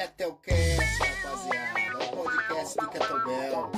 Ketelcast, 0.00 0.80
rapaziada. 0.98 2.04
O 2.04 2.16
podcast 2.16 2.78
do 2.78 2.88
Kettlebell. 2.88 3.70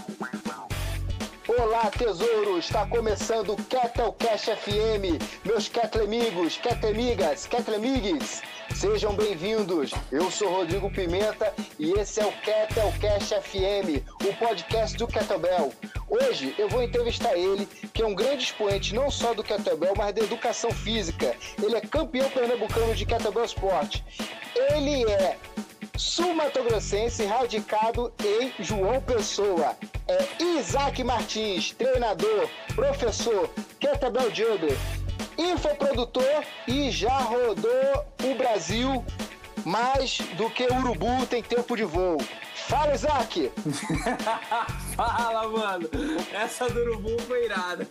Olá, 1.49 1.91
tesouro! 1.91 2.59
Está 2.61 2.87
começando 2.87 3.55
o 3.55 3.57
Kettlecast 3.57 4.55
FM. 4.55 5.19
Meus 5.45 5.67
Kettlemigos, 5.67 6.59
Kettlemigas, 6.59 7.49
Kettlemigues, 7.49 8.41
sejam 8.73 9.17
bem-vindos. 9.17 9.91
Eu 10.13 10.31
sou 10.31 10.49
Rodrigo 10.49 10.89
Pimenta 10.93 11.53
e 11.77 11.91
esse 11.99 12.21
é 12.21 12.25
o 12.25 12.31
Kettlecast 12.31 13.35
FM, 13.41 14.07
o 14.25 14.33
podcast 14.37 14.97
do 14.97 15.09
Kettlebell. 15.09 15.73
Hoje 16.09 16.55
eu 16.57 16.69
vou 16.69 16.85
entrevistar 16.85 17.37
ele, 17.37 17.67
que 17.93 18.01
é 18.01 18.07
um 18.07 18.15
grande 18.15 18.45
expoente 18.45 18.95
não 18.95 19.11
só 19.11 19.35
do 19.35 19.43
Kettlebell, 19.43 19.95
mas 19.97 20.15
da 20.15 20.23
educação 20.23 20.71
física. 20.71 21.35
Ele 21.61 21.75
é 21.75 21.81
campeão 21.81 22.31
pernambucano 22.31 22.95
de 22.95 23.05
Kettlebell 23.05 23.45
Sport. 23.45 24.03
Ele 24.55 25.11
é 25.11 25.37
sul-matogrossense 25.97 27.25
radicado 27.25 28.13
em 28.25 28.53
João 28.63 29.01
Pessoa. 29.01 29.77
É 30.09 30.43
Isaac 30.43 31.03
Martins, 31.05 31.73
treinador, 31.73 32.49
professor, 32.75 33.49
kettlebell 33.79 34.35
juggler, 34.35 34.77
infoprodutor 35.39 36.45
e 36.67 36.91
já 36.91 37.19
rodou 37.19 38.07
o 38.25 38.35
Brasil 38.35 39.05
mais 39.65 40.19
do 40.37 40.51
que 40.51 40.65
urubu 40.65 41.27
tem 41.27 41.43
tempo 41.43 41.77
de 41.77 41.85
voo. 41.85 42.19
Fala, 42.73 42.95
Isaac! 42.95 43.53
Fala, 44.97 45.47
mano! 45.47 45.91
Essa 46.33 46.71
do 46.71 46.81
urubu 46.81 47.21
foi 47.21 47.45
irada. 47.45 47.87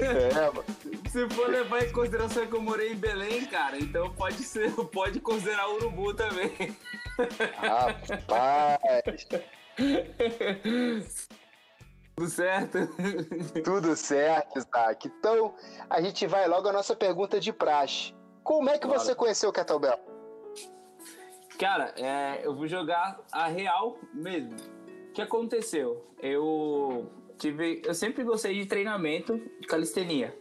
É, 0.00 0.46
mano. 0.46 0.64
Se 1.12 1.28
for 1.28 1.50
levar 1.50 1.84
em 1.84 1.92
consideração 1.92 2.46
que 2.46 2.56
eu 2.56 2.62
morei 2.62 2.92
em 2.92 2.96
Belém, 2.96 3.44
cara, 3.44 3.78
então 3.78 4.10
pode 4.14 4.42
ser, 4.42 4.70
pode 4.86 5.20
considerar 5.20 5.68
urubu 5.68 6.14
também. 6.14 6.74
Rapaz, 7.58 9.26
Tudo 12.16 12.30
certo? 12.30 12.78
tudo 13.62 13.94
certo, 13.96 14.60
Isaac. 14.60 15.08
Então, 15.18 15.54
a 15.90 16.00
gente 16.00 16.26
vai 16.26 16.48
logo 16.48 16.66
à 16.66 16.72
nossa 16.72 16.96
pergunta 16.96 17.38
de 17.38 17.52
praxe. 17.52 18.14
Como 18.42 18.70
é 18.70 18.78
que 18.78 18.86
Bora. 18.86 18.98
você 18.98 19.14
conheceu 19.14 19.50
o 19.50 19.52
kettlebell? 19.52 20.13
Cara, 21.58 21.94
é, 21.96 22.40
eu 22.44 22.54
vou 22.54 22.66
jogar 22.66 23.20
a 23.30 23.46
real 23.46 23.98
mesmo. 24.12 24.54
O 25.10 25.12
que 25.12 25.22
aconteceu? 25.22 26.04
Eu 26.20 27.10
tive, 27.38 27.82
eu 27.84 27.94
sempre 27.94 28.24
gostei 28.24 28.54
de 28.54 28.66
treinamento 28.66 29.40
de 29.60 29.66
calistenia. 29.66 30.36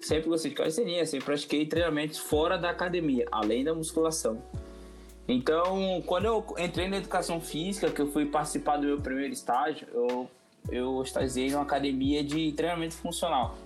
Sempre 0.00 0.28
gostei 0.28 0.50
de 0.50 0.56
calistenia, 0.56 1.04
sempre 1.04 1.26
pratiquei 1.26 1.66
treinamentos 1.66 2.18
fora 2.18 2.56
da 2.56 2.70
academia, 2.70 3.26
além 3.32 3.64
da 3.64 3.74
musculação. 3.74 4.40
Então, 5.26 6.00
quando 6.06 6.26
eu 6.26 6.46
entrei 6.58 6.86
na 6.86 6.98
educação 6.98 7.40
física, 7.40 7.90
que 7.90 8.00
eu 8.00 8.06
fui 8.12 8.26
participar 8.26 8.76
do 8.76 8.86
meu 8.86 9.00
primeiro 9.00 9.32
estágio, 9.32 9.88
eu, 9.92 10.30
eu 10.70 11.02
estagiei 11.02 11.50
numa 11.50 11.62
academia 11.62 12.22
de 12.22 12.52
treinamento 12.52 12.94
funcional. 12.94 13.56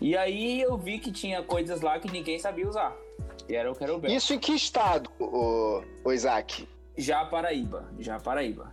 E 0.00 0.16
aí 0.16 0.60
eu 0.60 0.76
vi 0.76 0.98
que 0.98 1.12
tinha 1.12 1.42
coisas 1.42 1.80
lá 1.80 2.00
que 2.00 2.10
ninguém 2.10 2.38
sabia 2.40 2.68
usar. 2.68 2.96
E 3.48 3.54
era 3.54 3.70
o. 3.70 4.06
Isso 4.06 4.34
em 4.34 4.38
que 4.38 4.52
estado, 4.52 5.10
o, 5.18 5.82
o 6.04 6.12
Isaac? 6.12 6.68
Já 6.96 7.24
Paraíba, 7.24 7.88
já 7.98 8.18
Paraíba. 8.18 8.70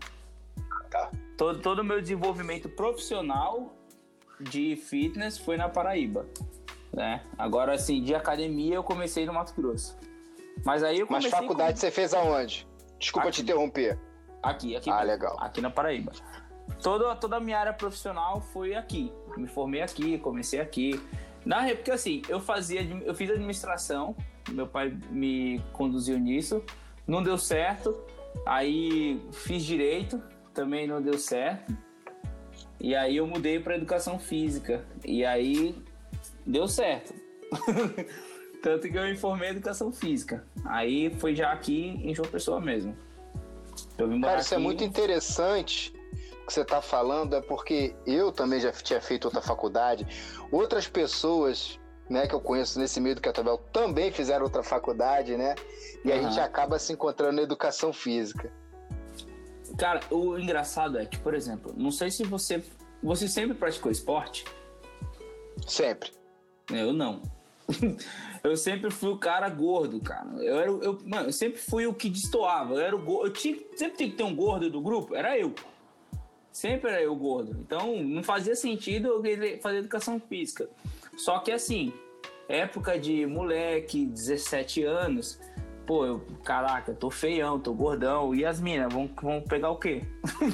Tá. 0.89 1.11
Todo 1.37 1.59
todo 1.61 1.79
o 1.79 1.83
meu 1.83 2.01
desenvolvimento 2.01 2.69
profissional 2.69 3.73
de 4.39 4.75
fitness 4.75 5.37
foi 5.37 5.57
na 5.57 5.69
Paraíba, 5.69 6.25
né? 6.93 7.23
Agora, 7.37 7.73
assim, 7.73 8.01
de 8.01 8.15
academia 8.15 8.75
eu 8.75 8.83
comecei 8.83 9.25
no 9.25 9.33
Mato 9.33 9.53
Grosso. 9.55 9.97
Mas 10.63 10.83
aí 10.83 10.99
eu 10.99 11.07
Mas 11.09 11.25
comecei 11.25 11.31
faculdade 11.31 11.79
você 11.79 11.91
fez 11.91 12.13
aonde? 12.13 12.67
Desculpa 12.97 13.27
Aqui. 13.27 13.37
te 13.37 13.43
interromper. 13.43 13.97
com... 14.41 14.49
aqui, 14.49 14.75
aqui, 14.75 14.89
Ah, 14.89 15.01
legal. 15.03 15.37
aqui 15.39 15.61
na 15.61 15.69
Paraíba. 15.69 16.11
Toda, 16.81 17.15
toda 17.15 17.37
a 17.37 17.39
minha 17.39 17.59
área 17.59 17.73
profissional 17.73 18.41
foi 18.41 18.73
aqui. 18.75 19.11
Me 19.37 19.47
formei 19.47 19.81
aqui, 19.81 20.17
comecei 20.17 20.59
aqui. 20.59 20.99
Na 21.45 21.61
porque 21.75 21.91
assim, 21.91 22.21
eu 22.27 22.39
fazia, 22.39 22.81
eu 22.81 23.13
fiz 23.13 23.29
administração, 23.29 24.15
meu 24.49 24.67
pai 24.67 24.95
me 25.09 25.61
conduziu 25.73 26.19
nisso, 26.19 26.63
não 27.07 27.23
deu 27.23 27.37
certo. 27.37 27.95
Aí 28.45 29.21
fiz 29.31 29.63
direito, 29.63 30.21
também 30.53 30.87
não 30.87 31.01
deu 31.01 31.17
certo. 31.17 31.75
E 32.79 32.93
aí 32.95 33.17
eu 33.17 33.25
mudei 33.25 33.59
para 33.59 33.75
educação 33.75 34.19
física. 34.19 34.85
E 35.03 35.25
aí 35.25 35.75
deu 36.45 36.67
certo. 36.67 37.13
Tanto 38.61 38.89
que 38.89 38.97
eu 38.97 39.03
me 39.03 39.15
formei 39.15 39.49
em 39.49 39.51
educação 39.51 39.91
física. 39.91 40.45
Aí 40.65 41.13
foi 41.19 41.35
já 41.35 41.51
aqui 41.51 41.99
em 42.03 42.13
João 42.13 42.27
Pessoa 42.29 42.59
mesmo. 42.59 42.95
Cara, 44.21 44.41
isso 44.41 44.53
é 44.53 44.57
aqui- 44.57 44.63
muito 44.63 44.83
interessante 44.83 45.93
que 46.45 46.53
você 46.53 46.61
está 46.61 46.81
falando, 46.81 47.35
é 47.35 47.41
porque 47.41 47.95
eu 48.05 48.31
também 48.31 48.59
já 48.59 48.71
tinha 48.71 49.01
feito 49.01 49.25
outra 49.25 49.41
faculdade, 49.41 50.05
outras 50.51 50.87
pessoas 50.87 51.79
né, 52.09 52.27
que 52.27 52.35
eu 52.35 52.39
conheço 52.39 52.79
nesse 52.79 52.99
meio 52.99 53.15
do 53.15 53.21
kettlebell 53.21 53.57
também 53.71 54.11
fizeram 54.11 54.43
outra 54.43 54.63
faculdade, 54.63 55.35
né? 55.35 55.55
E 56.03 56.11
a 56.11 56.15
Aham. 56.15 56.29
gente 56.29 56.39
acaba 56.39 56.77
se 56.77 56.93
encontrando 56.93 57.37
na 57.37 57.41
educação 57.41 57.91
física. 57.91 58.51
Cara, 59.77 60.01
o 60.11 60.37
engraçado 60.37 60.97
é 60.97 61.05
que, 61.05 61.17
por 61.17 61.33
exemplo, 61.33 61.73
não 61.75 61.91
sei 61.91 62.11
se 62.11 62.23
você. 62.23 62.63
Você 63.03 63.27
sempre 63.27 63.55
praticou 63.55 63.91
esporte? 63.91 64.45
Sempre. 65.67 66.11
Eu 66.71 66.93
não. 66.93 67.21
eu 68.43 68.55
sempre 68.55 68.91
fui 68.91 69.09
o 69.09 69.17
cara 69.17 69.49
gordo, 69.49 69.99
cara. 69.99 70.27
Eu 70.37 70.59
era, 70.59 70.69
eu, 70.69 70.99
mano, 71.05 71.29
eu 71.29 71.33
sempre 71.33 71.59
fui 71.59 71.87
o 71.87 71.93
que 71.93 72.09
destoava. 72.09 72.75
Eu 72.75 72.79
era 72.79 72.95
o 72.95 73.01
gordo. 73.01 73.27
Eu 73.27 73.33
tinha, 73.33 73.57
sempre 73.75 73.97
tinha 73.97 74.09
que 74.09 74.15
ter 74.15 74.23
um 74.23 74.35
gordo 74.35 74.69
do 74.69 74.81
grupo, 74.81 75.15
era 75.15 75.37
eu. 75.37 75.53
Sempre 76.51 76.91
era 76.91 77.01
eu 77.01 77.15
gordo. 77.15 77.57
Então 77.59 78.01
não 78.01 78.23
fazia 78.23 78.55
sentido 78.55 79.07
eu 79.07 79.61
fazer 79.61 79.79
educação 79.79 80.19
física. 80.19 80.69
Só 81.15 81.39
que 81.39 81.51
assim, 81.51 81.93
época 82.47 82.99
de 82.99 83.25
moleque, 83.25 84.05
17 84.05 84.83
anos, 84.83 85.39
pô, 85.85 86.05
eu, 86.05 86.25
caraca, 86.43 86.91
eu 86.91 86.95
tô 86.95 87.09
feião, 87.09 87.59
tô 87.59 87.73
gordão. 87.73 88.33
E 88.33 88.45
as 88.45 88.59
minas 88.59 88.91
vão, 88.91 89.09
vão 89.21 89.41
pegar 89.41 89.69
o 89.69 89.77
quê? 89.77 90.03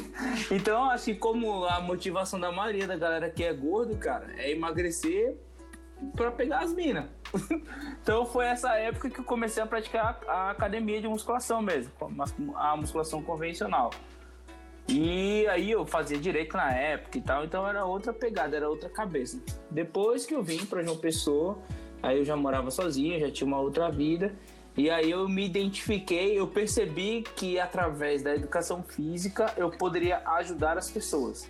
então, 0.51 0.89
que 0.97 1.15
como 1.15 1.65
a 1.65 1.79
motivação 1.79 2.39
da 2.39 2.51
maioria 2.51 2.87
da 2.87 2.95
galera 2.95 3.29
que 3.29 3.43
é 3.43 3.53
gordo, 3.53 3.97
cara, 3.97 4.27
é 4.37 4.51
emagrecer 4.51 5.37
pra 6.15 6.31
pegar 6.31 6.59
as 6.59 6.73
minas. 6.73 7.05
então 8.01 8.25
foi 8.25 8.45
essa 8.45 8.75
época 8.75 9.09
que 9.09 9.19
eu 9.19 9.23
comecei 9.23 9.61
a 9.61 9.65
praticar 9.65 10.19
a 10.27 10.51
academia 10.51 10.99
de 10.99 11.07
musculação 11.07 11.61
mesmo, 11.61 11.91
a 12.55 12.75
musculação 12.75 13.21
convencional. 13.21 13.91
E 14.91 15.47
aí 15.47 15.71
eu 15.71 15.85
fazia 15.85 16.17
direito 16.17 16.57
na 16.57 16.69
época 16.69 17.17
e 17.17 17.21
tal, 17.21 17.45
então 17.45 17.65
era 17.65 17.85
outra 17.85 18.11
pegada, 18.11 18.57
era 18.57 18.69
outra 18.69 18.89
cabeça. 18.89 19.41
Depois 19.69 20.25
que 20.25 20.35
eu 20.35 20.43
vim 20.43 20.65
para 20.65 20.83
João 20.83 20.97
Pessoa, 20.97 21.57
aí 22.03 22.17
eu 22.17 22.25
já 22.25 22.35
morava 22.35 22.69
sozinho, 22.69 23.17
já 23.17 23.31
tinha 23.31 23.47
uma 23.47 23.59
outra 23.59 23.89
vida. 23.89 24.33
E 24.75 24.89
aí 24.89 25.09
eu 25.09 25.27
me 25.29 25.45
identifiquei, 25.45 26.37
eu 26.37 26.45
percebi 26.47 27.23
que 27.35 27.57
através 27.57 28.21
da 28.21 28.35
educação 28.35 28.83
física 28.83 29.53
eu 29.55 29.69
poderia 29.69 30.21
ajudar 30.37 30.77
as 30.77 30.89
pessoas. 30.89 31.49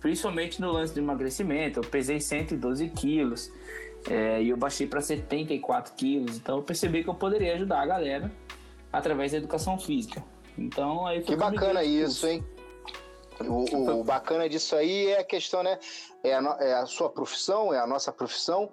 Principalmente 0.00 0.60
no 0.60 0.72
lance 0.72 0.92
de 0.92 0.98
emagrecimento, 0.98 1.78
eu 1.78 1.84
pesei 1.84 2.18
112 2.18 2.88
quilos 2.90 3.52
é, 4.10 4.42
e 4.42 4.48
eu 4.48 4.56
baixei 4.56 4.88
para 4.88 5.00
74 5.00 5.94
quilos. 5.94 6.36
Então 6.36 6.56
eu 6.56 6.62
percebi 6.62 7.04
que 7.04 7.10
eu 7.10 7.14
poderia 7.14 7.54
ajudar 7.54 7.80
a 7.80 7.86
galera 7.86 8.32
através 8.92 9.30
da 9.30 9.38
educação 9.38 9.78
física. 9.78 10.22
Então 10.58 11.06
aí 11.06 11.22
Que 11.22 11.36
bacana 11.36 11.84
isso, 11.84 12.26
hein? 12.26 12.44
O, 13.50 14.00
o- 14.00 14.04
bacana 14.04 14.48
disso 14.48 14.74
aí 14.76 15.06
é 15.08 15.20
a 15.20 15.24
questão, 15.24 15.62
né? 15.62 15.78
É 16.22 16.34
a, 16.34 16.40
no- 16.40 16.52
é 16.60 16.74
a 16.74 16.86
sua 16.86 17.08
profissão, 17.10 17.72
é 17.72 17.78
a 17.78 17.86
nossa 17.86 18.12
profissão, 18.12 18.70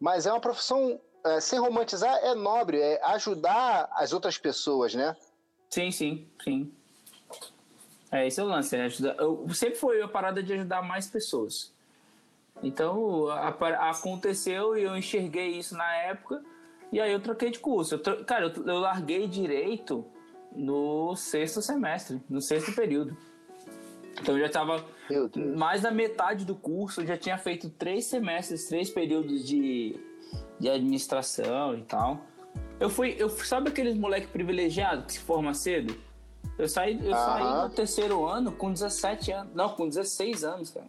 mas 0.00 0.26
é 0.26 0.32
uma 0.32 0.40
profissão, 0.40 1.00
é, 1.24 1.40
sem 1.40 1.58
romantizar, 1.58 2.14
é 2.22 2.34
nobre, 2.34 2.80
é 2.80 3.00
ajudar 3.06 3.88
as 3.92 4.12
outras 4.12 4.36
pessoas, 4.38 4.94
né? 4.94 5.16
Sim, 5.70 5.90
sim, 5.90 6.28
sim. 6.42 6.72
É, 8.10 8.26
esse 8.26 8.38
é 8.40 8.42
o 8.42 8.46
lance. 8.46 8.76
É 8.76 8.82
ajudar, 8.82 9.14
eu, 9.18 9.46
sempre 9.54 9.76
foi 9.76 10.02
a 10.02 10.08
parada 10.08 10.42
de 10.42 10.52
ajudar 10.52 10.82
mais 10.82 11.06
pessoas. 11.06 11.72
Então, 12.62 13.28
a- 13.28 13.48
a- 13.48 13.90
aconteceu 13.90 14.76
e 14.76 14.82
eu 14.82 14.96
enxerguei 14.96 15.56
isso 15.58 15.74
na 15.76 15.90
época. 15.96 16.42
E 16.92 17.00
aí 17.00 17.10
eu 17.10 17.20
troquei 17.20 17.50
de 17.50 17.58
curso. 17.58 17.94
Eu 17.94 17.98
tro- 18.00 18.24
cara, 18.24 18.46
eu, 18.54 18.66
eu 18.66 18.78
larguei 18.80 19.26
direito 19.26 20.04
no 20.54 21.16
sexto 21.16 21.62
semestre, 21.62 22.20
no 22.28 22.40
sexto 22.42 22.74
período. 22.74 23.16
Então 24.20 24.34
eu 24.34 24.40
já 24.40 24.46
estava 24.46 24.84
mais 25.56 25.82
da 25.82 25.90
metade 25.90 26.44
do 26.44 26.54
curso, 26.54 27.00
eu 27.00 27.06
já 27.06 27.16
tinha 27.16 27.38
feito 27.38 27.68
três 27.70 28.04
semestres, 28.04 28.66
três 28.66 28.90
períodos 28.90 29.46
de, 29.46 29.98
de 30.58 30.68
administração 30.68 31.76
e 31.76 31.82
tal. 31.82 32.20
Eu 32.78 32.90
fui, 32.90 33.16
eu 33.18 33.28
sabe 33.28 33.70
aqueles 33.70 33.96
moleque 33.96 34.26
privilegiado 34.26 35.04
que 35.04 35.12
se 35.14 35.20
forma 35.20 35.54
cedo? 35.54 35.96
Eu 36.58 36.68
saí, 36.68 36.98
eu 37.02 37.14
saí 37.14 37.42
Aham. 37.42 37.68
do 37.68 37.74
terceiro 37.74 38.26
ano 38.26 38.52
com 38.52 38.72
17 38.72 39.32
anos, 39.32 39.54
não, 39.54 39.70
com 39.70 39.88
16 39.88 40.44
anos, 40.44 40.70
cara. 40.70 40.86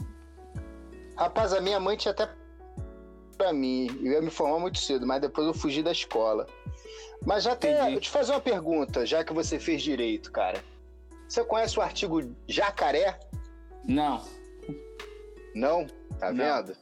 Rapaz, 1.16 1.54
a 1.54 1.62
minha 1.62 1.80
mãe 1.80 1.96
tinha 1.96 2.12
até 2.12 2.30
pra 3.38 3.54
mim. 3.54 3.88
Eu 4.04 4.14
ia 4.14 4.22
me 4.22 4.30
formar 4.30 4.60
muito 4.60 4.80
cedo, 4.80 5.06
mas 5.06 5.22
depois 5.22 5.46
eu 5.48 5.54
fugi 5.54 5.84
da 5.84 5.92
escola. 5.92 6.48
Mas 7.26 7.44
já. 7.44 7.54
Entendi. 7.54 7.94
Eu 7.94 8.00
te 8.00 8.10
fazer 8.10 8.32
uma 8.32 8.42
pergunta, 8.42 9.06
já 9.06 9.24
que 9.24 9.34
você 9.34 9.60
fez 9.60 9.82
direito, 9.82 10.32
cara. 10.32 10.64
Você 11.34 11.44
conhece 11.44 11.80
o 11.80 11.82
artigo 11.82 12.22
jacaré? 12.48 13.20
Não. 13.84 14.24
Não? 15.56 15.88
Tá 16.20 16.32
Não. 16.32 16.64
vendo? 16.64 16.78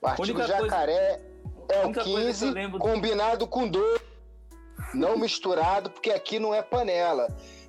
O 0.00 0.06
artigo 0.08 0.38
coisa- 0.40 0.58
jacaré 0.62 1.22
é 1.68 1.78
o 1.78 1.82
coisa 1.84 1.92
que 1.92 1.98
eu 2.00 2.16
15 2.16 2.50
lembro- 2.50 2.80
combinado 2.80 3.46
com 3.46 3.68
2. 3.68 4.00
Não 4.92 5.16
misturado, 5.16 5.90
porque 5.90 6.10
aqui 6.10 6.40
não 6.40 6.52
é 6.52 6.60
panela. 6.60 7.28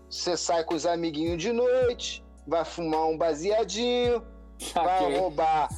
Você 0.09 0.35
sai 0.35 0.63
com 0.63 0.73
os 0.73 0.87
amiguinhos 0.87 1.39
de 1.39 1.53
noite, 1.53 2.25
vai 2.47 2.65
fumar 2.65 3.05
um 3.05 3.15
baseadinho, 3.15 4.25
vai 4.73 4.99
Saquei. 4.99 5.19
roubar, 5.19 5.69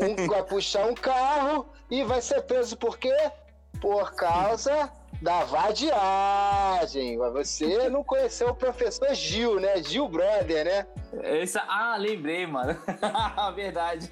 um, 0.00 0.26
vai 0.28 0.42
puxar 0.44 0.86
um 0.86 0.94
carro 0.94 1.68
e 1.90 2.02
vai 2.02 2.22
ser 2.22 2.40
preso 2.44 2.74
por 2.78 2.96
quê? 2.96 3.14
Por 3.82 4.14
causa 4.14 4.90
da 5.22 5.44
vadiagem. 5.44 7.16
Mas 7.16 7.32
você 7.32 7.88
não 7.88 8.02
conheceu 8.02 8.48
o 8.48 8.54
professor 8.54 9.14
Gil, 9.14 9.60
né? 9.60 9.82
Gil 9.82 10.08
Brother, 10.08 10.64
né? 10.64 10.86
Essa... 11.22 11.62
Ah, 11.68 11.96
lembrei, 11.96 12.46
mano. 12.46 12.76
Verdade. 13.54 14.10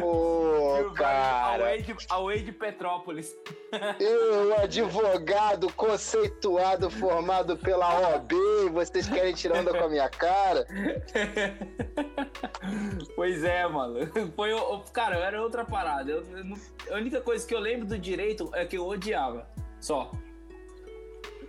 Pô, 0.00 0.90
cara. 0.94 1.64
Away 1.64 1.82
de, 1.82 1.96
away 2.10 2.42
de 2.42 2.52
Petrópolis. 2.52 3.34
Eu, 4.00 4.56
advogado 4.58 5.72
conceituado, 5.72 6.90
formado 6.90 7.56
pela 7.56 8.00
OAB, 8.00 8.32
e 8.32 8.68
vocês 8.70 9.08
querem 9.08 9.34
tirar 9.34 9.60
onda 9.60 9.72
com 9.76 9.84
a 9.84 9.88
minha 9.88 10.08
cara? 10.08 10.66
Pois 13.16 13.42
é, 13.44 13.66
mano. 13.66 13.98
Foi, 14.34 14.50
cara, 14.92 15.16
era 15.16 15.42
outra 15.42 15.64
parada. 15.64 16.10
Eu- 16.10 16.24
eu 16.36 16.94
a 16.94 16.98
única 16.98 17.20
coisa 17.20 17.46
que 17.46 17.54
eu 17.54 17.58
lembro 17.60 17.86
do 17.86 17.98
direito 17.98 18.50
é 18.54 18.64
que 18.64 18.76
eu 18.76 18.86
odiava. 18.86 19.46
Só. 19.84 20.10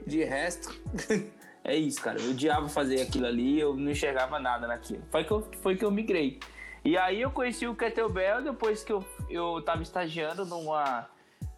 De 0.06 0.22
resto, 0.26 0.78
é 1.64 1.74
isso, 1.78 2.02
cara. 2.02 2.20
Eu 2.20 2.32
odiava 2.32 2.68
fazer 2.68 3.00
aquilo 3.00 3.26
ali, 3.26 3.58
eu 3.58 3.74
não 3.78 3.90
enxergava 3.90 4.38
nada 4.40 4.68
naquilo. 4.68 5.02
Foi 5.10 5.24
que 5.24 5.32
eu, 5.32 5.50
foi 5.62 5.78
que 5.78 5.86
eu 5.86 5.90
migrei. 5.90 6.38
E 6.84 6.98
aí 6.98 7.22
eu 7.22 7.32
conheci 7.32 7.66
o 7.66 7.74
Kettlebell 7.74 8.44
depois 8.44 8.84
que 8.84 8.92
eu, 8.92 9.06
eu 9.30 9.62
tava 9.62 9.84
estagiando 9.84 10.46
numa, 10.46 11.08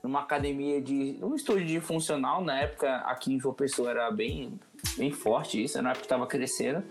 numa 0.04 0.22
academia 0.22 0.80
de. 0.80 1.18
um 1.20 1.34
estúdio 1.34 1.66
de 1.66 1.82
funcional. 1.82 2.44
Na 2.44 2.60
época, 2.60 2.98
aqui 2.98 3.34
em 3.34 3.40
João 3.40 3.56
Pessoa 3.56 3.90
era 3.90 4.12
bem, 4.12 4.60
bem 4.96 5.12
forte 5.12 5.64
isso, 5.64 5.82
na 5.82 5.94
época 5.94 6.08
tava 6.08 6.28
crescendo. 6.28 6.84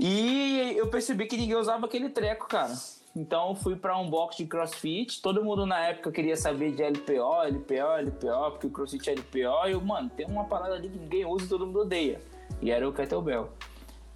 E 0.00 0.72
eu 0.78 0.88
percebi 0.88 1.26
que 1.26 1.36
ninguém 1.36 1.56
usava 1.56 1.84
aquele 1.84 2.08
treco, 2.08 2.48
cara. 2.48 2.74
Então 3.18 3.52
fui 3.52 3.74
pra 3.74 3.98
um 3.98 4.08
box 4.08 4.36
de 4.36 4.46
crossfit. 4.46 5.20
Todo 5.20 5.44
mundo 5.44 5.66
na 5.66 5.80
época 5.86 6.12
queria 6.12 6.36
saber 6.36 6.70
de 6.70 6.84
LPO, 6.84 7.42
LPO, 7.48 7.96
LPO, 8.00 8.50
porque 8.52 8.66
o 8.68 8.70
crossfit 8.70 9.10
é 9.10 9.14
LPO. 9.14 9.66
E 9.66 9.72
eu, 9.72 9.80
mano, 9.80 10.08
tem 10.08 10.24
uma 10.24 10.44
parada 10.44 10.74
ali 10.74 10.88
que 10.88 10.96
ninguém 10.96 11.26
usa 11.26 11.44
e 11.44 11.48
todo 11.48 11.66
mundo 11.66 11.80
odeia. 11.80 12.20
E 12.62 12.70
era 12.70 12.88
o 12.88 12.92
kettlebell. 12.92 13.50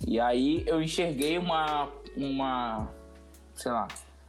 E 0.06 0.20
aí 0.20 0.62
eu 0.69 0.81
enxerguei 0.81 1.37
uma, 1.37 1.88
uma, 2.16 2.88
sei 3.54 3.72
lá, 3.72 3.88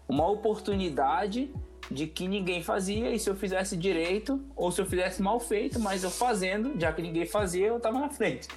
uma 0.10 0.28
oportunidade 0.28 1.54
de 1.92 2.08
que 2.08 2.28
ninguém 2.28 2.64
fazia 2.64 3.12
e 3.12 3.20
se 3.20 3.30
eu 3.30 3.36
fizesse 3.36 3.78
direito 3.78 4.44
ou 4.56 4.72
se 4.72 4.82
eu 4.82 4.88
fizesse 4.88 5.22
mal 5.22 5.40
feito, 5.40 5.80
mas 5.80 6.04
eu 6.04 6.10
fazendo, 6.10 6.80
já 6.80 6.92
que 6.92 7.02
ninguém 7.04 7.28
fazia, 7.28 7.68
eu 7.68 7.80
tava 7.80 8.00
na 8.00 8.10
frente. 8.10 8.48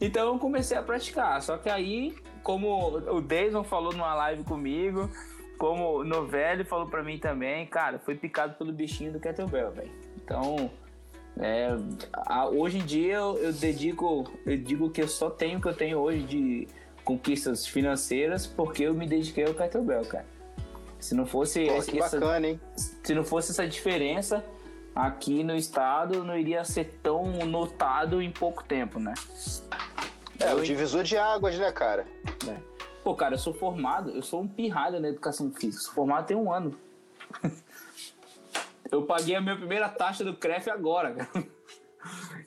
Então 0.00 0.32
eu 0.32 0.38
comecei 0.40 0.76
a 0.76 0.82
praticar. 0.82 1.40
Só 1.42 1.58
que 1.58 1.68
aí, 1.70 2.16
como 2.42 2.96
o 2.96 3.20
Deison 3.20 3.62
falou 3.62 3.92
numa 3.92 4.14
live 4.14 4.42
comigo, 4.42 5.08
como 5.60 5.98
o 5.98 6.04
Novelli 6.04 6.64
falou 6.64 6.86
pra 6.86 7.02
mim 7.02 7.18
também, 7.18 7.66
cara, 7.66 7.98
foi 7.98 8.14
picado 8.14 8.54
pelo 8.54 8.72
bichinho 8.72 9.12
do 9.12 9.20
kettlebell, 9.20 9.70
velho. 9.70 9.90
Então, 10.16 10.70
é, 11.38 11.68
a- 12.14 12.48
hoje 12.48 12.78
em 12.78 12.84
dia 12.86 13.16
eu, 13.16 13.36
eu 13.36 13.52
dedico, 13.52 14.24
eu 14.46 14.56
digo 14.56 14.88
que 14.88 15.02
eu 15.02 15.06
só 15.06 15.28
tenho 15.28 15.58
o 15.58 15.60
que 15.62 15.68
eu 15.68 15.76
tenho 15.76 15.98
hoje 15.98 16.22
de 16.22 16.68
conquistas 17.04 17.66
financeiras 17.66 18.46
porque 18.46 18.84
eu 18.84 18.94
me 18.94 19.06
dediquei 19.06 19.44
ao 19.44 19.52
kettlebell, 19.52 20.06
cara. 20.06 20.24
Se 20.98 21.14
não 21.14 21.26
fosse 21.26 21.66
Pô, 21.66 21.74
essa, 21.74 22.18
bacana, 22.18 22.46
hein? 22.48 22.60
se 23.04 23.14
não 23.14 23.22
fosse 23.24 23.50
essa 23.52 23.68
diferença 23.68 24.42
aqui 24.94 25.44
no 25.44 25.54
estado, 25.54 26.24
não 26.24 26.38
iria 26.38 26.64
ser 26.64 26.98
tão 27.02 27.24
notado 27.44 28.22
em 28.22 28.30
pouco 28.30 28.64
tempo, 28.64 28.98
né? 28.98 29.12
É, 30.38 30.52
Eu- 30.52 30.56
o 30.56 30.62
divisor 30.62 31.02
de 31.02 31.18
águas, 31.18 31.58
né, 31.58 31.70
cara? 31.70 32.06
É. 32.48 32.69
Pô, 33.02 33.14
cara, 33.14 33.34
eu 33.34 33.38
sou 33.38 33.54
formado, 33.54 34.10
eu 34.10 34.22
sou 34.22 34.42
um 34.42 34.48
pirralho 34.48 35.00
na 35.00 35.08
educação 35.08 35.50
física. 35.50 35.82
Sou 35.84 35.94
formado 35.94 36.26
tem 36.26 36.36
um 36.36 36.52
ano. 36.52 36.78
eu 38.90 39.04
paguei 39.06 39.34
a 39.36 39.40
minha 39.40 39.56
primeira 39.56 39.88
taxa 39.88 40.22
do 40.24 40.36
CREF 40.36 40.68
agora, 40.70 41.14
cara. 41.14 41.46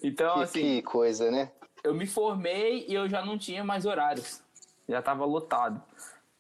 Então, 0.02 0.38
Que, 0.38 0.44
assim, 0.44 0.60
que 0.62 0.82
coisa, 0.82 1.30
né? 1.30 1.52
eu 1.84 1.94
me 1.94 2.08
formei 2.08 2.86
e 2.88 2.94
eu 2.94 3.08
já 3.08 3.24
não 3.24 3.38
tinha 3.38 3.64
mais 3.64 3.86
horários. 3.86 4.42
Já 4.90 5.00
tava 5.00 5.26
lotado. 5.26 5.82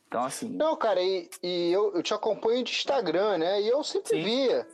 Então, 0.08 0.24
assim, 0.24 0.50
Não, 0.50 0.76
cara, 0.76 1.00
e, 1.02 1.30
e 1.42 1.72
eu, 1.72 1.94
eu 1.94 2.02
te 2.02 2.14
acompanho 2.14 2.64
de 2.64 2.72
Instagram, 2.72 3.38
né? 3.38 3.62
E 3.62 3.68
eu 3.68 3.84
sempre 3.84 4.18
Sim. 4.18 4.24
via, 4.24 4.68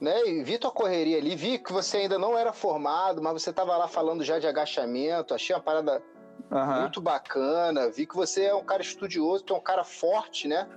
né? 0.00 0.26
E 0.26 0.42
vi 0.42 0.58
tua 0.58 0.72
correria 0.72 1.16
ali, 1.16 1.36
vi 1.36 1.58
que 1.58 1.72
você 1.72 1.98
ainda 1.98 2.18
não 2.18 2.36
era 2.36 2.52
formado, 2.52 3.22
mas 3.22 3.40
você 3.40 3.52
tava 3.52 3.76
lá 3.76 3.86
falando 3.86 4.24
já 4.24 4.38
de 4.38 4.46
agachamento, 4.48 5.32
achei 5.32 5.54
uma 5.54 5.62
parada 5.62 6.02
aham. 6.50 6.80
muito 6.82 7.00
bacana, 7.00 7.90
vi 7.90 8.06
que 8.06 8.14
você 8.14 8.44
é 8.44 8.54
um 8.54 8.64
cara 8.64 8.82
estudioso, 8.82 9.44
tu 9.44 9.54
é 9.54 9.56
um 9.56 9.60
cara 9.60 9.84
forte, 9.84 10.46
né? 10.48 10.68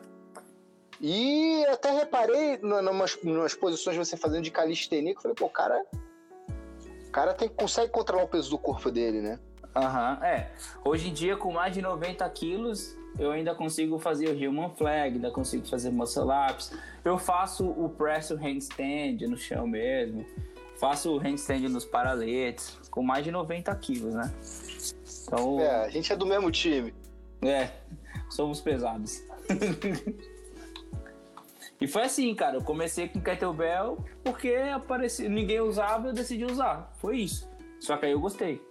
E 1.00 1.64
até 1.66 1.92
reparei 1.92 2.54
n- 2.58 2.82
numas, 2.82 3.18
numas 3.24 3.54
posições 3.54 3.96
de 3.96 4.04
você 4.06 4.18
fazendo 4.18 4.44
de 4.44 4.52
calistenia, 4.52 5.12
que 5.14 5.18
eu 5.20 5.22
falei, 5.22 5.36
pô, 5.36 5.46
o 5.46 5.50
cara, 5.50 5.84
o 7.08 7.12
cara 7.12 7.34
tem, 7.34 7.48
consegue 7.50 7.92
controlar 7.92 8.24
o 8.24 8.28
peso 8.28 8.50
do 8.50 8.58
corpo 8.58 8.90
dele, 8.90 9.22
né? 9.22 9.40
Aham, 9.76 10.18
é. 10.24 10.52
Hoje 10.84 11.10
em 11.10 11.14
dia, 11.14 11.38
com 11.38 11.52
mais 11.52 11.72
de 11.74 11.84
90 11.84 12.28
quilos, 12.32 12.98
eu 13.20 13.30
ainda 13.30 13.54
consigo 13.54 14.00
fazer 14.00 14.28
o 14.30 14.50
human 14.50 14.72
flag, 14.72 15.16
ainda 15.16 15.30
consigo 15.30 15.68
fazer 15.68 15.92
muscle 15.92 16.24
ups. 16.52 16.74
Eu 17.06 17.20
faço 17.20 17.70
o 17.70 17.88
press 17.90 18.32
handstand 18.32 19.18
no 19.28 19.38
chão 19.38 19.68
mesmo. 19.68 20.26
Faço 20.80 21.14
o 21.14 21.18
handstand 21.20 21.70
nos 21.70 21.86
paraletes, 21.86 22.76
com 22.90 23.04
mais 23.04 23.24
de 23.24 23.30
90 23.32 23.74
quilos, 23.76 24.16
né? 24.16 24.32
Então, 25.28 25.60
É, 25.60 25.86
a 25.86 25.90
gente 25.90 26.12
é 26.12 26.16
do 26.16 26.26
mesmo 26.26 26.50
time. 26.50 26.94
é, 27.42 27.70
somos 28.30 28.62
pesados. 28.62 29.22
e 31.80 31.88
foi 31.88 32.04
assim, 32.04 32.34
cara. 32.34 32.56
Eu 32.56 32.64
comecei 32.64 33.10
com 33.10 33.20
kettlebell 33.20 34.04
porque 34.24 34.54
apareceu, 34.74 35.30
ninguém 35.30 35.60
usava, 35.60 36.08
eu 36.08 36.14
decidi 36.14 36.46
usar. 36.46 36.92
Foi 37.00 37.18
isso. 37.18 37.50
Só 37.80 37.98
que 37.98 38.06
aí 38.06 38.12
eu 38.14 38.20
gostei. 38.20 38.62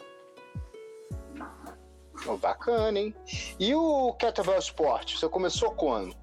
Pô, 2.25 2.37
bacana, 2.39 2.99
hein? 2.99 3.15
E 3.61 3.75
o 3.75 4.13
Kettlebell 4.15 4.59
Sport, 4.59 5.17
você 5.17 5.29
começou 5.29 5.71
quando? 5.73 6.17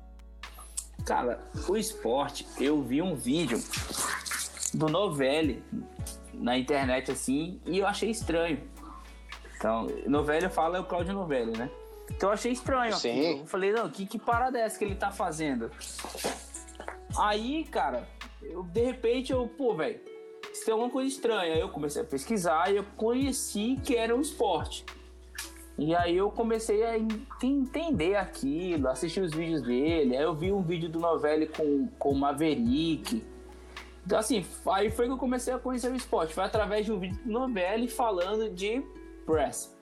Cara, 1.06 1.40
o 1.70 1.78
esporte, 1.78 2.46
eu 2.60 2.82
vi 2.82 3.02
um 3.02 3.16
vídeo 3.16 3.62
do 4.74 4.88
Novelli 4.90 5.64
na 6.34 6.58
internet 6.58 7.12
assim 7.12 7.62
e 7.66 7.78
eu 7.78 7.88
achei 7.88 8.10
estranho. 8.10 8.60
Então, 9.64 9.88
Novelli 10.08 10.50
fala 10.50 10.76
é 10.76 10.82
o 10.82 10.84
Claudio 10.84 11.14
Novelli, 11.14 11.58
né? 11.58 11.70
Então 12.12 12.28
eu 12.28 12.34
achei 12.34 12.52
estranho. 12.52 12.94
Sim. 12.98 13.40
Eu 13.40 13.46
falei, 13.46 13.72
não, 13.72 13.90
que, 13.90 14.06
que 14.06 14.20
parada 14.20 14.60
é 14.60 14.64
essa 14.64 14.78
que 14.78 14.84
ele 14.84 14.94
tá 14.94 15.10
fazendo? 15.10 15.72
Aí, 17.18 17.64
cara, 17.72 18.06
eu, 18.42 18.64
de 18.64 18.82
repente 18.84 19.32
eu, 19.32 19.48
pô, 19.48 19.74
velho, 19.74 20.02
isso 20.52 20.66
tem 20.66 20.74
alguma 20.74 20.90
coisa 20.92 21.08
estranha. 21.08 21.54
Aí 21.54 21.62
eu 21.62 21.70
comecei 21.70 22.02
a 22.02 22.06
pesquisar 22.06 22.74
e 22.74 22.76
eu 22.76 22.84
conheci 22.98 23.80
que 23.82 23.96
era 23.96 24.14
um 24.14 24.20
esporte. 24.20 24.86
E 25.78 25.96
aí 25.96 26.18
eu 26.18 26.30
comecei 26.30 26.84
a 26.84 27.00
en- 27.00 27.26
entender 27.42 28.18
aquilo, 28.18 28.90
assistir 28.90 29.22
os 29.22 29.32
vídeos 29.32 29.62
dele. 29.62 30.18
Aí 30.18 30.24
eu 30.24 30.36
vi 30.36 30.52
um 30.52 30.62
vídeo 30.62 30.90
do 30.90 31.00
Novelli 31.00 31.48
com, 31.48 31.88
com 31.98 32.10
o 32.10 32.16
Maverick. 32.20 33.24
Então, 34.06 34.20
assim, 34.20 34.46
aí 34.74 34.92
foi 34.92 35.06
que 35.06 35.14
eu 35.14 35.18
comecei 35.18 35.54
a 35.54 35.58
conhecer 35.58 35.90
o 35.90 35.96
esporte. 35.96 36.34
Foi 36.34 36.44
através 36.44 36.86
de 36.86 36.92
um 36.92 37.00
vídeo 37.00 37.18
do 37.24 37.32
Novelli 37.32 37.88
falando 37.88 38.50
de 38.50 38.84
press. 39.26 39.74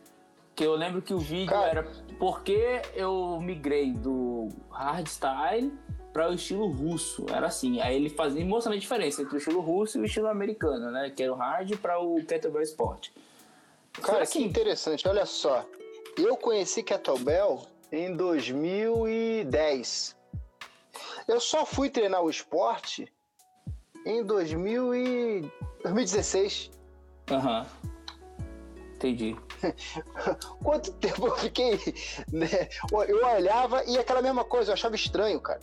Que 0.55 0.65
eu 0.65 0.75
lembro 0.75 1.01
que 1.01 1.13
o 1.13 1.19
vídeo 1.19 1.49
Cara. 1.49 1.69
era 1.69 1.83
porque 2.19 2.81
eu 2.93 3.39
migrei 3.41 3.93
do 3.93 4.49
hardstyle 4.69 5.71
para 6.11 6.29
o 6.29 6.33
estilo 6.33 6.67
russo. 6.67 7.25
Era 7.29 7.47
assim. 7.47 7.79
Aí 7.79 7.95
ele 7.95 8.09
fazia 8.09 8.45
mostrando 8.45 8.75
a 8.75 8.79
diferença 8.79 9.21
entre 9.21 9.35
o 9.35 9.37
estilo 9.37 9.61
russo 9.61 9.97
e 9.97 10.01
o 10.01 10.05
estilo 10.05 10.27
americano, 10.27 10.91
né? 10.91 11.09
Que 11.09 11.23
era 11.23 11.33
o 11.33 11.35
hard 11.35 11.77
para 11.77 11.99
o 11.99 12.23
kettlebell 12.25 12.61
sport. 12.63 13.09
Cara, 13.93 14.17
que 14.17 14.23
assim. 14.23 14.43
interessante, 14.43 15.07
olha 15.07 15.25
só. 15.25 15.65
Eu 16.17 16.37
conheci 16.37 16.83
Kettlebell 16.83 17.65
em 17.91 18.15
2010. 18.15 20.15
Eu 21.27 21.39
só 21.39 21.65
fui 21.65 21.89
treinar 21.89 22.21
o 22.21 22.29
esporte 22.29 23.11
em 24.05 24.23
2000 24.23 24.95
e 24.95 25.51
2016. 25.83 26.71
Aham. 27.29 27.65
Entendi. 29.01 29.35
Quanto 30.63 30.91
tempo 30.93 31.27
eu 31.27 31.35
fiquei, 31.37 31.79
né? 32.31 32.69
Eu 32.91 33.25
olhava 33.25 33.83
e 33.85 33.97
aquela 33.97 34.21
mesma 34.21 34.43
coisa, 34.43 34.69
eu 34.69 34.73
achava 34.73 34.95
estranho, 34.95 35.41
cara. 35.41 35.59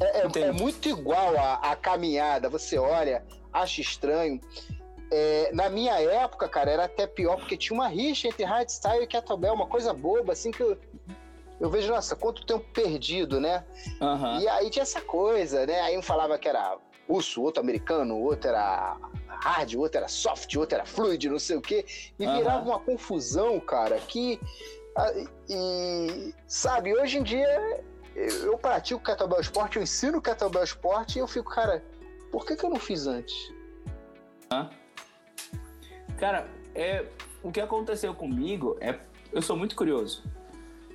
É, 0.00 0.26
é, 0.26 0.42
é 0.42 0.52
muito 0.52 0.88
igual 0.88 1.36
a, 1.38 1.54
a, 1.54 1.76
caminhada. 1.76 2.48
Você 2.48 2.76
olha, 2.76 3.24
acha 3.52 3.80
estranho. 3.80 4.40
É, 5.10 5.50
na 5.52 5.68
minha 5.70 5.94
época, 6.00 6.48
cara, 6.48 6.70
era 6.70 6.84
até 6.84 7.06
pior, 7.06 7.36
porque 7.36 7.56
tinha 7.56 7.78
uma 7.78 7.86
rixa 7.86 8.26
entre 8.26 8.44
hardstyle 8.44 9.04
e 9.04 9.06
kettlebell, 9.06 9.54
uma 9.54 9.68
coisa 9.68 9.92
boba, 9.94 10.32
assim, 10.32 10.50
que 10.50 10.60
eu, 10.60 10.76
eu 11.60 11.70
vejo, 11.70 11.92
nossa, 11.92 12.16
quanto 12.16 12.44
tempo 12.44 12.66
perdido, 12.72 13.40
né? 13.40 13.64
Uhum. 14.00 14.40
E 14.40 14.48
aí 14.48 14.68
tinha 14.68 14.82
essa 14.82 15.00
coisa, 15.00 15.64
né? 15.64 15.80
Aí 15.82 15.96
um 15.96 16.02
falava 16.02 16.36
que 16.36 16.48
era 16.48 16.76
russo, 17.08 17.42
outro 17.42 17.60
americano, 17.60 18.16
outro 18.16 18.48
era 18.48 18.96
hard, 19.28 19.74
outro 19.74 19.98
era 19.98 20.08
soft, 20.08 20.54
outro 20.56 20.76
era 20.76 20.86
fluid, 20.86 21.28
não 21.28 21.38
sei 21.38 21.56
o 21.56 21.60
quê. 21.60 21.84
E 22.18 22.26
uhum. 22.26 22.38
virava 22.38 22.64
uma 22.64 22.80
confusão, 22.80 23.60
cara, 23.60 23.98
que. 23.98 24.40
E, 25.48 26.34
sabe, 26.46 26.94
hoje 26.94 27.18
em 27.18 27.22
dia 27.22 27.84
eu 28.16 28.56
pratico 28.56 29.02
kettlebell 29.02 29.40
esporte, 29.40 29.76
eu 29.76 29.82
ensino 29.82 30.22
kettlebell 30.22 30.64
esporte 30.64 31.16
e 31.16 31.20
eu 31.20 31.28
fico, 31.28 31.50
cara, 31.50 31.84
por 32.32 32.46
que, 32.46 32.56
que 32.56 32.64
eu 32.64 32.70
não 32.70 32.78
fiz 32.78 33.06
antes? 33.06 33.52
Ah. 34.48 34.70
Cara, 36.16 36.48
é, 36.74 37.04
o 37.42 37.52
que 37.52 37.60
aconteceu 37.60 38.14
comigo 38.14 38.76
é. 38.80 38.98
Eu 39.32 39.42
sou 39.42 39.56
muito 39.56 39.76
curioso. 39.76 40.24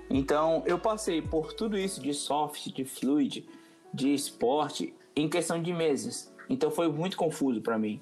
Então, 0.10 0.64
eu 0.66 0.80
passei 0.80 1.22
por 1.22 1.54
tudo 1.54 1.78
isso 1.78 2.02
de 2.02 2.14
soft, 2.14 2.68
de 2.68 2.84
fluid, 2.84 3.48
de 3.94 4.14
esporte, 4.14 4.96
em 5.16 5.30
questão 5.30 5.62
de 5.62 5.74
meses. 5.74 6.34
Então, 6.50 6.70
foi 6.72 6.90
muito 6.90 7.18
confuso 7.18 7.62
para 7.62 7.78
mim. 7.78 8.02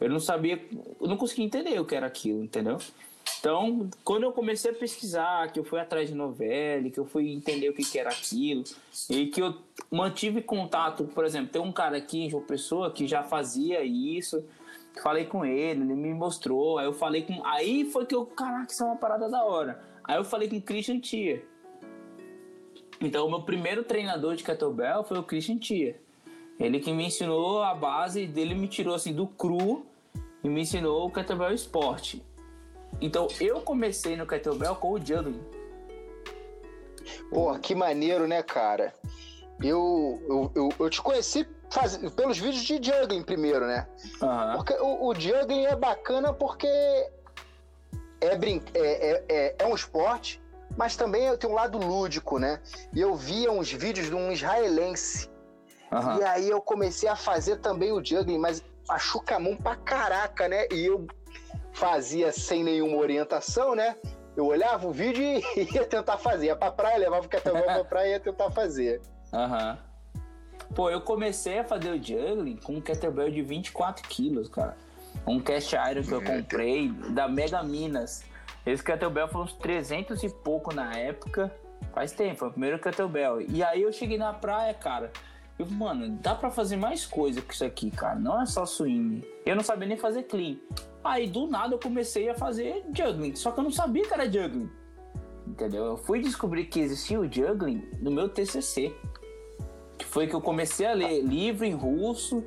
Eu 0.00 0.10
não 0.10 0.20
sabia, 0.20 0.60
eu 1.00 1.08
não 1.08 1.16
conseguia 1.16 1.44
entender 1.44 1.78
o 1.80 1.84
que 1.84 1.94
era 1.94 2.06
aquilo, 2.06 2.42
entendeu? 2.42 2.78
Então, 3.38 3.88
quando 4.02 4.24
eu 4.24 4.32
comecei 4.32 4.70
a 4.70 4.74
pesquisar, 4.74 5.52
que 5.52 5.58
eu 5.58 5.64
fui 5.64 5.78
atrás 5.78 6.08
de 6.08 6.14
novela, 6.14 6.88
que 6.90 6.98
eu 6.98 7.04
fui 7.04 7.30
entender 7.30 7.68
o 7.68 7.74
que, 7.74 7.84
que 7.84 7.98
era 7.98 8.10
aquilo, 8.10 8.64
e 9.08 9.26
que 9.26 9.42
eu 9.42 9.54
mantive 9.90 10.42
contato, 10.42 11.04
por 11.04 11.24
exemplo, 11.24 11.50
tem 11.50 11.60
um 11.60 11.72
cara 11.72 11.96
aqui 11.96 12.22
em 12.22 12.30
João 12.30 12.42
Pessoa 12.42 12.90
que 12.90 13.06
já 13.06 13.22
fazia 13.22 13.82
isso, 13.82 14.44
falei 15.02 15.24
com 15.24 15.44
ele, 15.44 15.82
ele 15.82 15.94
me 15.94 16.14
mostrou, 16.14 16.78
aí 16.78 16.86
eu 16.86 16.92
falei 16.92 17.22
com. 17.22 17.44
Aí 17.44 17.84
foi 17.90 18.06
que 18.06 18.14
eu, 18.14 18.26
caraca, 18.26 18.72
isso 18.72 18.82
é 18.82 18.86
uma 18.86 18.96
parada 18.96 19.28
da 19.28 19.44
hora. 19.44 19.82
Aí 20.04 20.16
eu 20.16 20.24
falei 20.24 20.48
com 20.48 20.56
o 20.56 20.62
Christian 20.62 21.00
Tia. 21.00 21.44
Então, 23.00 23.26
o 23.26 23.30
meu 23.30 23.42
primeiro 23.42 23.84
treinador 23.84 24.36
de 24.36 24.44
kettlebell 24.44 25.04
foi 25.04 25.18
o 25.18 25.22
Christian 25.22 25.58
Tia. 25.58 26.00
Ele 26.58 26.78
que 26.78 26.92
me 26.92 27.06
ensinou 27.06 27.62
a 27.62 27.74
base, 27.74 28.26
dele 28.26 28.54
me 28.54 28.68
tirou 28.68 28.94
assim 28.94 29.12
do 29.12 29.26
cru 29.26 29.84
e 30.42 30.48
me 30.48 30.60
ensinou 30.62 31.06
o 31.06 31.10
kettlebell 31.10 31.52
esporte. 31.52 32.24
Então 33.00 33.28
eu 33.40 33.60
comecei 33.60 34.16
no 34.16 34.26
kettlebell 34.26 34.76
com 34.76 34.92
o 34.92 34.98
juggling. 35.04 35.40
Pô, 37.30 37.58
que 37.58 37.74
maneiro, 37.74 38.26
né, 38.26 38.42
cara? 38.42 38.94
Eu, 39.60 40.20
eu, 40.28 40.52
eu, 40.54 40.68
eu 40.78 40.90
te 40.90 41.02
conheci 41.02 41.46
faz, 41.70 41.96
pelos 42.12 42.38
vídeos 42.38 42.62
de 42.62 42.80
juggling 42.82 43.22
primeiro, 43.22 43.66
né? 43.66 43.86
Uhum. 44.22 44.56
Porque 44.56 44.74
o, 44.74 45.08
o 45.08 45.14
juggling 45.14 45.66
é 45.66 45.76
bacana 45.76 46.32
porque 46.32 46.68
é, 48.20 48.36
brin 48.36 48.62
é, 48.74 48.80
é, 48.80 49.24
é, 49.28 49.56
é 49.58 49.66
um 49.66 49.74
esporte, 49.74 50.40
mas 50.76 50.96
também 50.96 51.36
tem 51.36 51.50
um 51.50 51.54
lado 51.54 51.78
lúdico, 51.78 52.38
né? 52.38 52.60
E 52.92 53.00
eu 53.00 53.14
via 53.14 53.50
uns 53.50 53.70
vídeos 53.72 54.08
de 54.08 54.14
um 54.14 54.30
israelense. 54.30 55.28
Uhum. 55.94 56.18
E 56.18 56.24
aí 56.24 56.50
eu 56.50 56.60
comecei 56.60 57.08
a 57.08 57.14
fazer 57.14 57.56
também 57.56 57.92
o 57.92 58.04
juggling, 58.04 58.38
mas 58.38 58.64
machuca 58.88 59.36
a 59.36 59.38
mão 59.38 59.56
pra 59.56 59.76
caraca, 59.76 60.48
né? 60.48 60.66
E 60.72 60.86
eu 60.86 61.06
fazia 61.72 62.32
sem 62.32 62.64
nenhuma 62.64 62.96
orientação, 62.96 63.74
né? 63.74 63.96
Eu 64.36 64.46
olhava 64.46 64.86
o 64.88 64.92
vídeo 64.92 65.22
e 65.22 65.42
ia 65.74 65.84
tentar 65.84 66.18
fazer. 66.18 66.46
Ia 66.46 66.56
pra 66.56 66.72
praia, 66.72 66.98
levava 66.98 67.26
o 67.26 67.28
kettlebell 67.28 67.62
pra 67.62 67.84
praia 67.86 68.08
e 68.08 68.10
ia 68.12 68.20
tentar 68.20 68.50
fazer. 68.50 69.00
Aham. 69.32 69.78
Uhum. 69.78 69.94
Pô, 70.74 70.90
eu 70.90 71.00
comecei 71.00 71.60
a 71.60 71.64
fazer 71.64 71.90
o 71.90 72.02
juggling 72.02 72.56
com 72.56 72.74
um 72.74 72.80
kettlebell 72.80 73.30
de 73.30 73.42
24 73.42 74.08
quilos, 74.08 74.48
cara. 74.48 74.76
Um 75.24 75.38
cast 75.38 75.76
iron 75.76 76.02
que 76.02 76.12
eu 76.12 76.22
comprei 76.22 76.88
da 76.88 77.28
Mega 77.28 77.62
Minas. 77.62 78.24
Esse 78.66 78.82
kettlebell 78.82 79.28
foi 79.28 79.42
uns 79.42 79.52
300 79.52 80.20
e 80.24 80.28
pouco 80.28 80.74
na 80.74 80.92
época. 80.96 81.54
Faz 81.92 82.10
tempo, 82.10 82.36
foi 82.40 82.48
o 82.48 82.50
primeiro 82.50 82.78
kettlebell. 82.80 83.40
E 83.40 83.62
aí 83.62 83.82
eu 83.82 83.92
cheguei 83.92 84.18
na 84.18 84.32
praia, 84.32 84.74
cara. 84.74 85.12
Eu, 85.58 85.66
mano, 85.66 86.18
dá 86.20 86.34
pra 86.34 86.50
fazer 86.50 86.76
mais 86.76 87.06
coisa 87.06 87.40
que 87.40 87.54
isso 87.54 87.64
aqui, 87.64 87.90
cara. 87.90 88.18
Não 88.18 88.42
é 88.42 88.46
só 88.46 88.66
swing. 88.66 89.24
Eu 89.46 89.54
não 89.54 89.62
sabia 89.62 89.86
nem 89.86 89.96
fazer 89.96 90.24
clean. 90.24 90.56
Aí 91.02 91.28
do 91.28 91.46
nada 91.46 91.74
eu 91.74 91.78
comecei 91.78 92.28
a 92.28 92.34
fazer 92.34 92.84
juggling, 92.92 93.36
só 93.36 93.50
que 93.50 93.60
eu 93.60 93.64
não 93.64 93.70
sabia 93.70 94.02
que 94.02 94.14
era 94.14 94.30
juggling. 94.30 94.70
Entendeu? 95.46 95.84
Eu 95.84 95.96
fui 95.96 96.20
descobrir 96.20 96.64
que 96.64 96.80
existia 96.80 97.20
o 97.20 97.30
juggling 97.30 97.86
no 98.00 98.10
meu 98.10 98.28
TCC. 98.28 98.92
Que 99.98 100.04
foi 100.04 100.26
que 100.26 100.34
eu 100.34 100.40
comecei 100.40 100.86
a 100.86 100.92
ler 100.92 101.20
livro 101.22 101.64
em 101.64 101.74
russo, 101.74 102.42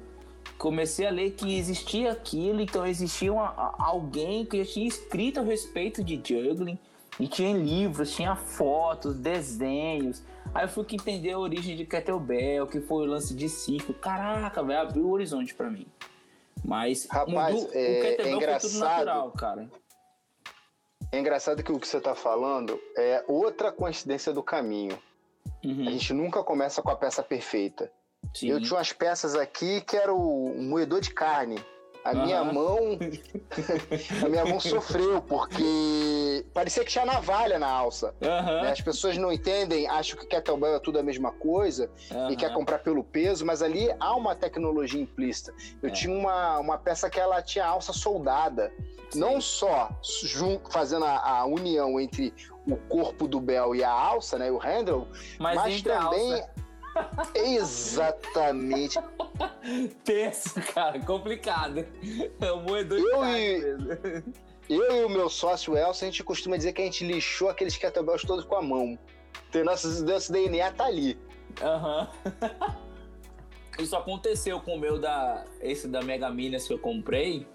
comecei 0.58 1.06
a 1.06 1.12
ler 1.12 1.32
que 1.32 1.58
existia 1.58 2.12
aquilo, 2.12 2.60
então 2.60 2.86
existia 2.86 3.32
uma, 3.32 3.74
alguém 3.80 4.44
que 4.44 4.64
já 4.64 4.74
tinha 4.74 4.88
escrito 4.88 5.40
a 5.40 5.44
respeito 5.44 6.04
de 6.04 6.16
juggling, 6.16 6.78
e 7.20 7.28
tinha 7.28 7.56
livros, 7.56 8.14
tinha 8.16 8.36
fotos, 8.36 9.16
desenhos. 9.16 10.24
Aí 10.54 10.66
eu 10.66 10.70
fui 10.70 10.86
que 10.86 10.96
entender 10.96 11.32
a 11.32 11.40
origem 11.40 11.76
de 11.76 11.86
kettlebell, 11.86 12.68
que 12.68 12.80
foi 12.80 13.08
o 13.08 13.10
lance 13.10 13.34
de 13.34 13.50
ciclo. 13.50 13.94
Caraca, 13.94 14.64
velho, 14.64 14.80
abriu 14.80 15.06
o 15.06 15.12
horizonte 15.12 15.54
para 15.54 15.70
mim. 15.70 15.88
Mas 16.64 17.08
Rapaz, 17.10 17.56
mudou, 17.56 17.70
é, 17.74 18.18
o 18.20 18.22
é 18.22 18.32
engraçado. 18.32 18.80
natural, 18.80 19.32
cara. 19.32 19.70
É 21.12 21.20
engraçado 21.20 21.64
que 21.64 21.72
o 21.72 21.80
que 21.80 21.88
você 21.88 21.98
está 21.98 22.14
falando 22.14 22.80
é 22.98 23.24
outra 23.28 23.72
coincidência 23.72 24.34
do 24.34 24.44
caminho. 24.44 24.98
Uhum. 25.64 25.88
A 25.88 25.92
gente 25.92 26.14
nunca 26.14 26.44
começa 26.44 26.82
com 26.82 26.90
a 26.90 26.96
peça 26.96 27.24
perfeita. 27.24 27.92
Sim. 28.34 28.50
Eu 28.50 28.62
tinha 28.62 28.78
umas 28.78 28.92
peças 28.92 29.36
aqui 29.36 29.82
que 29.82 29.96
era 29.96 30.14
o 30.14 30.54
moedor 30.62 31.00
de 31.00 31.14
carne. 31.14 31.58
A 32.08 32.12
uhum. 32.14 32.24
minha 32.24 32.44
mão. 32.46 32.78
a 34.24 34.30
minha 34.30 34.46
mão 34.46 34.62
sofreu, 34.62 35.22
porque 35.22 36.46
parecia 36.54 36.86
que 36.86 36.90
tinha 36.90 37.06
navalha 37.06 37.60
na 37.60 37.68
alça. 37.68 38.16
Uhum. 38.22 38.62
Né? 38.62 38.72
As 38.72 38.80
pessoas 38.80 39.18
não 39.18 39.30
entendem, 39.30 39.88
acham 39.90 40.18
que 40.18 40.26
kettlebell 40.26 40.76
é 40.76 40.80
tudo 40.80 41.00
a 41.00 41.04
mesma 41.04 41.34
coisa 41.34 41.92
uhum. 42.10 42.32
e 42.32 42.38
quer 42.38 42.54
comprar 42.54 42.80
pelo 42.80 43.04
peso, 43.04 43.46
mas 43.46 43.62
ali 43.62 43.90
há 44.00 44.16
uma 44.16 44.34
tecnologia 44.36 45.02
implícita. 45.02 45.54
Eu 45.84 45.90
é. 45.90 45.92
tinha 45.92 46.18
uma, 46.18 46.60
uma 46.60 46.78
peça 46.78 47.10
que 47.10 47.20
ela 47.20 47.42
tinha 47.42 47.66
alça 47.66 47.92
soldada. 47.92 48.72
Sim. 49.10 49.20
Não 49.20 49.42
só 49.42 49.90
fazendo 50.70 51.04
a, 51.04 51.40
a, 51.40 51.46
união 51.46 52.00
entre 52.00 52.34
o 52.66 52.78
corpo 52.78 53.28
do 53.28 53.42
Bell 53.42 53.76
e 53.76 53.84
a 53.84 53.92
alça, 53.92 54.38
né? 54.38 54.50
O 54.50 54.58
handle, 54.58 55.10
mas, 55.40 55.56
mas 55.56 55.82
também. 55.82 56.42
Exatamente. 57.36 59.00
Tenso, 60.04 60.62
cara, 60.74 61.00
complicado. 61.00 61.86
É 62.42 62.51
um 62.51 62.63
moedor 62.63 63.00
eu 63.00 63.22
de 63.25 64.34
e, 64.70 64.75
Eu 64.75 65.01
e 65.01 65.04
o 65.06 65.10
meu 65.10 65.30
sócio 65.30 65.77
Elson, 65.77 66.06
a 66.06 66.08
gente 66.10 66.24
costuma 66.24 66.58
dizer 66.58 66.74
que 66.74 66.82
a 66.82 66.86
gente 66.86 67.06
lixou 67.06 67.50
aqueles 67.50 67.77
kettlebells 67.77 68.25
todos 68.25 68.46
com 68.46 68.56
a 68.56 68.62
mão. 68.62 68.98
Então, 69.50 69.63
nosso, 69.63 70.04
nosso 70.06 70.32
DNA 70.32 70.72
tá 70.72 70.86
ali. 70.86 71.18
Aham. 71.62 72.10
Uhum. 72.25 72.88
Isso 73.80 73.96
aconteceu 73.96 74.60
com 74.60 74.75
o 74.75 74.80
meu 74.80 75.00
da. 75.00 75.46
Esse 75.62 75.88
da 75.88 76.01
Mega 76.01 76.30
Minas 76.32 76.68
que 76.68 76.74
eu 76.74 76.80
comprei. 76.80 77.48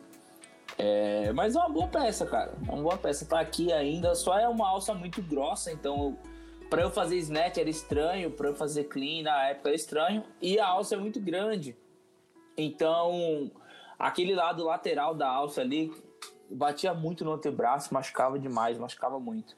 É, 0.78 1.32
mas 1.32 1.54
é 1.54 1.58
uma 1.58 1.68
boa 1.68 1.88
peça, 1.88 2.25
cara. 2.25 2.52
É 2.66 2.70
uma 2.70 2.82
boa 2.82 2.96
peça. 2.96 3.26
Tá 3.26 3.40
aqui 3.40 3.72
ainda. 3.72 4.14
Só 4.14 4.38
é 4.38 4.49
uma 4.49 4.68
alça 4.68 4.94
muito 4.94 5.20
grossa, 5.20 5.72
então 5.72 6.16
para 6.73 6.81
eu 6.81 6.91
fazer 6.91 7.19
snatch 7.19 7.59
era 7.59 7.69
estranho, 7.69 8.31
para 8.31 8.49
eu 8.49 8.55
fazer 8.55 8.85
clean 8.85 9.25
na 9.25 9.49
época 9.49 9.69
era 9.69 9.76
estranho, 9.76 10.25
e 10.41 10.59
a 10.59 10.67
alça 10.67 10.95
é 10.95 10.99
muito 10.99 11.21
grande. 11.21 11.76
Então, 12.57 13.50
aquele 13.99 14.35
lado 14.35 14.64
lateral 14.64 15.14
da 15.14 15.29
alça 15.29 15.61
ali 15.61 15.93
batia 16.50 16.95
muito 16.95 17.26
no 17.26 17.33
antebraço, 17.35 17.93
machucava 17.93 18.38
demais, 18.38 18.79
machucava 18.79 19.21
muito. 19.21 19.55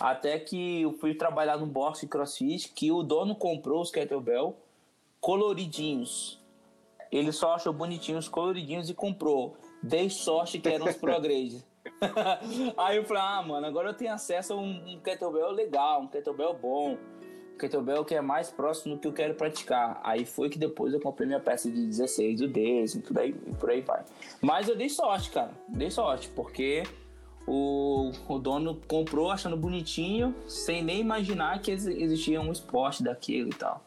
Até 0.00 0.36
que 0.36 0.82
eu 0.82 0.92
fui 0.94 1.14
trabalhar 1.14 1.58
no 1.58 1.66
boxe 1.66 2.08
crossfit, 2.08 2.72
que 2.72 2.90
o 2.90 3.04
dono 3.04 3.36
comprou 3.36 3.80
os 3.80 3.92
kettlebell 3.92 4.56
coloridinhos. 5.20 6.42
Ele 7.12 7.30
só 7.30 7.54
achou 7.54 7.72
bonitinhos, 7.72 8.28
coloridinhos 8.28 8.90
e 8.90 8.94
comprou. 8.94 9.56
Dei 9.80 10.10
sorte 10.10 10.58
que 10.58 10.68
eram 10.68 10.86
os 10.86 10.96
progrades. 10.98 11.64
Aí 12.76 12.96
eu 12.96 13.04
falei, 13.04 13.22
ah, 13.22 13.42
mano, 13.42 13.66
agora 13.66 13.90
eu 13.90 13.94
tenho 13.94 14.12
acesso 14.12 14.52
a 14.52 14.56
um, 14.56 14.94
um 14.94 15.00
kettlebell 15.00 15.50
legal, 15.50 16.02
um 16.02 16.08
kettlebell 16.08 16.54
bom, 16.54 16.96
um 17.54 17.58
kettlebell 17.58 18.04
que 18.04 18.14
é 18.14 18.20
mais 18.20 18.50
próximo 18.50 18.94
do 18.94 19.00
que 19.00 19.08
eu 19.08 19.12
quero 19.12 19.34
praticar. 19.34 20.00
Aí 20.02 20.24
foi 20.24 20.48
que 20.48 20.58
depois 20.58 20.92
eu 20.94 21.00
comprei 21.00 21.26
minha 21.26 21.40
peça 21.40 21.70
de 21.70 21.86
16, 21.86 22.42
o 22.42 22.48
décimo, 22.48 23.02
tudo 23.02 23.18
aí, 23.18 23.30
e 23.46 23.54
por 23.54 23.70
aí 23.70 23.80
vai. 23.80 24.04
Mas 24.40 24.68
eu 24.68 24.76
dei 24.76 24.88
sorte, 24.88 25.30
cara, 25.30 25.52
dei 25.68 25.90
sorte, 25.90 26.28
porque 26.34 26.84
o, 27.46 28.12
o 28.28 28.38
dono 28.38 28.80
comprou 28.86 29.30
achando 29.30 29.56
bonitinho, 29.56 30.34
sem 30.46 30.82
nem 30.82 31.00
imaginar 31.00 31.60
que 31.60 31.70
existia 31.70 32.40
um 32.40 32.52
esporte 32.52 33.02
daquilo 33.02 33.50
e 33.50 33.54
tal. 33.54 33.82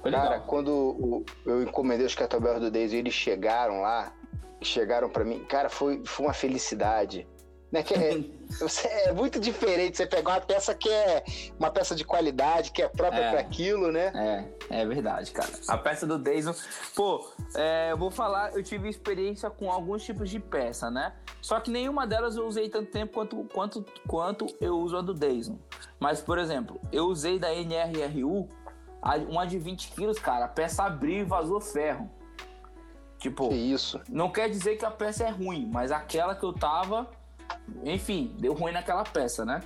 Foi 0.00 0.10
cara, 0.10 0.30
legal. 0.30 0.46
quando 0.46 1.24
eu 1.44 1.62
encomendei 1.62 2.06
os 2.06 2.14
kettlebells 2.14 2.60
do 2.60 2.70
Daisy 2.70 2.96
e 2.96 2.98
eles 3.00 3.14
chegaram 3.14 3.80
lá, 3.80 4.12
chegaram 4.62 5.08
para 5.08 5.24
mim, 5.24 5.44
cara, 5.44 5.68
foi, 5.68 6.02
foi 6.04 6.26
uma 6.26 6.32
felicidade. 6.32 7.26
Né? 7.70 7.82
Que 7.82 7.94
é, 7.94 8.24
é 9.08 9.12
muito 9.12 9.40
diferente 9.40 9.96
você 9.96 10.06
pegar 10.06 10.34
uma 10.34 10.40
peça 10.40 10.74
que 10.74 10.88
é 10.88 11.24
uma 11.58 11.70
peça 11.70 11.94
de 11.94 12.04
qualidade, 12.04 12.70
que 12.70 12.80
é 12.80 12.88
própria 12.88 13.20
É. 13.22 13.30
para 13.30 13.40
aquilo, 13.40 13.90
né? 13.90 14.12
É, 14.70 14.80
é 14.82 14.86
verdade, 14.86 15.32
cara. 15.32 15.50
A 15.68 15.76
peça 15.76 16.06
do 16.06 16.18
Dyson. 16.18 16.54
Pô, 16.94 17.28
é, 17.54 17.90
eu 17.90 17.98
vou 17.98 18.10
falar, 18.10 18.54
eu 18.54 18.62
tive 18.62 18.88
experiência 18.88 19.50
com 19.50 19.70
alguns 19.70 20.04
tipos 20.04 20.30
de 20.30 20.38
peça, 20.38 20.90
né? 20.90 21.12
Só 21.42 21.58
que 21.60 21.70
nenhuma 21.70 22.06
delas 22.06 22.36
eu 22.36 22.46
usei 22.46 22.68
tanto 22.68 22.90
tempo 22.90 23.12
quanto, 23.14 23.44
quanto, 23.52 23.84
quanto 24.06 24.46
eu 24.60 24.78
uso 24.78 24.96
a 24.96 25.02
do 25.02 25.12
Dyson. 25.12 25.58
Mas, 25.98 26.20
por 26.20 26.38
exemplo, 26.38 26.80
eu 26.92 27.06
usei 27.06 27.38
da 27.38 27.52
NRRU 27.52 28.48
uma 29.28 29.46
de 29.46 29.58
20 29.58 29.92
quilos, 29.92 30.18
cara. 30.18 30.46
A 30.46 30.48
peça 30.48 30.84
abriu 30.84 31.20
e 31.20 31.24
vazou 31.24 31.60
ferro. 31.60 32.10
Tipo, 33.28 33.48
Que 33.48 33.54
isso. 33.56 34.00
não 34.08 34.30
quer 34.30 34.48
dizer 34.48 34.76
que 34.76 34.84
a 34.84 34.90
peça 34.90 35.24
é 35.24 35.30
ruim, 35.30 35.68
mas 35.72 35.90
aquela 35.90 36.34
que 36.34 36.44
eu 36.44 36.52
tava, 36.52 37.08
enfim, 37.84 38.32
deu 38.38 38.52
ruim 38.54 38.70
naquela 38.72 39.02
peça, 39.02 39.44
né? 39.44 39.60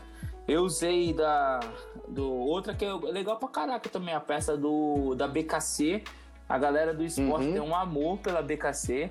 Eu 0.48 0.62
usei 0.62 1.12
da 1.12 1.60
do 2.08 2.26
outra 2.32 2.74
que 2.74 2.84
é 2.84 2.92
legal 2.92 3.36
pra 3.36 3.48
caraca 3.48 3.88
também, 3.90 4.14
a 4.14 4.20
peça 4.20 4.56
do 4.56 5.14
da 5.14 5.28
BKC. 5.28 6.02
A 6.48 6.58
galera 6.58 6.92
do 6.92 7.04
esporte 7.04 7.46
Uhum. 7.46 7.52
tem 7.52 7.60
um 7.62 7.76
amor 7.76 8.18
pela 8.18 8.42
BKC. 8.42 9.10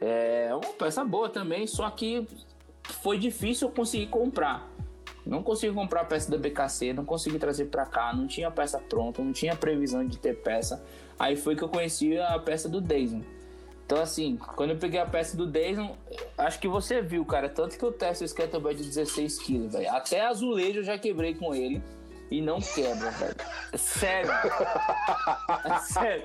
É 0.00 0.50
uma 0.52 0.72
peça 0.74 1.02
boa 1.04 1.28
também, 1.28 1.66
só 1.66 1.88
que 1.90 2.26
foi 3.02 3.18
difícil 3.18 3.68
eu 3.68 3.74
conseguir 3.74 4.06
comprar. 4.08 4.68
Não 5.24 5.42
consegui 5.42 5.72
comprar 5.74 6.02
a 6.02 6.04
peça 6.04 6.30
da 6.30 6.36
BKC, 6.36 6.92
não 6.92 7.04
consegui 7.04 7.38
trazer 7.38 7.66
pra 7.66 7.86
cá, 7.86 8.12
não 8.12 8.26
tinha 8.26 8.50
peça 8.50 8.78
pronta, 8.78 9.22
não 9.22 9.32
tinha 9.32 9.56
previsão 9.56 10.06
de 10.06 10.18
ter 10.18 10.34
peça. 10.42 10.84
Aí 11.18 11.36
foi 11.36 11.56
que 11.56 11.62
eu 11.62 11.68
conheci 11.68 12.18
a 12.18 12.38
peça 12.38 12.68
do 12.68 12.80
Dyson. 12.80 13.22
Então, 13.84 14.00
assim, 14.00 14.38
quando 14.56 14.70
eu 14.70 14.78
peguei 14.78 15.00
a 15.00 15.06
peça 15.06 15.36
do 15.36 15.46
Dyson, 15.46 15.96
acho 16.38 16.58
que 16.58 16.68
você 16.68 17.02
viu, 17.02 17.24
cara. 17.24 17.48
Tanto 17.48 17.76
que 17.76 17.84
eu 17.84 17.92
testo 17.92 18.24
esse 18.24 18.34
kettlebell 18.34 18.74
de 18.74 18.84
16 18.84 19.38
quilos, 19.40 19.72
velho. 19.72 19.90
Até 19.90 20.24
azulejo 20.24 20.80
eu 20.80 20.84
já 20.84 20.96
quebrei 20.96 21.34
com 21.34 21.54
ele. 21.54 21.82
E 22.30 22.40
não 22.40 22.60
quebra, 22.60 23.10
velho. 23.10 23.36
É 23.72 23.76
Sério. 23.76 24.30
É 25.64 25.78
sério. 25.80 26.22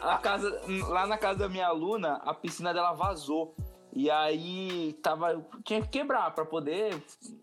A, 0.00 0.18
casa, 0.22 0.62
lá 0.88 1.06
na 1.06 1.18
casa 1.18 1.40
da 1.40 1.48
minha 1.50 1.66
aluna, 1.66 2.14
a 2.24 2.32
piscina 2.32 2.72
dela 2.72 2.94
vazou. 2.94 3.54
E 3.92 4.10
aí 4.10 4.94
tava. 5.02 5.44
Tinha 5.64 5.82
que 5.82 5.88
quebrar 5.88 6.30
pra 6.34 6.46
poder 6.46 7.02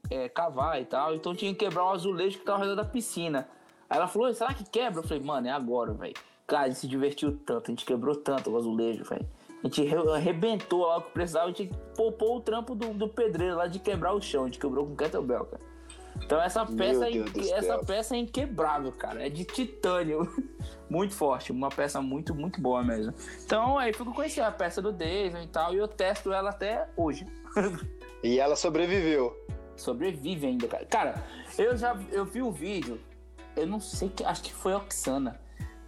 é, 0.09 0.27
cavar 0.27 0.81
e 0.81 0.85
tal. 0.85 1.13
Então 1.13 1.35
tinha 1.35 1.51
que 1.53 1.59
quebrar 1.59 1.85
o 1.85 1.91
azulejo 1.91 2.39
que 2.39 2.45
tava 2.45 2.57
ao 2.57 2.63
redor 2.63 2.75
da 2.75 2.89
piscina. 2.89 3.47
Aí 3.87 3.97
ela 3.97 4.07
falou, 4.07 4.33
será 4.33 4.51
que 4.51 4.67
quebra? 4.67 5.01
Eu 5.01 5.07
falei, 5.07 5.21
mano, 5.21 5.47
é 5.47 5.51
agora, 5.51 5.93
velho. 5.93 6.15
Cara, 6.47 6.65
a 6.65 6.67
gente 6.67 6.79
se 6.79 6.87
divertiu 6.87 7.35
tanto, 7.45 7.69
a 7.69 7.71
gente 7.71 7.85
quebrou 7.85 8.15
tanto 8.15 8.51
o 8.51 8.57
azulejo, 8.57 9.03
velho. 9.03 9.27
A 9.63 9.67
gente 9.67 9.83
re- 9.83 10.11
arrebentou 10.13 10.85
lá 10.85 10.97
o 10.97 11.01
que 11.01 11.11
precisava, 11.11 11.45
a 11.45 11.47
gente 11.51 11.71
poupou 11.95 12.37
o 12.37 12.41
trampo 12.41 12.75
do, 12.75 12.93
do 12.93 13.07
pedreiro 13.09 13.55
lá 13.55 13.65
de 13.67 13.79
quebrar 13.79 14.13
o 14.13 14.21
chão, 14.21 14.43
a 14.43 14.45
gente 14.45 14.59
quebrou 14.59 14.85
com 14.85 14.95
kettlebell, 14.95 15.45
cara. 15.45 15.63
Então 16.23 16.41
essa 16.41 16.65
peça, 16.65 17.09
é 17.09 17.51
essa 17.51 17.79
peça 17.79 18.15
é 18.15 18.19
inquebrável, 18.19 18.91
cara. 18.91 19.25
É 19.25 19.29
de 19.29 19.43
titânio. 19.43 20.31
muito 20.89 21.13
forte, 21.13 21.51
uma 21.51 21.69
peça 21.69 22.01
muito, 22.01 22.33
muito 22.33 22.61
boa 22.61 22.83
mesmo. 22.83 23.13
Então 23.43 23.77
aí 23.77 23.91
eu 23.97 24.05
conheci 24.13 24.39
a 24.39 24.51
peça 24.51 24.81
do 24.81 24.93
Dyson 24.93 25.41
e 25.41 25.47
tal, 25.47 25.73
e 25.73 25.77
eu 25.77 25.87
testo 25.87 26.31
ela 26.31 26.51
até 26.51 26.87
hoje. 26.95 27.27
E 28.23 28.39
ela 28.39 28.55
sobreviveu. 28.55 29.35
Sobrevive 29.75 30.47
ainda, 30.47 30.67
cara. 30.67 30.85
Cara, 30.85 31.23
eu 31.57 31.75
já 31.75 31.97
eu 32.11 32.23
vi 32.23 32.41
um 32.41 32.51
vídeo, 32.51 32.99
eu 33.55 33.67
não 33.67 33.79
sei 33.79 34.09
que, 34.09 34.23
acho 34.23 34.41
que 34.41 34.53
foi 34.53 34.73
a 34.73 34.77
Oxana, 34.77 35.39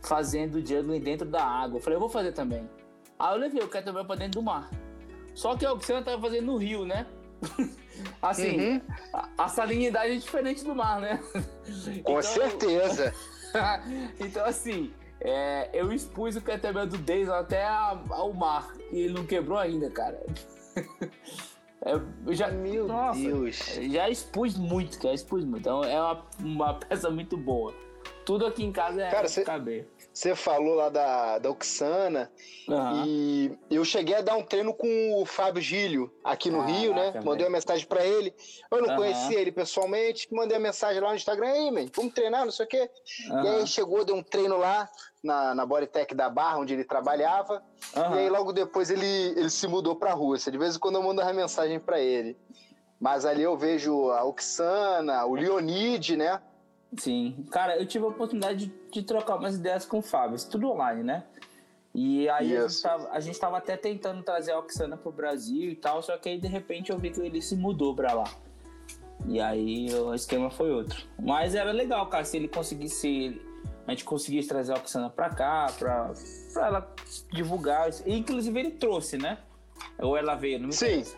fazendo 0.08 0.66
juggling 0.66 1.00
dentro 1.00 1.28
da 1.28 1.44
água. 1.44 1.78
Eu 1.78 1.82
falei, 1.82 1.96
eu 1.96 2.00
vou 2.00 2.10
fazer 2.10 2.32
também. 2.32 2.70
Aí 3.20 3.34
eu 3.36 3.40
levei 3.40 3.62
o 3.64 3.68
kettlebell 3.68 4.06
pra 4.06 4.16
dentro 4.16 4.40
do 4.40 4.44
mar. 4.44 4.70
Só 5.34 5.56
que 5.56 5.66
a 5.66 5.74
Oxana 5.74 6.02
tava 6.04 6.22
fazendo 6.22 6.46
no 6.48 6.58
rio, 6.58 6.86
né? 6.86 7.06
assim, 8.22 8.60
Uhum. 8.60 8.82
a, 9.14 9.30
a 9.38 9.48
salinidade 9.48 10.14
é 10.14 10.16
diferente 10.16 10.64
do 10.64 10.74
mar, 10.74 11.00
né? 11.02 11.20
Com 12.04 12.12
Então, 12.20 12.22
certeza. 12.22 13.14
então, 14.20 14.46
assim, 14.46 14.92
é, 15.20 15.70
eu 15.74 15.92
expus 15.92 16.36
o 16.36 16.42
kettlebell 16.42 16.88
do 16.88 16.98
Dyson 16.98 17.34
até 17.34 17.64
a- 17.66 18.02
ao 18.10 18.34
mar. 18.34 18.74
E 18.92 19.00
ele 19.02 19.14
não 19.14 19.26
quebrou 19.26 19.58
ainda, 19.58 19.90
cara. 19.92 20.24
É, 21.86 21.94
eu 22.26 22.34
já, 22.34 22.50
Meu 22.50 22.88
nossa, 22.88 23.20
Deus. 23.20 23.56
Já 23.92 24.10
expus 24.10 24.58
muito, 24.58 24.98
cara. 25.00 25.14
Expus 25.14 25.46
muito. 25.46 25.60
Então 25.60 25.84
é 25.84 26.02
uma, 26.02 26.26
uma 26.40 26.74
peça 26.74 27.08
muito 27.12 27.38
boa. 27.38 27.72
Tudo 28.28 28.46
aqui 28.46 28.62
em 28.62 28.74
casa 28.74 29.02
é 29.04 29.10
Cara, 29.10 29.30
cê-. 29.30 29.46
Você 30.12 30.36
falou 30.36 30.76
lá 30.76 30.90
da, 30.90 31.38
da 31.40 31.50
Oxana 31.50 32.30
Aham. 32.68 33.06
e 33.06 33.58
eu 33.70 33.86
cheguei 33.86 34.16
a 34.16 34.22
dar 34.22 34.36
um 34.36 34.44
treino 34.44 34.74
com 34.74 35.14
o 35.14 35.26
Fábio 35.26 35.62
Gílio 35.62 36.14
aqui 36.26 36.52
no 36.52 36.58
Caraca, 36.60 36.78
Rio, 36.78 36.94
né? 36.94 37.12
velho. 37.12 37.26
Mandei 37.26 37.46
uma 37.46 37.54
mensagem 37.54 37.88
pra 37.88 38.06
ele. 38.06 38.36
Eu 38.70 38.82
não 38.82 38.90
Aham. 38.90 38.98
conhecia 38.98 39.40
ele 39.40 39.54
pessoalmente, 39.54 40.28
mandei 40.30 40.58
a 40.58 40.60
mensagem 40.60 41.02
lá 41.02 41.12
no 41.12 41.16
Instagram, 41.16 41.48
aí, 41.48 41.72
man, 41.72 41.86
vamos 41.96 42.14
treinar, 42.14 42.44
não 42.44 42.52
sei 42.52 42.66
o 42.66 42.68
quê. 42.70 42.90
E 43.30 43.32
Aham. 43.32 43.50
aí 43.60 43.66
chegou, 43.68 44.04
deu 44.04 44.18
um 44.18 44.24
treino 44.24 44.58
lá 44.58 44.90
na, 45.24 45.56
na 45.56 45.66
Bodytech 45.66 46.14
da 46.14 46.30
Barra, 46.30 46.58
onde 46.58 46.74
ele 46.74 46.84
trabalhava. 46.84 47.64
E 47.96 48.20
aí 48.20 48.30
logo 48.30 48.52
depois 48.52 48.90
ele, 48.90 49.08
ele 49.38 49.50
se 49.50 49.70
mudou 49.70 49.96
pra 49.96 50.12
Rússia. 50.12 50.52
De 50.52 50.58
vez 50.58 50.76
em 50.76 50.80
quando 50.80 50.96
eu 50.96 51.02
mando 51.04 51.22
uma 51.22 51.32
mensagem 51.32 51.80
pra 51.80 52.02
ele. 52.02 52.38
Mas 53.00 53.24
ali 53.26 53.44
eu 53.44 53.56
vejo 53.56 54.10
a 54.10 54.26
Oxana, 54.26 55.26
o 55.26 55.34
Leonide, 55.34 56.18
né? 56.18 56.42
Sim. 56.96 57.46
Cara, 57.52 57.78
eu 57.78 57.86
tive 57.86 58.06
a 58.06 58.08
oportunidade 58.08 58.68
de, 58.68 58.74
de 58.92 59.04
trocar 59.04 59.36
umas 59.36 59.56
ideias 59.56 59.86
com 59.86 60.00
o 60.00 60.02
Fábio. 60.02 60.36
Isso 60.36 60.50
tudo 60.50 60.70
online, 60.70 61.04
né? 61.04 61.24
E 61.94 62.30
aí 62.30 62.56
a 62.56 62.68
gente, 62.68 62.82
tava, 62.82 63.10
a 63.10 63.20
gente 63.20 63.40
tava 63.40 63.58
até 63.58 63.76
tentando 63.76 64.22
trazer 64.22 64.52
a 64.52 64.60
Oxana 64.60 64.96
pro 64.96 65.12
Brasil 65.12 65.72
e 65.72 65.76
tal, 65.76 66.04
só 66.04 66.16
que 66.16 66.30
aí 66.30 66.40
de 66.40 66.48
repente 66.48 66.92
eu 66.92 67.00
vi 67.00 67.10
que 67.10 67.20
ele 67.20 67.42
se 67.42 67.56
mudou 67.56 67.96
pra 67.96 68.14
lá. 68.14 68.26
E 69.26 69.42
aí 69.42 69.92
o 69.96 70.14
esquema 70.14 70.52
foi 70.52 70.72
outro. 70.72 71.04
Mas 71.20 71.56
era 71.56 71.72
legal, 71.72 72.08
cara, 72.08 72.24
se 72.24 72.38
ele 72.38 72.48
conseguisse. 72.48 73.42
A 73.88 73.92
gente 73.92 74.04
conseguisse 74.04 74.48
trazer 74.48 74.74
a 74.74 74.76
Oxana 74.76 75.10
pra 75.10 75.30
cá, 75.30 75.68
pra, 75.80 76.12
pra 76.54 76.68
ela 76.68 76.96
divulgar. 77.32 77.90
E, 78.06 78.18
inclusive 78.18 78.60
ele 78.60 78.72
trouxe, 78.72 79.18
né? 79.18 79.40
Ou 79.98 80.16
ela 80.16 80.36
veio, 80.36 80.60
não 80.60 80.68
me 80.68 80.74
Sim. 80.74 80.86
interessa. 80.86 81.18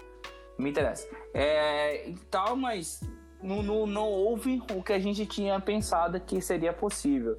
Não 0.57 0.63
me 0.63 0.69
interessa. 0.69 1.07
É, 1.33 2.07
e 2.07 2.15
tal, 2.31 2.55
mas 2.55 3.01
não, 3.41 3.63
não, 3.63 3.85
não 3.87 4.07
houve 4.09 4.61
o 4.75 4.83
que 4.83 4.93
a 4.93 4.99
gente 4.99 5.25
tinha 5.25 5.59
pensado 5.59 6.19
que 6.19 6.41
seria 6.41 6.73
possível. 6.73 7.37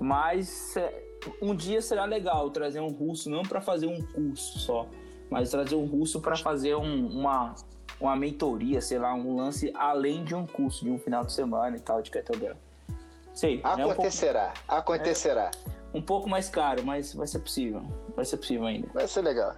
Mas 0.00 0.76
é, 0.76 1.02
um 1.42 1.54
dia 1.54 1.80
será 1.82 2.04
legal 2.04 2.50
trazer 2.50 2.80
um 2.80 2.88
russo, 2.88 3.28
não 3.30 3.42
para 3.42 3.60
fazer 3.60 3.86
um 3.86 4.00
curso 4.00 4.58
só, 4.58 4.86
mas 5.30 5.50
trazer 5.50 5.74
um 5.74 5.86
russo 5.86 6.20
para 6.20 6.36
fazer 6.36 6.76
um- 6.76 7.06
uma, 7.08 7.54
uma 8.00 8.14
mentoria, 8.14 8.80
sei 8.80 8.98
lá, 8.98 9.12
um 9.14 9.36
lance 9.36 9.72
além 9.74 10.22
de 10.24 10.34
um 10.34 10.46
curso, 10.46 10.84
de 10.84 10.90
um 10.90 10.98
final 10.98 11.24
de 11.24 11.32
semana 11.32 11.76
e 11.76 11.80
tal, 11.80 12.00
de 12.02 12.10
kettlebell. 12.10 12.56
Sei, 13.34 13.60
é 13.62 13.68
um 13.68 13.76
pouco, 13.76 13.90
Acontecerá, 13.92 14.52
acontecerá. 14.66 15.50
um 15.94 16.02
pouco 16.02 16.28
mais 16.28 16.48
caro, 16.48 16.84
mas 16.84 17.14
vai 17.14 17.26
ser 17.26 17.38
possível. 17.40 17.82
Vai 18.16 18.24
ser 18.24 18.36
possível 18.36 18.66
ainda. 18.66 18.88
Vai 18.92 19.06
ser 19.08 19.22
legal. 19.22 19.54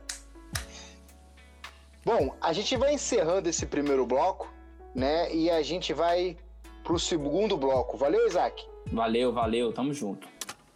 Bom, 2.04 2.34
a 2.40 2.52
gente 2.52 2.76
vai 2.76 2.94
encerrando 2.94 3.48
esse 3.48 3.66
primeiro 3.66 4.06
bloco, 4.06 4.50
né? 4.94 5.34
E 5.34 5.50
a 5.50 5.62
gente 5.62 5.92
vai 5.92 6.36
pro 6.84 6.98
segundo 6.98 7.56
bloco. 7.56 7.96
Valeu, 7.96 8.26
Isaac? 8.26 8.66
Valeu, 8.92 9.32
valeu, 9.32 9.72
tamo 9.72 9.92
junto. 9.92 10.26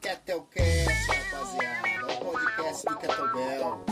Ketelcast, 0.01 0.89
rapaziada. 1.09 1.89
É 1.89 2.05
o 2.05 2.25
podcast 2.25 2.87
do 2.87 2.97
Kettlebell. 2.97 3.85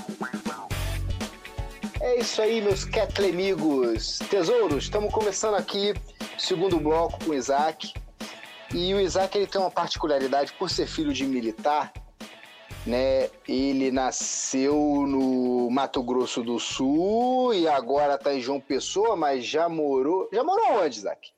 É 2.01 2.19
isso 2.19 2.43
aí, 2.43 2.61
meus 2.61 2.85
Ketlemigos. 2.85 4.19
Tesouros, 4.31 4.85
estamos 4.85 5.13
começando 5.13 5.55
aqui 5.55 5.95
o 6.37 6.41
segundo 6.41 6.79
bloco 6.79 7.25
com 7.25 7.31
o 7.31 7.35
Isaac. 7.35 7.95
E 8.75 8.93
o 8.95 9.01
Isaac 9.01 9.37
ele 9.37 9.47
tem 9.47 9.61
uma 9.61 9.71
particularidade 9.71 10.53
por 10.55 10.69
ser 10.71 10.87
filho 10.87 11.13
de 11.13 11.25
militar, 11.25 11.93
né? 12.87 13.31
Ele 13.49 13.91
nasceu 13.91 14.75
no 15.07 15.71
Mato 15.71 16.03
Grosso 16.03 16.43
do 16.43 16.59
Sul 16.59 17.55
e 17.55 17.69
agora 17.69 18.19
tá 18.19 18.35
em 18.35 18.41
João 18.41 18.61
Pessoa, 18.61 19.17
mas 19.17 19.45
já 19.45 19.69
morou. 19.69 20.29
Já 20.33 20.43
morou 20.43 20.83
onde, 20.83 20.97
Isaac? 20.99 21.31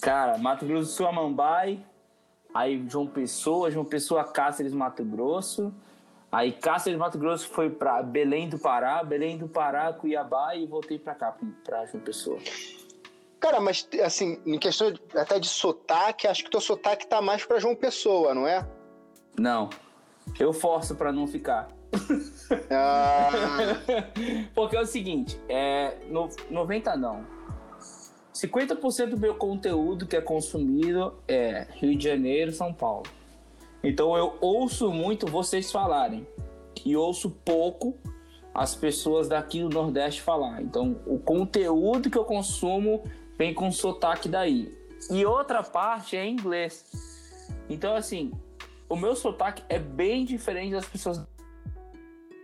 Cara, 0.00 0.38
Mato 0.38 0.64
Grosso 0.66 0.88
do 0.90 0.94
Sul, 0.94 1.06
Amambai, 1.06 1.84
aí 2.54 2.84
João 2.88 3.06
Pessoa, 3.06 3.70
João 3.70 3.84
Pessoa, 3.84 4.24
Cáceres, 4.24 4.72
Mato 4.72 5.04
Grosso, 5.04 5.72
aí 6.30 6.52
Cáceres, 6.52 6.98
Mato 6.98 7.18
Grosso 7.18 7.48
foi 7.48 7.70
pra 7.70 8.02
Belém 8.02 8.48
do 8.48 8.58
Pará, 8.58 9.02
Belém 9.04 9.38
do 9.38 9.48
Pará, 9.48 9.92
Cuiabá 9.92 10.54
e 10.54 10.66
voltei 10.66 10.98
pra 10.98 11.14
cá, 11.14 11.34
pra 11.64 11.86
João 11.86 12.02
Pessoa. 12.02 12.38
Cara, 13.38 13.60
mas 13.60 13.86
assim, 14.02 14.40
em 14.46 14.58
questão 14.58 14.90
de- 14.90 15.00
até 15.14 15.38
de 15.38 15.46
sotaque, 15.46 16.26
acho 16.26 16.42
que 16.42 16.50
teu 16.50 16.60
sotaque 16.60 17.06
tá 17.06 17.20
mais 17.20 17.44
pra 17.44 17.58
João 17.60 17.76
Pessoa, 17.76 18.34
não 18.34 18.46
é? 18.46 18.66
Não, 19.38 19.68
eu 20.38 20.52
forço 20.52 20.94
pra 20.94 21.12
não 21.12 21.26
ficar. 21.26 21.68
Ah, 22.70 23.30
Porque 24.54 24.76
é 24.76 24.80
o 24.80 24.86
seguinte, 24.86 25.40
é, 25.48 25.96
no, 26.08 26.28
90 26.50 26.96
não. 26.96 27.24
50% 28.34 29.10
do 29.10 29.18
meu 29.18 29.34
conteúdo 29.34 30.06
que 30.06 30.14
é 30.14 30.20
consumido 30.20 31.14
é 31.26 31.66
Rio 31.76 31.96
de 31.96 32.04
Janeiro, 32.04 32.52
São 32.52 32.72
Paulo. 32.72 33.04
Então 33.82 34.16
eu 34.16 34.36
ouço 34.40 34.90
muito 34.90 35.26
vocês 35.26 35.72
falarem. 35.72 36.26
E 36.84 36.96
ouço 36.96 37.30
pouco 37.30 37.96
as 38.56 38.74
pessoas 38.74 39.28
daqui 39.28 39.60
do 39.60 39.68
Nordeste 39.68 40.22
falar. 40.22 40.62
Então, 40.62 40.96
o 41.06 41.18
conteúdo 41.18 42.08
que 42.08 42.16
eu 42.16 42.24
consumo 42.24 43.04
vem 43.36 43.52
com 43.52 43.70
sotaque 43.70 44.28
daí. 44.28 44.74
E 45.10 45.24
outra 45.26 45.62
parte 45.62 46.16
é 46.16 46.26
inglês. 46.26 46.86
Então, 47.68 47.94
assim, 47.94 48.32
o 48.88 48.96
meu 48.96 49.14
sotaque 49.14 49.62
é 49.68 49.78
bem 49.78 50.24
diferente 50.24 50.72
das 50.72 50.86
pessoas. 50.86 51.18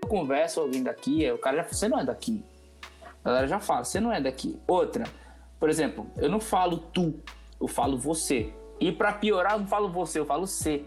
Eu 0.02 0.08
converso 0.08 0.60
alguém 0.60 0.82
daqui, 0.82 1.30
o 1.30 1.38
cara 1.38 1.58
já 1.58 1.64
fala, 1.64 1.74
você 1.74 1.88
não 1.88 1.98
é 1.98 2.04
daqui. 2.04 2.44
A 3.24 3.28
galera 3.28 3.46
já 3.46 3.60
fala, 3.60 3.84
você 3.84 4.00
não 4.00 4.12
é 4.12 4.20
daqui. 4.20 4.60
Outra, 4.66 5.04
por 5.58 5.70
exemplo, 5.70 6.10
eu 6.16 6.28
não 6.28 6.40
falo 6.40 6.78
tu, 6.78 7.20
eu 7.60 7.68
falo 7.68 7.96
você. 7.96 8.52
E 8.80 8.90
para 8.90 9.12
piorar, 9.12 9.52
eu 9.52 9.60
não 9.60 9.66
falo 9.66 9.88
você, 9.88 10.18
eu 10.18 10.26
falo 10.26 10.46
você. 10.46 10.84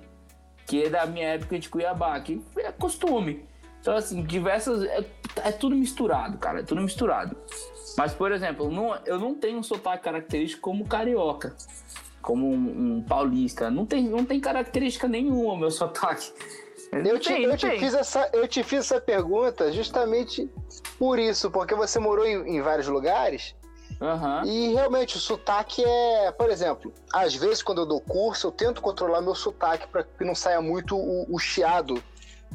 Que 0.65 0.83
é 0.83 0.89
da 0.89 1.05
minha 1.05 1.27
época 1.27 1.57
de 1.57 1.69
Cuiabá, 1.69 2.19
que 2.19 2.43
é 2.57 2.71
costume. 2.71 3.45
Então, 3.79 3.95
assim, 3.95 4.23
diversas. 4.23 4.83
É, 4.83 5.05
é 5.43 5.51
tudo 5.51 5.75
misturado, 5.75 6.37
cara, 6.37 6.59
é 6.59 6.63
tudo 6.63 6.81
misturado. 6.81 7.37
Mas, 7.97 8.13
por 8.13 8.31
exemplo, 8.31 8.69
não, 8.69 8.95
eu 9.05 9.19
não 9.19 9.35
tenho 9.35 9.59
um 9.59 9.63
sotaque 9.63 10.03
característico 10.03 10.61
como 10.61 10.85
carioca, 10.85 11.55
como 12.25 12.51
um, 12.51 12.97
um 12.97 13.01
paulista. 13.03 13.69
Não 13.69 13.85
tem, 13.85 14.09
não 14.09 14.25
tem 14.25 14.39
característica 14.39 15.07
nenhuma 15.07 15.53
o 15.53 15.57
meu 15.57 15.71
sotaque. 15.71 16.33
Eu 16.91 17.19
te, 17.19 17.33
eu, 17.41 17.55
te 17.55 17.69
fiz 17.77 17.93
essa, 17.93 18.29
eu 18.33 18.47
te 18.47 18.63
fiz 18.63 18.79
essa 18.79 18.99
pergunta 18.99 19.71
justamente 19.71 20.49
por 20.97 21.19
isso, 21.19 21.51
porque 21.51 21.75
você 21.75 21.99
morou 21.99 22.25
em, 22.25 22.57
em 22.57 22.61
vários 22.61 22.87
lugares 22.87 23.55
Uhum. 24.01 24.43
e 24.45 24.73
realmente 24.73 25.15
o 25.15 25.19
sotaque 25.19 25.81
é, 25.81 26.31
por 26.31 26.49
exemplo, 26.49 26.91
às 27.13 27.33
vezes 27.33 27.63
quando 27.63 27.81
eu 27.81 27.85
dou 27.85 28.01
curso 28.01 28.47
eu 28.47 28.51
tento 28.51 28.81
controlar 28.81 29.21
meu 29.21 29.33
sotaque 29.33 29.87
para 29.87 30.03
que 30.03 30.25
não 30.25 30.35
saia 30.35 30.59
muito 30.59 30.97
o, 30.97 31.25
o 31.33 31.39
chiado, 31.39 32.03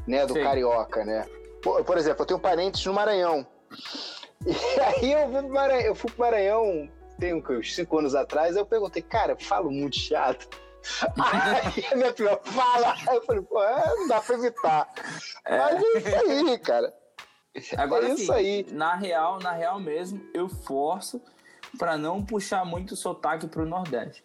né, 0.07 0.27
do 0.27 0.35
Sim. 0.35 0.43
carioca, 0.43 1.03
né? 1.03 1.27
Por, 1.63 1.83
por 1.83 1.97
exemplo, 1.97 2.23
eu 2.23 2.27
tenho 2.27 2.41
parentes 2.41 2.85
no 2.85 2.93
Maranhão 2.93 3.47
e 4.45 4.81
aí 4.81 5.13
eu 5.13 5.31
fui 5.31 5.41
pro 5.41 5.55
Maranhão, 5.55 5.81
eu 5.87 5.95
fui 5.95 6.11
pro 6.11 6.21
Maranhão 6.21 6.91
tem 7.21 7.35
uns 7.35 7.75
cinco 7.75 7.99
anos 7.99 8.15
atrás, 8.15 8.57
eu 8.57 8.65
perguntei, 8.65 9.03
cara, 9.03 9.33
eu 9.33 9.39
falo 9.39 9.71
muito 9.71 9.97
chiado. 9.97 10.47
Aí 11.21 11.85
a 11.93 11.95
minha 11.95 12.13
prima 12.13 12.41
fala, 12.43 12.97
eu 13.15 13.23
falei, 13.23 13.43
pô, 13.43 13.63
é, 13.63 13.87
não 13.97 14.09
dá 14.09 14.21
pra 14.21 14.35
evitar. 14.35 14.89
Mas 15.49 15.83
é 15.83 15.99
isso 15.99 16.17
aí, 16.17 16.59
cara. 16.59 16.95
Agora, 17.77 18.09
é 18.09 18.13
assim, 18.13 18.23
isso 18.23 18.33
aí. 18.33 18.67
na 18.71 18.95
real, 18.95 19.39
na 19.41 19.53
real 19.53 19.79
mesmo, 19.79 20.23
eu 20.33 20.49
forço 20.49 21.21
para 21.79 21.99
não 21.99 22.25
puxar 22.25 22.65
muito 22.65 22.97
sotaque 22.97 23.47
pro 23.47 23.67
Nordeste. 23.67 24.25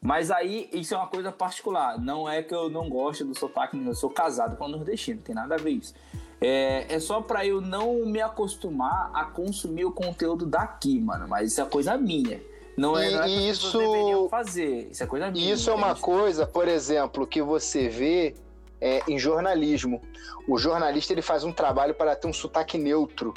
Mas 0.00 0.30
aí, 0.30 0.68
isso 0.72 0.94
é 0.94 0.96
uma 0.96 1.06
coisa 1.06 1.30
particular. 1.30 1.98
Não 1.98 2.28
é 2.28 2.42
que 2.42 2.54
eu 2.54 2.68
não 2.68 2.88
gosto 2.88 3.24
do 3.24 3.38
sotaque, 3.38 3.76
eu 3.84 3.94
sou 3.94 4.10
casado 4.10 4.56
com 4.56 4.66
um 4.66 4.68
nordestino, 4.68 5.18
não 5.18 5.24
tem 5.24 5.34
nada 5.34 5.54
a 5.54 5.58
ver 5.58 5.70
isso. 5.70 5.94
É, 6.40 6.86
é 6.94 7.00
só 7.00 7.20
para 7.22 7.46
eu 7.46 7.60
não 7.60 8.04
me 8.06 8.20
acostumar 8.20 9.10
a 9.14 9.24
consumir 9.24 9.84
o 9.86 9.92
conteúdo 9.92 10.44
daqui, 10.46 11.00
mano. 11.00 11.26
Mas 11.28 11.52
isso 11.52 11.60
é 11.60 11.64
coisa 11.64 11.96
minha. 11.96 12.40
Não 12.76 12.98
é, 12.98 13.08
E- 13.10 13.14
não 13.14 13.22
é 13.22 13.28
isso- 13.30 13.78
deveriam 13.78 14.28
fazer. 14.28 14.88
Isso 14.90 15.02
é 15.02 15.06
coisa 15.06 15.30
minha. 15.30 15.52
Isso 15.54 15.70
é 15.70 15.74
uma 15.74 15.94
coisa, 15.94 16.46
por 16.46 16.68
exemplo, 16.68 17.26
que 17.26 17.40
você 17.40 17.88
vê 17.88 18.34
é, 18.78 19.00
em 19.08 19.18
jornalismo. 19.18 20.02
O 20.46 20.58
jornalista 20.58 21.10
ele 21.14 21.22
faz 21.22 21.42
um 21.42 21.50
trabalho 21.52 21.94
para 21.94 22.14
ter 22.14 22.28
um 22.28 22.32
sotaque 22.32 22.76
neutro, 22.76 23.32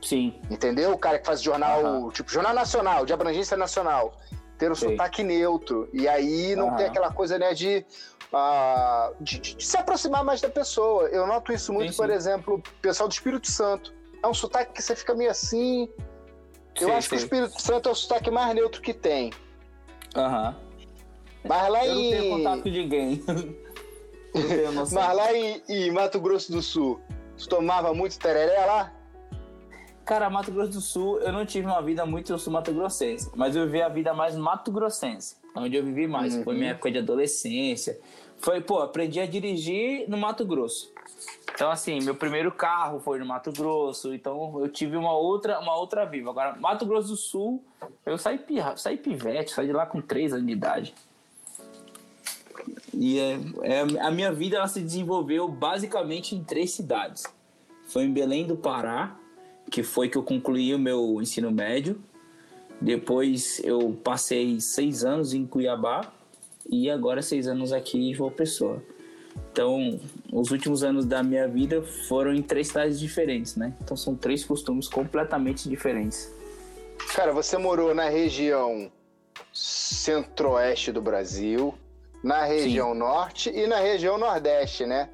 Sim, 0.00 0.34
entendeu? 0.50 0.92
O 0.92 0.98
cara 0.98 1.18
que 1.18 1.26
faz 1.26 1.42
jornal, 1.42 1.84
Aham. 1.84 2.08
tipo, 2.10 2.30
jornal 2.30 2.54
nacional, 2.54 3.04
de 3.04 3.12
abrangência 3.12 3.54
nacional, 3.56 4.14
ter 4.56 4.72
um 4.72 4.74
Sei. 4.74 4.90
sotaque 4.92 5.22
neutro. 5.22 5.88
E 5.92 6.08
aí 6.08 6.56
não 6.56 6.68
Aham. 6.68 6.76
tem 6.76 6.86
aquela 6.86 7.12
coisa, 7.12 7.38
né, 7.38 7.52
de, 7.52 7.84
ah, 8.32 9.12
de, 9.20 9.38
de 9.38 9.64
se 9.64 9.76
aproximar 9.76 10.24
mais 10.24 10.40
da 10.40 10.48
pessoa. 10.48 11.04
Eu 11.08 11.26
noto 11.26 11.52
isso 11.52 11.72
muito, 11.72 11.92
Sim, 11.92 11.96
por 11.96 12.08
sim. 12.08 12.14
exemplo, 12.14 12.54
o 12.56 12.62
pessoal 12.80 13.08
do 13.08 13.12
Espírito 13.12 13.50
Santo. 13.50 13.92
É 14.22 14.26
um 14.28 14.34
sotaque 14.34 14.72
que 14.72 14.82
você 14.82 14.94
fica 14.94 15.14
meio 15.14 15.30
assim. 15.30 15.88
Eu 16.80 16.88
Sei, 16.88 16.96
acho 16.96 17.08
que 17.08 17.14
o. 17.14 17.18
Espírito 17.18 17.60
Santo 17.60 17.88
é 17.88 17.92
o 17.92 17.94
sotaque 17.94 18.30
mais 18.30 18.54
neutro 18.54 18.80
que 18.80 18.94
tem. 18.94 19.32
Aham. 20.16 20.56
Mas 21.44 21.68
lá 21.70 21.84
Eu 21.86 21.94
não 21.94 22.00
tenho 22.02 22.24
em. 22.24 22.30
contato 22.30 22.62
com 22.62 22.68
ninguém. 22.68 23.24
Mas 24.74 24.92
lá 24.92 25.32
em, 25.34 25.62
em 25.68 25.90
Mato 25.90 26.18
Grosso 26.20 26.50
do 26.52 26.62
Sul, 26.62 27.00
tu 27.36 27.48
tomava 27.48 27.92
muito 27.92 28.18
tereré 28.18 28.64
lá? 28.64 28.92
Cara, 30.06 30.30
Mato 30.30 30.50
Grosso 30.50 30.70
do 30.72 30.80
Sul, 30.80 31.20
eu 31.20 31.30
não 31.32 31.44
tive 31.46 31.66
uma 31.66 31.80
vida 31.82 32.04
muito 32.06 32.36
sul-mato-grossense, 32.38 33.30
mas 33.36 33.54
eu 33.54 33.66
vivi 33.66 33.82
a 33.82 33.88
vida 33.88 34.12
mais 34.12 34.34
mato-grossense, 34.36 35.36
onde 35.54 35.76
eu 35.76 35.84
vivi 35.84 36.06
mais. 36.08 36.34
Foi 36.42 36.54
Uhum. 36.54 36.58
minha 36.58 36.70
época 36.72 36.90
de 36.90 36.98
adolescência. 36.98 38.00
Foi, 38.42 38.60
pô, 38.60 38.80
aprendi 38.80 39.20
a 39.20 39.26
dirigir 39.26 40.08
no 40.08 40.18
Mato 40.18 40.44
Grosso. 40.44 40.92
Então, 41.54 41.70
assim, 41.70 42.00
meu 42.00 42.16
primeiro 42.16 42.50
carro 42.50 42.98
foi 42.98 43.20
no 43.20 43.24
Mato 43.24 43.52
Grosso, 43.52 44.12
então 44.12 44.58
eu 44.60 44.68
tive 44.68 44.96
uma 44.96 45.12
outra, 45.12 45.60
uma 45.60 45.76
outra 45.76 46.04
vida. 46.04 46.28
Agora, 46.28 46.56
Mato 46.56 46.84
Grosso 46.84 47.08
do 47.08 47.16
Sul, 47.16 47.62
eu 48.04 48.18
saí, 48.18 48.38
pirra, 48.38 48.76
saí 48.76 48.96
pivete, 48.96 49.52
saí 49.52 49.66
de 49.66 49.72
lá 49.72 49.86
com 49.86 50.00
3 50.00 50.32
anos 50.32 50.46
de 50.46 50.52
idade. 50.52 50.94
E 52.92 53.20
é, 53.20 53.38
é, 53.62 53.80
a 54.00 54.10
minha 54.10 54.32
vida 54.32 54.56
ela 54.56 54.66
se 54.66 54.80
desenvolveu 54.80 55.46
basicamente 55.46 56.34
em 56.34 56.42
três 56.42 56.72
cidades. 56.72 57.24
Foi 57.86 58.02
em 58.02 58.12
Belém 58.12 58.44
do 58.44 58.56
Pará, 58.56 59.16
que 59.70 59.84
foi 59.84 60.08
que 60.08 60.18
eu 60.18 60.22
concluí 60.22 60.74
o 60.74 60.78
meu 60.78 61.22
ensino 61.22 61.52
médio. 61.52 62.00
Depois 62.80 63.60
eu 63.62 63.96
passei 64.02 64.60
seis 64.60 65.04
anos 65.04 65.32
em 65.32 65.46
Cuiabá 65.46 66.12
e 66.68 66.90
agora 66.90 67.22
seis 67.22 67.46
anos 67.48 67.72
aqui 67.72 67.98
em 68.10 68.14
João 68.14 68.30
Pessoa. 68.30 68.82
Então, 69.50 69.98
os 70.32 70.50
últimos 70.50 70.82
anos 70.84 71.04
da 71.06 71.22
minha 71.22 71.48
vida 71.48 71.82
foram 71.82 72.34
em 72.34 72.42
três 72.42 72.68
cidades 72.68 72.98
diferentes, 73.00 73.56
né? 73.56 73.74
Então 73.82 73.96
são 73.96 74.14
três 74.14 74.44
costumes 74.44 74.88
completamente 74.88 75.68
diferentes. 75.68 76.30
Cara, 77.14 77.32
você 77.32 77.56
morou 77.58 77.94
na 77.94 78.08
região 78.08 78.90
centro-oeste 79.52 80.92
do 80.92 81.00
Brasil, 81.02 81.74
na 82.22 82.44
região 82.44 82.94
norte 82.94 83.50
e 83.50 83.66
na 83.66 83.78
região 83.78 84.18
nordeste, 84.18 84.86
né? 84.86 85.10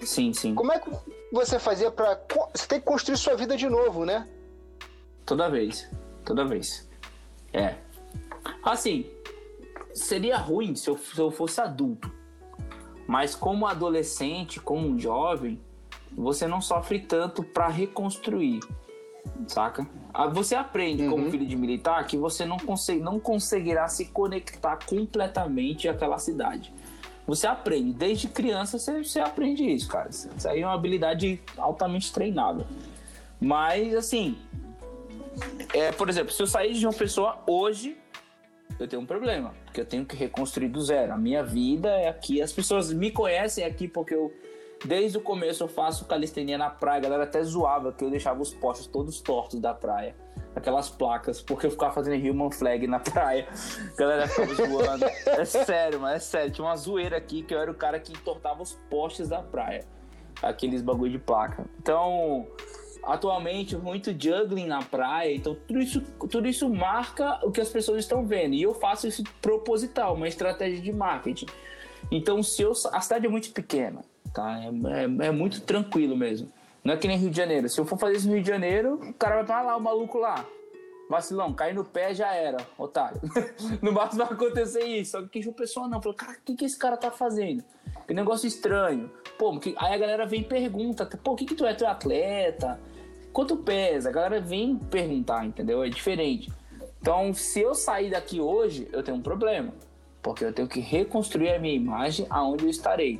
Sim, 0.00 0.32
sim. 0.32 0.54
Como 0.54 0.72
é 0.72 0.78
que 0.78 0.90
você 1.32 1.58
fazia 1.58 1.90
pra. 1.90 2.16
co- 2.16 2.48
Você 2.54 2.66
tem 2.66 2.80
que 2.80 2.86
construir 2.86 3.16
sua 3.16 3.34
vida 3.34 3.56
de 3.56 3.68
novo, 3.68 4.04
né? 4.04 4.26
Toda 5.24 5.48
vez. 5.48 5.88
Toda 6.24 6.44
vez. 6.44 6.88
É. 7.52 7.74
Assim, 8.62 9.06
seria 9.96 10.36
ruim 10.36 10.74
se 10.74 10.88
eu, 10.90 10.96
se 10.98 11.18
eu 11.18 11.30
fosse 11.30 11.60
adulto. 11.60 12.12
Mas 13.06 13.34
como 13.34 13.66
adolescente, 13.66 14.60
como 14.60 14.86
um 14.88 14.98
jovem, 14.98 15.60
você 16.12 16.46
não 16.46 16.60
sofre 16.60 16.98
tanto 17.00 17.42
para 17.42 17.68
reconstruir. 17.68 18.60
Saca? 19.46 19.86
Ah, 20.14 20.26
Você 20.28 20.54
aprende 20.54 21.06
como 21.08 21.24
Uhum. 21.24 21.30
filho 21.30 21.46
de 21.46 21.56
militar 21.56 22.04
que 22.06 22.16
você 22.16 22.44
não, 22.44 22.56
consegue, 22.58 23.00
não 23.00 23.20
conseguirá 23.20 23.86
se 23.88 24.06
conectar 24.06 24.78
completamente 24.86 25.88
àquela 25.88 26.18
cidade. 26.18 26.72
Você 27.26 27.46
aprende, 27.46 27.92
desde 27.92 28.28
criança 28.28 28.78
você, 28.78 29.02
você 29.02 29.20
aprende 29.20 29.64
isso, 29.64 29.88
cara. 29.88 30.08
Isso 30.10 30.28
aí 30.48 30.62
é 30.62 30.66
uma 30.66 30.74
habilidade 30.74 31.40
altamente 31.58 32.12
treinável. 32.12 32.64
Mas, 33.40 33.94
assim, 33.94 34.38
é, 35.74 35.90
por 35.92 36.08
exemplo, 36.08 36.32
se 36.32 36.40
eu 36.40 36.46
sair 36.46 36.72
de 36.74 36.86
uma 36.86 36.92
pessoa 36.92 37.38
hoje, 37.46 37.96
eu 38.78 38.86
tenho 38.88 39.02
um 39.02 39.06
problema, 39.06 39.52
porque 39.76 39.80
eu 39.82 39.86
tenho 39.86 40.06
que 40.06 40.16
reconstruir 40.16 40.68
do 40.68 40.80
zero. 40.80 41.12
A 41.12 41.18
minha 41.18 41.42
vida 41.42 41.90
é 41.90 42.08
aqui, 42.08 42.40
as 42.40 42.50
pessoas 42.50 42.90
me 42.92 43.10
conhecem 43.10 43.62
aqui 43.62 43.86
porque 43.86 44.14
eu, 44.14 44.32
desde 44.82 45.18
o 45.18 45.20
começo, 45.20 45.62
eu 45.62 45.68
faço 45.68 46.06
calistenia 46.06 46.56
na 46.56 46.70
praia. 46.70 46.96
A 46.96 47.00
galera 47.00 47.24
até 47.24 47.42
zoava 47.42 47.92
que 47.92 48.02
eu 48.02 48.10
deixava 48.10 48.40
os 48.40 48.54
postes 48.54 48.86
todos 48.86 49.20
tortos 49.20 49.60
da 49.60 49.74
praia. 49.74 50.14
Aquelas 50.54 50.88
placas, 50.88 51.42
porque 51.42 51.66
eu 51.66 51.70
ficava 51.70 51.92
fazendo 51.92 52.16
human 52.26 52.50
flag 52.50 52.86
na 52.86 52.98
praia. 52.98 53.46
A 53.92 54.00
galera 54.00 54.26
ficava 54.26 54.54
zoando. 54.54 55.04
É 55.26 55.44
sério, 55.44 56.00
mas 56.00 56.14
é 56.14 56.18
sério. 56.20 56.50
Tinha 56.50 56.66
uma 56.66 56.76
zoeira 56.76 57.18
aqui 57.18 57.42
que 57.42 57.54
eu 57.54 57.58
era 57.58 57.70
o 57.70 57.74
cara 57.74 58.00
que 58.00 58.12
entortava 58.12 58.62
os 58.62 58.72
postes 58.88 59.28
da 59.28 59.42
praia. 59.42 59.84
Aqueles 60.42 60.80
bagulho 60.80 61.12
de 61.12 61.18
placa. 61.18 61.66
Então, 61.78 62.46
atualmente 63.06 63.76
muito 63.76 64.10
juggling 64.10 64.66
na 64.66 64.82
praia, 64.82 65.34
então 65.34 65.56
tudo 65.66 65.80
isso, 65.80 66.00
tudo 66.30 66.46
isso 66.48 66.68
marca 66.68 67.38
o 67.46 67.50
que 67.50 67.60
as 67.60 67.68
pessoas 67.68 67.98
estão 68.00 68.24
vendo. 68.26 68.54
E 68.54 68.62
eu 68.62 68.74
faço 68.74 69.06
isso 69.06 69.22
proposital, 69.40 70.14
uma 70.14 70.28
estratégia 70.28 70.80
de 70.80 70.92
marketing. 70.92 71.46
Então, 72.10 72.42
se 72.42 72.62
eu, 72.62 72.72
a 72.92 73.00
cidade 73.00 73.26
é 73.26 73.28
muito 73.28 73.50
pequena, 73.52 74.04
tá? 74.32 74.60
É, 74.60 75.24
é- 75.24 75.26
é 75.28 75.30
muito 75.30 75.60
tranquilo 75.60 76.16
mesmo. 76.16 76.48
Não 76.84 76.94
é 76.94 76.96
que 76.96 77.08
nem 77.08 77.18
Rio 77.18 77.30
de 77.30 77.36
Janeiro. 77.36 77.68
Se 77.68 77.80
eu 77.80 77.84
for 77.84 77.98
fazer 77.98 78.16
isso 78.16 78.28
no 78.28 78.34
Rio 78.34 78.42
de 78.42 78.48
Janeiro, 78.48 78.94
o 78.94 79.14
cara 79.14 79.36
vai 79.36 79.46
falar 79.46 79.62
lá, 79.62 79.76
o 79.76 79.80
maluco 79.80 80.18
lá. 80.18 80.44
Vacilão, 81.08 81.52
cai 81.52 81.72
no 81.72 81.84
pé 81.84 82.12
já 82.14 82.32
era, 82.32 82.58
otário. 82.78 83.20
no 83.82 83.92
máximo 83.92 84.24
vai 84.24 84.32
acontecer 84.34 84.84
isso. 84.84 85.12
Só 85.12 85.22
que 85.22 85.40
o 85.48 85.52
pessoal 85.52 85.88
não. 85.88 86.00
Falou, 86.02 86.16
cara, 86.16 86.32
o 86.32 86.42
que, 86.44 86.54
que 86.54 86.64
esse 86.64 86.76
cara 86.78 86.96
tá 86.96 87.10
fazendo? 87.10 87.64
Que 88.06 88.14
negócio 88.14 88.46
estranho. 88.46 89.10
Pô, 89.38 89.50
aí 89.78 89.94
a 89.94 89.98
galera 89.98 90.26
vem 90.26 90.40
e 90.40 90.44
pergunta, 90.44 91.06
pô, 91.22 91.32
o 91.32 91.36
que, 91.36 91.44
que 91.44 91.54
tu 91.54 91.64
é? 91.66 91.74
Tu 91.74 91.84
é 91.84 91.88
atleta? 91.88 92.80
Quanto 93.36 93.54
pesa? 93.54 94.08
A 94.08 94.12
galera 94.12 94.40
vem 94.40 94.78
perguntar, 94.78 95.44
entendeu? 95.44 95.84
É 95.84 95.90
diferente. 95.90 96.50
Então, 97.02 97.34
se 97.34 97.60
eu 97.60 97.74
sair 97.74 98.10
daqui 98.10 98.40
hoje, 98.40 98.88
eu 98.90 99.02
tenho 99.02 99.18
um 99.18 99.20
problema. 99.20 99.74
Porque 100.22 100.42
eu 100.42 100.54
tenho 100.54 100.66
que 100.66 100.80
reconstruir 100.80 101.50
a 101.50 101.58
minha 101.58 101.74
imagem 101.74 102.26
aonde 102.30 102.64
eu 102.64 102.70
estarei. 102.70 103.18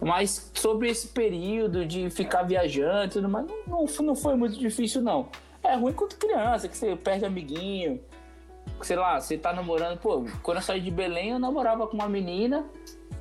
Mas 0.00 0.50
sobre 0.54 0.88
esse 0.88 1.08
período 1.08 1.84
de 1.84 2.08
ficar 2.08 2.44
viajando 2.44 3.04
e 3.04 3.08
tudo 3.10 3.28
mais, 3.28 3.46
não, 3.66 3.84
não 3.84 4.16
foi 4.16 4.34
muito 4.34 4.58
difícil, 4.58 5.02
não. 5.02 5.28
É 5.62 5.76
ruim 5.76 5.92
quando 5.92 6.16
criança, 6.16 6.66
que 6.66 6.74
você 6.74 6.96
perde 6.96 7.26
amiguinho. 7.26 8.00
Sei 8.80 8.96
lá, 8.96 9.20
você 9.20 9.36
tá 9.36 9.52
namorando. 9.52 9.98
Pô, 9.98 10.24
quando 10.42 10.56
eu 10.56 10.62
saí 10.62 10.80
de 10.80 10.90
Belém, 10.90 11.32
eu 11.32 11.38
namorava 11.38 11.86
com 11.86 11.98
uma 11.98 12.08
menina 12.08 12.64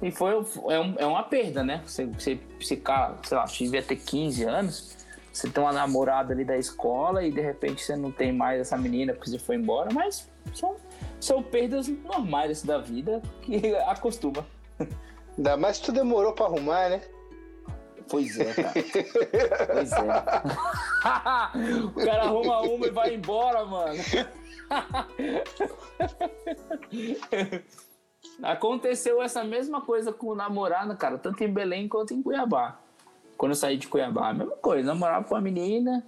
e 0.01 0.09
foi 0.09 0.31
é, 0.69 0.79
um, 0.79 0.95
é 0.99 1.05
uma 1.05 1.23
perda, 1.23 1.65
né? 1.65 1.81
Você, 1.85 2.05
você 2.05 2.39
ficar, 2.61 3.19
sei 3.23 3.37
lá, 3.37 3.43
devia 3.43 3.83
ter 3.83 3.97
15 3.97 4.43
anos. 4.45 4.92
Você 5.33 5.49
tem 5.49 5.61
uma 5.63 5.73
namorada 5.73 6.31
ali 6.31 6.45
da 6.45 6.55
escola 6.55 7.23
e 7.23 7.31
de 7.31 7.41
repente 7.41 7.83
você 7.83 7.95
não 7.95 8.11
tem 8.11 8.31
mais 8.31 8.61
essa 8.61 8.77
menina 8.77 9.13
porque 9.13 9.31
você 9.31 9.39
foi 9.39 9.55
embora, 9.55 9.89
mas 9.91 10.29
são, 10.53 10.75
são 11.19 11.41
perdas 11.41 11.87
normais 11.87 12.61
da 12.61 12.77
vida 12.77 13.19
que 13.41 13.75
acostuma. 13.87 14.45
Ainda 15.35 15.57
mais 15.57 15.79
que 15.79 15.87
tu 15.87 15.91
demorou 15.91 16.33
pra 16.33 16.45
arrumar, 16.45 16.89
né? 16.89 17.01
Pois 18.07 18.39
é, 18.39 18.53
cara. 18.53 18.73
pois 19.73 19.91
é. 19.91 19.97
o 21.83 21.91
cara 21.93 22.25
arruma 22.25 22.61
uma 22.61 22.85
e 22.85 22.91
vai 22.91 23.15
embora, 23.15 23.65
mano. 23.65 23.99
Aconteceu 28.43 29.19
essa 29.21 29.43
mesma 29.43 29.81
coisa 29.81 30.13
com 30.13 30.27
o 30.27 30.35
namorado, 30.35 30.95
cara, 30.95 31.17
tanto 31.17 31.43
em 31.43 31.51
Belém 31.51 31.87
quanto 31.87 32.13
em 32.13 32.21
Cuiabá. 32.21 32.82
Quando 33.43 33.51
eu 33.51 33.57
saí 33.57 33.75
de 33.75 33.89
Cuiabá, 33.89 34.29
a 34.29 34.33
mesma 34.33 34.55
coisa, 34.55 34.87
namorava 34.87 35.25
com 35.25 35.35
a 35.35 35.41
menina, 35.41 36.01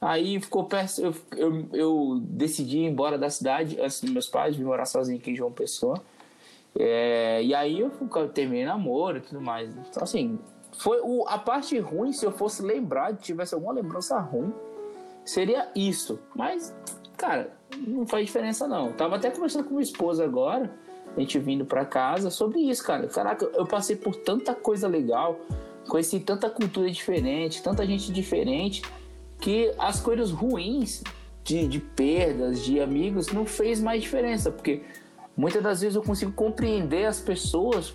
aí 0.00 0.40
ficou 0.40 0.62
perto, 0.62 1.00
eu, 1.00 1.12
eu, 1.36 1.68
eu, 1.72 2.20
decidi 2.22 2.78
ir 2.78 2.84
embora 2.84 3.18
da 3.18 3.28
cidade 3.28 3.76
antes 3.80 4.00
dos 4.00 4.10
meus 4.12 4.28
pais, 4.28 4.54
vim 4.54 4.62
morar 4.62 4.84
sozinho 4.84 5.18
aqui 5.18 5.32
em 5.32 5.34
João 5.34 5.50
Pessoa. 5.50 6.00
É, 6.78 7.42
e 7.42 7.52
aí 7.52 7.80
eu, 7.80 7.90
eu 8.00 8.28
terminei 8.28 8.64
namoro 8.64 9.18
e 9.18 9.20
tudo 9.22 9.40
mais. 9.40 9.76
Então, 9.76 10.04
assim, 10.04 10.38
foi 10.78 11.00
o, 11.02 11.24
a 11.26 11.36
parte 11.36 11.76
ruim, 11.80 12.12
se 12.12 12.24
eu 12.24 12.30
fosse 12.30 12.62
lembrar, 12.62 13.16
tivesse 13.16 13.54
alguma 13.54 13.72
lembrança 13.72 14.16
ruim, 14.20 14.54
seria 15.24 15.68
isso. 15.74 16.20
Mas, 16.32 16.72
cara, 17.16 17.50
não 17.76 18.06
faz 18.06 18.24
diferença 18.24 18.68
não. 18.68 18.92
tava 18.92 19.16
até 19.16 19.32
conversando 19.32 19.64
com 19.64 19.70
minha 19.70 19.82
esposa 19.82 20.22
agora, 20.22 20.72
a 21.16 21.18
gente 21.18 21.40
vindo 21.40 21.64
para 21.64 21.84
casa, 21.84 22.30
sobre 22.30 22.60
isso, 22.60 22.84
cara. 22.84 23.08
Caraca, 23.08 23.44
eu 23.46 23.66
passei 23.66 23.96
por 23.96 24.14
tanta 24.14 24.54
coisa 24.54 24.86
legal, 24.86 25.40
conheci 25.88 26.20
tanta 26.20 26.48
cultura 26.48 26.90
diferente, 26.90 27.62
tanta 27.62 27.86
gente 27.86 28.12
diferente, 28.12 28.82
que 29.40 29.72
as 29.78 30.00
coisas 30.00 30.30
ruins 30.30 31.02
de, 31.42 31.66
de 31.66 31.80
perdas, 31.80 32.64
de 32.64 32.80
amigos, 32.80 33.28
não 33.28 33.46
fez 33.46 33.80
mais 33.80 34.02
diferença, 34.02 34.50
porque 34.50 34.82
muitas 35.36 35.62
das 35.62 35.80
vezes 35.80 35.96
eu 35.96 36.02
consigo 36.02 36.32
compreender 36.32 37.06
as 37.06 37.20
pessoas 37.20 37.94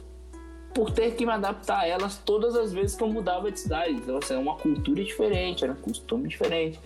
por 0.73 0.91
ter 0.91 1.15
que 1.15 1.25
me 1.25 1.31
adaptar 1.31 1.81
a 1.81 1.87
elas 1.87 2.17
todas 2.17 2.55
as 2.55 2.73
vezes 2.73 2.95
que 2.95 3.03
eu 3.03 3.07
mudava 3.07 3.51
de 3.51 3.59
cidade. 3.59 3.91
Então, 3.91 4.17
assim, 4.17 4.33
era 4.33 4.41
uma 4.41 4.55
cultura 4.55 5.03
diferente, 5.03 5.63
era 5.63 5.73
um 5.73 5.77
costume 5.77 6.27
diferente. 6.27 6.79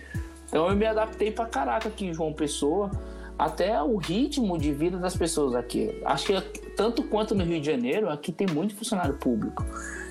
Então 0.46 0.68
eu 0.68 0.76
me 0.76 0.86
adaptei 0.86 1.30
pra 1.30 1.46
caraca 1.46 1.88
aqui 1.88 2.06
em 2.06 2.12
João 2.12 2.32
Pessoa, 2.32 2.90
até 3.38 3.80
o 3.82 3.96
ritmo 3.96 4.58
de 4.58 4.72
vida 4.72 4.98
das 4.98 5.16
pessoas 5.16 5.54
aqui. 5.54 6.00
Acho 6.04 6.26
que 6.26 6.60
tanto 6.70 7.02
quanto 7.04 7.34
no 7.34 7.44
Rio 7.44 7.60
de 7.60 7.66
Janeiro, 7.66 8.08
aqui 8.10 8.32
tem 8.32 8.46
muito 8.46 8.74
funcionário 8.74 9.14
público. 9.14 9.64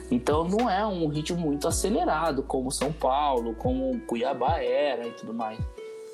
Então 0.09 0.47
não 0.47 0.69
é 0.69 0.85
um 0.85 1.07
ritmo 1.07 1.39
muito 1.39 1.67
acelerado 1.67 2.41
como 2.43 2.71
São 2.71 2.91
Paulo, 2.91 3.53
como 3.55 3.99
Cuiabá 4.01 4.59
era 4.59 5.05
e 5.07 5.11
tudo 5.11 5.33
mais. 5.33 5.59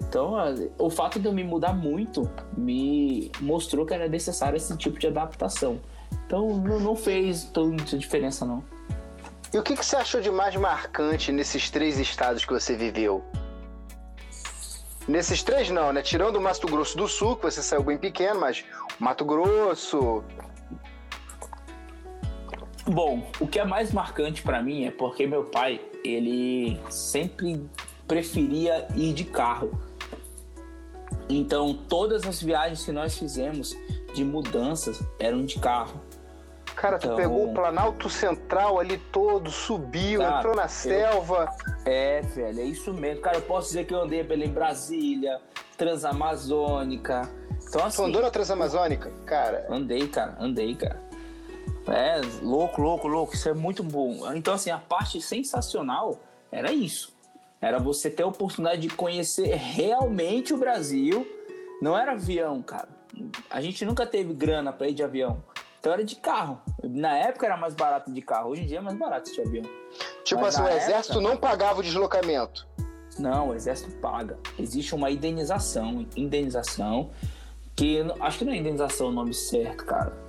Então, 0.01 0.33
o 0.77 0.89
fato 0.89 1.19
de 1.19 1.27
eu 1.27 1.31
me 1.31 1.43
mudar 1.43 1.73
muito 1.73 2.29
me 2.57 3.31
mostrou 3.39 3.85
que 3.85 3.93
era 3.93 4.07
necessário 4.07 4.57
esse 4.57 4.75
tipo 4.77 4.99
de 4.99 5.07
adaptação. 5.07 5.79
Então, 6.25 6.57
não 6.57 6.95
fez 6.95 7.45
tanta 7.45 7.97
diferença, 7.97 8.45
não. 8.45 8.63
E 9.53 9.57
o 9.57 9.63
que, 9.63 9.75
que 9.75 9.85
você 9.85 9.95
achou 9.95 10.19
de 10.19 10.31
mais 10.31 10.55
marcante 10.55 11.31
nesses 11.31 11.69
três 11.69 11.99
estados 11.99 12.43
que 12.43 12.51
você 12.51 12.75
viveu? 12.75 13.23
Nesses 15.07 15.43
três 15.43 15.69
não, 15.69 15.91
né? 15.91 16.01
Tirando 16.01 16.37
o 16.37 16.41
Mato 16.41 16.65
Grosso 16.67 16.97
do 16.97 17.07
Sul, 17.07 17.35
que 17.35 17.43
você 17.43 17.61
saiu 17.61 17.83
bem 17.83 17.97
pequeno, 17.97 18.39
mas 18.39 18.63
Mato 18.99 19.25
Grosso. 19.25 20.23
Bom, 22.85 23.25
o 23.39 23.47
que 23.47 23.59
é 23.59 23.65
mais 23.65 23.91
marcante 23.93 24.41
para 24.41 24.61
mim 24.61 24.85
é 24.85 24.91
porque 24.91 25.25
meu 25.25 25.45
pai, 25.45 25.79
ele 26.03 26.79
sempre 26.89 27.65
preferia 28.07 28.87
ir 28.95 29.13
de 29.13 29.23
carro. 29.23 29.71
Então, 31.29 31.73
todas 31.73 32.25
as 32.25 32.41
viagens 32.41 32.83
que 32.83 32.91
nós 32.91 33.17
fizemos 33.17 33.75
de 34.13 34.25
mudanças 34.25 35.01
eram 35.17 35.45
de 35.45 35.59
carro. 35.59 36.01
Cara, 36.75 36.97
tu 36.97 37.05
então, 37.05 37.15
pegou 37.15 37.49
o 37.49 37.53
Planalto 37.53 38.09
Central 38.09 38.79
ali 38.79 38.97
todo, 38.97 39.49
subiu, 39.49 40.19
cara, 40.19 40.39
entrou 40.39 40.55
na 40.55 40.67
selva. 40.67 41.49
É, 41.85 42.21
velho, 42.21 42.59
é 42.59 42.63
isso 42.63 42.93
mesmo. 42.93 43.21
Cara, 43.21 43.37
eu 43.37 43.41
posso 43.43 43.67
dizer 43.69 43.85
que 43.85 43.93
eu 43.93 44.01
andei 44.01 44.23
pela 44.23 44.43
em 44.43 44.49
Brasília, 44.49 45.39
Transamazônica. 45.77 47.29
Então, 47.67 47.85
assim, 47.85 47.97
tu 47.97 48.05
andou 48.05 48.21
na 48.21 48.29
Transamazônica? 48.29 49.11
Cara. 49.25 49.65
Andei, 49.69 50.07
cara, 50.07 50.35
andei, 50.39 50.75
cara. 50.75 50.99
É, 51.87 52.21
louco, 52.41 52.81
louco, 52.81 53.07
louco. 53.07 53.33
Isso 53.33 53.49
é 53.49 53.53
muito 53.53 53.83
bom. 53.83 54.33
Então, 54.33 54.53
assim, 54.53 54.69
a 54.69 54.77
parte 54.77 55.21
sensacional 55.21 56.19
era 56.51 56.71
isso. 56.71 57.13
Era 57.61 57.79
você 57.79 58.09
ter 58.09 58.23
a 58.23 58.27
oportunidade 58.27 58.81
de 58.81 58.89
conhecer 58.89 59.55
realmente 59.55 60.53
o 60.53 60.57
Brasil. 60.57 61.27
Não 61.81 61.97
era 61.97 62.13
avião, 62.13 62.61
cara. 62.61 62.89
A 63.49 63.61
gente 63.61 63.85
nunca 63.85 64.05
teve 64.05 64.33
grana 64.33 64.71
para 64.71 64.87
ir 64.89 64.93
de 64.93 65.03
avião. 65.03 65.43
Então 65.79 65.91
era 65.91 66.03
de 66.03 66.15
carro. 66.15 66.61
Na 66.81 67.17
época 67.17 67.45
era 67.45 67.57
mais 67.57 67.73
barato 67.73 68.09
de 68.11 68.21
carro, 68.21 68.51
hoje 68.51 68.63
em 68.63 68.65
dia 68.65 68.77
é 68.77 68.81
mais 68.81 68.97
barato 68.97 69.29
de 69.33 69.41
avião. 69.41 69.65
Tipo 70.23 70.41
Mas 70.41 70.55
assim, 70.55 70.63
o 70.63 70.69
exército 70.69 71.19
época... 71.19 71.29
não 71.29 71.37
pagava 71.37 71.81
o 71.81 71.83
deslocamento. 71.83 72.65
Não, 73.19 73.49
o 73.49 73.53
exército 73.53 73.91
paga. 73.97 74.39
Existe 74.57 74.95
uma 74.95 75.11
indenização, 75.11 76.05
indenização 76.15 77.11
que 77.75 77.99
acho 78.21 78.39
que 78.39 78.45
não 78.45 78.53
é 78.53 78.57
indenização 78.57 79.07
o 79.07 79.11
nome 79.11 79.33
certo, 79.33 79.85
cara. 79.85 80.22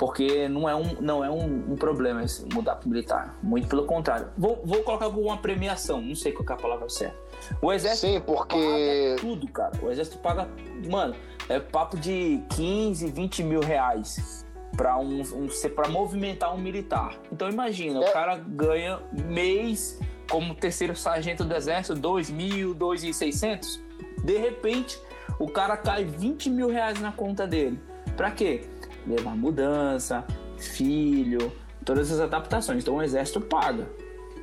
Porque 0.00 0.48
não 0.48 0.66
é 0.66 0.74
um, 0.74 0.96
não 0.98 1.22
é 1.22 1.30
um, 1.30 1.72
um 1.72 1.76
problema 1.76 2.24
esse, 2.24 2.46
mudar 2.54 2.76
para 2.76 2.88
militar. 2.88 3.38
Muito 3.42 3.68
pelo 3.68 3.84
contrário. 3.84 4.28
Vou, 4.34 4.58
vou 4.64 4.82
colocar 4.82 5.04
alguma 5.04 5.36
premiação, 5.36 6.00
não 6.00 6.14
sei 6.14 6.32
qual 6.32 6.46
é 6.48 6.52
a 6.54 6.56
palavra 6.56 6.88
certa. 6.88 7.18
O 7.60 7.70
exército 7.70 8.06
Sim, 8.06 8.20
porque... 8.22 8.56
paga 8.56 9.20
tudo, 9.20 9.46
cara. 9.48 9.72
O 9.82 9.90
exército 9.90 10.16
paga. 10.16 10.48
Mano, 10.88 11.14
é 11.50 11.60
papo 11.60 11.98
de 11.98 12.42
15, 12.56 13.10
20 13.10 13.42
mil 13.42 13.60
reais 13.60 14.46
para 14.74 14.96
um, 14.96 15.20
um 15.20 15.48
para 15.68 15.86
movimentar 15.90 16.54
um 16.54 16.58
militar. 16.58 17.18
Então 17.30 17.50
imagina, 17.50 18.02
é. 18.02 18.08
o 18.08 18.10
cara 18.10 18.36
ganha 18.36 19.00
mês 19.12 20.00
como 20.30 20.54
terceiro 20.54 20.96
sargento 20.96 21.44
do 21.44 21.54
exército, 21.54 21.94
dois 21.94 22.30
mil, 22.30 22.72
dois 22.72 23.04
e 23.04 23.12
seiscentos. 23.12 23.78
De 24.24 24.38
repente, 24.38 24.98
o 25.38 25.46
cara 25.46 25.76
cai 25.76 26.06
20 26.06 26.48
mil 26.48 26.70
reais 26.70 26.98
na 27.02 27.12
conta 27.12 27.46
dele. 27.46 27.78
Para 28.16 28.30
quê? 28.30 28.69
Levar 29.06 29.36
mudança, 29.36 30.24
filho, 30.58 31.52
todas 31.84 32.10
as 32.12 32.20
adaptações. 32.20 32.82
Então 32.82 32.96
o 32.96 33.02
exército 33.02 33.40
paga. 33.40 33.88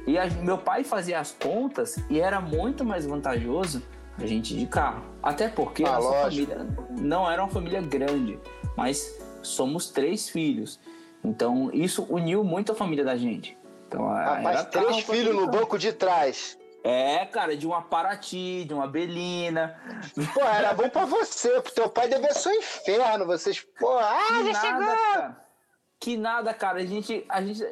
E 0.06 0.17
a, 0.17 0.26
meu 0.41 0.58
pai 0.58 0.84
fazia 0.84 1.20
as 1.20 1.32
contas 1.32 1.98
e 2.10 2.20
era 2.20 2.39
muito 2.39 2.86
mais 2.86 3.06
vantajoso 3.06 3.84
a 4.17 4.26
gente 4.26 4.54
ir 4.54 4.60
de 4.60 4.65
carro. 4.65 5.04
Até 5.22 5.48
porque 5.48 5.84
ah, 5.84 5.89
a 5.89 5.91
nossa 5.96 6.10
lógico. 6.10 6.52
família 6.52 6.78
não 7.00 7.30
era 7.30 7.43
uma 7.43 7.52
família 7.52 7.82
grande, 7.82 8.39
mas 8.76 9.20
somos 9.41 9.89
três 9.89 10.30
filhos. 10.30 10.80
Então, 11.24 11.70
isso 11.74 12.06
uniu 12.10 12.43
muito 12.43 12.72
a 12.72 12.76
família 12.76 13.04
da 13.04 13.17
gente. 13.17 13.58
Então, 13.88 14.08
Rapaz, 14.08 14.65
três 14.65 15.00
filhos 15.00 15.36
no 15.36 15.48
banco 15.48 15.78
de 15.78 15.91
trás. 15.93 16.57
É, 16.84 17.26
cara, 17.26 17.58
de 17.58 17.68
uma 17.68 17.82
Paraty, 17.82 18.66
de 18.66 18.74
uma 18.74 18.88
Belina. 18.88 19.80
Pô, 20.34 20.42
era 20.42 20.74
bom 20.74 20.90
pra 20.90 21.06
você, 21.06 21.62
pro 21.62 21.74
teu 21.74 21.90
pai 21.90 22.08
deve 22.08 22.34
ser 22.34 22.50
um 22.50 22.54
inferno, 22.54 23.26
vocês. 23.26 23.66
Pô, 23.80 23.98
ah, 23.98 24.28
já 24.30 24.44
nada, 24.44 24.60
chegou! 24.60 24.96
Cara. 24.96 25.48
Que 26.00 26.16
nada, 26.18 26.54
cara. 26.54 26.80
A 26.80 26.86
gente, 26.86 27.26
a 27.28 27.42
gente. 27.42 27.66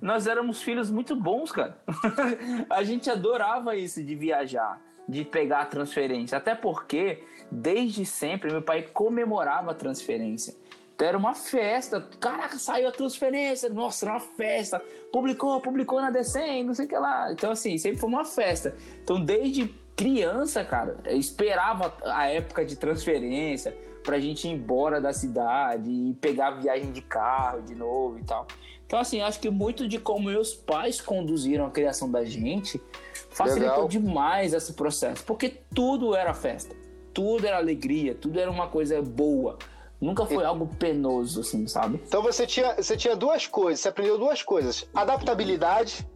Nós 0.00 0.26
éramos 0.26 0.62
filhos 0.62 0.90
muito 0.90 1.14
bons, 1.14 1.52
cara. 1.52 1.80
a 2.68 2.82
gente 2.82 3.10
adorava 3.10 3.76
isso 3.76 4.02
de 4.02 4.14
viajar, 4.14 4.80
de 5.08 5.24
pegar 5.24 5.60
a 5.60 5.66
transferência. 5.66 6.38
Até 6.38 6.54
porque, 6.54 7.24
desde 7.50 8.04
sempre, 8.04 8.50
meu 8.50 8.62
pai 8.62 8.82
comemorava 8.82 9.70
a 9.70 9.74
transferência. 9.74 10.54
Era 11.00 11.16
uma 11.16 11.34
festa. 11.34 12.00
Caraca, 12.20 12.58
saiu 12.58 12.88
a 12.88 12.92
transferência. 12.92 13.68
Nossa, 13.68 14.04
era 14.04 14.14
uma 14.14 14.20
festa. 14.20 14.82
Publicou, 15.12 15.60
publicou 15.60 16.00
na 16.00 16.10
DCM, 16.10 16.64
não 16.64 16.74
sei 16.74 16.86
o 16.86 16.88
que 16.88 16.96
lá. 16.96 17.32
Então, 17.32 17.50
assim, 17.50 17.78
sempre 17.78 17.98
foi 17.98 18.08
uma 18.08 18.24
festa. 18.24 18.74
Então, 19.02 19.20
desde 19.20 19.68
criança, 19.96 20.64
cara, 20.64 20.96
eu 21.04 21.18
esperava 21.18 21.94
a 22.04 22.28
época 22.28 22.64
de 22.64 22.76
transferência 22.76 23.76
pra 24.02 24.18
gente 24.18 24.48
ir 24.48 24.52
embora 24.52 25.00
da 25.00 25.12
cidade 25.12 25.90
e 25.90 26.14
pegar 26.14 26.52
viagem 26.52 26.90
de 26.90 27.02
carro 27.02 27.62
de 27.62 27.74
novo 27.74 28.18
e 28.18 28.24
tal. 28.24 28.46
Então, 28.86 28.98
assim, 28.98 29.20
acho 29.20 29.38
que 29.38 29.48
muito 29.50 29.86
de 29.86 29.98
como 29.98 30.30
meus 30.30 30.54
pais 30.54 31.00
conduziram 31.00 31.66
a 31.66 31.70
criação 31.70 32.10
da 32.10 32.24
gente 32.24 32.82
facilitou 33.30 33.84
Legal. 33.84 33.88
demais 33.88 34.52
esse 34.52 34.72
processo. 34.72 35.22
Porque 35.24 35.48
tudo 35.72 36.14
era 36.14 36.34
festa, 36.34 36.74
tudo 37.14 37.46
era 37.46 37.56
alegria, 37.56 38.14
tudo 38.14 38.40
era 38.40 38.50
uma 38.50 38.68
coisa 38.68 39.00
boa 39.00 39.58
Nunca 40.00 40.24
foi 40.24 40.44
algo 40.44 40.66
penoso, 40.66 41.40
assim, 41.40 41.66
sabe? 41.66 42.00
Então 42.06 42.22
você 42.22 42.46
tinha, 42.46 42.74
você 42.74 42.96
tinha 42.96 43.14
duas 43.14 43.46
coisas, 43.46 43.80
você 43.80 43.88
aprendeu 43.88 44.16
duas 44.18 44.42
coisas. 44.42 44.88
Adaptabilidade, 44.94 46.08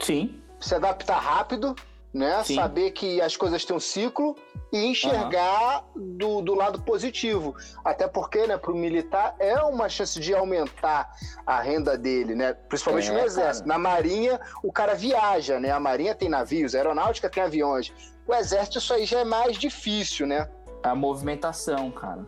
Sim. 0.00 0.40
se 0.58 0.74
adaptar 0.74 1.18
rápido, 1.18 1.74
né? 2.12 2.42
Sim. 2.42 2.54
Saber 2.54 2.90
que 2.92 3.20
as 3.20 3.36
coisas 3.36 3.64
têm 3.66 3.76
um 3.76 3.80
ciclo 3.80 4.34
e 4.72 4.78
enxergar 4.86 5.84
do, 5.94 6.40
do 6.40 6.54
lado 6.54 6.80
positivo. 6.80 7.54
Até 7.84 8.08
porque, 8.08 8.46
né, 8.46 8.56
para 8.56 8.72
o 8.72 8.76
militar 8.76 9.34
é 9.38 9.56
uma 9.60 9.90
chance 9.90 10.18
de 10.18 10.34
aumentar 10.34 11.10
a 11.46 11.60
renda 11.60 11.98
dele, 11.98 12.34
né? 12.34 12.54
Principalmente 12.54 13.10
É, 13.10 13.12
no 13.12 13.20
exército. 13.20 13.66
cara. 13.68 13.78
Na 13.78 13.82
marinha, 13.90 14.40
o 14.62 14.72
cara 14.72 14.94
viaja, 14.94 15.60
né? 15.60 15.70
A 15.70 15.78
marinha 15.78 16.14
tem 16.14 16.30
navios, 16.30 16.74
a 16.74 16.78
aeronáutica 16.78 17.28
tem 17.28 17.42
aviões. 17.42 17.92
O 18.26 18.34
exército, 18.34 18.78
isso 18.78 18.92
aí 18.94 19.04
já 19.04 19.20
é 19.20 19.24
mais 19.24 19.58
difícil, 19.58 20.26
né? 20.26 20.48
A 20.82 20.94
movimentação, 20.94 21.90
cara. 21.90 22.26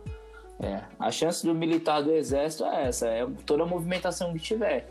É. 0.61 0.83
A 0.99 1.09
chance 1.11 1.45
do 1.45 1.53
militar 1.55 2.01
do 2.03 2.11
exército 2.11 2.65
é 2.65 2.87
essa. 2.87 3.07
É 3.07 3.25
toda 3.45 3.63
a 3.63 3.65
movimentação 3.65 4.31
que 4.33 4.39
tiver. 4.39 4.87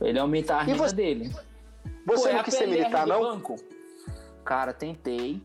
Ele 0.00 0.18
aumentar 0.18 0.58
a 0.58 0.62
renda 0.62 0.78
você- 0.78 0.94
dele. 0.94 1.34
Você 2.06 2.22
Pô, 2.22 2.28
é 2.28 2.32
não 2.34 2.40
a 2.40 2.44
quis 2.44 2.54
ser 2.54 2.66
militar, 2.68 3.06
não? 3.06 3.20
Banco? 3.20 3.56
Cara, 4.44 4.72
tentei, 4.72 5.42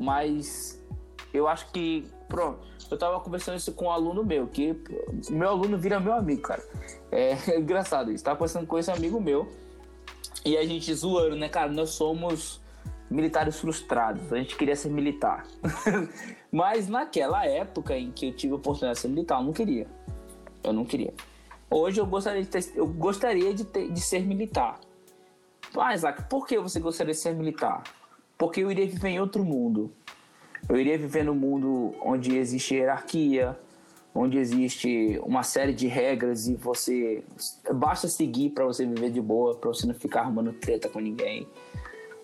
mas 0.00 0.82
eu 1.32 1.46
acho 1.46 1.70
que. 1.72 2.06
Pronto, 2.28 2.66
eu 2.90 2.98
tava 2.98 3.20
conversando 3.20 3.56
isso 3.56 3.72
com 3.72 3.84
um 3.84 3.90
aluno 3.90 4.24
meu, 4.24 4.48
que 4.48 4.74
meu 5.30 5.48
aluno 5.48 5.78
vira 5.78 6.00
meu 6.00 6.12
amigo, 6.14 6.42
cara. 6.42 6.62
É, 7.12 7.36
engraçado 7.58 8.10
isso. 8.10 8.24
Tava 8.24 8.36
conversando 8.36 8.66
com 8.66 8.78
esse 8.78 8.90
amigo 8.90 9.20
meu 9.20 9.46
e 10.44 10.56
a 10.56 10.64
gente 10.64 10.92
zoando, 10.94 11.36
né, 11.36 11.48
cara? 11.48 11.70
Nós 11.70 11.90
somos 11.90 12.60
militares 13.08 13.60
frustrados, 13.60 14.32
a 14.32 14.36
gente 14.38 14.56
queria 14.56 14.74
ser 14.74 14.88
militar. 14.90 15.46
mas 16.56 16.88
naquela 16.88 17.44
época 17.44 17.98
em 17.98 18.10
que 18.10 18.28
eu 18.28 18.32
tive 18.32 18.54
a 18.54 18.56
oportunidade 18.56 18.94
de 18.96 19.02
ser 19.02 19.08
militar, 19.08 19.38
eu 19.40 19.44
não 19.44 19.52
queria. 19.52 19.86
Eu 20.64 20.72
não 20.72 20.86
queria. 20.86 21.12
Hoje 21.70 22.00
eu 22.00 22.06
gostaria 22.06 22.42
de, 22.42 22.48
ter, 22.48 22.72
eu 22.74 22.86
gostaria 22.86 23.52
de, 23.52 23.62
ter- 23.66 23.92
de 23.92 24.00
ser 24.00 24.24
militar. 24.24 24.80
Ah, 25.76 25.94
Isaac, 25.94 26.22
por 26.30 26.46
que 26.46 26.58
você 26.58 26.80
gostaria 26.80 27.12
de 27.12 27.20
ser 27.20 27.34
militar? 27.34 27.82
Porque 28.38 28.62
eu 28.62 28.70
iria 28.70 28.86
viver 28.86 29.10
em 29.10 29.20
outro 29.20 29.44
mundo. 29.44 29.92
Eu 30.66 30.78
iria 30.78 30.96
viver 30.96 31.24
no 31.26 31.34
mundo 31.34 31.94
onde 32.02 32.34
existe 32.38 32.74
hierarquia, 32.74 33.54
onde 34.14 34.38
existe 34.38 35.20
uma 35.24 35.42
série 35.42 35.74
de 35.74 35.86
regras 35.86 36.48
e 36.48 36.54
você 36.54 37.22
basta 37.74 38.08
seguir 38.08 38.48
para 38.50 38.64
você 38.64 38.86
viver 38.86 39.10
de 39.10 39.20
boa, 39.20 39.54
para 39.56 39.68
você 39.68 39.86
não 39.86 39.94
ficar 39.94 40.22
arrumando 40.22 40.54
treta 40.54 40.88
com 40.88 41.00
ninguém. 41.00 41.46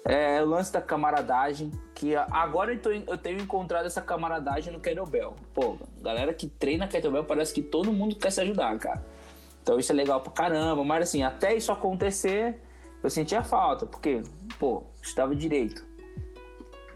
É 0.05 0.43
o 0.43 0.47
lance 0.47 0.73
da 0.73 0.81
camaradagem, 0.83 1.71
que 1.95 2.17
agora 2.17 2.73
eu, 2.75 2.81
tô- 2.81 2.91
eu 2.91 3.17
tenho 3.17 3.41
encontrado 3.41 3.87
essa 3.87 4.03
camaradagem 4.03 4.73
no 4.73 4.81
Kettlebell. 4.81 5.37
Pô, 5.55 5.77
galera 6.01 6.35
que 6.35 6.49
treina 6.49 6.89
Kettlebell 6.89 7.25
parece 7.25 7.55
que 7.55 7.63
todo 7.63 7.93
mundo 7.93 8.17
quer 8.17 8.33
se 8.33 8.41
ajudar, 8.41 8.77
cara. 8.79 9.05
Então 9.63 9.79
isso 9.79 9.93
é 9.93 9.95
legal 9.95 10.21
pra 10.21 10.33
caramba, 10.33 10.83
mas 10.83 11.05
assim, 11.09 11.23
até 11.23 11.55
isso 11.55 11.71
acontecer, 11.71 12.61
eu 13.01 13.09
sentia 13.09 13.45
falta, 13.45 13.87
porque, 13.87 14.25
pô, 14.59 14.83
estudava 15.01 15.37
direito, 15.37 15.87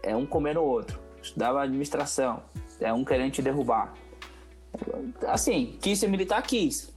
é 0.03 0.13
um 0.13 0.25
comendo 0.25 0.59
o 0.59 0.65
outro, 0.65 0.99
estudava 1.21 1.63
administração, 1.63 2.43
é 2.81 2.91
um 2.91 3.05
querendo 3.05 3.31
te 3.31 3.41
derrubar. 3.41 3.93
Assim, 5.27 5.77
quis 5.81 5.97
ser 5.97 6.07
militar, 6.07 6.41
quis, 6.43 6.93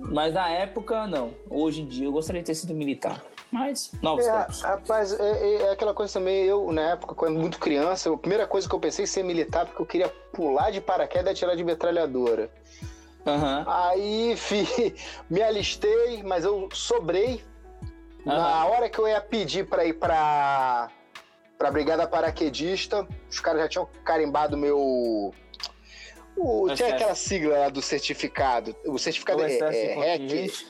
mas 0.00 0.34
na 0.34 0.50
época, 0.50 1.06
não. 1.06 1.32
Hoje 1.48 1.80
em 1.80 1.86
dia 1.86 2.04
eu 2.04 2.12
gostaria 2.12 2.42
de 2.42 2.46
ter 2.46 2.54
sido 2.54 2.74
militar, 2.74 3.22
mas 3.50 3.90
novos 4.02 4.26
É, 4.26 4.38
tempos. 4.40 4.62
rapaz, 4.62 5.12
é, 5.12 5.30
é- 5.38 5.62
é 5.62 5.70
aquela 5.70 5.94
coisa 5.94 6.12
também, 6.14 6.44
eu, 6.44 6.70
na 6.72 6.90
época, 6.92 7.14
quando 7.14 7.38
muito 7.38 7.58
criança, 7.58 8.12
a 8.12 8.16
primeira 8.16 8.46
coisa 8.46 8.68
que 8.68 8.74
eu 8.74 8.80
pensei 8.80 9.04
em 9.04 9.06
ser 9.06 9.22
militar, 9.22 9.66
porque 9.66 9.82
eu 9.82 9.86
queria 9.86 10.08
pular 10.32 10.70
de 10.70 10.80
paraquedas 10.80 11.28
e 11.28 11.30
atirar 11.32 11.56
de 11.56 11.64
metralhadora. 11.64 12.50
Aham, 13.26 13.64
Aí 13.66 14.34
fi, 14.38 14.94
me 15.28 15.42
alistei, 15.42 16.22
mas 16.22 16.44
eu 16.44 16.68
sobrei. 16.72 17.44
Na 18.24 18.34
Aham. 18.64 18.70
hora 18.70 18.88
que 18.90 18.98
eu 18.98 19.06
ia 19.06 19.20
pedir 19.20 19.66
pra 19.68 19.84
ir 19.84 19.94
pra, 19.94 20.90
pra 21.56 21.70
Brigada 21.70 22.06
Paraquedista, 22.08 23.06
os 23.30 23.38
caras 23.40 23.62
já 23.62 23.68
tinham 23.68 23.88
carimbado 24.04 24.56
meu. 24.56 25.32
O, 26.36 26.68
tinha 26.74 26.90
aquela 26.94 27.14
sigla 27.14 27.56
lá 27.58 27.68
do 27.68 27.80
certificado. 27.80 28.76
O 28.84 28.98
certificado 28.98 29.40
O 29.40 29.44
é, 29.44 29.56
é 29.56 29.94
contingente. 29.94 30.66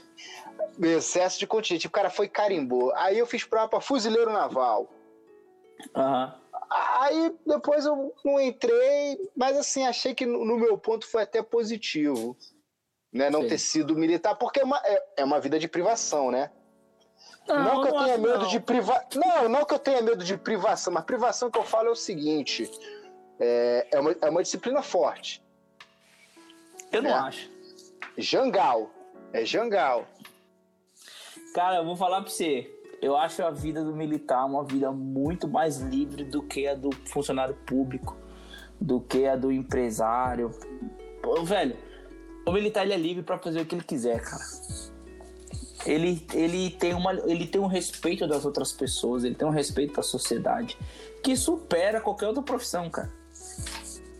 Excesso 0.80 1.38
de 1.38 1.46
contingente. 1.46 1.86
O 1.86 1.90
cara 1.90 2.10
foi 2.10 2.28
carimbou. 2.28 2.92
Aí 2.94 3.18
eu 3.18 3.26
fiz 3.26 3.44
prova 3.44 3.68
pra 3.68 3.80
fuzileiro 3.80 4.32
naval. 4.32 4.88
Aham. 5.94 6.34
Aí 6.68 7.34
depois 7.46 7.86
eu 7.86 8.12
não 8.24 8.40
entrei, 8.40 9.30
mas 9.36 9.56
assim, 9.56 9.86
achei 9.86 10.14
que 10.14 10.26
no 10.26 10.56
meu 10.56 10.76
ponto 10.76 11.06
foi 11.06 11.22
até 11.22 11.42
positivo. 11.42 12.36
Né, 13.12 13.30
não 13.30 13.42
Sim. 13.42 13.48
ter 13.48 13.58
sido 13.58 13.96
militar, 13.96 14.34
porque 14.34 14.60
é 14.60 14.64
uma, 14.64 14.78
é, 14.84 15.04
é 15.18 15.24
uma 15.24 15.40
vida 15.40 15.58
de 15.58 15.68
privação, 15.68 16.30
né? 16.30 16.50
Não, 17.48 17.80
que 17.80 17.88
eu 17.88 17.94
não 17.94 18.04
tenha 18.04 18.18
medo 18.18 18.38
não. 18.40 18.48
de 18.48 18.60
privação. 18.60 19.06
Não, 19.14 19.48
não 19.48 19.64
que 19.64 19.72
eu 19.72 19.78
tenha 19.78 20.02
medo 20.02 20.22
de 20.22 20.36
privação, 20.36 20.92
mas 20.92 21.04
privação 21.04 21.50
que 21.50 21.58
eu 21.58 21.64
falo 21.64 21.88
é 21.88 21.92
o 21.92 21.96
seguinte: 21.96 22.68
é, 23.38 23.86
é, 23.92 24.00
uma, 24.00 24.16
é 24.20 24.28
uma 24.28 24.42
disciplina 24.42 24.82
forte. 24.82 25.42
Eu 26.92 27.02
não 27.02 27.10
É. 27.10 27.14
acho. 27.14 27.50
Jangal. 28.18 28.90
É 29.32 29.44
jangal. 29.44 30.06
Cara, 31.56 31.76
eu 31.76 31.86
vou 31.86 31.96
falar 31.96 32.20
pra 32.20 32.30
você. 32.30 32.70
Eu 33.00 33.16
acho 33.16 33.42
a 33.42 33.50
vida 33.50 33.82
do 33.82 33.96
militar 33.96 34.44
uma 34.44 34.62
vida 34.62 34.92
muito 34.92 35.48
mais 35.48 35.78
livre 35.78 36.22
do 36.22 36.42
que 36.42 36.68
a 36.68 36.74
do 36.74 36.90
funcionário 37.06 37.54
público, 37.66 38.14
do 38.78 39.00
que 39.00 39.26
a 39.26 39.36
do 39.36 39.50
empresário. 39.50 40.50
Pô, 41.22 41.42
velho, 41.44 41.74
o 42.46 42.52
militar 42.52 42.82
ele 42.82 42.92
é 42.92 42.98
livre 42.98 43.22
pra 43.22 43.38
fazer 43.38 43.62
o 43.62 43.64
que 43.64 43.74
ele 43.74 43.84
quiser, 43.84 44.20
cara. 44.20 44.44
Ele, 45.86 46.26
ele, 46.34 46.72
tem 46.72 46.92
uma, 46.92 47.14
ele 47.14 47.46
tem 47.46 47.58
um 47.58 47.66
respeito 47.66 48.26
das 48.26 48.44
outras 48.44 48.70
pessoas, 48.70 49.24
ele 49.24 49.34
tem 49.34 49.48
um 49.48 49.50
respeito 49.50 49.94
da 49.94 50.02
sociedade 50.02 50.76
que 51.22 51.34
supera 51.34 52.02
qualquer 52.02 52.26
outra 52.26 52.42
profissão, 52.42 52.90
cara. 52.90 53.10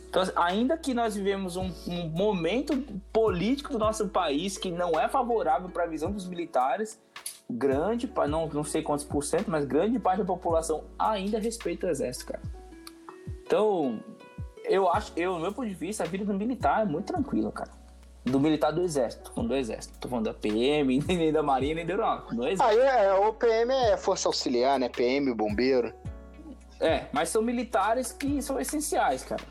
Então, 0.08 0.22
ainda 0.36 0.78
que 0.78 0.94
nós 0.94 1.14
vivemos 1.14 1.56
um, 1.56 1.70
um 1.86 2.08
momento 2.08 2.82
político 3.12 3.72
do 3.72 3.78
nosso 3.78 4.08
país 4.08 4.56
que 4.56 4.70
não 4.70 4.98
é 4.98 5.06
favorável 5.06 5.68
para 5.68 5.84
a 5.84 5.86
visão 5.86 6.10
dos 6.10 6.26
militares, 6.26 6.98
grande, 7.48 8.10
não, 8.28 8.48
não 8.48 8.64
sei 8.64 8.82
quantos 8.82 9.04
por 9.04 9.22
cento, 9.22 9.50
mas 9.50 9.64
grande 9.64 9.98
parte 9.98 10.18
da 10.18 10.24
população 10.24 10.84
ainda 10.98 11.38
respeita 11.38 11.86
o 11.86 11.90
exército, 11.90 12.26
cara. 12.26 12.42
Então, 13.44 14.00
eu 14.64 14.90
acho, 14.90 15.12
eu, 15.16 15.34
do 15.34 15.40
meu 15.40 15.52
ponto 15.52 15.68
de 15.68 15.74
vista, 15.74 16.02
a 16.02 16.06
vida 16.06 16.24
do 16.24 16.34
militar 16.34 16.82
é 16.82 16.84
muito 16.84 17.06
tranquila, 17.06 17.52
cara. 17.52 17.70
Do 18.24 18.40
militar 18.40 18.72
do 18.72 18.82
exército, 18.82 19.32
falando 19.32 19.50
do 19.50 19.56
exército. 19.56 19.96
Tô 20.00 20.08
falando 20.08 20.24
da 20.24 20.34
PM, 20.34 20.98
nem 21.06 21.32
da 21.32 21.42
marinha, 21.42 21.76
nem 21.76 21.86
da 21.86 21.92
aeronáutica, 21.94 22.34
do 22.34 22.46
exército. 22.46 22.68
Aí 22.68 22.78
é, 22.78 23.14
o 23.14 23.32
PM 23.32 23.72
é 23.72 23.96
força 23.96 24.28
auxiliar, 24.28 24.80
né? 24.80 24.88
PM, 24.88 25.32
bombeiro. 25.32 25.94
É, 26.80 27.06
mas 27.12 27.28
são 27.28 27.40
militares 27.40 28.10
que 28.10 28.42
são 28.42 28.60
essenciais, 28.60 29.22
cara. 29.22 29.42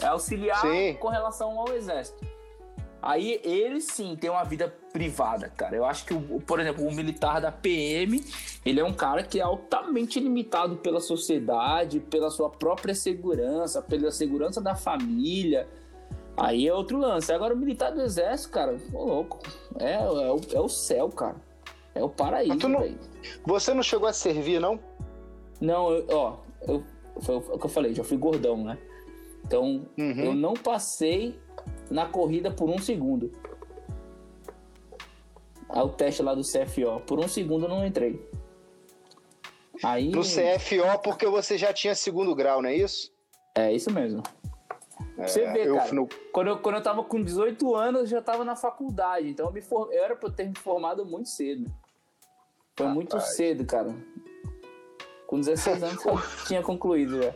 É 0.00 0.06
auxiliar 0.06 0.60
Sim. 0.62 0.94
com 0.94 1.08
relação 1.08 1.58
ao 1.58 1.74
exército. 1.74 2.26
Aí 3.02 3.40
eles 3.42 3.84
sim 3.88 4.14
têm 4.14 4.30
uma 4.30 4.44
vida 4.44 4.72
privada, 4.92 5.48
cara. 5.48 5.74
Eu 5.74 5.84
acho 5.84 6.04
que, 6.06 6.14
o, 6.14 6.40
por 6.40 6.60
exemplo, 6.60 6.86
o 6.86 6.94
militar 6.94 7.40
da 7.40 7.50
PM, 7.50 8.22
ele 8.64 8.78
é 8.78 8.84
um 8.84 8.92
cara 8.94 9.24
que 9.24 9.40
é 9.40 9.42
altamente 9.42 10.20
limitado 10.20 10.76
pela 10.76 11.00
sociedade, 11.00 11.98
pela 11.98 12.30
sua 12.30 12.48
própria 12.48 12.94
segurança, 12.94 13.82
pela 13.82 14.12
segurança 14.12 14.60
da 14.60 14.76
família. 14.76 15.68
Aí 16.36 16.68
é 16.68 16.72
outro 16.72 16.96
lance. 16.96 17.32
Agora 17.32 17.52
o 17.52 17.56
militar 17.56 17.90
do 17.90 18.00
exército, 18.00 18.50
cara, 18.50 18.76
ô 18.92 19.04
louco, 19.04 19.40
é, 19.80 19.94
é, 19.94 20.08
o, 20.08 20.40
é 20.52 20.60
o 20.60 20.68
céu, 20.68 21.08
cara. 21.08 21.36
É 21.94 22.02
o 22.02 22.08
paraíso, 22.08 22.68
não-. 22.68 22.96
Você 23.44 23.74
não 23.74 23.82
chegou 23.82 24.08
a 24.08 24.12
servir, 24.12 24.60
não? 24.60 24.78
Não, 25.60 25.90
eu- 25.90 26.06
ó, 26.10 26.36
eu, 26.66 26.82
foi 27.20 27.36
o 27.36 27.58
que 27.58 27.66
eu 27.66 27.70
falei, 27.70 27.94
já 27.94 28.02
fui 28.04 28.16
gordão, 28.16 28.62
né? 28.64 28.78
Então, 29.44 29.86
Uhum. 29.98 30.24
eu 30.24 30.34
não 30.34 30.54
passei 30.54 31.38
na 31.90 32.06
corrida 32.06 32.50
por 32.50 32.68
um 32.70 32.78
segundo. 32.78 33.30
Aí 35.68 35.80
o 35.82 35.88
teste 35.88 36.22
lá 36.22 36.34
do 36.34 36.42
CFO, 36.42 37.00
por 37.06 37.18
um 37.18 37.28
segundo 37.28 37.64
eu 37.64 37.68
não 37.68 37.86
entrei. 37.86 38.20
Aí. 39.82 40.10
No 40.10 40.22
CFO, 40.22 40.98
porque 41.02 41.26
você 41.26 41.56
já 41.56 41.72
tinha 41.72 41.94
segundo 41.94 42.34
grau, 42.34 42.60
não 42.62 42.68
é 42.68 42.76
isso? 42.76 43.10
É 43.54 43.72
isso 43.72 43.90
mesmo. 43.90 44.22
Pra 45.16 45.26
Você 45.26 45.50
vê, 45.52 45.66
eu 45.68 45.76
cara. 45.76 45.92
no- 45.92 46.08
Quando, 46.32 46.48
eu, 46.48 46.58
quando 46.58 46.74
eu 46.76 46.82
tava 46.82 47.02
com 47.02 47.22
18 47.22 47.74
anos, 47.74 48.02
eu 48.02 48.06
já 48.06 48.22
tava 48.22 48.44
na 48.44 48.54
faculdade. 48.54 49.28
Então 49.30 49.46
eu, 49.46 49.52
me 49.52 49.60
for... 49.60 49.92
eu 49.92 50.02
era 50.04 50.14
pra 50.14 50.30
ter 50.30 50.48
me 50.48 50.56
formado 50.58 51.04
muito 51.04 51.28
cedo. 51.28 51.72
Foi 52.76 52.86
muito 52.88 53.16
Rapaz. 53.16 53.34
cedo, 53.34 53.64
cara. 53.66 53.94
Com 55.26 55.40
16 55.40 55.82
anos 55.82 56.04
eu 56.04 56.14
tinha 56.46 56.62
concluído 56.62 57.22
já. 57.22 57.34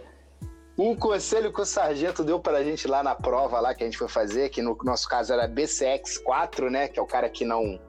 Um 0.78 0.94
conselho 0.94 1.52
que 1.52 1.60
o 1.60 1.64
sargento 1.64 2.22
deu 2.22 2.38
pra 2.38 2.62
gente 2.62 2.86
lá 2.86 3.02
na 3.02 3.14
prova 3.14 3.60
lá 3.60 3.74
que 3.74 3.82
a 3.82 3.86
gente 3.86 3.96
foi 3.96 4.08
fazer, 4.08 4.50
que 4.50 4.60
no 4.60 4.76
nosso 4.84 5.08
caso 5.08 5.32
era 5.32 5.48
BCX4, 5.48 6.70
né? 6.70 6.88
Que 6.88 6.98
é 6.98 7.02
o 7.02 7.06
cara 7.06 7.30
que 7.30 7.44
não, 7.44 7.80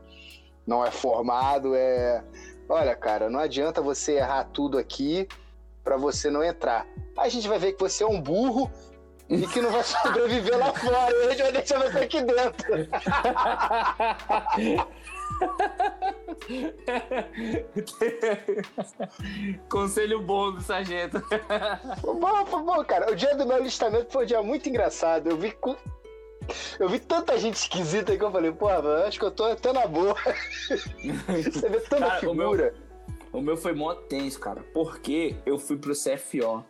não 0.65 0.85
é 0.85 0.91
formado, 0.91 1.75
é. 1.75 2.23
Olha, 2.69 2.95
cara, 2.95 3.29
não 3.29 3.39
adianta 3.39 3.81
você 3.81 4.13
errar 4.13 4.45
tudo 4.45 4.77
aqui 4.77 5.27
pra 5.83 5.97
você 5.97 6.29
não 6.29 6.43
entrar. 6.43 6.87
A 7.17 7.27
gente 7.27 7.47
vai 7.47 7.59
ver 7.59 7.73
que 7.73 7.79
você 7.79 8.03
é 8.03 8.07
um 8.07 8.21
burro 8.21 8.71
e 9.29 9.45
que 9.47 9.61
não 9.61 9.71
vai 9.71 9.83
sobreviver 9.85 10.57
lá 10.57 10.73
fora. 10.73 11.11
E 11.11 11.25
a 11.25 11.29
gente 11.29 11.43
vai 11.43 11.51
deixar 11.51 11.79
você 11.79 11.99
aqui 11.99 12.21
dentro. 12.21 12.87
Conselho 19.69 20.21
bom 20.21 20.51
do 20.51 20.61
sargento. 20.61 21.21
Bom, 22.03 22.63
bom, 22.63 22.83
cara. 22.85 23.11
O 23.11 23.15
dia 23.15 23.35
do 23.35 23.45
meu 23.45 23.57
alistamento 23.57 24.11
foi 24.11 24.23
um 24.23 24.27
dia 24.27 24.41
muito 24.43 24.67
engraçado. 24.69 25.29
Eu 25.29 25.37
vi, 25.37 25.51
cu- 25.51 25.77
eu 26.79 26.89
vi 26.89 26.99
tanta 26.99 27.37
gente 27.37 27.55
esquisita 27.55 28.15
que 28.17 28.23
eu 28.23 28.31
falei, 28.31 28.51
pô, 28.51 28.65
mano, 28.67 28.89
acho 29.05 29.19
que 29.19 29.25
eu 29.25 29.31
tô 29.31 29.45
até 29.45 29.71
na 29.73 29.85
boa. 29.87 30.15
Você 30.67 31.69
vê 31.69 31.79
tanta 31.81 32.07
Cara, 32.07 32.29
o 32.29 32.33
meu- 32.33 32.51
figura. 32.51 32.73
O 33.33 33.41
meu 33.41 33.57
foi 33.57 33.73
mó 33.73 33.93
tenso, 33.93 34.39
cara, 34.39 34.63
porque 34.73 35.35
eu 35.45 35.59
fui 35.59 35.77
pro 35.77 35.93
CFO. 35.93 36.63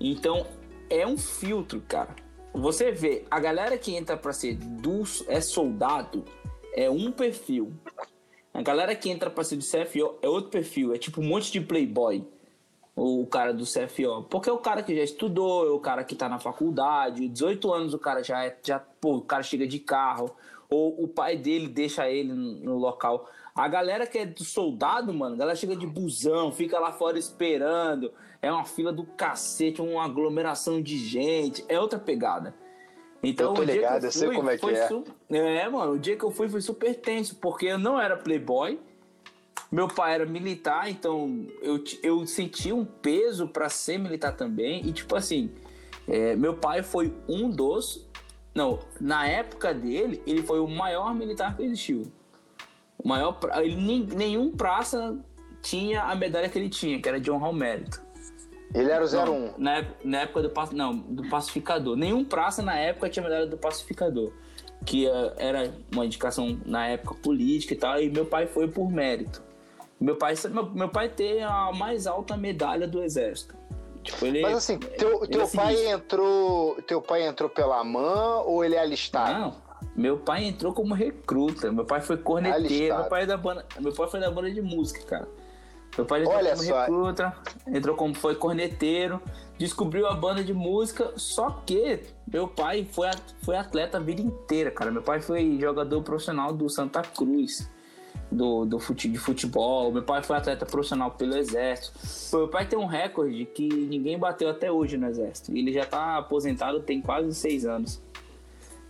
Então, 0.00 0.46
é 0.88 1.06
um 1.06 1.18
filtro, 1.18 1.82
cara. 1.86 2.16
Você 2.54 2.90
vê, 2.90 3.24
a 3.30 3.38
galera 3.38 3.76
que 3.76 3.94
entra 3.94 4.16
pra 4.16 4.32
ser 4.32 4.54
do, 4.56 5.02
é 5.28 5.38
soldado 5.40 6.24
é 6.78 6.88
um 6.88 7.10
perfil. 7.10 7.72
A 8.54 8.62
galera 8.62 8.94
que 8.94 9.10
entra 9.10 9.28
pra 9.28 9.42
ser 9.42 9.56
do 9.56 9.64
CFO 9.64 10.16
é 10.22 10.28
outro 10.28 10.48
perfil. 10.48 10.94
É 10.94 10.96
tipo 10.96 11.20
um 11.20 11.24
monte 11.24 11.50
de 11.50 11.60
playboy. 11.60 12.24
O 12.94 13.26
cara 13.26 13.52
do 13.52 13.64
CFO. 13.64 14.22
Porque 14.30 14.48
é 14.48 14.52
o 14.52 14.58
cara 14.58 14.84
que 14.84 14.94
já 14.94 15.02
estudou, 15.02 15.66
é 15.66 15.70
o 15.70 15.80
cara 15.80 16.04
que 16.04 16.14
tá 16.14 16.28
na 16.28 16.38
faculdade, 16.38 17.28
18 17.28 17.72
anos 17.72 17.94
o 17.94 17.98
cara 17.98 18.22
já 18.22 18.44
é. 18.44 18.56
Já, 18.62 18.78
pô, 18.78 19.16
o 19.16 19.22
cara 19.22 19.42
chega 19.42 19.66
de 19.66 19.80
carro. 19.80 20.30
Ou 20.70 21.02
o 21.02 21.08
pai 21.08 21.36
dele 21.36 21.66
deixa 21.66 22.08
ele 22.08 22.32
no 22.32 22.76
local. 22.78 23.28
A 23.56 23.66
galera 23.66 24.06
que 24.06 24.18
é 24.18 24.26
do 24.26 24.44
soldado, 24.44 25.12
mano, 25.12 25.34
a 25.34 25.38
galera 25.38 25.56
chega 25.56 25.74
de 25.74 25.86
busão, 25.86 26.52
fica 26.52 26.78
lá 26.78 26.92
fora 26.92 27.18
esperando. 27.18 28.12
É 28.40 28.52
uma 28.52 28.64
fila 28.64 28.92
do 28.92 29.02
cacete, 29.04 29.82
uma 29.82 30.04
aglomeração 30.04 30.80
de 30.80 30.96
gente. 30.96 31.64
É 31.68 31.80
outra 31.80 31.98
pegada. 31.98 32.54
Então, 33.22 33.50
Eu 33.50 33.54
tô 33.54 33.62
o 33.62 33.64
dia 33.64 33.74
ligado, 33.74 34.00
que 34.00 34.06
eu 34.06 34.12
sei 34.12 34.28
fui, 34.28 34.36
como 34.36 34.50
é 34.50 34.54
que 34.54 34.60
foi 34.60 34.74
é. 34.74 34.88
É, 35.30 35.68
mano, 35.68 35.92
o 35.92 35.98
dia 35.98 36.16
que 36.16 36.24
eu 36.24 36.30
fui 36.30 36.48
foi 36.48 36.60
super 36.60 36.94
tenso, 36.94 37.36
porque 37.36 37.66
eu 37.66 37.78
não 37.78 38.00
era 38.00 38.16
playboy. 38.16 38.78
Meu 39.70 39.88
pai 39.88 40.14
era 40.14 40.24
militar, 40.24 40.88
então 40.88 41.46
eu, 41.60 41.82
eu 42.02 42.26
senti 42.26 42.72
um 42.72 42.84
peso 42.84 43.48
pra 43.48 43.68
ser 43.68 43.98
militar 43.98 44.34
também. 44.34 44.86
E, 44.86 44.92
tipo 44.92 45.14
assim, 45.14 45.50
é, 46.06 46.34
meu 46.36 46.54
pai 46.54 46.82
foi 46.82 47.12
um 47.28 47.50
dos. 47.50 48.06
Não, 48.54 48.78
na 49.00 49.26
época 49.26 49.74
dele, 49.74 50.22
ele 50.26 50.42
foi 50.42 50.58
o 50.58 50.66
maior 50.66 51.14
militar 51.14 51.56
que 51.56 51.62
existiu. 51.62 52.10
O 52.96 53.06
maior. 53.06 53.38
Ele, 53.56 53.76
nenhum 54.14 54.50
praça 54.52 55.18
tinha 55.60 56.04
a 56.04 56.14
medalha 56.14 56.48
que 56.48 56.58
ele 56.58 56.70
tinha, 56.70 57.00
que 57.00 57.08
era 57.08 57.20
de 57.20 57.30
honrar 57.30 57.50
o 57.50 57.54
mérito. 57.54 58.00
Ele 58.74 58.90
era 58.90 59.04
o 59.04 59.10
Não, 59.10 59.46
01. 59.46 59.54
na, 59.58 59.78
ép- 59.78 60.04
na 60.04 60.18
época 60.20 60.42
do, 60.42 60.76
não, 60.76 60.96
do 60.96 61.28
pacificador. 61.28 61.96
Nenhum 61.96 62.24
praça 62.24 62.62
na 62.62 62.76
época 62.76 63.08
tinha 63.08 63.22
medalha 63.22 63.46
do 63.46 63.56
pacificador. 63.56 64.32
Que 64.84 65.06
eh, 65.08 65.34
era 65.38 65.72
uma 65.92 66.04
indicação 66.04 66.58
na 66.66 66.86
época 66.88 67.14
política 67.22 67.74
e 67.74 67.76
tal. 67.76 68.00
E 68.00 68.10
meu 68.10 68.26
pai 68.26 68.46
foi 68.46 68.68
por 68.68 68.90
mérito. 68.90 69.42
Meu 70.00 70.16
pai, 70.16 70.34
meu, 70.50 70.70
meu 70.70 70.88
pai 70.88 71.08
tem 71.08 71.42
a 71.42 71.72
mais 71.72 72.06
alta 72.06 72.36
medalha 72.36 72.86
do 72.86 73.02
exército. 73.02 73.56
Tipo, 74.02 74.26
ele, 74.26 74.42
Mas 74.42 74.56
assim, 74.58 74.78
teu, 74.78 75.26
teu 75.26 75.42
é 75.42 75.46
pai 75.48 75.86
entrou. 75.88 76.76
Teu 76.82 77.02
pai 77.02 77.26
entrou 77.26 77.48
pela 77.50 77.82
MAN 77.82 78.42
ou 78.44 78.64
ele 78.64 78.74
é 78.76 78.80
alistado? 78.80 79.38
Não, 79.40 79.56
meu 79.96 80.18
pai 80.18 80.44
entrou 80.44 80.72
como 80.72 80.94
recruta. 80.94 81.72
Meu 81.72 81.84
pai 81.84 82.00
foi 82.00 82.16
corneteiro. 82.16 82.64
Alistado. 82.66 83.00
Meu 83.00 83.10
pai, 83.10 83.22
é 83.22 83.26
da 83.26 83.36
banda, 83.36 83.66
meu 83.80 83.92
pai 83.92 84.08
foi 84.08 84.20
da 84.20 84.30
banda 84.30 84.50
de 84.50 84.62
música, 84.62 85.04
cara. 85.04 85.28
Meu 85.96 86.06
pai 86.06 86.20
entrou 86.20 86.36
Olha 86.36 86.50
como 86.50 86.62
só. 86.62 86.80
recruta, 86.80 87.36
entrou 87.66 87.96
como 87.96 88.14
foi 88.14 88.34
corneteiro, 88.34 89.20
descobriu 89.58 90.06
a 90.06 90.14
banda 90.14 90.44
de 90.44 90.54
música. 90.54 91.12
Só 91.16 91.50
que 91.66 92.00
meu 92.30 92.46
pai 92.46 92.86
foi, 92.90 93.08
foi 93.42 93.56
atleta 93.56 93.98
a 93.98 94.00
vida 94.00 94.22
inteira, 94.22 94.70
cara. 94.70 94.90
Meu 94.90 95.02
pai 95.02 95.20
foi 95.20 95.58
jogador 95.60 96.02
profissional 96.02 96.52
do 96.52 96.68
Santa 96.68 97.02
Cruz. 97.02 97.68
Do, 98.30 98.66
do 98.66 98.78
fute, 98.78 99.08
de 99.08 99.16
futebol, 99.16 99.90
meu 99.90 100.02
pai 100.02 100.22
foi 100.22 100.36
atleta 100.36 100.66
profissional 100.66 101.12
pelo 101.12 101.34
exército. 101.34 101.98
Meu 102.36 102.46
pai 102.48 102.66
tem 102.66 102.78
um 102.78 102.84
recorde 102.84 103.46
que 103.46 103.66
ninguém 103.66 104.18
bateu 104.18 104.50
até 104.50 104.70
hoje 104.70 104.98
no 104.98 105.06
exército. 105.06 105.50
Ele 105.56 105.72
já 105.72 105.86
tá 105.86 106.18
aposentado 106.18 106.80
tem 106.80 107.00
quase 107.00 107.34
seis 107.34 107.64
anos. 107.64 108.02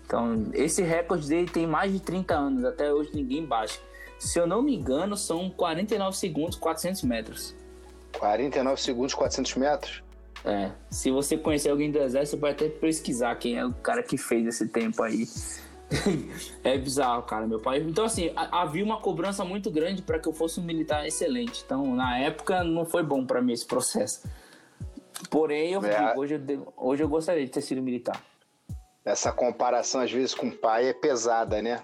Então, 0.04 0.46
esse 0.54 0.82
recorde 0.82 1.28
dele 1.28 1.48
tem 1.48 1.66
mais 1.66 1.92
de 1.92 2.00
30 2.00 2.34
anos, 2.34 2.64
até 2.64 2.92
hoje 2.92 3.10
ninguém 3.14 3.44
bate. 3.44 3.78
Se 4.18 4.38
eu 4.38 4.46
não 4.46 4.60
me 4.62 4.74
engano, 4.74 5.16
são 5.16 5.48
49 5.50 6.16
segundos, 6.16 6.56
400 6.56 7.02
metros. 7.04 7.54
49 8.18 8.80
segundos, 8.80 9.14
400 9.14 9.54
metros? 9.56 10.02
É, 10.44 10.70
se 10.90 11.10
você 11.10 11.36
conhecer 11.36 11.70
alguém 11.70 11.90
do 11.90 11.98
exército, 11.98 12.36
você 12.36 12.40
pode 12.40 12.52
até 12.54 12.68
pesquisar 12.68 13.34
quem 13.36 13.56
é 13.58 13.64
o 13.64 13.72
cara 13.74 14.02
que 14.02 14.16
fez 14.16 14.46
esse 14.46 14.68
tempo 14.68 15.02
aí. 15.02 15.26
é 16.62 16.76
bizarro, 16.78 17.22
cara, 17.22 17.46
meu 17.46 17.60
pai. 17.60 17.78
Então, 17.80 18.04
assim, 18.04 18.30
ha- 18.36 18.60
havia 18.62 18.84
uma 18.84 19.00
cobrança 19.00 19.44
muito 19.44 19.70
grande 19.70 20.02
para 20.02 20.18
que 20.18 20.28
eu 20.28 20.32
fosse 20.32 20.60
um 20.60 20.62
militar 20.62 21.06
excelente. 21.06 21.62
Então, 21.64 21.94
na 21.94 22.18
época, 22.18 22.62
não 22.62 22.84
foi 22.84 23.02
bom 23.02 23.24
para 23.24 23.40
mim 23.42 23.52
esse 23.52 23.66
processo. 23.66 24.28
Porém, 25.30 25.72
eu 25.72 25.84
É. 25.84 26.08
digo, 26.08 26.20
hoje, 26.20 26.34
eu 26.48 26.72
hoje 26.76 27.02
eu 27.02 27.08
gostaria 27.08 27.44
de 27.44 27.50
ter 27.50 27.60
sido 27.62 27.82
militar. 27.82 28.22
Essa 29.04 29.32
comparação, 29.32 30.00
às 30.00 30.12
vezes, 30.12 30.34
com 30.34 30.48
o 30.48 30.52
pai 30.56 30.88
é 30.88 30.92
pesada, 30.92 31.60
né? 31.62 31.82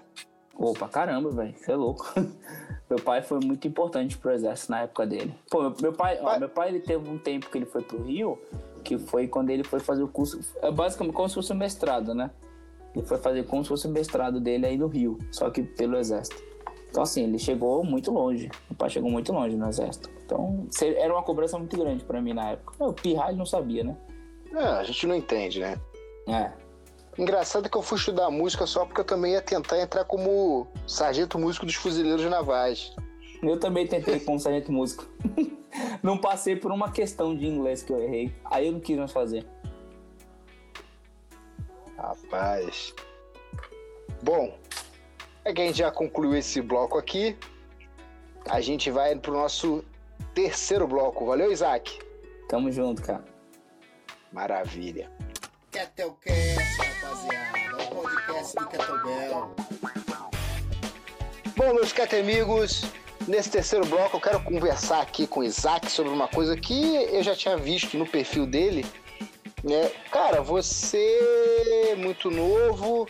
Opa, 0.57 0.87
caramba, 0.87 1.29
velho, 1.31 1.53
você 1.57 1.71
é 1.71 1.75
louco. 1.75 2.05
meu 2.89 2.99
pai 3.03 3.21
foi 3.21 3.39
muito 3.43 3.67
importante 3.67 4.17
pro 4.17 4.31
exército 4.31 4.71
na 4.71 4.81
época 4.81 5.05
dele. 5.05 5.33
Pô, 5.49 5.61
meu- 5.61 5.73
meu 5.81 5.93
pai, 5.93 6.17
ó, 6.21 6.39
meu 6.39 6.49
pai 6.49 6.69
ele 6.69 6.79
teve 6.79 7.09
um 7.09 7.17
tempo 7.17 7.49
que 7.49 7.57
ele 7.57 7.65
foi 7.65 7.81
pro 7.81 8.01
Rio, 8.01 8.39
que 8.83 8.97
foi 8.97 9.27
quando 9.27 9.49
ele 9.49 9.63
foi 9.63 9.79
fazer 9.79 10.03
o 10.03 10.07
curso, 10.07 10.39
é 10.61 10.71
basicamente 10.71 11.13
como 11.13 11.27
se 11.27 11.35
fosse 11.35 11.51
um 11.51 11.57
mestrado, 11.57 12.13
né? 12.13 12.31
Ele 12.95 13.05
foi 13.05 13.17
fazer 13.17 13.43
como 13.45 13.63
se 13.63 13.69
fosse 13.69 13.87
o 13.87 13.89
mestrado 13.91 14.39
dele 14.39 14.65
aí 14.65 14.77
no 14.77 14.87
Rio, 14.87 15.19
só 15.31 15.49
que 15.49 15.61
pelo 15.61 15.97
exército. 15.97 16.41
Então 16.89 17.03
assim, 17.03 17.23
ele 17.25 17.37
chegou 17.37 17.83
muito 17.83 18.09
longe. 18.11 18.49
Meu 18.69 18.77
pai 18.77 18.89
chegou 18.89 19.11
muito 19.11 19.33
longe 19.33 19.57
no 19.57 19.67
exército. 19.67 20.09
Então, 20.25 20.65
era 20.81 21.13
uma 21.13 21.21
cobrança 21.21 21.57
muito 21.59 21.77
grande 21.77 22.03
pra 22.05 22.21
mim 22.21 22.33
na 22.33 22.51
época. 22.51 22.83
O 22.83 22.93
pirra 22.93 23.27
ele 23.27 23.37
não 23.37 23.45
sabia, 23.45 23.83
né? 23.83 23.95
É, 24.53 24.63
a 24.63 24.83
gente 24.83 25.05
não 25.05 25.13
entende, 25.13 25.59
né? 25.59 25.77
É. 26.27 26.51
Engraçado 27.17 27.69
que 27.69 27.77
eu 27.77 27.81
fui 27.81 27.97
estudar 27.97 28.29
música 28.29 28.65
só 28.65 28.85
porque 28.85 28.99
eu 28.99 29.05
também 29.05 29.33
ia 29.33 29.41
tentar 29.41 29.79
entrar 29.79 30.03
como 30.03 30.67
sargento 30.85 31.39
músico 31.39 31.65
dos 31.65 31.75
fuzileiros 31.75 32.25
navais. 32.25 32.93
Eu 33.41 33.59
também 33.59 33.87
tentei 33.87 34.19
como 34.19 34.39
sargento 34.39 34.71
músico. 34.71 35.07
não 36.03 36.17
passei 36.17 36.55
por 36.55 36.71
uma 36.71 36.91
questão 36.91 37.35
de 37.35 37.45
inglês 37.45 37.83
que 37.83 37.91
eu 37.91 38.01
errei. 38.01 38.35
Aí 38.43 38.67
eu 38.67 38.73
não 38.73 38.79
quis 38.79 38.97
mais 38.97 39.11
fazer. 39.11 39.45
Rapaz. 41.97 42.93
Bom, 44.21 44.57
é 45.45 45.53
que 45.53 45.61
a 45.61 45.65
gente 45.67 45.77
já 45.77 45.91
concluiu 45.91 46.35
esse 46.35 46.61
bloco 46.61 46.97
aqui. 46.97 47.37
A 48.49 48.59
gente 48.59 48.91
vai 48.91 49.15
pro 49.15 49.33
nosso 49.33 49.83
terceiro 50.33 50.87
bloco. 50.87 51.25
Valeu, 51.25 51.51
Isaac? 51.51 51.99
Tamo 52.49 52.71
junto, 52.71 53.01
cara. 53.01 53.23
Maravilha. 54.31 55.09
Ketelcast, 55.71 56.64
rapaziada. 56.64 56.64
O 58.45 58.47
podcast 58.47 58.55
do 58.55 58.67
Kettlebell. 58.67 59.55
Bom, 61.57 61.73
meus 61.73 61.91
cat 61.91 62.15
amigos, 62.15 62.83
nesse 63.27 63.49
terceiro 63.49 63.87
bloco 63.87 64.17
eu 64.17 64.21
quero 64.21 64.43
conversar 64.43 65.01
aqui 65.01 65.25
com 65.25 65.39
o 65.39 65.43
Isaac 65.43 65.89
sobre 65.89 66.11
uma 66.11 66.27
coisa 66.27 66.55
que 66.55 66.95
eu 66.95 67.23
já 67.23 67.35
tinha 67.35 67.57
visto 67.57 67.97
no 67.97 68.05
perfil 68.05 68.45
dele. 68.45 68.85
Né? 69.63 69.89
Cara, 70.11 70.41
você 70.41 71.89
é 71.89 71.95
muito 71.95 72.29
novo, 72.29 73.07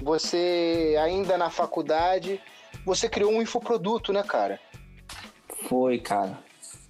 você 0.00 0.96
ainda 1.02 1.36
na 1.36 1.50
faculdade, 1.50 2.40
você 2.84 3.08
criou 3.08 3.32
um 3.32 3.42
infoproduto, 3.42 4.12
né, 4.12 4.22
cara? 4.22 4.60
Foi, 5.68 5.98
cara. 5.98 6.38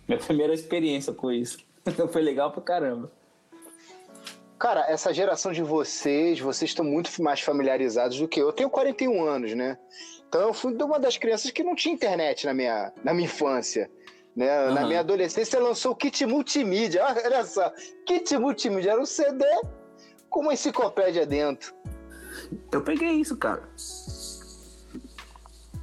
Minha 0.07 0.21
primeira 0.21 0.53
experiência 0.53 1.15
com 1.15 1.33
isso. 1.33 1.59
Foi 2.13 2.21
legal 2.21 2.51
pra 2.51 2.61
caramba. 2.61 3.11
Cara, 4.59 4.87
essa 4.89 5.13
geração 5.13 5.53
de 5.53 5.63
vocês, 5.63 6.41
vocês 6.41 6.71
estão 6.71 6.85
muito 6.85 7.11
mais 7.23 7.41
familiarizados 7.41 8.19
do 8.19 8.27
que 8.27 8.41
eu. 8.41 8.47
Eu 8.47 8.53
tenho 8.53 8.71
41 8.71 9.23
anos, 9.25 9.55
né? 9.55 9.77
Então 10.29 10.41
eu 10.41 10.55
fui 10.55 10.75
uma 10.75 10.99
das 10.99 11.17
crianças 11.19 11.51
que 11.51 11.63
não 11.63 11.75
tinha 11.75 11.95
internet 11.95 12.47
na 12.47 12.55
minha, 12.55 12.93
na 13.05 13.13
minha 13.13 13.27
infância. 13.27 13.91
Né? 14.35 14.47
Na 14.71 14.81
Aham. 14.81 14.87
minha 14.89 15.01
adolescência 15.01 15.59
lançou 15.61 15.93
o 15.93 15.97
kit 15.97 16.25
multimídia. 16.27 17.05
Olha 17.25 17.45
só, 17.45 17.71
kit 18.07 18.37
multimídia 18.39 18.93
era 18.93 19.01
um 19.01 19.07
CD 19.07 19.45
com 20.31 20.41
uma 20.41 20.55
enciclopédia 20.55 21.27
dentro. 21.27 21.75
Eu 22.73 22.83
peguei 22.83 23.11
isso, 23.13 23.37
cara. 23.37 23.63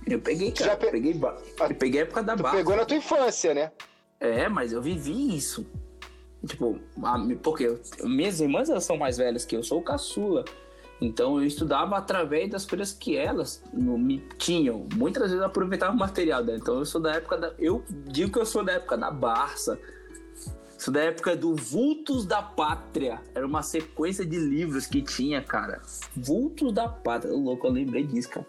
Eu 0.08 0.20
peguei, 0.20 0.52
cara. 0.52 0.72
Já 0.72 0.78
pe- 0.78 0.88
Eu 0.88 0.92
peguei, 0.92 1.14
ba... 1.14 1.42
eu 1.70 1.76
peguei 1.76 2.02
a 2.02 2.04
época 2.04 2.24
da 2.24 2.36
barra. 2.36 2.58
pegou 2.58 2.76
na 2.76 2.86
tua 2.86 2.98
infância, 2.98 3.54
né? 3.54 3.72
É, 4.20 4.48
mas 4.50 4.72
eu 4.74 4.82
vivi 4.82 5.36
isso. 5.36 5.66
Tipo, 6.46 6.78
porque 7.42 7.78
minhas 8.04 8.42
irmãs 8.42 8.70
elas 8.70 8.84
são 8.84 8.98
mais 8.98 9.18
velhas 9.18 9.46
que 9.46 9.56
eu, 9.56 9.64
sou 9.64 9.80
o 9.80 9.84
caçula. 9.84 10.44
Então 11.02 11.38
eu 11.38 11.46
estudava 11.46 11.98
através 11.98 12.50
das 12.50 12.66
coisas 12.66 12.94
que 12.94 13.18
elas 13.18 13.64
no- 13.74 13.98
me 13.98 14.20
tinham. 14.38 14.88
Muitas 14.96 15.24
vezes 15.24 15.38
eu 15.38 15.46
aproveitava 15.46 15.94
o 15.94 15.98
material 15.98 16.44
dela. 16.44 16.58
Então 16.58 16.80
eu 16.80 16.86
sou 16.86 17.02
da 17.02 17.14
época 17.16 17.38
da. 17.38 17.54
Eu 17.60 17.84
digo 17.90 18.32
que 18.32 18.40
eu 18.40 18.46
sou 18.46 18.64
da 18.64 18.74
época 18.74 18.98
da 18.98 19.12
Barça. 19.12 19.80
Sou 20.78 20.94
da 20.94 21.02
época 21.02 21.36
do 21.36 21.56
Vultos 21.56 22.26
da 22.26 22.42
Pátria. 22.42 23.22
Era 23.34 23.46
uma 23.46 23.62
sequência 23.64 24.26
de 24.26 24.38
livros 24.38 24.86
que 24.86 25.02
tinha, 25.02 25.42
cara. 25.42 25.82
Vultos 26.16 26.74
da 26.74 26.90
Pátria. 26.90 27.34
Louco, 27.34 27.68
eu 27.68 27.72
lembrei 27.72 28.04
disso, 28.06 28.30
cara. 28.30 28.46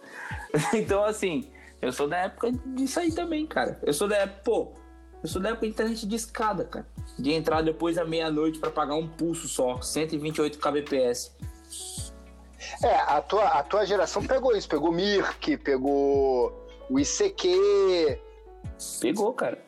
então, 0.74 1.04
assim, 1.04 1.48
eu 1.80 1.92
sou 1.92 2.08
da 2.08 2.18
época 2.18 2.52
disso 2.66 2.98
aí 2.98 3.12
também, 3.14 3.46
cara. 3.46 3.78
Eu 3.84 3.92
sou 3.92 4.08
da 4.08 4.16
época, 4.16 4.40
pô, 4.44 4.72
eu 5.24 5.28
sou 5.28 5.40
da 5.40 5.48
época 5.48 5.66
de 5.66 5.72
internet 5.72 6.06
de 6.06 6.16
escada, 6.16 6.66
cara. 6.66 6.86
De 7.18 7.32
entrar 7.32 7.62
depois 7.62 7.96
da 7.96 8.04
meia-noite 8.04 8.58
para 8.58 8.70
pagar 8.70 8.94
um 8.94 9.08
pulso 9.08 9.48
só, 9.48 9.80
128 9.80 10.58
kbps. 10.58 11.34
É, 12.82 12.94
a 12.94 13.22
tua, 13.22 13.44
a 13.44 13.62
tua 13.62 13.86
geração 13.86 14.22
pegou 14.22 14.54
isso, 14.54 14.68
pegou 14.68 14.92
Mirk, 14.92 15.56
pegou 15.56 16.52
o 16.90 17.00
ICQ. 17.00 18.20
Pegou, 19.00 19.32
cara. 19.32 19.64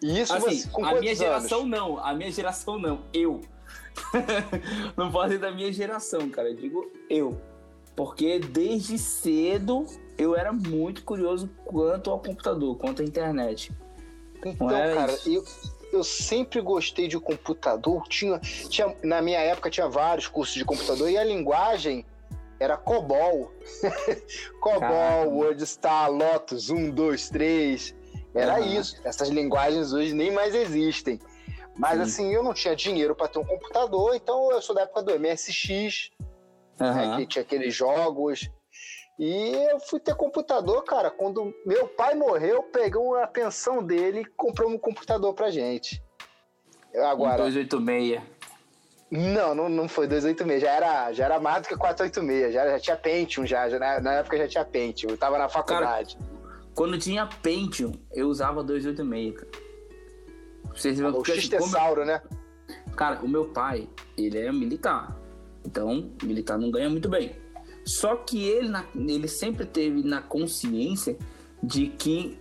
E 0.00 0.20
isso 0.20 0.32
assim, 0.32 0.60
você, 0.60 0.68
com 0.68 0.86
a 0.86 0.94
minha 0.94 1.16
geração 1.16 1.62
anos? 1.62 1.70
não, 1.70 1.98
a 1.98 2.14
minha 2.14 2.30
geração 2.30 2.78
não, 2.78 3.02
eu. 3.12 3.40
não 4.96 5.28
ser 5.28 5.38
da 5.38 5.50
minha 5.50 5.72
geração, 5.72 6.30
cara, 6.30 6.48
eu 6.48 6.54
digo 6.54 6.92
eu. 7.10 7.40
Porque 7.96 8.38
desde 8.38 8.96
cedo 8.98 9.84
eu 10.16 10.36
era 10.36 10.52
muito 10.52 11.02
curioso 11.02 11.50
quanto 11.64 12.08
ao 12.08 12.20
computador, 12.20 12.78
quanto 12.78 13.02
à 13.02 13.04
internet. 13.04 13.72
Então, 14.44 14.66
Não 14.66 14.76
é 14.76 14.94
cara, 14.94 15.18
eu, 15.26 15.44
eu 15.92 16.02
sempre 16.04 16.60
gostei 16.60 17.06
de 17.08 17.18
computador. 17.18 18.02
Tinha, 18.08 18.38
tinha, 18.68 18.94
na 19.02 19.22
minha 19.22 19.38
época 19.40 19.70
tinha 19.70 19.88
vários 19.88 20.26
cursos 20.26 20.54
de 20.54 20.64
computador 20.64 21.08
e 21.10 21.16
a 21.16 21.24
linguagem 21.24 22.04
era 22.58 22.76
COBOL. 22.76 23.52
COBOL, 24.60 24.80
Caraca. 24.80 25.28
WordStar, 25.30 26.10
Lotus, 26.10 26.70
1, 26.70 26.90
2, 26.90 27.28
3. 27.28 27.94
Era 28.34 28.54
Aham. 28.54 28.66
isso. 28.66 29.00
Essas 29.04 29.28
linguagens 29.28 29.92
hoje 29.92 30.14
nem 30.14 30.30
mais 30.30 30.54
existem. 30.54 31.20
Mas 31.76 31.96
Sim. 31.96 32.02
assim, 32.02 32.34
eu 32.34 32.42
não 32.42 32.52
tinha 32.52 32.76
dinheiro 32.76 33.14
para 33.14 33.28
ter 33.28 33.38
um 33.38 33.44
computador, 33.44 34.14
então 34.14 34.52
eu 34.52 34.60
sou 34.60 34.74
da 34.74 34.82
época 34.82 35.02
do 35.02 35.18
MSX, 35.18 36.10
né, 36.78 36.86
Aham. 36.86 37.16
que 37.16 37.26
tinha 37.26 37.42
aqueles 37.42 37.74
jogos. 37.74 38.50
E 39.24 39.54
eu 39.70 39.78
fui 39.78 40.00
ter 40.00 40.16
computador, 40.16 40.82
cara, 40.82 41.08
quando 41.08 41.54
meu 41.64 41.86
pai 41.86 42.12
morreu, 42.12 42.60
pegou 42.60 43.14
a 43.14 43.24
pensão 43.24 43.80
dele 43.80 44.22
e 44.22 44.24
comprou 44.24 44.68
um 44.68 44.76
computador 44.76 45.32
pra 45.32 45.48
gente. 45.48 46.02
Eu 46.92 47.04
Um 47.04 47.06
Agora, 47.06 47.44
286. 47.44 48.20
não, 49.12 49.54
não, 49.54 49.68
não 49.68 49.88
foi 49.88 50.08
286, 50.08 50.60
já 50.60 50.70
era, 50.72 51.12
já 51.12 51.26
era 51.26 51.38
mais 51.38 51.62
do 51.62 51.68
que 51.68 51.76
486, 51.76 52.52
já, 52.52 52.68
já 52.68 52.80
tinha 52.80 52.96
Pentium, 52.96 53.46
já, 53.46 53.68
já 53.68 53.78
na, 53.78 54.00
na 54.00 54.12
época 54.14 54.36
já 54.38 54.48
tinha 54.48 54.64
Pentium, 54.64 55.10
eu 55.10 55.16
tava 55.16 55.38
na 55.38 55.48
faculdade. 55.48 56.18
Quando 56.74 56.98
tinha 56.98 57.24
Pentium, 57.24 57.92
eu 58.12 58.26
usava 58.26 58.64
286, 58.64 59.36
cara. 59.36 59.50
Vocês 60.74 60.98
verem 60.98 61.14
o 61.14 61.22
assim, 61.22 61.32
X-Tessauro, 61.34 62.04
né? 62.04 62.20
Cara, 62.96 63.20
o 63.22 63.28
meu 63.28 63.44
pai, 63.50 63.88
ele 64.18 64.36
é 64.36 64.50
militar. 64.50 65.16
Então, 65.64 66.10
militar 66.24 66.58
não 66.58 66.72
ganha 66.72 66.90
muito 66.90 67.08
bem. 67.08 67.40
Só 67.84 68.16
que 68.16 68.42
ele, 68.44 68.68
na- 68.68 68.84
ele 68.94 69.28
sempre 69.28 69.66
teve 69.66 70.02
na 70.02 70.20
consciência 70.22 71.16
de 71.62 71.88
que 71.88 72.38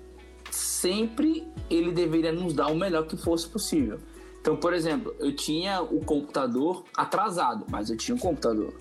sempre 0.49 1.47
ele 1.69 1.91
deveria 1.91 2.31
nos 2.31 2.53
dar 2.53 2.67
o 2.67 2.75
melhor 2.75 3.07
que 3.07 3.17
fosse 3.17 3.47
possível. 3.47 3.99
Então, 4.39 4.55
por 4.55 4.73
exemplo, 4.73 5.15
eu 5.19 5.35
tinha 5.35 5.81
o 5.81 6.03
computador 6.03 6.83
atrasado, 6.95 7.65
mas 7.69 7.89
eu 7.89 7.97
tinha 7.97 8.15
um 8.15 8.19
computador. 8.19 8.73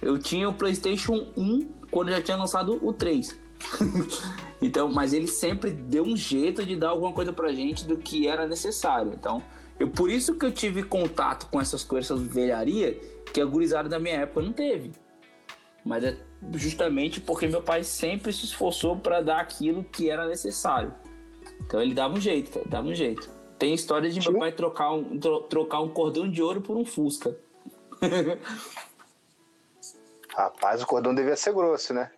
Eu 0.00 0.18
tinha 0.18 0.48
o 0.48 0.54
PlayStation 0.54 1.26
1 1.36 1.66
quando 1.90 2.10
já 2.10 2.20
tinha 2.20 2.36
lançado 2.36 2.78
o 2.86 2.92
3. 2.92 3.38
então, 4.60 4.90
mas 4.92 5.12
ele 5.12 5.26
sempre 5.26 5.70
deu 5.70 6.04
um 6.04 6.16
jeito 6.16 6.64
de 6.64 6.76
dar 6.76 6.90
alguma 6.90 7.12
coisa 7.12 7.32
pra 7.32 7.52
gente 7.52 7.86
do 7.86 7.96
que 7.96 8.26
era 8.26 8.46
necessário. 8.46 9.12
Então, 9.18 9.42
eu, 9.78 9.88
por 9.88 10.10
isso 10.10 10.34
que 10.34 10.44
eu 10.44 10.52
tive 10.52 10.82
contato 10.82 11.46
com 11.50 11.60
essas 11.60 11.82
coisas, 11.82 12.10
essas 12.10 12.22
velharia, 12.26 12.98
que 13.32 13.40
a 13.40 13.44
gurizada 13.44 13.88
da 13.88 13.98
minha 13.98 14.16
época 14.16 14.42
não 14.42 14.52
teve. 14.52 14.92
Mas 15.84 16.04
é 16.04 16.16
justamente 16.54 17.20
porque 17.20 17.46
meu 17.46 17.62
pai 17.62 17.82
sempre 17.84 18.32
se 18.32 18.44
esforçou 18.44 18.96
para 18.96 19.20
dar 19.20 19.40
aquilo 19.40 19.82
que 19.84 20.10
era 20.10 20.26
necessário. 20.26 20.94
Então 21.60 21.80
ele 21.80 21.94
dava 21.94 22.14
um 22.14 22.20
jeito, 22.20 22.50
cara, 22.50 22.66
dava 22.68 22.86
um 22.88 22.94
jeito. 22.94 23.28
Tem 23.58 23.74
história 23.74 24.08
de 24.10 24.20
meu 24.30 24.38
pai 24.40 24.52
trocar 24.52 24.92
um, 24.92 25.18
tro- 25.18 25.42
trocar 25.42 25.80
um 25.80 25.88
cordão 25.88 26.30
de 26.30 26.42
ouro 26.42 26.60
por 26.60 26.76
um 26.76 26.84
Fusca. 26.84 27.36
Rapaz, 30.34 30.82
o 30.82 30.86
cordão 30.86 31.14
devia 31.14 31.36
ser 31.36 31.52
grosso, 31.52 31.92
né? 31.92 32.10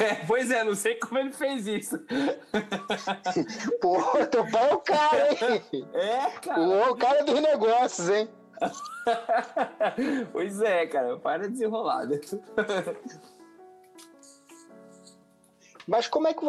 É, 0.00 0.14
pois 0.26 0.50
é, 0.50 0.62
não 0.62 0.74
sei 0.74 0.94
como 0.96 1.18
ele 1.18 1.32
fez 1.32 1.66
isso. 1.66 1.98
Pô, 3.80 3.96
teu 4.30 4.48
pai 4.50 4.70
é 4.70 4.74
o 4.74 4.78
cara, 4.78 5.28
hein? 5.32 5.62
É, 5.94 6.30
cara. 6.40 6.60
O, 6.60 6.90
o 6.92 6.96
cara 6.96 7.24
dos 7.24 7.40
negócios, 7.40 8.08
hein? 8.08 8.28
pois 10.32 10.60
é, 10.60 10.86
cara, 10.86 11.16
para 11.18 11.48
desenrolado. 11.48 12.20
Mas 15.86 16.08
como 16.08 16.26
é 16.26 16.34
que 16.34 16.40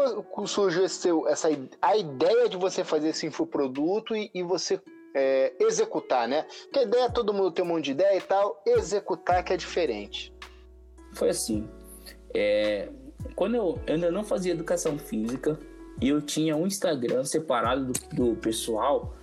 surgiu 0.47 0.85
esse 0.85 1.09
essa, 1.27 1.49
a 1.81 1.97
ideia 1.97 2.47
de 2.47 2.55
você 2.55 2.85
fazer 2.85 3.09
esse 3.09 3.27
infoproduto 3.27 4.15
e, 4.15 4.31
e 4.33 4.41
você 4.41 4.79
é, 5.13 5.53
executar, 5.59 6.27
né? 6.27 6.43
Porque 6.63 6.79
a 6.79 6.83
ideia, 6.83 7.09
todo 7.09 7.33
mundo 7.33 7.51
tem 7.51 7.63
um 7.63 7.67
monte 7.67 7.85
de 7.85 7.91
ideia 7.91 8.17
e 8.17 8.21
tal, 8.21 8.61
executar 8.65 9.43
que 9.43 9.53
é 9.53 9.57
diferente. 9.57 10.33
Foi 11.13 11.29
assim. 11.29 11.69
é, 12.33 12.89
quando 13.35 13.55
eu, 13.55 13.79
eu 13.87 13.95
ainda 13.95 14.11
não 14.11 14.23
fazia 14.23 14.53
educação 14.53 14.97
física 14.97 15.59
e 16.01 16.09
eu 16.09 16.21
tinha 16.21 16.55
um 16.55 16.67
Instagram 16.67 17.23
separado 17.23 17.85
do, 17.85 17.93
do 18.15 18.35
pessoal 18.35 19.15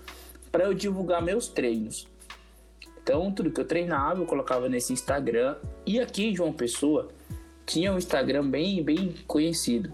para 0.50 0.64
eu 0.64 0.74
divulgar 0.74 1.22
meus 1.22 1.48
treinos. 1.48 2.08
Então, 3.02 3.32
tudo 3.32 3.50
que 3.50 3.60
eu 3.60 3.64
treinava, 3.64 4.20
eu 4.20 4.26
colocava 4.26 4.68
nesse 4.68 4.92
Instagram. 4.92 5.56
E 5.84 5.98
aqui 5.98 6.34
João 6.34 6.52
Pessoa 6.52 7.08
tinha 7.66 7.92
um 7.92 7.98
Instagram 7.98 8.48
bem, 8.48 8.82
bem 8.82 9.14
conhecido. 9.26 9.92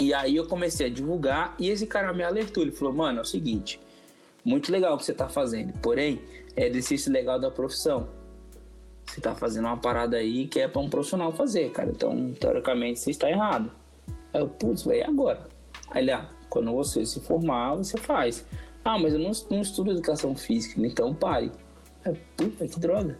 E 0.00 0.12
aí 0.12 0.34
eu 0.34 0.46
comecei 0.46 0.86
a 0.86 0.90
divulgar 0.90 1.54
e 1.58 1.68
esse 1.68 1.86
cara 1.86 2.12
me 2.12 2.24
alertou. 2.24 2.62
Ele 2.62 2.72
falou: 2.72 2.92
Mano, 2.92 3.18
é 3.18 3.22
o 3.22 3.24
seguinte, 3.24 3.78
muito 4.44 4.72
legal 4.72 4.94
o 4.94 4.98
que 4.98 5.04
você 5.04 5.14
tá 5.14 5.28
fazendo, 5.28 5.72
porém, 5.80 6.20
é 6.56 6.66
exercício 6.66 7.12
legal 7.12 7.38
da 7.38 7.50
profissão. 7.50 8.08
Você 9.06 9.20
tá 9.20 9.34
fazendo 9.34 9.66
uma 9.66 9.76
parada 9.76 10.16
aí 10.16 10.46
que 10.48 10.58
é 10.58 10.66
para 10.66 10.80
um 10.80 10.88
profissional 10.88 11.32
fazer, 11.32 11.70
cara. 11.70 11.90
Então, 11.90 12.32
teoricamente, 12.32 12.98
você 12.98 13.10
está 13.10 13.30
errado. 13.30 13.70
Aí 14.32 14.40
eu, 14.40 14.48
putz, 14.48 14.86
e 14.86 15.02
agora? 15.02 15.46
Aí 15.90 16.02
ele, 16.02 16.12
ah, 16.12 16.28
quando 16.48 16.72
você 16.72 17.04
se 17.04 17.20
formar, 17.20 17.76
você 17.76 17.98
faz. 17.98 18.44
Ah, 18.84 18.98
mas 18.98 19.12
eu 19.12 19.20
não, 19.20 19.30
não 19.50 19.60
estudo 19.60 19.92
educação 19.92 20.34
física, 20.34 20.80
então 20.84 21.14
pare. 21.14 21.52
Aí, 22.04 22.14
puta, 22.36 22.66
que 22.66 22.78
droga. 22.80 23.18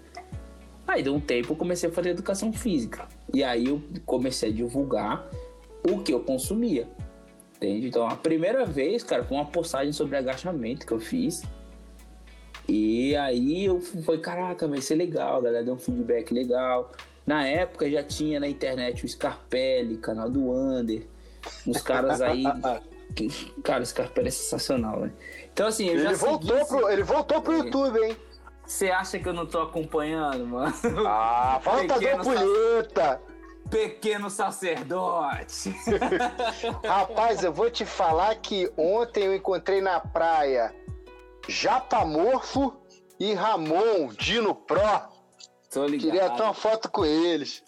Aí 0.86 1.02
deu 1.02 1.14
um 1.14 1.20
tempo, 1.20 1.52
eu 1.52 1.56
comecei 1.56 1.88
a 1.88 1.92
fazer 1.92 2.10
educação 2.10 2.52
física. 2.52 3.06
E 3.32 3.42
aí 3.44 3.66
eu 3.68 3.82
comecei 4.04 4.50
a 4.50 4.52
divulgar 4.52 5.28
o 5.88 6.00
que 6.02 6.12
eu 6.12 6.20
consumia. 6.20 6.88
Entende? 7.56 7.86
Então, 7.86 8.06
a 8.08 8.16
primeira 8.16 8.66
vez, 8.66 9.02
cara, 9.04 9.22
foi 9.22 9.36
uma 9.36 9.46
postagem 9.46 9.92
sobre 9.92 10.16
agachamento 10.16 10.84
que 10.84 10.92
eu 10.92 10.98
fiz. 10.98 11.42
E 12.68 13.14
aí 13.16 13.64
eu 13.64 13.80
foi, 13.80 14.18
caraca, 14.18 14.66
vai 14.68 14.80
ser 14.80 14.94
legal, 14.96 15.38
a 15.38 15.40
galera 15.42 15.64
deu 15.64 15.74
um 15.74 15.78
feedback 15.78 16.32
legal. 16.32 16.92
Na 17.26 17.46
época 17.46 17.88
já 17.90 18.02
tinha 18.02 18.40
na 18.40 18.48
internet 18.48 19.04
o 19.04 19.08
Scarpelli, 19.08 19.96
canal 19.96 20.28
do 20.30 20.50
Under, 20.50 21.06
uns 21.66 21.80
caras 21.82 22.20
aí. 22.20 22.42
que- 23.14 23.28
cara, 23.62 23.82
o 23.82 23.86
Scarpelli 23.86 24.28
é 24.28 24.30
sensacional, 24.30 25.00
né? 25.00 25.12
Então, 25.52 25.66
assim, 25.66 25.88
eu 25.88 25.98
já 25.98 26.08
Ele 26.10 26.14
voltou, 26.16 26.56
segui- 26.56 26.66
pro, 26.68 26.88
ele 26.90 27.02
voltou 27.02 27.42
pro 27.42 27.52
É. 27.52 27.56
YouTube, 27.58 27.98
hein? 28.00 28.16
Você 28.72 28.90
acha 28.90 29.18
que 29.18 29.28
eu 29.28 29.34
não 29.34 29.44
tô 29.44 29.60
acompanhando, 29.60 30.46
mano? 30.46 30.72
Ah, 31.06 31.60
fala 31.62 31.86
da 31.86 31.96
punheta. 32.16 33.20
Pequeno 33.68 34.30
sacerdote. 34.30 35.76
Rapaz, 36.82 37.44
eu 37.44 37.52
vou 37.52 37.70
te 37.70 37.84
falar 37.84 38.34
que 38.36 38.72
ontem 38.74 39.24
eu 39.24 39.36
encontrei 39.36 39.82
na 39.82 40.00
praia 40.00 40.74
Japamorfo 41.46 42.74
e 43.20 43.34
Ramon, 43.34 44.08
Dino 44.18 44.54
Pro. 44.54 44.80
Tô 45.70 45.84
ligado. 45.84 46.10
Queria 46.10 46.30
ter 46.30 46.42
uma 46.42 46.54
foto 46.54 46.90
com 46.90 47.04
eles. 47.04 47.62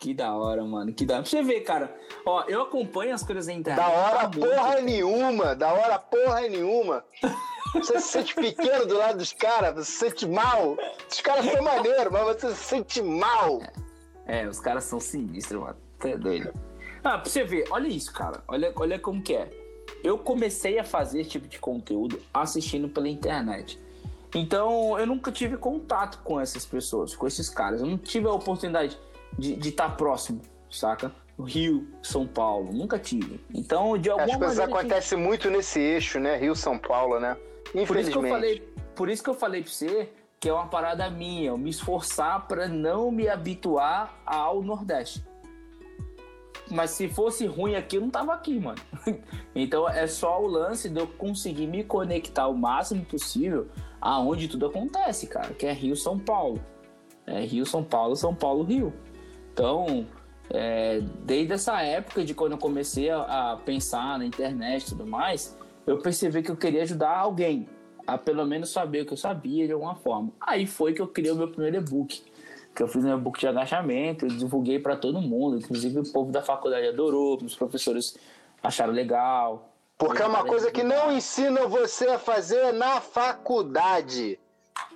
Que 0.00 0.12
da 0.12 0.34
hora, 0.34 0.64
mano. 0.64 0.92
Que 0.92 1.06
da 1.06 1.14
hora. 1.14 1.22
Pra 1.22 1.30
você 1.30 1.42
ver, 1.42 1.60
cara. 1.60 1.96
Ó, 2.26 2.42
eu 2.48 2.62
acompanho 2.62 3.14
as 3.14 3.22
coisas 3.22 3.46
na 3.46 3.52
internet. 3.52 3.86
Da 3.86 3.88
hora 3.88 4.22
muito 4.22 4.40
porra 4.40 4.80
nenhuma, 4.80 5.54
da 5.54 5.72
hora 5.72 5.98
porra 5.98 6.40
nenhuma. 6.40 7.04
Você 7.74 8.00
se 8.00 8.08
sente 8.08 8.34
pequeno 8.34 8.86
do 8.86 8.96
lado 8.98 9.18
dos 9.18 9.32
caras, 9.32 9.74
você 9.74 9.84
se 9.84 9.98
sente 9.98 10.26
mal. 10.28 10.76
Os 11.08 11.20
caras 11.20 11.46
são 11.46 11.62
maneiros, 11.62 12.12
mas 12.12 12.22
você 12.24 12.54
se 12.54 12.64
sente 12.64 13.02
mal. 13.02 13.60
É, 14.26 14.46
os 14.46 14.60
caras 14.60 14.84
são 14.84 14.98
sinistros, 15.00 15.60
mano. 15.60 15.76
Tá 15.98 16.16
doido. 16.16 16.52
Ah, 17.02 17.18
pra 17.18 17.30
você 17.30 17.44
ver, 17.44 17.64
olha 17.70 17.88
isso, 17.88 18.12
cara. 18.12 18.42
Olha, 18.48 18.72
olha 18.76 18.98
como 18.98 19.22
que 19.22 19.34
é. 19.34 19.50
Eu 20.02 20.18
comecei 20.18 20.78
a 20.78 20.84
fazer 20.84 21.20
esse 21.20 21.30
tipo 21.30 21.48
de 21.48 21.58
conteúdo 21.58 22.20
assistindo 22.32 22.88
pela 22.88 23.08
internet. 23.08 23.80
Então, 24.34 24.98
eu 24.98 25.06
nunca 25.06 25.32
tive 25.32 25.56
contato 25.56 26.20
com 26.22 26.40
essas 26.40 26.64
pessoas, 26.64 27.14
com 27.16 27.26
esses 27.26 27.48
caras. 27.48 27.80
Eu 27.80 27.86
não 27.86 27.98
tive 27.98 28.26
a 28.26 28.32
oportunidade 28.32 28.98
de 29.38 29.68
estar 29.68 29.96
próximo, 29.96 30.40
saca? 30.70 31.12
Rio, 31.44 31.88
São 32.02 32.26
Paulo, 32.26 32.72
nunca 32.72 32.98
tive. 32.98 33.40
Então, 33.52 33.96
de 33.96 34.10
alguma 34.10 34.32
As 34.32 34.36
coisas 34.36 34.58
maneira. 34.58 34.80
acontecem 34.80 35.18
muito 35.18 35.50
nesse 35.50 35.80
eixo, 35.80 36.20
né? 36.20 36.36
Rio-São 36.36 36.78
Paulo, 36.78 37.18
né? 37.18 37.36
Por 37.72 37.96
isso 37.96 38.10
que 38.10 38.18
eu 38.18 38.22
falei, 38.22 38.60
por 38.94 39.08
isso 39.08 39.22
que 39.22 39.30
eu 39.30 39.34
falei 39.34 39.62
pra 39.62 39.70
você 39.70 40.12
que 40.40 40.48
é 40.48 40.52
uma 40.52 40.66
parada 40.66 41.08
minha, 41.10 41.48
eu 41.48 41.58
me 41.58 41.68
esforçar 41.68 42.48
para 42.48 42.66
não 42.66 43.10
me 43.12 43.28
habituar 43.28 44.18
ao 44.24 44.62
Nordeste. 44.62 45.22
Mas 46.70 46.92
se 46.92 47.08
fosse 47.08 47.46
ruim 47.46 47.74
aqui, 47.74 47.96
eu 47.96 48.00
não 48.00 48.10
tava 48.10 48.32
aqui, 48.32 48.58
mano. 48.58 48.80
Então 49.54 49.88
é 49.88 50.06
só 50.06 50.40
o 50.40 50.46
lance 50.46 50.88
de 50.88 50.98
eu 50.98 51.06
conseguir 51.06 51.66
me 51.66 51.82
conectar 51.82 52.46
o 52.46 52.56
máximo 52.56 53.04
possível 53.04 53.68
aonde 54.00 54.46
tudo 54.48 54.64
acontece, 54.66 55.26
cara, 55.26 55.52
que 55.52 55.66
é 55.66 55.72
Rio, 55.72 55.96
São 55.96 56.18
Paulo. 56.18 56.64
É 57.26 57.40
Rio, 57.40 57.66
São 57.66 57.82
Paulo, 57.82 58.16
São 58.16 58.34
Paulo, 58.34 58.62
Rio. 58.62 58.94
Então, 59.52 60.06
é, 60.48 61.00
desde 61.24 61.52
essa 61.52 61.82
época 61.82 62.24
de 62.24 62.32
quando 62.32 62.52
eu 62.52 62.58
comecei 62.58 63.10
a, 63.10 63.52
a 63.52 63.56
pensar 63.56 64.18
na 64.18 64.24
internet 64.24 64.82
e 64.82 64.88
tudo 64.90 65.06
mais, 65.06 65.58
eu 65.86 65.98
percebi 65.98 66.42
que 66.42 66.50
eu 66.50 66.56
queria 66.56 66.82
ajudar 66.82 67.16
alguém 67.16 67.68
a 68.06 68.18
pelo 68.18 68.44
menos 68.44 68.70
saber 68.70 69.02
o 69.02 69.06
que 69.06 69.12
eu 69.12 69.16
sabia 69.16 69.66
de 69.66 69.72
alguma 69.72 69.94
forma. 69.94 70.32
Aí 70.40 70.66
foi 70.66 70.92
que 70.92 71.00
eu 71.00 71.08
criei 71.08 71.32
o 71.32 71.36
meu 71.36 71.48
primeiro 71.48 71.76
e-book, 71.76 72.22
que 72.74 72.82
eu 72.82 72.88
fiz 72.88 73.04
um 73.04 73.14
e-book 73.14 73.38
de 73.38 73.46
agachamento, 73.46 74.26
eu 74.26 74.30
divulguei 74.30 74.78
para 74.78 74.96
todo 74.96 75.20
mundo, 75.20 75.58
inclusive 75.58 76.00
o 76.00 76.12
povo 76.12 76.32
da 76.32 76.42
faculdade 76.42 76.86
adorou, 76.86 77.38
os 77.42 77.54
professores 77.54 78.16
acharam 78.62 78.92
legal. 78.92 79.70
Porque 79.96 80.22
é 80.22 80.26
uma 80.26 80.44
coisa 80.44 80.70
que 80.70 80.82
não 80.82 81.12
ensinam 81.12 81.68
você 81.68 82.08
a 82.08 82.18
fazer 82.18 82.72
na 82.72 83.00
faculdade. 83.00 84.38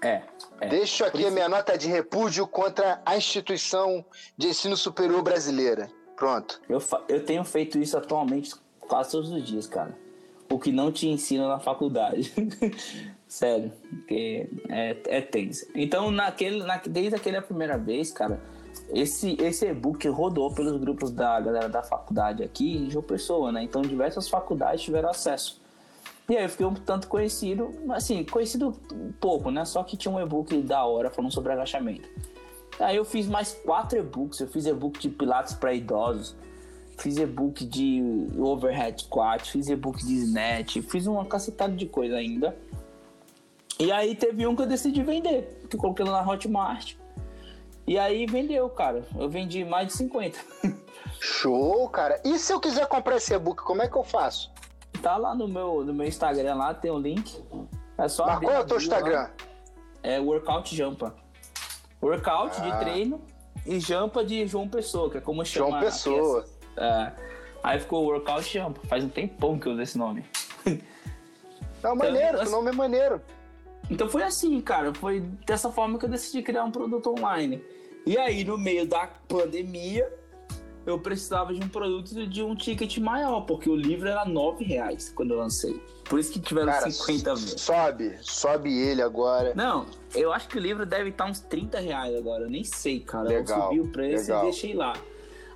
É. 0.02 0.22
é. 0.60 0.68
Deixo 0.68 1.04
aqui 1.04 1.26
a 1.26 1.30
minha 1.30 1.48
nota 1.48 1.76
de 1.76 1.88
repúdio 1.88 2.46
contra 2.46 3.02
a 3.04 3.16
instituição 3.16 4.04
de 4.36 4.48
ensino 4.48 4.76
superior 4.76 5.22
brasileira. 5.22 5.90
Pronto. 6.16 6.60
Eu, 6.68 6.82
eu 7.08 7.24
tenho 7.24 7.44
feito 7.44 7.78
isso 7.78 7.98
atualmente 7.98 8.54
quase 8.80 9.10
todos 9.10 9.30
os 9.30 9.44
dias, 9.44 9.66
cara. 9.66 9.94
O 10.50 10.58
que 10.58 10.70
não 10.70 10.92
te 10.92 11.08
ensina 11.08 11.48
na 11.48 11.58
faculdade. 11.58 12.32
Sério, 13.26 13.72
porque 13.88 14.48
é, 14.68 14.96
é 15.06 15.20
tenso. 15.20 15.66
Então, 15.74 16.10
naquele, 16.10 16.62
na, 16.62 16.76
desde 16.76 17.16
aquela 17.16 17.42
primeira 17.42 17.76
vez, 17.76 18.12
cara, 18.12 18.40
esse, 18.92 19.36
esse 19.40 19.66
e-book 19.66 20.06
rodou 20.08 20.52
pelos 20.52 20.78
grupos 20.80 21.10
da 21.10 21.40
galera 21.40 21.68
da 21.68 21.82
faculdade 21.82 22.42
aqui 22.42 22.76
em 22.76 22.90
João 22.90 23.02
Pessoa, 23.02 23.50
né? 23.50 23.62
Então 23.62 23.82
diversas 23.82 24.28
faculdades 24.28 24.82
tiveram 24.82 25.10
acesso. 25.10 25.60
E 26.28 26.36
aí 26.36 26.44
eu 26.44 26.48
fiquei 26.48 26.64
um 26.64 26.74
tanto 26.74 27.06
conhecido, 27.08 27.74
assim, 27.90 28.24
conhecido 28.24 28.72
pouco, 29.20 29.50
né? 29.50 29.64
Só 29.64 29.82
que 29.82 29.96
tinha 29.96 30.12
um 30.12 30.20
e-book 30.20 30.56
da 30.62 30.84
hora 30.84 31.10
falando 31.10 31.32
sobre 31.32 31.52
agachamento. 31.52 32.08
Aí 32.80 32.96
eu 32.96 33.04
fiz 33.04 33.26
mais 33.26 33.52
quatro 33.52 33.98
e-books. 33.98 34.40
Eu 34.40 34.48
fiz 34.48 34.66
e-book 34.66 34.98
de 34.98 35.08
pilates 35.08 35.54
para 35.54 35.74
idosos, 35.74 36.34
fiz 36.98 37.16
e-book 37.16 37.64
de 37.64 38.02
overhead 38.38 39.02
squat, 39.02 39.50
fiz 39.50 39.68
e-book 39.68 40.04
de 40.04 40.14
snatch, 40.14 40.78
fiz 40.82 41.06
uma 41.06 41.24
cacetada 41.24 41.74
de 41.74 41.86
coisa 41.86 42.16
ainda. 42.16 42.56
E 43.78 43.90
aí 43.90 44.14
teve 44.14 44.46
um 44.46 44.54
que 44.54 44.62
eu 44.62 44.66
decidi 44.66 45.02
vender, 45.02 45.66
que 45.68 45.76
eu 45.76 45.80
coloquei 45.80 46.04
lá 46.04 46.22
na 46.22 46.30
Hotmart. 46.30 46.94
E 47.86 47.98
aí 47.98 48.24
vendeu, 48.26 48.68
cara. 48.70 49.04
Eu 49.16 49.28
vendi 49.28 49.64
mais 49.64 49.88
de 49.88 49.92
50. 49.94 50.38
Show, 51.20 51.88
cara. 51.88 52.20
E 52.24 52.38
se 52.38 52.52
eu 52.52 52.60
quiser 52.60 52.86
comprar 52.86 53.16
esse 53.16 53.34
e-book, 53.34 53.62
como 53.62 53.82
é 53.82 53.88
que 53.88 53.96
eu 53.96 54.04
faço? 54.04 54.50
Tá 55.02 55.16
lá 55.16 55.34
no 55.34 55.46
meu, 55.46 55.84
no 55.84 55.92
meu 55.92 56.06
Instagram, 56.06 56.54
lá 56.54 56.72
tem 56.72 56.90
o 56.90 56.94
um 56.94 56.98
link. 56.98 57.42
É 57.98 58.08
só 58.08 58.26
Mas 58.26 58.38
qual 58.38 58.52
é 58.52 58.60
o 58.60 58.64
teu 58.64 58.78
Instagram? 58.78 59.22
Lá. 59.22 59.30
É 60.02 60.20
Workout 60.20 60.74
Jampa. 60.74 61.14
Workout 62.02 62.56
ah. 62.58 62.62
de 62.62 62.78
treino 62.78 63.20
e 63.66 63.80
Jampa 63.80 64.24
de 64.24 64.46
João 64.46 64.68
Pessoa, 64.68 65.10
que 65.10 65.18
é 65.18 65.20
como 65.20 65.44
chama. 65.44 65.70
João 65.70 65.80
Pessoa. 65.80 66.44
É. 66.76 67.12
Aí 67.62 67.80
ficou 67.80 68.04
Workout. 68.04 68.58
Faz 68.88 69.04
um 69.04 69.08
tempão 69.08 69.58
que 69.58 69.66
eu 69.66 69.72
uso 69.72 69.82
esse 69.82 69.98
nome. 69.98 70.24
Maneiro, 71.82 72.28
então, 72.28 72.40
assim, 72.40 72.52
o 72.52 72.56
nome 72.56 72.70
é 72.70 72.72
maneiro. 72.72 73.20
Então 73.90 74.08
foi 74.08 74.22
assim, 74.22 74.58
cara. 74.60 74.94
Foi 74.94 75.20
dessa 75.46 75.70
forma 75.70 75.98
que 75.98 76.06
eu 76.06 76.08
decidi 76.08 76.42
criar 76.42 76.64
um 76.64 76.70
produto 76.70 77.14
online. 77.18 77.62
E 78.06 78.16
aí, 78.16 78.44
no 78.44 78.56
meio 78.56 78.86
da 78.86 79.06
pandemia, 79.28 80.10
eu 80.86 80.98
precisava 80.98 81.52
de 81.54 81.62
um 81.62 81.68
produto 81.68 82.26
de 82.26 82.42
um 82.42 82.54
ticket 82.54 82.98
maior, 82.98 83.42
porque 83.42 83.68
o 83.68 83.76
livro 83.76 84.08
era 84.08 84.24
nove 84.24 84.64
reais 84.64 85.10
quando 85.14 85.32
eu 85.32 85.38
lancei. 85.38 85.80
Por 86.04 86.18
isso 86.18 86.32
que 86.32 86.40
tiveram 86.40 86.72
Cara, 86.72 86.90
50 86.90 87.34
mil. 87.36 87.58
Sobe, 87.58 88.18
sobe 88.20 88.78
ele 88.78 89.00
agora. 89.00 89.54
Não, 89.54 89.86
eu 90.14 90.32
acho 90.32 90.48
que 90.48 90.58
o 90.58 90.60
livro 90.60 90.84
deve 90.84 91.10
estar 91.10 91.24
uns 91.24 91.40
30 91.40 91.80
reais 91.80 92.14
agora. 92.14 92.44
Eu 92.44 92.50
nem 92.50 92.64
sei, 92.64 93.00
cara. 93.00 93.28
Legal, 93.28 93.58
eu 93.58 93.64
subi 93.64 93.80
o 93.80 93.92
preço 93.92 94.24
legal. 94.24 94.42
e 94.42 94.44
deixei 94.50 94.74
lá. 94.74 94.94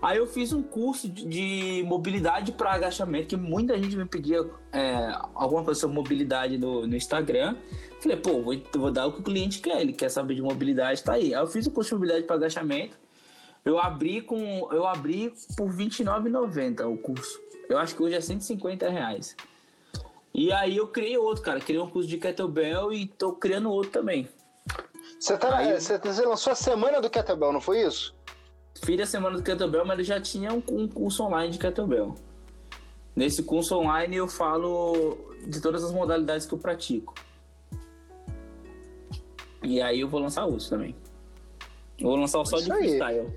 Aí 0.01 0.19
eu 0.19 0.27
fiz 0.27 0.53
um 0.53 0.63
curso 0.63 1.09
de 1.09 1.83
mobilidade 1.87 2.53
para 2.53 2.73
agachamento, 2.73 3.29
que 3.29 3.37
muita 3.37 3.77
gente 3.77 3.97
me 3.97 4.05
pedia 4.05 4.49
é, 4.73 5.13
alguma 5.35 5.65
coisa 5.65 5.81
sobre 5.81 5.97
mobilidade 5.97 6.57
no, 6.57 6.87
no 6.87 6.97
Instagram. 6.97 7.57
Falei, 8.01 8.17
pô, 8.17 8.41
vou, 8.41 8.55
vou, 8.75 8.93
dar 8.93 9.07
o 9.07 9.13
que 9.13 9.21
o 9.21 9.23
cliente 9.25 9.61
quer, 9.61 9.81
ele 9.81 9.93
quer 9.93 10.09
saber 10.09 10.35
de 10.35 10.43
mobilidade, 10.43 11.03
tá 11.03 11.15
aí. 11.15 11.35
Aí 11.35 11.41
eu 11.41 11.47
fiz 11.49 11.67
o 11.67 11.71
curso 11.73 11.91
de 11.91 11.95
mobilidade 11.97 12.27
para 12.27 12.37
agachamento. 12.37 12.97
Eu 13.65 13.79
abri 13.79 14.23
com. 14.23 14.69
Eu 14.71 14.87
abri 14.87 15.33
por 15.57 15.69
R$29,90 15.69 16.87
o 16.87 16.97
curso. 16.97 17.41
Eu 17.69 17.77
acho 17.77 17.95
que 17.95 18.03
hoje 18.03 18.15
é 18.15 18.21
150 18.21 18.89
reais. 18.89 19.37
E 20.33 20.53
aí 20.53 20.77
eu 20.77 20.87
criei 20.87 21.19
outro, 21.19 21.43
cara. 21.43 21.59
Criei 21.61 21.81
um 21.81 21.91
curso 21.91 22.09
de 22.09 22.19
kettlebell 22.19 22.93
e 22.93 23.07
tô 23.07 23.33
criando 23.33 23.71
outro 23.71 23.91
também. 23.91 24.29
Você, 25.19 25.37
tá, 25.37 25.57
aí, 25.57 25.81
você, 25.81 25.99
você 25.99 26.25
lançou 26.25 26.53
a 26.53 26.57
semana 26.57 27.01
do 27.01 27.11
kettlebell, 27.11 27.53
não 27.53 27.61
foi 27.61 27.83
isso? 27.83 28.15
Fiz 28.83 29.01
a 29.01 29.07
semana 29.07 29.37
do 29.37 29.43
kettlebell, 29.43 29.85
mas 29.85 29.99
ele 29.99 30.05
já 30.05 30.20
tinha 30.20 30.53
um, 30.53 30.62
um 30.70 30.89
curso 30.89 31.24
online 31.24 31.53
de 31.53 31.59
kettlebell. 31.59 32.14
Nesse 33.14 33.43
curso 33.43 33.76
online 33.76 34.16
eu 34.16 34.29
falo 34.29 35.18
de 35.47 35.61
todas 35.61 35.83
as 35.83 35.93
modalidades 35.93 36.47
que 36.47 36.55
eu 36.55 36.59
pratico. 36.59 37.14
E 39.62 39.83
aí 39.83 40.01
eu 40.01 40.09
vou 40.09 40.20
lançar 40.20 40.45
outros 40.45 40.68
também. 40.68 40.95
Eu 41.99 42.09
vou 42.09 42.16
lançar 42.16 42.45
só 42.47 42.57
Isso 42.57 42.66
de 42.66 42.72
freestyle. 42.72 43.20
Aí. 43.20 43.29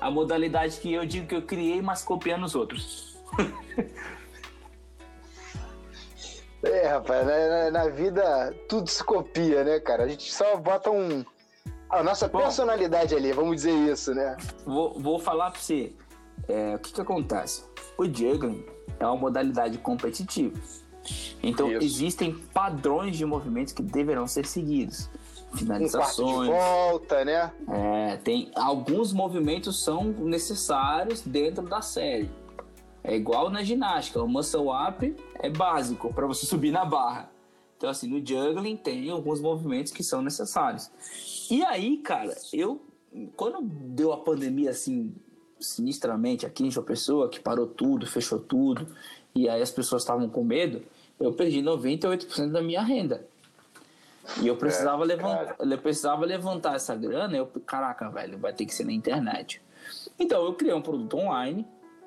A 0.00 0.10
modalidade 0.10 0.78
que 0.78 0.92
eu 0.92 1.04
digo 1.04 1.26
que 1.26 1.34
eu 1.34 1.42
criei, 1.42 1.82
mas 1.82 2.04
copiando 2.04 2.44
os 2.44 2.54
outros. 2.54 3.16
é, 6.62 6.86
rapaz, 6.86 7.26
na, 7.26 7.70
na, 7.70 7.88
vida 7.88 8.54
tudo 8.68 8.88
se 8.88 9.02
copia, 9.02 9.64
né, 9.64 9.80
cara? 9.80 10.04
A 10.04 10.08
gente 10.08 10.32
só 10.32 10.56
bota 10.56 10.90
um. 10.90 11.24
A 11.88 12.02
nossa 12.02 12.28
Bom, 12.28 12.38
personalidade 12.38 13.14
ali, 13.14 13.32
vamos 13.32 13.56
dizer 13.56 13.72
isso, 13.72 14.14
né? 14.14 14.36
Vou, 14.64 14.98
vou 14.98 15.18
falar 15.18 15.50
pra 15.50 15.60
você. 15.60 15.92
É, 16.48 16.74
o 16.74 16.78
que 16.78 16.92
que 16.92 17.00
acontece? 17.00 17.64
O 17.96 18.04
juggling 18.04 18.64
é 18.98 19.06
uma 19.06 19.16
modalidade 19.16 19.78
competitiva. 19.78 20.58
Então, 21.42 21.70
isso. 21.70 21.84
existem 21.84 22.34
padrões 22.52 23.16
de 23.16 23.24
movimentos 23.24 23.72
que 23.72 23.82
deverão 23.82 24.26
ser 24.26 24.46
seguidos 24.46 25.10
finalizações. 25.54 26.48
Um 26.48 26.52
volta, 26.52 27.24
né? 27.24 27.52
É, 27.68 28.16
tem 28.16 28.50
alguns 28.54 29.12
movimentos 29.12 29.82
são 29.82 30.04
necessários 30.04 31.20
dentro 31.20 31.62
da 31.62 31.80
série. 31.80 32.30
É 33.02 33.14
igual 33.14 33.50
na 33.50 33.62
ginástica, 33.62 34.22
o 34.22 34.28
muscle 34.28 34.68
up 34.70 35.16
é 35.34 35.50
básico 35.50 36.12
para 36.12 36.26
você 36.26 36.44
subir 36.46 36.70
na 36.70 36.84
barra. 36.84 37.30
Então 37.84 37.90
assim, 37.90 38.08
no 38.08 38.26
juggling 38.26 38.78
tem 38.78 39.10
alguns 39.10 39.42
movimentos 39.42 39.92
que 39.92 40.02
são 40.02 40.22
necessários. 40.22 40.90
E 41.50 41.62
aí, 41.62 41.98
cara, 41.98 42.34
eu 42.50 42.80
quando 43.36 43.60
deu 43.60 44.10
a 44.10 44.16
pandemia 44.16 44.70
assim 44.70 45.14
sinistramente 45.60 46.46
aqui 46.46 46.64
em 46.64 46.70
João 46.70 46.86
Pessoa, 46.86 47.28
que 47.28 47.38
parou 47.38 47.66
tudo, 47.66 48.06
fechou 48.06 48.38
tudo, 48.38 48.88
e 49.34 49.50
aí 49.50 49.60
as 49.60 49.70
pessoas 49.70 50.00
estavam 50.00 50.30
com 50.30 50.42
medo, 50.42 50.82
eu 51.20 51.30
perdi 51.34 51.62
98% 51.62 52.50
da 52.50 52.62
minha 52.62 52.82
renda. 52.82 53.26
E 54.40 54.48
eu 54.48 54.56
precisava, 54.56 55.04
é, 55.04 55.06
levantar, 55.06 55.56
eu 55.60 55.78
precisava 55.78 56.24
levantar 56.24 56.76
essa 56.76 56.96
grana. 56.96 57.36
Eu, 57.36 57.46
caraca, 57.66 58.08
velho, 58.08 58.38
vai 58.38 58.54
ter 58.54 58.64
que 58.64 58.74
ser 58.74 58.84
na 58.84 58.92
internet. 58.92 59.60
Então 60.18 60.42
eu 60.42 60.54
criei 60.54 60.72
um 60.72 60.80
produto 60.80 61.18
online, 61.18 61.66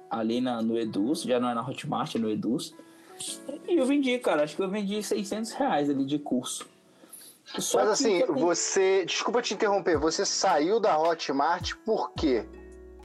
ali 0.09 0.41
na, 0.41 0.59
no 0.59 0.75
Eduz, 0.75 1.21
já 1.21 1.39
não 1.39 1.49
é 1.49 1.53
na 1.53 1.61
Hotmart, 1.61 2.15
é 2.15 2.17
no 2.17 2.31
Eduz. 2.31 2.73
E 3.67 3.77
eu 3.77 3.85
vendi, 3.85 4.17
cara, 4.19 4.43
acho 4.43 4.55
que 4.55 4.61
eu 4.61 4.69
vendi 4.69 5.01
600 5.01 5.51
reais 5.53 5.89
ali 5.89 6.05
de 6.05 6.19
curso. 6.19 6.67
Só 7.57 7.79
Mas 7.79 7.89
assim, 7.89 8.25
você. 8.25 9.05
Desculpa 9.05 9.41
te 9.41 9.53
interromper, 9.53 9.97
você 9.97 10.25
saiu 10.25 10.79
da 10.79 10.97
Hotmart 10.99 11.73
por 11.85 12.11
quê? 12.11 12.45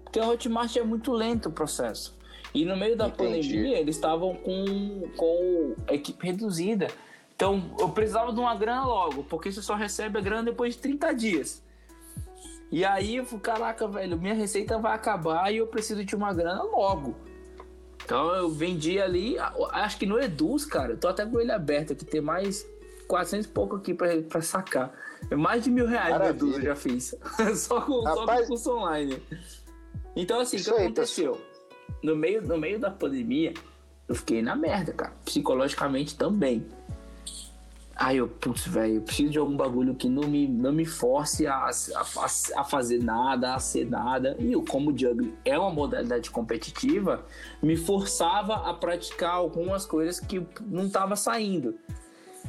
Porque 0.03 0.19
a 0.19 0.27
Hotmart 0.27 0.77
é 0.77 0.83
muito 0.83 1.13
lento 1.13 1.49
o 1.49 1.53
processo. 1.53 2.15
E 2.55 2.65
no 2.65 2.77
meio 2.77 2.97
da 2.97 3.07
Entendi. 3.07 3.49
pandemia, 3.49 3.79
eles 3.79 3.97
estavam 3.97 4.35
com, 4.35 5.09
com 5.17 5.75
equipe 5.89 6.27
reduzida. 6.27 6.89
Então, 7.35 7.75
eu 7.79 7.89
precisava 7.89 8.33
de 8.33 8.39
uma 8.39 8.55
grana 8.55 8.85
logo, 8.85 9.25
porque 9.25 9.51
você 9.51 9.63
só 9.63 9.75
recebe 9.75 10.19
a 10.19 10.21
grana 10.21 10.45
depois 10.45 10.75
de 10.75 10.83
30 10.83 11.15
dias. 11.15 11.63
E 12.71 12.85
aí, 12.85 13.17
eu 13.17 13.25
falei, 13.25 13.41
caraca, 13.41 13.89
velho, 13.89 14.19
minha 14.19 14.35
receita 14.35 14.79
vai 14.79 14.95
acabar 14.95 15.53
e 15.53 15.57
eu 15.57 15.67
preciso 15.67 16.05
de 16.05 16.15
uma 16.15 16.33
grana 16.33 16.63
logo. 16.63 17.17
Então, 18.05 18.35
eu 18.35 18.51
vendi 18.51 19.01
ali, 19.01 19.37
acho 19.73 19.99
que 19.99 20.07
no 20.07 20.21
Eduz, 20.21 20.65
cara, 20.65 20.93
eu 20.93 20.97
tô 20.97 21.09
até 21.09 21.25
com 21.25 21.41
ele 21.41 21.53
aberto 21.53 21.93
aqui, 21.93 22.05
tem 22.05 22.21
mais 22.21 22.67
400 23.07 23.47
e 23.47 23.49
pouco 23.49 23.77
aqui 23.77 23.95
pra, 23.95 24.09
pra 24.23 24.43
sacar. 24.43 24.93
É 25.31 25.37
mais 25.37 25.65
de 25.65 25.71
mil 25.71 25.87
reais 25.87 26.19
no 26.19 26.25
Eduz 26.25 26.57
eu 26.57 26.63
já 26.63 26.77
fiz. 26.77 27.15
só, 27.57 27.81
com, 27.81 28.03
Rapaz, 28.03 28.41
só 28.41 28.43
com 28.43 28.49
curso 28.49 28.77
online. 28.77 29.23
Então, 30.17 30.41
assim, 30.41 30.59
o 30.59 30.65
que 30.65 30.71
aconteceu? 30.71 31.41
No 32.03 32.17
meio, 32.17 32.43
no 32.43 32.59
meio 32.59 32.79
da 32.79 32.91
pandemia, 32.91 33.55
eu 34.09 34.15
fiquei 34.15 34.43
na 34.43 34.57
merda, 34.57 34.93
cara. 34.93 35.13
Psicologicamente 35.25 36.17
também. 36.17 36.67
Aí 37.95 38.17
eu, 38.17 38.27
putz, 38.27 38.67
velho, 38.67 38.97
eu 38.97 39.03
preciso 39.03 39.31
de 39.31 39.39
algum 39.39 39.57
bagulho 39.57 39.95
que 39.95 40.09
não 40.09 40.27
me, 40.27 40.49
não 40.49 40.73
me 40.73 40.87
force 40.87 41.47
a, 41.47 41.55
a, 41.57 42.27
a, 42.57 42.65
fazer 42.65 43.03
nada, 43.03 43.55
a 43.55 43.59
ser 43.59 43.89
nada. 43.89 44.35
E 44.39 44.53
eu, 44.53 44.63
como 44.65 44.91
o 44.91 44.99
juggling 44.99 45.35
é 45.45 45.59
uma 45.59 45.71
modalidade 45.71 46.31
competitiva, 46.31 47.25
me 47.63 47.77
forçava 47.77 48.55
a 48.69 48.73
praticar 48.73 49.35
algumas 49.35 49.85
coisas 49.85 50.19
que 50.19 50.47
não 50.63 50.89
tava 50.89 51.17
saindo. 51.17 51.79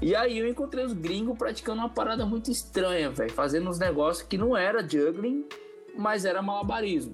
E 0.02 0.16
aí 0.16 0.38
eu 0.38 0.48
encontrei 0.48 0.84
os 0.84 0.94
gringos 0.94 1.38
praticando 1.38 1.80
uma 1.80 1.90
parada 1.90 2.26
muito 2.26 2.50
estranha, 2.50 3.10
velho, 3.12 3.32
fazendo 3.32 3.70
uns 3.70 3.80
negócios 3.80 4.26
que 4.26 4.38
não 4.38 4.56
era 4.56 4.82
juggling, 4.88 5.46
mas 5.96 6.26
era 6.26 6.42
malabarismo. 6.42 7.14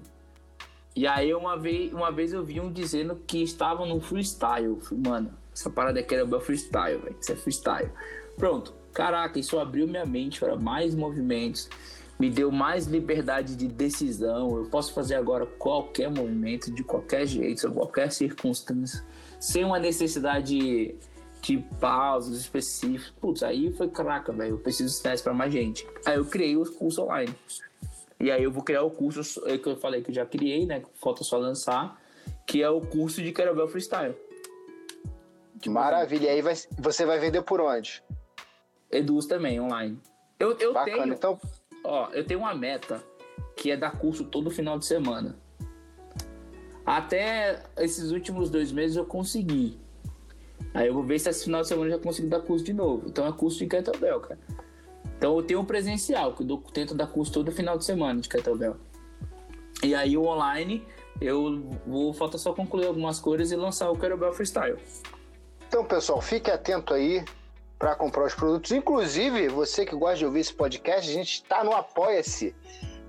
E 0.94 1.06
aí 1.06 1.32
uma 1.34 1.56
vez, 1.56 1.92
uma 1.92 2.10
vez 2.10 2.32
eu 2.32 2.44
vi 2.44 2.60
um 2.60 2.72
dizendo 2.72 3.16
que 3.26 3.42
estavam 3.42 3.86
no 3.86 4.00
freestyle. 4.00 4.78
Mano, 5.06 5.32
essa 5.52 5.70
parada 5.70 6.00
aqui 6.00 6.14
era 6.14 6.24
o 6.24 6.40
freestyle, 6.40 6.98
velho. 6.98 7.16
Isso 7.20 7.32
é 7.32 7.36
freestyle. 7.36 7.90
Pronto. 8.40 8.72
Caraca, 8.94 9.38
isso 9.38 9.58
abriu 9.58 9.86
minha 9.86 10.06
mente 10.06 10.40
para 10.40 10.56
mais 10.56 10.94
movimentos, 10.94 11.68
me 12.18 12.30
deu 12.30 12.50
mais 12.50 12.86
liberdade 12.86 13.54
de 13.54 13.68
decisão. 13.68 14.56
Eu 14.56 14.64
posso 14.64 14.94
fazer 14.94 15.14
agora 15.14 15.44
qualquer 15.44 16.10
movimento, 16.10 16.72
de 16.72 16.82
qualquer 16.82 17.26
jeito, 17.26 17.66
em 17.66 17.70
qualquer 17.70 18.10
circunstância, 18.10 19.04
sem 19.38 19.62
uma 19.62 19.78
necessidade 19.78 20.96
de 21.42 21.58
pausas 21.78 22.36
específicas. 22.38 23.12
Putz, 23.20 23.42
aí 23.42 23.72
foi 23.72 23.88
caraca, 23.88 24.32
velho. 24.32 24.54
Eu 24.54 24.58
preciso 24.58 24.92
ensinar 24.92 25.14
isso 25.14 25.22
para 25.22 25.34
mais 25.34 25.52
gente. 25.52 25.86
Aí 26.06 26.16
eu 26.16 26.24
criei 26.24 26.56
os 26.56 26.70
cursos 26.70 26.98
online. 26.98 27.34
E 28.18 28.30
aí 28.30 28.42
eu 28.42 28.50
vou 28.50 28.62
criar 28.62 28.82
o 28.82 28.90
curso 28.90 29.22
é 29.46 29.56
que 29.56 29.68
eu 29.68 29.76
falei 29.76 30.02
que 30.02 30.10
eu 30.10 30.14
já 30.14 30.26
criei, 30.26 30.66
né? 30.66 30.82
Falta 30.94 31.22
só 31.24 31.38
lançar, 31.38 32.00
que 32.46 32.62
é 32.62 32.68
o 32.68 32.80
curso 32.80 33.22
de 33.22 33.32
Kettlebell 33.32 33.68
Freestyle. 33.68 34.14
Maravilha. 35.66 36.26
E 36.26 36.28
aí 36.28 36.42
vai, 36.42 36.54
você 36.78 37.04
vai 37.04 37.18
vender 37.18 37.42
por 37.42 37.60
onde? 37.60 38.02
Eduz 38.90 39.26
também, 39.26 39.60
online. 39.60 39.98
Eu, 40.38 40.56
eu 40.58 40.72
Bacana, 40.72 41.02
tenho. 41.02 41.14
Então... 41.14 41.40
Ó, 41.84 42.08
eu 42.12 42.24
tenho 42.26 42.40
uma 42.40 42.54
meta 42.54 43.02
que 43.56 43.70
é 43.70 43.76
dar 43.76 43.98
curso 43.98 44.24
todo 44.24 44.50
final 44.50 44.78
de 44.78 44.86
semana. 44.86 45.36
Até 46.84 47.62
esses 47.78 48.10
últimos 48.10 48.50
dois 48.50 48.72
meses 48.72 48.96
eu 48.96 49.04
consegui. 49.04 49.78
Aí 50.74 50.86
eu 50.86 50.94
vou 50.94 51.02
ver 51.02 51.18
se 51.18 51.28
esse 51.28 51.44
final 51.44 51.62
de 51.62 51.68
semana 51.68 51.88
eu 51.88 51.96
já 51.96 52.02
consigo 52.02 52.28
dar 52.28 52.40
curso 52.40 52.64
de 52.64 52.72
novo. 52.72 53.08
Então 53.08 53.26
é 53.26 53.32
curso 53.32 53.58
de 53.58 53.66
kettlebell, 53.66 54.20
cara. 54.20 54.40
Então 55.16 55.36
eu 55.36 55.42
tenho 55.42 55.60
um 55.60 55.64
presencial, 55.64 56.32
que 56.32 56.42
eu 56.42 56.56
tento 56.72 56.94
dar 56.94 57.06
curso 57.06 57.32
todo 57.32 57.52
final 57.52 57.76
de 57.76 57.84
semana 57.84 58.20
de 58.20 58.28
kettlebell. 58.28 58.76
E 59.82 59.94
aí 59.94 60.16
o 60.16 60.24
online, 60.24 60.84
eu 61.20 61.62
vou 61.86 62.12
falta 62.12 62.38
só 62.38 62.52
concluir 62.52 62.86
algumas 62.86 63.20
coisas 63.20 63.52
e 63.52 63.56
lançar 63.56 63.90
o 63.90 63.94
kettlebell 63.96 64.32
freestyle. 64.32 64.78
Então, 65.68 65.84
pessoal, 65.84 66.20
fique 66.20 66.50
atento 66.50 66.92
aí 66.92 67.24
para 67.80 67.96
comprar 67.96 68.26
os 68.26 68.34
produtos. 68.34 68.70
Inclusive, 68.72 69.48
você 69.48 69.86
que 69.86 69.96
gosta 69.96 70.18
de 70.18 70.26
ouvir 70.26 70.40
esse 70.40 70.52
podcast, 70.52 71.10
a 71.10 71.14
gente 71.14 71.32
está 71.32 71.64
no 71.64 71.72
Apoia-se. 71.72 72.54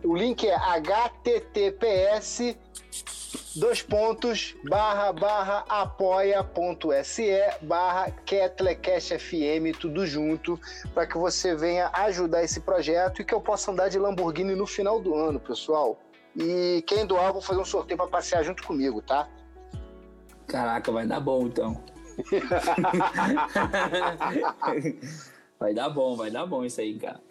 O 0.01 0.15
link 0.15 0.47
é 0.47 0.55
https 0.55 2.55
dois 3.55 3.81
pontos 3.81 4.55
barra 4.63 5.11
barra 5.11 5.65
apoia.se 5.67 7.31
barra 7.61 8.13
tudo 9.77 10.07
junto, 10.07 10.59
para 10.93 11.05
que 11.05 11.17
você 11.17 11.53
venha 11.53 11.89
ajudar 11.93 12.43
esse 12.43 12.61
projeto 12.61 13.21
e 13.21 13.25
que 13.25 13.33
eu 13.33 13.41
possa 13.41 13.71
andar 13.71 13.89
de 13.89 13.99
Lamborghini 13.99 14.55
no 14.55 14.65
final 14.65 15.01
do 15.01 15.13
ano, 15.13 15.39
pessoal. 15.39 15.99
E 16.35 16.81
quem 16.87 17.05
doar, 17.05 17.33
vou 17.33 17.41
fazer 17.41 17.59
um 17.59 17.65
sorteio 17.65 17.97
para 17.97 18.07
passear 18.07 18.41
junto 18.41 18.63
comigo, 18.63 19.01
tá? 19.01 19.27
Caraca, 20.47 20.91
vai 20.91 21.05
dar 21.05 21.19
bom 21.19 21.45
então. 21.45 21.83
vai 25.59 25.73
dar 25.73 25.89
bom, 25.89 26.15
vai 26.15 26.31
dar 26.31 26.45
bom 26.45 26.63
isso 26.65 26.81
aí, 26.81 26.97
cara. 26.97 27.21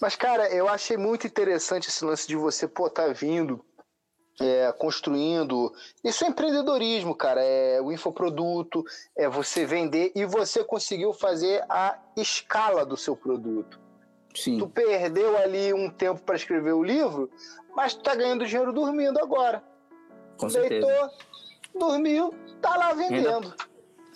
Mas, 0.00 0.14
cara, 0.14 0.48
eu 0.52 0.68
achei 0.68 0.96
muito 0.96 1.26
interessante 1.26 1.88
esse 1.88 2.04
lance 2.04 2.28
de 2.28 2.36
você, 2.36 2.68
pô, 2.68 2.90
tá 2.90 3.08
vindo, 3.08 3.64
é, 4.40 4.72
construindo. 4.72 5.72
Isso 6.04 6.24
é 6.24 6.28
empreendedorismo, 6.28 7.14
cara. 7.14 7.42
É 7.42 7.80
o 7.80 7.90
infoproduto, 7.90 8.84
é 9.16 9.28
você 9.28 9.64
vender 9.64 10.12
e 10.14 10.24
você 10.26 10.62
conseguiu 10.62 11.12
fazer 11.12 11.64
a 11.68 11.98
escala 12.16 12.84
do 12.84 12.96
seu 12.96 13.16
produto. 13.16 13.80
Sim. 14.34 14.58
Tu 14.58 14.68
perdeu 14.68 15.36
ali 15.38 15.72
um 15.72 15.88
tempo 15.88 16.20
para 16.20 16.36
escrever 16.36 16.72
o 16.72 16.82
livro, 16.82 17.30
mas 17.74 17.94
tu 17.94 18.02
tá 18.02 18.14
ganhando 18.14 18.46
dinheiro 18.46 18.72
dormindo 18.72 19.18
agora. 19.18 19.62
Com 20.36 20.48
Deitou, 20.48 20.90
certeza. 20.90 21.10
Dormiu, 21.78 22.34
tá 22.60 22.76
lá 22.76 22.92
vendendo. 22.92 23.54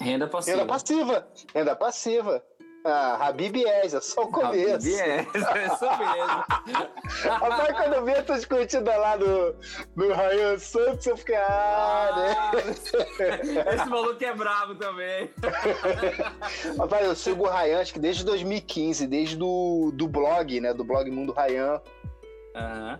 Renda 0.00 0.26
passiva. 0.26 0.56
Renda 0.56 0.66
passiva. 0.66 1.28
Renda 1.54 1.76
passiva. 1.76 2.42
Ah, 2.82 3.28
Habib 3.28 3.62
é 3.62 3.86
só 4.00 4.22
o 4.22 4.28
começo. 4.28 4.74
Habib 4.74 5.00
é 5.00 5.20
isso 5.22 5.58
mesmo. 5.58 6.44
Rapaz, 7.28 7.76
quando 7.76 7.94
eu 7.94 8.04
vi 8.06 8.12
a 8.12 8.22
tua 8.22 8.36
discutida 8.36 8.96
lá 8.96 9.16
do, 9.16 9.54
do 9.94 10.12
Ryan 10.14 10.58
Santos, 10.58 11.06
eu 11.06 11.16
fiquei, 11.16 11.36
ah, 11.36 12.10
né? 12.16 12.70
Esse 13.74 13.86
maluco 13.86 14.24
é 14.24 14.34
brabo 14.34 14.74
também. 14.76 15.30
Rapaz, 16.78 17.06
eu 17.06 17.14
sigo 17.14 17.44
o 17.44 17.50
Ryan, 17.50 17.80
acho 17.80 17.92
que 17.92 18.00
desde 18.00 18.24
2015, 18.24 19.06
desde 19.06 19.36
do, 19.36 19.90
do 19.92 20.08
blog, 20.08 20.58
né? 20.60 20.72
Do 20.72 20.84
blog 20.84 21.10
Mundo 21.10 21.34
Ryan. 21.34 21.82
Aham. 22.56 22.98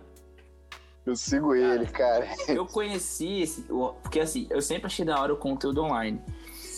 Eu 1.05 1.15
sigo 1.15 1.55
ele, 1.55 1.87
cara. 1.87 2.27
Eu 2.47 2.65
conheci 2.65 3.41
esse, 3.41 3.63
porque 4.03 4.19
assim, 4.19 4.47
eu 4.49 4.61
sempre 4.61 4.85
achei 4.85 5.03
da 5.03 5.19
hora 5.19 5.33
o 5.33 5.37
conteúdo 5.37 5.81
online. 5.81 6.21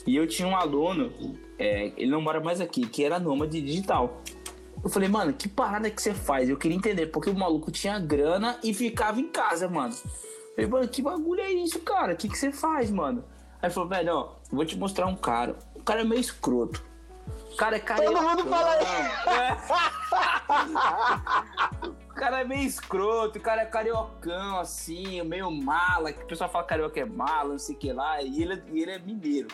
E 0.08 0.16
eu 0.16 0.28
tinha 0.28 0.48
um 0.48 0.56
aluno, 0.56 1.12
é, 1.58 1.92
ele 1.98 2.12
não 2.12 2.22
mora 2.22 2.40
mais 2.40 2.62
aqui, 2.62 2.88
que 2.88 3.04
era 3.04 3.20
nômade 3.20 3.62
digital. 3.62 4.22
Eu 4.84 4.90
falei, 4.90 5.08
mano, 5.08 5.34
que 5.34 5.48
parada 5.48 5.90
que 5.90 6.02
você 6.02 6.14
faz? 6.14 6.50
Eu 6.50 6.58
queria 6.58 6.76
entender, 6.76 7.08
porque 7.08 7.30
o 7.30 7.36
maluco 7.36 7.72
tinha 7.72 7.98
grana 8.00 8.58
e 8.64 8.74
ficava 8.74 9.20
em 9.20 9.28
casa, 9.30 9.68
mano. 9.70 9.94
Eu 9.94 10.56
falei, 10.56 10.68
mano, 10.68 10.88
que 10.88 11.02
bagulho 11.02 11.42
é 11.42 11.52
isso, 11.52 11.80
cara? 11.80 12.14
O 12.14 12.18
que, 12.18 12.28
que 12.28 12.38
você 12.38 12.52
faz, 12.52 12.92
mano? 12.92 13.24
Aí 13.62 13.68
ele 13.68 13.74
falou, 13.74 13.90
velho, 13.90 14.14
ó, 14.14 14.36
vou 14.52 14.66
te 14.66 14.78
mostrar 14.78 15.06
um 15.08 15.16
cara. 15.16 15.58
O 15.76 15.84
cara 15.84 16.02
é 16.02 16.04
meio 16.04 16.20
escroto. 16.20 16.84
Cara 17.58 17.76
é 17.76 17.80
carioca. 17.80 18.14
Todo 18.14 18.24
mundo 18.24 18.50
fala 18.50 18.76
É. 18.76 19.58
O 22.14 22.16
cara 22.16 22.42
é 22.42 22.44
meio 22.44 22.62
escroto, 22.62 23.40
o 23.40 23.42
cara 23.42 23.64
é 23.64 23.66
cariocão, 23.66 24.60
assim, 24.60 25.22
meio 25.24 25.50
mala, 25.50 26.14
que 26.14 26.24
o 26.24 26.28
pessoal 26.28 26.48
fala 26.48 26.64
carioca 26.64 27.00
é 27.00 27.06
mala, 27.06 27.50
não 27.50 27.58
sei 27.58 27.76
o 27.76 27.78
que 27.78 27.92
lá, 27.92 28.22
e 28.22 28.44
ele, 28.44 28.64
e 28.72 28.82
ele 28.84 28.92
é 28.92 29.00
mineiro. 29.00 29.48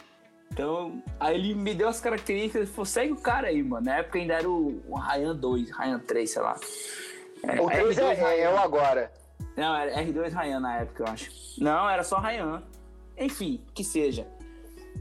Então, 0.51 1.01
aí 1.19 1.35
ele 1.35 1.55
me 1.55 1.73
deu 1.73 1.87
as 1.87 2.01
características, 2.01 2.63
ele 2.63 2.71
falou, 2.71 2.85
segue 2.85 3.13
o 3.13 3.15
cara 3.15 3.47
aí, 3.47 3.63
mano. 3.63 3.85
Na 3.85 3.97
época 3.99 4.19
ainda 4.19 4.33
era 4.33 4.49
o, 4.49 4.83
o 4.87 4.99
Ryan 4.99 5.35
2, 5.35 5.71
Ryan 5.71 5.99
3, 5.99 6.29
sei 6.29 6.41
lá. 6.41 6.59
É, 7.43 7.61
o 7.61 7.67
3 7.67 7.97
é, 7.97 8.13
é, 8.13 8.39
é 8.41 8.53
o 8.53 8.57
agora. 8.57 9.11
Não, 9.55 9.75
era 9.75 10.03
R2 10.03 10.33
Ryan 10.33 10.59
na 10.59 10.77
época, 10.79 11.03
eu 11.03 11.07
acho. 11.07 11.31
Não, 11.57 11.89
era 11.89 12.03
só 12.03 12.19
Ryan. 12.19 12.61
Enfim, 13.17 13.63
que 13.73 13.83
seja. 13.83 14.27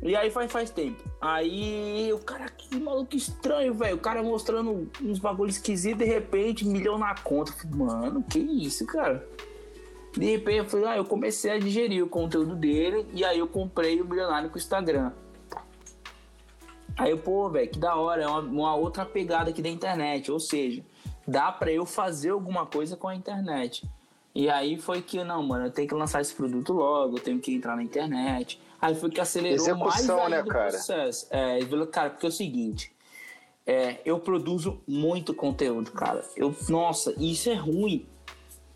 E 0.03 0.15
aí 0.15 0.31
faz, 0.31 0.51
faz 0.51 0.71
tempo. 0.71 1.03
Aí 1.21 2.13
o 2.13 2.19
cara, 2.21 2.49
que 2.49 2.79
maluco 2.79 3.17
estranho, 3.17 3.75
velho. 3.75 3.97
O 3.97 4.01
cara 4.01 4.23
mostrando 4.23 4.89
uns 5.03 5.19
bagulho 5.19 5.51
esquisitos, 5.51 5.99
de 5.99 6.05
repente, 6.05 6.67
milhão 6.67 6.99
na 6.99 7.15
conta. 7.17 7.53
Falei, 7.53 7.77
Mano, 7.77 8.23
que 8.23 8.39
isso, 8.39 8.87
cara? 8.87 9.27
De 10.13 10.25
repente 10.25 10.59
eu 10.59 10.65
falei, 10.65 10.87
ah, 10.87 10.97
eu 10.97 11.05
comecei 11.05 11.51
a 11.51 11.59
digerir 11.59 12.03
o 12.05 12.09
conteúdo 12.09 12.57
dele 12.57 13.07
e 13.13 13.25
aí 13.25 13.39
eu 13.39 13.47
comprei 13.47 14.01
o 14.01 14.05
Milionário 14.05 14.49
com 14.49 14.57
o 14.57 14.59
Instagram. 14.59 15.13
Aí 16.97 17.11
eu, 17.11 17.19
pô, 17.19 17.49
velho, 17.49 17.71
que 17.71 17.79
da 17.79 17.95
hora, 17.95 18.23
é 18.23 18.27
uma, 18.27 18.41
uma, 18.41 18.75
outra 18.75 19.05
pegada 19.05 19.51
aqui 19.51 19.63
da 19.63 19.69
internet. 19.69 20.33
Ou 20.33 20.41
seja, 20.41 20.83
dá 21.27 21.53
pra 21.53 21.71
eu 21.71 21.87
fazer 21.87 22.31
alguma 22.31 22.67
coisa 22.67 22.97
com 22.97 23.07
a 23.07 23.15
internet. 23.15 23.89
E 24.35 24.49
aí 24.49 24.79
foi 24.79 25.03
que, 25.03 25.23
não, 25.23 25.43
mano, 25.43 25.67
eu 25.67 25.71
tenho 25.71 25.87
que 25.87 25.95
lançar 25.95 26.21
esse 26.21 26.35
produto 26.35 26.73
logo, 26.73 27.17
eu 27.17 27.23
tenho 27.23 27.39
que 27.39 27.55
entrar 27.55 27.77
na 27.77 27.83
internet. 27.83 28.61
Aí 28.81 28.95
foi 28.95 29.11
que 29.11 29.21
acelerou 29.21 29.57
Execução, 29.57 30.17
mais 30.17 30.31
né, 30.31 30.39
ainda 30.39 30.51
cara? 30.51 30.69
o 30.69 30.71
processo. 30.71 31.27
É, 31.31 31.59
cara, 31.91 32.11
porque 32.11 32.27
é 32.27 32.29
o 32.29 32.33
seguinte, 32.33 32.93
é, 33.67 34.01
eu 34.05 34.19
produzo 34.19 34.81
muito 34.87 35.35
conteúdo, 35.35 35.91
cara. 35.91 36.25
Eu, 36.37 36.55
nossa, 36.69 37.13
isso 37.19 37.51
é 37.51 37.55
ruim, 37.55 38.07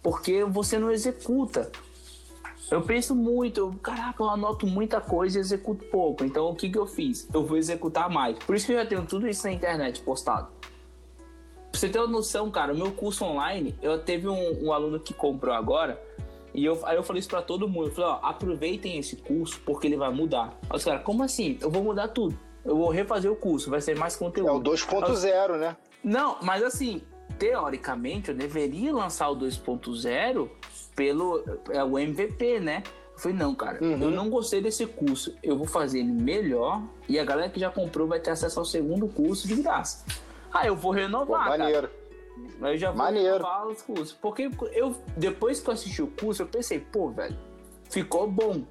porque 0.02 0.44
você 0.44 0.78
não 0.78 0.90
executa. 0.90 1.70
Eu 2.70 2.82
penso 2.82 3.14
muito, 3.14 3.58
eu, 3.58 3.74
caraca, 3.82 4.22
eu 4.22 4.30
anoto 4.30 4.66
muita 4.66 5.00
coisa 5.00 5.38
e 5.38 5.40
executo 5.40 5.84
pouco. 5.86 6.24
Então 6.24 6.48
o 6.50 6.54
que, 6.54 6.68
que 6.68 6.78
eu 6.78 6.86
fiz? 6.86 7.28
Eu 7.32 7.44
vou 7.44 7.56
executar 7.56 8.10
mais. 8.10 8.38
Por 8.38 8.56
isso 8.56 8.66
que 8.66 8.72
eu 8.72 8.78
já 8.78 8.86
tenho 8.86 9.04
tudo 9.06 9.28
isso 9.28 9.44
na 9.44 9.52
internet 9.52 10.00
postado. 10.02 10.48
Pra 11.70 11.80
você 11.80 11.88
ter 11.88 11.98
uma 11.98 12.08
noção, 12.08 12.50
cara, 12.50 12.74
o 12.74 12.76
meu 12.76 12.92
curso 12.92 13.24
online, 13.24 13.74
eu 13.80 13.98
teve 13.98 14.28
um, 14.28 14.66
um 14.66 14.72
aluno 14.72 15.00
que 15.00 15.14
comprou 15.14 15.54
agora, 15.54 16.02
e 16.54 16.64
eu, 16.64 16.78
aí 16.86 16.96
eu 16.96 17.02
falei 17.02 17.20
isso 17.20 17.28
pra 17.28 17.42
todo 17.42 17.68
mundo. 17.68 17.86
Eu 17.88 17.92
falei, 17.92 18.10
ó, 18.10 18.18
aproveitem 18.22 18.98
esse 18.98 19.16
curso 19.16 19.60
porque 19.64 19.86
ele 19.86 19.96
vai 19.96 20.10
mudar. 20.12 20.58
Aí 20.68 20.76
os 20.76 20.84
caras, 20.84 21.02
como 21.02 21.22
assim? 21.22 21.58
Eu 21.60 21.70
vou 21.70 21.82
mudar 21.82 22.08
tudo. 22.08 22.38
Eu 22.64 22.76
vou 22.76 22.90
refazer 22.90 23.30
o 23.30 23.34
curso, 23.36 23.70
vai 23.70 23.80
ser 23.80 23.96
mais 23.98 24.14
conteúdo. 24.16 24.50
É 24.50 24.74
o 24.74 24.74
2.0, 24.76 25.58
né? 25.58 25.76
Não, 26.04 26.36
mas 26.42 26.62
assim, 26.62 27.02
teoricamente 27.38 28.30
eu 28.30 28.34
deveria 28.36 28.92
lançar 28.92 29.28
o 29.30 29.36
2.0 29.36 30.48
pelo 30.94 31.42
é 31.70 31.82
o 31.82 31.98
MVP, 31.98 32.60
né? 32.60 32.82
Eu 33.14 33.18
falei, 33.18 33.36
não, 33.36 33.54
cara, 33.54 33.82
Uhum. 33.82 34.02
eu 34.02 34.10
não 34.10 34.30
gostei 34.30 34.60
desse 34.60 34.86
curso. 34.86 35.34
Eu 35.42 35.56
vou 35.56 35.66
fazer 35.66 36.00
ele 36.00 36.12
melhor 36.12 36.82
e 37.08 37.18
a 37.18 37.24
galera 37.24 37.48
que 37.50 37.60
já 37.60 37.70
comprou 37.70 38.06
vai 38.06 38.20
ter 38.20 38.30
acesso 38.30 38.58
ao 38.58 38.64
segundo 38.64 39.06
curso 39.08 39.46
de 39.46 39.54
graça. 39.56 40.04
Ah, 40.52 40.66
eu 40.66 40.74
vou 40.76 40.92
Pô, 40.92 40.98
renovar, 40.98 41.56
cara. 41.56 41.90
Aí 42.60 42.74
eu 42.74 42.78
já 42.78 42.90
vou 42.90 42.98
Maneiro. 42.98 43.32
renovar 43.38 43.66
os 43.68 43.82
cursos. 43.82 44.12
Porque 44.12 44.50
eu, 44.72 44.94
depois 45.16 45.60
que 45.60 45.68
eu 45.68 45.74
assisti 45.74 46.02
o 46.02 46.06
curso, 46.08 46.42
eu 46.42 46.46
pensei, 46.46 46.78
pô, 46.80 47.10
velho, 47.10 47.36
ficou 47.90 48.26
bom. 48.28 48.64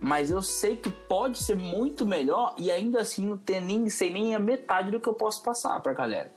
Mas 0.00 0.30
eu 0.30 0.42
sei 0.42 0.76
que 0.76 0.90
pode 0.90 1.38
ser 1.38 1.56
muito 1.56 2.04
melhor 2.04 2.54
e 2.58 2.70
ainda 2.70 3.00
assim 3.00 3.26
não 3.26 3.38
ter 3.38 3.60
nem, 3.60 3.88
sei 3.88 4.10
nem 4.10 4.34
a 4.34 4.38
metade 4.38 4.90
do 4.90 5.00
que 5.00 5.08
eu 5.08 5.14
posso 5.14 5.42
passar 5.42 5.80
pra 5.80 5.94
galera. 5.94 6.30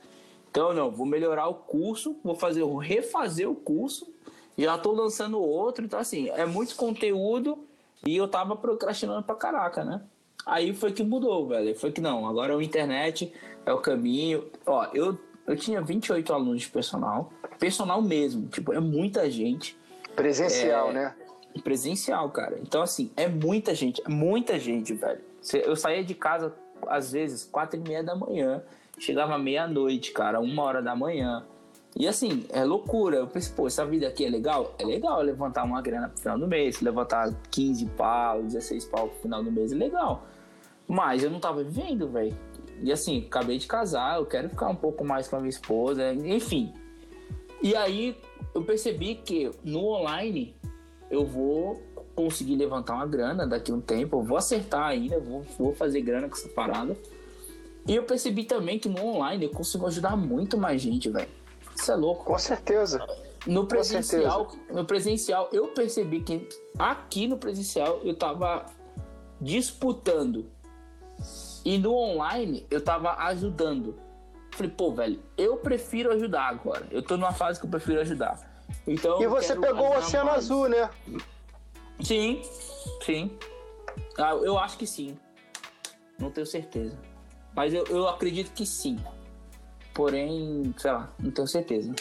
Então, 0.50 0.72
não, 0.72 0.90
vou 0.90 1.04
melhorar 1.04 1.48
o 1.48 1.54
curso, 1.54 2.16
vou 2.24 2.34
fazer, 2.34 2.62
vou 2.62 2.78
refazer 2.78 3.48
o 3.48 3.54
curso, 3.54 4.10
já 4.56 4.78
tô 4.78 4.92
lançando 4.92 5.38
outro, 5.38 5.84
então 5.84 6.00
assim, 6.00 6.30
é 6.30 6.46
muito 6.46 6.74
conteúdo 6.74 7.58
e 8.06 8.16
eu 8.16 8.26
tava 8.26 8.56
procrastinando 8.56 9.22
pra 9.22 9.34
caraca, 9.34 9.84
né? 9.84 10.02
Aí 10.46 10.72
foi 10.72 10.92
que 10.92 11.02
mudou, 11.02 11.46
velho. 11.46 11.78
Foi 11.78 11.92
que 11.92 12.00
não, 12.00 12.26
agora 12.26 12.56
a 12.56 12.62
internet 12.64 13.32
é 13.66 13.72
o 13.72 13.78
caminho. 13.78 14.46
Ó, 14.64 14.86
eu, 14.94 15.18
eu 15.48 15.56
tinha 15.56 15.80
28 15.80 16.32
alunos 16.32 16.62
de 16.62 16.68
personal, 16.68 17.32
personal 17.58 18.00
mesmo, 18.00 18.46
tipo, 18.48 18.72
é 18.72 18.78
muita 18.80 19.28
gente 19.30 19.76
Presencial, 20.14 20.90
É. 20.90 20.92
né? 20.92 21.14
presencial, 21.64 22.30
cara. 22.30 22.56
Então, 22.62 22.82
assim, 22.82 23.10
é 23.16 23.26
muita 23.26 23.74
gente, 23.74 24.00
é 24.04 24.08
muita 24.08 24.58
gente, 24.60 24.94
velho. 24.94 25.20
Eu 25.64 25.74
saía 25.74 26.04
de 26.04 26.14
casa, 26.14 26.54
às 26.86 27.10
vezes, 27.10 27.44
quatro 27.44 27.80
e 27.80 27.82
meia 27.82 28.02
da 28.02 28.14
manhã, 28.14 28.62
chegava 28.98 29.36
meia-noite, 29.38 30.12
cara, 30.12 30.38
uma 30.38 30.62
hora 30.62 30.80
da 30.80 30.94
manhã. 30.94 31.44
E 31.96 32.06
assim, 32.06 32.44
é 32.50 32.62
loucura. 32.64 33.16
Eu 33.16 33.26
pensei, 33.26 33.52
pô, 33.56 33.66
essa 33.66 33.84
vida 33.84 34.06
aqui 34.06 34.24
é 34.24 34.30
legal? 34.30 34.72
É 34.78 34.84
legal 34.84 35.20
levantar 35.20 35.64
uma 35.64 35.80
grana 35.82 36.08
pro 36.08 36.20
final 36.20 36.38
do 36.38 36.46
mês, 36.46 36.80
levantar 36.80 37.34
15 37.50 37.86
pau, 37.96 38.42
16 38.42 38.84
pau 38.84 39.08
pro 39.08 39.18
final 39.20 39.42
do 39.42 39.50
mês, 39.50 39.72
é 39.72 39.74
legal. 39.74 40.24
Mas 40.86 41.24
eu 41.24 41.30
não 41.30 41.40
tava 41.40 41.64
vivendo, 41.64 42.08
velho. 42.08 42.36
E 42.82 42.92
assim, 42.92 43.24
acabei 43.26 43.58
de 43.58 43.66
casar, 43.66 44.18
eu 44.18 44.26
quero 44.26 44.48
ficar 44.48 44.68
um 44.68 44.76
pouco 44.76 45.04
mais 45.04 45.28
com 45.28 45.36
a 45.36 45.38
minha 45.40 45.50
esposa, 45.50 46.12
enfim. 46.12 46.72
E 47.62 47.74
aí 47.74 48.16
eu 48.54 48.62
percebi 48.62 49.16
que 49.16 49.50
no 49.64 49.84
online 49.86 50.54
eu 51.10 51.24
vou 51.24 51.82
conseguir 52.14 52.56
levantar 52.56 52.94
uma 52.94 53.06
grana 53.06 53.46
daqui 53.46 53.70
a 53.70 53.74
um 53.74 53.80
tempo, 53.80 54.18
eu 54.18 54.22
vou 54.22 54.36
acertar 54.36 54.86
ainda, 54.86 55.18
vou, 55.20 55.42
vou 55.58 55.74
fazer 55.74 56.00
grana 56.00 56.28
com 56.28 56.34
essa 56.34 56.48
parada. 56.48 56.96
E 57.86 57.94
eu 57.94 58.02
percebi 58.02 58.44
também 58.44 58.78
que 58.78 58.88
no 58.88 59.02
online 59.04 59.44
eu 59.44 59.50
consigo 59.50 59.86
ajudar 59.86 60.16
muito 60.16 60.58
mais 60.58 60.82
gente, 60.82 61.08
velho. 61.08 61.28
Isso 61.74 61.90
é 61.90 61.96
louco. 61.96 62.24
Com 62.24 62.38
certeza. 62.38 63.06
No 63.46 63.66
presencial, 63.66 64.52
no 64.70 64.84
presencial, 64.84 65.48
eu 65.52 65.68
percebi 65.68 66.20
que 66.20 66.46
aqui 66.78 67.26
no 67.26 67.38
presencial 67.38 68.00
eu 68.04 68.14
tava 68.14 68.66
disputando. 69.40 70.46
E 71.68 71.76
no 71.76 71.92
online 71.94 72.66
eu 72.70 72.80
tava 72.82 73.12
ajudando. 73.26 73.94
Falei, 74.52 74.72
pô, 74.74 74.90
velho, 74.90 75.22
eu 75.36 75.58
prefiro 75.58 76.10
ajudar 76.14 76.44
agora. 76.48 76.86
Eu 76.90 77.02
tô 77.02 77.18
numa 77.18 77.34
fase 77.34 77.60
que 77.60 77.66
eu 77.66 77.70
prefiro 77.70 78.00
ajudar. 78.00 78.40
Então, 78.86 79.20
E 79.20 79.26
você 79.26 79.54
pegou 79.54 79.86
o 79.86 79.98
Oceano 79.98 80.30
mais. 80.30 80.44
Azul, 80.44 80.66
né? 80.66 80.88
Sim, 82.00 82.40
sim. 83.04 83.36
Ah, 84.16 84.30
eu 84.32 84.58
acho 84.58 84.78
que 84.78 84.86
sim. 84.86 85.18
Não 86.18 86.30
tenho 86.30 86.46
certeza. 86.46 86.96
Mas 87.54 87.74
eu, 87.74 87.84
eu 87.88 88.08
acredito 88.08 88.50
que 88.54 88.64
sim. 88.64 88.98
Porém, 89.92 90.74
sei 90.78 90.90
lá, 90.90 91.12
não 91.18 91.30
tenho 91.30 91.46
certeza. 91.46 91.92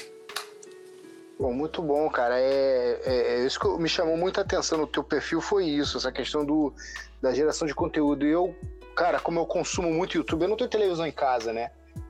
Pô, 1.37 1.51
muito 1.51 1.81
bom, 1.81 2.09
cara. 2.09 2.39
É, 2.39 3.01
é- 3.03 3.39
é 3.41 3.45
isso 3.45 3.59
que 3.59 3.67
me 3.81 3.89
chamou 3.89 4.15
muita 4.15 4.39
atenção 4.39 4.77
no 4.77 4.87
teu 4.87 5.03
perfil 5.03 5.41
foi 5.41 5.65
isso, 5.65 5.97
essa 5.97 6.11
questão 6.11 6.45
do, 6.45 6.73
da 7.21 7.33
geração 7.33 7.67
de 7.67 7.75
conteúdo. 7.75 8.25
E 8.25 8.29
eu, 8.29 8.55
cara, 8.97 9.19
como 9.19 9.39
eu 9.39 9.45
consumo 9.45 9.91
muito 9.93 10.17
YouTube, 10.17 10.41
eu 10.41 10.49
não 10.49 10.57
tenho 10.57 10.69
televisão 10.69 11.05
em 11.05 11.11
casa, 11.11 11.53
né? 11.53 11.69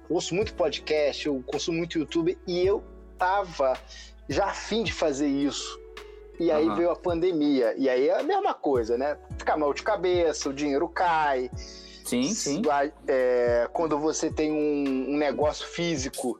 Eu 0.09 0.15
ouço 0.15 0.33
muito 0.33 0.53
podcast, 0.53 1.27
eu 1.27 1.43
consumo 1.45 1.77
muito 1.77 1.99
YouTube 1.99 2.39
e 2.47 2.65
eu 2.65 2.81
tava 3.17 3.77
já 4.29 4.45
afim 4.45 4.83
de 4.83 4.93
fazer 4.93 5.27
isso. 5.27 5.79
E 6.39 6.49
aí 6.49 6.65
Aham. 6.65 6.75
veio 6.75 6.91
a 6.91 6.95
pandemia. 6.95 7.73
E 7.77 7.89
aí 7.89 8.07
é 8.07 8.17
a 8.17 8.23
mesma 8.23 8.53
coisa, 8.53 8.97
né? 8.97 9.17
Fica 9.37 9.57
mal 9.57 9.73
de 9.73 9.83
cabeça, 9.83 10.49
o 10.49 10.53
dinheiro 10.53 10.87
cai. 10.87 11.51
Sim, 12.05 12.23
sim. 12.23 12.61
É, 13.05 13.67
quando 13.73 13.99
você 13.99 14.31
tem 14.31 14.49
um, 14.51 15.13
um 15.13 15.17
negócio 15.17 15.67
físico, 15.67 16.39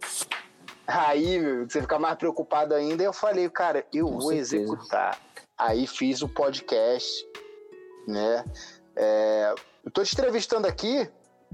aí 0.88 1.39
meu, 1.39 1.70
você 1.70 1.82
fica 1.82 2.00
mais 2.00 2.16
preocupado 2.18 2.74
ainda. 2.74 3.04
Eu 3.04 3.12
falei, 3.12 3.50
cara, 3.50 3.86
eu 3.93 4.06
Com 4.06 4.20
vou 4.20 4.30
certeza. 4.30 4.56
executar. 4.56 5.20
Aí 5.58 5.86
fiz 5.88 6.22
o 6.22 6.30
podcast, 6.30 7.28
né? 8.08 8.45
É, 8.95 9.54
eu 9.88 9.92
tô 9.92 10.04
te 10.04 10.14
entrevistando 10.14 10.68
aqui, 10.68 11.10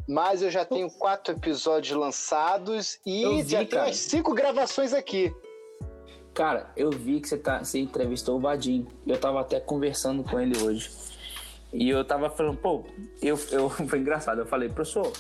mas 0.08 0.42
eu 0.42 0.50
já 0.50 0.66
tenho 0.66 0.90
quatro 0.90 1.36
episódios 1.36 1.96
lançados 1.96 3.00
e 3.06 3.22
Eu 3.22 3.44
vi, 3.44 3.52
já 3.52 3.64
tenho 3.64 3.84
as 3.84 3.98
cinco 3.98 4.34
gravações 4.34 4.92
aqui. 4.92 5.32
Cara, 6.34 6.72
eu 6.76 6.90
vi 6.90 7.22
que 7.22 7.28
você, 7.28 7.38
tá, 7.38 7.64
você 7.64 7.78
entrevistou 7.78 8.38
o 8.38 8.40
Vadim. 8.40 8.88
Eu 9.06 9.20
tava 9.20 9.40
até 9.40 9.60
conversando 9.60 10.24
com 10.24 10.40
ele 10.40 10.58
hoje. 10.64 10.90
E 11.72 11.88
eu 11.88 12.04
tava 12.04 12.28
falando, 12.28 12.58
pô, 12.58 12.84
eu, 13.22 13.40
eu, 13.52 13.70
foi 13.88 14.00
engraçado. 14.00 14.40
Eu 14.40 14.48
falei, 14.48 14.68
professor, 14.68 15.14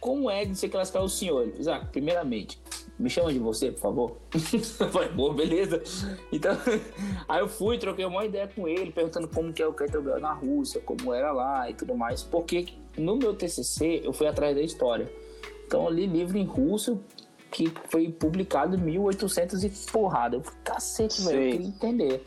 como 0.00 0.30
é 0.30 0.46
de 0.46 0.56
se 0.56 0.66
classificar 0.66 1.02
o 1.02 1.10
senhor? 1.10 1.52
Isaac, 1.58 1.88
primeiramente, 1.88 2.58
me 3.00 3.08
chama 3.08 3.32
de 3.32 3.38
você, 3.38 3.72
por 3.72 3.80
favor. 3.80 4.16
falei, 4.92 5.08
pô, 5.08 5.32
beleza. 5.32 5.82
Então, 6.30 6.56
aí 7.28 7.40
eu 7.40 7.48
fui, 7.48 7.78
troquei 7.78 8.04
uma 8.04 8.24
ideia 8.24 8.46
com 8.46 8.68
ele, 8.68 8.92
perguntando 8.92 9.26
como 9.26 9.52
que 9.52 9.62
é 9.62 9.66
o 9.66 9.72
Kettlebell 9.72 10.20
na 10.20 10.32
Rússia, 10.32 10.80
como 10.80 11.12
era 11.14 11.32
lá 11.32 11.68
e 11.70 11.74
tudo 11.74 11.96
mais. 11.96 12.22
Porque 12.22 12.66
no 12.98 13.16
meu 13.16 13.34
TCC, 13.34 14.02
eu 14.04 14.12
fui 14.12 14.26
atrás 14.26 14.54
da 14.54 14.62
história. 14.62 15.10
Então, 15.66 15.84
eu 15.84 15.90
li 15.90 16.06
livro 16.06 16.36
em 16.36 16.44
russo, 16.44 17.00
que 17.50 17.72
foi 17.88 18.10
publicado 18.10 18.76
em 18.76 18.80
1800 18.80 19.64
e 19.64 19.70
porrada. 19.90 20.36
Eu 20.36 20.42
falei, 20.42 20.60
cacete, 20.62 21.22
velho, 21.22 21.42
eu 21.42 21.52
queria 21.52 21.66
entender. 21.66 22.26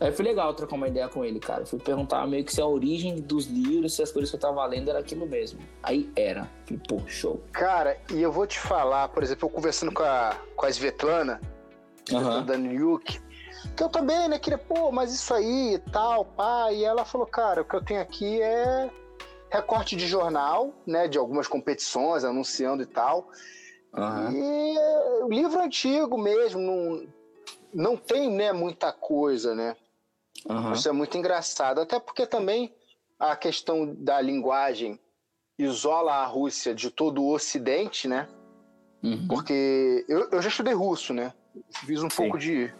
Aí 0.00 0.10
foi 0.10 0.24
legal 0.24 0.54
trocar 0.54 0.76
uma 0.76 0.88
ideia 0.88 1.08
com 1.08 1.22
ele, 1.22 1.38
cara. 1.38 1.66
Fui 1.66 1.78
perguntar 1.78 2.26
meio 2.26 2.42
que 2.42 2.54
se 2.54 2.60
a 2.60 2.66
origem 2.66 3.16
dos 3.16 3.44
livros, 3.46 3.94
se 3.94 4.02
as 4.02 4.10
coisas 4.10 4.30
que 4.30 4.36
eu 4.36 4.40
tava 4.40 4.64
lendo 4.64 4.88
era 4.88 4.98
aquilo 4.98 5.26
mesmo. 5.26 5.60
Aí 5.82 6.10
era. 6.16 6.48
Falei, 6.64 6.82
pô, 6.88 7.00
show. 7.06 7.42
Cara, 7.52 8.00
e 8.10 8.22
eu 8.22 8.32
vou 8.32 8.46
te 8.46 8.58
falar, 8.58 9.08
por 9.08 9.22
exemplo, 9.22 9.46
eu 9.46 9.52
conversando 9.52 9.92
com 9.92 10.02
a, 10.02 10.34
com 10.56 10.64
a 10.64 10.70
Svetlana, 10.70 11.38
Aham. 12.10 12.46
da 12.46 12.56
Nuyuk, 12.56 13.20
que 13.76 13.82
eu 13.82 13.88
também, 13.88 14.28
né, 14.28 14.38
queria, 14.38 14.58
pô, 14.58 14.90
mas 14.90 15.12
isso 15.12 15.32
aí 15.34 15.74
e 15.74 15.78
tal, 15.78 16.24
pá, 16.24 16.72
e 16.72 16.82
ela 16.82 17.04
falou, 17.04 17.26
cara, 17.26 17.60
o 17.60 17.64
que 17.64 17.74
eu 17.74 17.84
tenho 17.84 18.00
aqui 18.00 18.40
é 18.40 18.90
recorte 19.50 19.96
de 19.96 20.06
jornal, 20.06 20.72
né, 20.86 21.08
de 21.08 21.18
algumas 21.18 21.46
competições, 21.46 22.24
anunciando 22.24 22.82
e 22.82 22.86
tal, 22.86 23.28
Aham. 23.94 24.32
e 24.32 24.78
é, 24.78 25.24
o 25.24 25.28
livro 25.28 25.60
antigo 25.60 26.16
mesmo, 26.16 26.60
não, 26.60 27.06
não 27.72 27.96
tem, 27.96 28.30
né, 28.30 28.52
muita 28.52 28.92
coisa, 28.92 29.54
né, 29.54 29.76
Aham. 30.48 30.72
isso 30.72 30.88
é 30.88 30.92
muito 30.92 31.16
engraçado, 31.18 31.80
até 31.80 31.98
porque 31.98 32.26
também 32.26 32.74
a 33.18 33.36
questão 33.36 33.94
da 33.94 34.20
linguagem 34.20 34.98
isola 35.58 36.14
a 36.14 36.26
Rússia 36.26 36.74
de 36.74 36.90
todo 36.90 37.22
o 37.22 37.32
Ocidente, 37.34 38.08
né, 38.08 38.28
Uhum. 39.02 39.26
porque 39.28 40.04
eu, 40.08 40.28
eu 40.30 40.42
já 40.42 40.48
estudei 40.48 40.74
russo, 40.74 41.14
né? 41.14 41.32
Fiz 41.86 42.02
um 42.02 42.10
Sim. 42.10 42.16
pouco 42.16 42.38
de, 42.38 42.72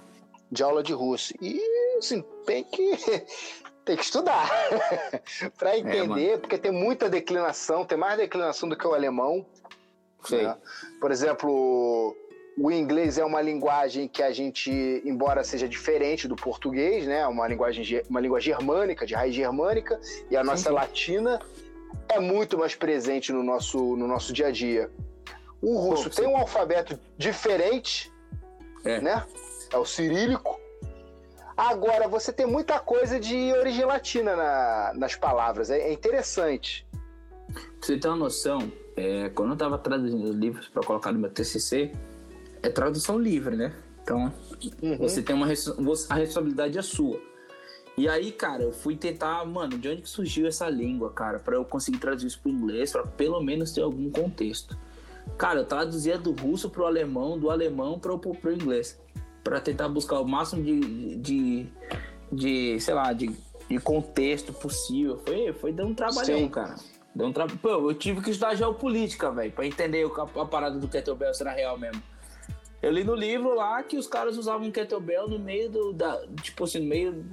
de 0.51 0.63
aula 0.63 0.83
de 0.83 0.93
russo. 0.93 1.33
E, 1.41 1.59
assim, 1.99 2.23
tem 2.45 2.63
que, 2.65 2.93
tem 3.85 3.97
que 3.97 4.03
estudar 4.05 4.51
para 5.59 5.79
entender, 5.79 6.39
porque 6.39 6.59
tem 6.59 6.71
muita 6.71 7.09
declinação, 7.09 7.87
tem 7.87 7.97
mais 7.97 8.19
declinação 8.19 8.69
do 8.69 8.77
que 8.77 8.87
o 8.87 8.95
alemão. 8.95 9.47
Né? 10.31 10.57
Por 11.01 11.11
exemplo, 11.11 12.15
o 12.63 12.71
inglês 12.71 13.17
é 13.17 13.25
uma 13.25 13.41
linguagem 13.41 14.07
que 14.07 14.23
a 14.23 14.31
gente, 14.33 14.71
embora 15.05 15.43
seja 15.43 15.67
diferente 15.67 16.29
do 16.29 16.37
português, 16.37 17.07
né? 17.07 17.27
Uma 17.27 17.49
linguagem, 17.49 17.83
ge- 17.83 18.05
uma 18.09 18.21
língua 18.21 18.39
germânica, 18.41 19.07
de 19.07 19.15
raiz 19.15 19.35
germânica, 19.35 19.99
e 20.31 20.37
a 20.37 20.45
nossa 20.45 20.69
sim. 20.69 20.75
latina 20.75 21.41
é 22.09 22.21
muito 22.21 22.59
mais 22.59 22.75
presente 22.75 23.33
no 23.33 23.43
nosso, 23.43 23.97
no 23.97 24.07
nosso 24.07 24.33
dia 24.33 24.49
a 24.49 24.51
dia. 24.51 24.91
O 25.63 25.79
russo 25.79 26.11
Pô, 26.11 26.17
tem 26.17 26.27
um 26.29 26.37
alfabeto 26.37 26.99
diferente, 27.17 28.13
É. 28.85 29.01
né? 29.01 29.25
É 29.73 29.79
o 29.79 29.85
cirílico. 29.87 30.59
Agora, 31.57 32.09
você 32.09 32.33
tem 32.33 32.47
muita 32.47 32.79
coisa 32.79 33.19
de 33.21 33.53
origem 33.53 33.85
latina 33.85 34.35
na- 34.37 34.93
nas 34.97 35.15
palavras. 35.15 35.71
É, 35.71 35.79
é 35.79 35.93
interessante. 35.93 36.87
Pra 37.53 37.63
você 37.81 37.97
ter 37.99 38.09
uma 38.09 38.17
noção, 38.17 38.71
é, 38.97 39.29
quando 39.31 39.51
eu 39.53 39.57
tava 39.57 39.79
traduzindo 39.79 40.25
os 40.25 40.35
livros 40.37 40.69
pra 40.69 40.83
colocar 40.83 41.13
no 41.13 41.19
meu 41.19 41.31
TCC, 41.31 41.93
é 42.63 42.69
tradução 42.69 43.19
livre, 43.19 43.57
né? 43.57 43.73
Então, 44.03 44.33
Uhum. 44.83 44.99
Você 44.99 45.23
tem 45.23 45.35
uma 45.35 45.47
a 45.47 45.49
responsabilidade 45.49 46.79
é 46.79 46.83
sua. 46.83 47.19
E 47.97 48.09
aí, 48.09 48.31
cara, 48.31 48.63
eu 48.63 48.73
fui 48.73 48.95
tentar, 48.95 49.45
mano, 49.45 49.79
de 49.79 49.89
onde 49.89 50.03
que 50.03 50.09
surgiu 50.09 50.47
essa 50.47 50.69
língua, 50.69 51.11
cara, 51.11 51.39
Pra 51.39 51.57
eu 51.57 51.65
conseguir 51.65 51.99
traduzir 51.99 52.27
isso 52.29 52.41
pro 52.41 52.51
inglês, 52.51 52.93
pra 52.93 53.03
pelo 53.05 53.43
menos 53.43 53.73
ter 53.73 53.83
algum 53.83 54.11
contexto. 54.11 54.77
Cara, 55.39 55.61
eu 55.61 55.65
traduzia 55.65 56.19
do 56.19 56.33
russo 56.33 56.69
pro 56.69 56.85
alemão, 56.87 57.39
do 57.39 57.51
alemão 57.51 57.99
pro, 57.99 58.19
pro, 58.19 58.35
pro 58.35 58.53
inglês, 58.53 58.99
Pra 59.43 59.61
tentar 59.61 59.89
buscar 59.89 60.21
o 60.21 60.29
máximo 60.29 60.63
de, 60.63 61.17
de 61.17 61.69
de 62.33 62.79
sei 62.81 62.95
lá, 62.95 63.13
de, 63.13 63.31
de 63.69 63.79
contexto 63.81 64.53
possível. 64.53 65.21
Foi, 65.27 65.53
foi 65.55 65.73
dando 65.73 65.91
um 65.91 65.95
trabalhão, 65.95 66.39
Sim. 66.39 66.49
cara. 66.49 66.77
Deu 67.15 67.27
um 67.27 67.33
tra... 67.33 67.47
Pô, 67.47 67.91
eu 67.91 67.95
tive 67.95 68.21
que 68.21 68.31
estudar 68.31 68.55
geopolítica, 68.55 69.31
velho, 69.33 69.51
pra 69.51 69.67
entender 69.67 70.07
a, 70.07 70.41
a 70.43 70.47
parada 70.47 70.79
do 70.79 70.87
kettlebell 70.87 71.35
se 71.35 71.43
era 71.43 71.53
real 71.53 71.79
mesmo. 71.79 72.01
Eu 72.83 72.91
li 72.91 73.05
no 73.05 73.15
livro 73.15 73.55
lá 73.55 73.83
que 73.83 73.97
os 73.97 74.07
caras 74.07 74.39
usavam 74.39 74.71
kettlebell 74.71 75.29
no 75.29 75.39
meio 75.39 75.71
do. 75.71 75.93
Da, 75.93 76.27
tipo 76.43 76.65
assim, 76.65 76.81
no 76.81 76.87
meio 76.87 77.25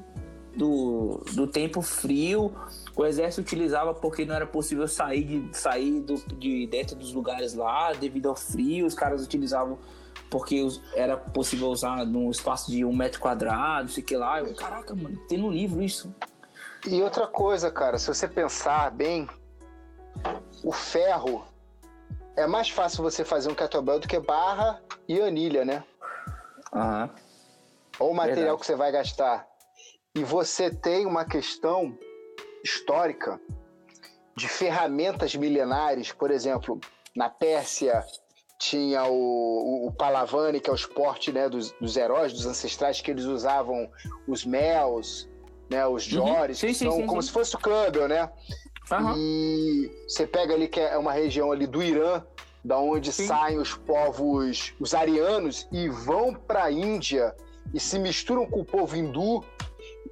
do, 0.55 1.21
do 1.33 1.47
tempo 1.47 1.81
frio. 1.81 2.53
O 2.95 3.05
exército 3.05 3.41
utilizava 3.41 3.93
porque 3.93 4.25
não 4.25 4.35
era 4.35 4.45
possível 4.45 4.87
sair 4.87 5.23
de, 5.23 5.57
sair 5.57 6.01
do, 6.01 6.15
de 6.35 6.67
dentro 6.67 6.95
dos 6.95 7.13
lugares 7.13 7.53
lá 7.53 7.93
devido 7.93 8.27
ao 8.27 8.35
frio. 8.35 8.85
Os 8.85 8.93
caras 8.93 9.23
utilizavam 9.23 9.77
porque 10.29 10.67
era 10.93 11.15
possível 11.15 11.69
usar 11.69 12.05
num 12.05 12.29
espaço 12.29 12.69
de 12.69 12.83
um 12.83 12.93
metro 12.93 13.21
quadrado, 13.21 13.89
sei 13.89 14.03
que 14.03 14.17
lá. 14.17 14.39
Eu, 14.39 14.53
caraca, 14.53 14.93
mano, 14.93 15.17
tem 15.29 15.37
no 15.37 15.49
livro 15.49 15.81
isso. 15.81 16.13
E 16.85 17.01
outra 17.01 17.27
coisa, 17.27 17.71
cara, 17.71 17.97
se 17.97 18.07
você 18.07 18.27
pensar 18.27 18.91
bem, 18.91 19.27
o 20.63 20.71
ferro 20.71 21.45
é 22.37 22.45
mais 22.45 22.69
fácil 22.69 23.03
você 23.03 23.25
fazer 23.25 23.49
um 23.49 23.55
kettlebell 23.55 23.99
do 23.99 24.07
que 24.07 24.19
barra 24.19 24.81
e 25.07 25.19
anilha, 25.19 25.65
né? 25.65 25.83
Aham. 26.73 27.09
Ou 27.99 28.11
o 28.11 28.13
material 28.13 28.35
Verdade. 28.35 28.59
que 28.59 28.65
você 28.67 28.75
vai 28.75 28.91
gastar. 28.91 29.47
E 30.15 30.23
você 30.23 30.69
tem 30.69 31.05
uma 31.05 31.25
questão 31.25 31.97
histórica 32.63 33.41
de 34.35 34.47
ferramentas 34.47 35.35
milenares, 35.35 36.11
por 36.11 36.29
exemplo, 36.29 36.79
na 37.15 37.27
Pérsia 37.27 38.05
tinha 38.59 39.03
o, 39.05 39.13
o, 39.13 39.87
o 39.87 39.91
palavane, 39.91 40.59
que 40.59 40.69
é 40.69 40.73
o 40.73 40.75
esporte 40.75 41.31
né, 41.31 41.49
dos, 41.49 41.71
dos 41.73 41.95
heróis, 41.95 42.33
dos 42.33 42.45
ancestrais, 42.45 43.01
que 43.01 43.11
eles 43.11 43.25
usavam 43.25 43.89
os 44.27 44.45
mels, 44.45 45.29
né, 45.69 45.85
os 45.87 46.03
jores, 46.03 46.59
Sim, 46.59 46.67
que 46.67 46.73
sim, 46.73 46.85
são 46.85 46.97
sim, 46.97 47.05
como 47.05 47.21
se 47.21 47.31
fosse 47.31 47.55
o 47.55 47.59
Campbell, 47.59 48.07
né? 48.07 48.31
Aham. 48.91 49.15
E 49.17 49.91
você 50.07 50.25
pega 50.25 50.53
ali 50.53 50.67
que 50.67 50.79
é 50.79 50.97
uma 50.97 51.11
região 51.11 51.51
ali 51.51 51.67
do 51.67 51.83
Irã, 51.83 52.23
da 52.63 52.77
onde 52.77 53.11
Sim. 53.11 53.27
saem 53.27 53.59
os 53.59 53.73
povos, 53.73 54.73
os 54.79 54.93
arianos, 54.93 55.67
e 55.71 55.87
vão 55.89 56.33
para 56.33 56.65
a 56.65 56.71
Índia 56.71 57.35
e 57.73 57.79
se 57.79 57.99
misturam 57.99 58.45
com 58.45 58.61
o 58.61 58.65
povo 58.65 58.95
hindu, 58.95 59.43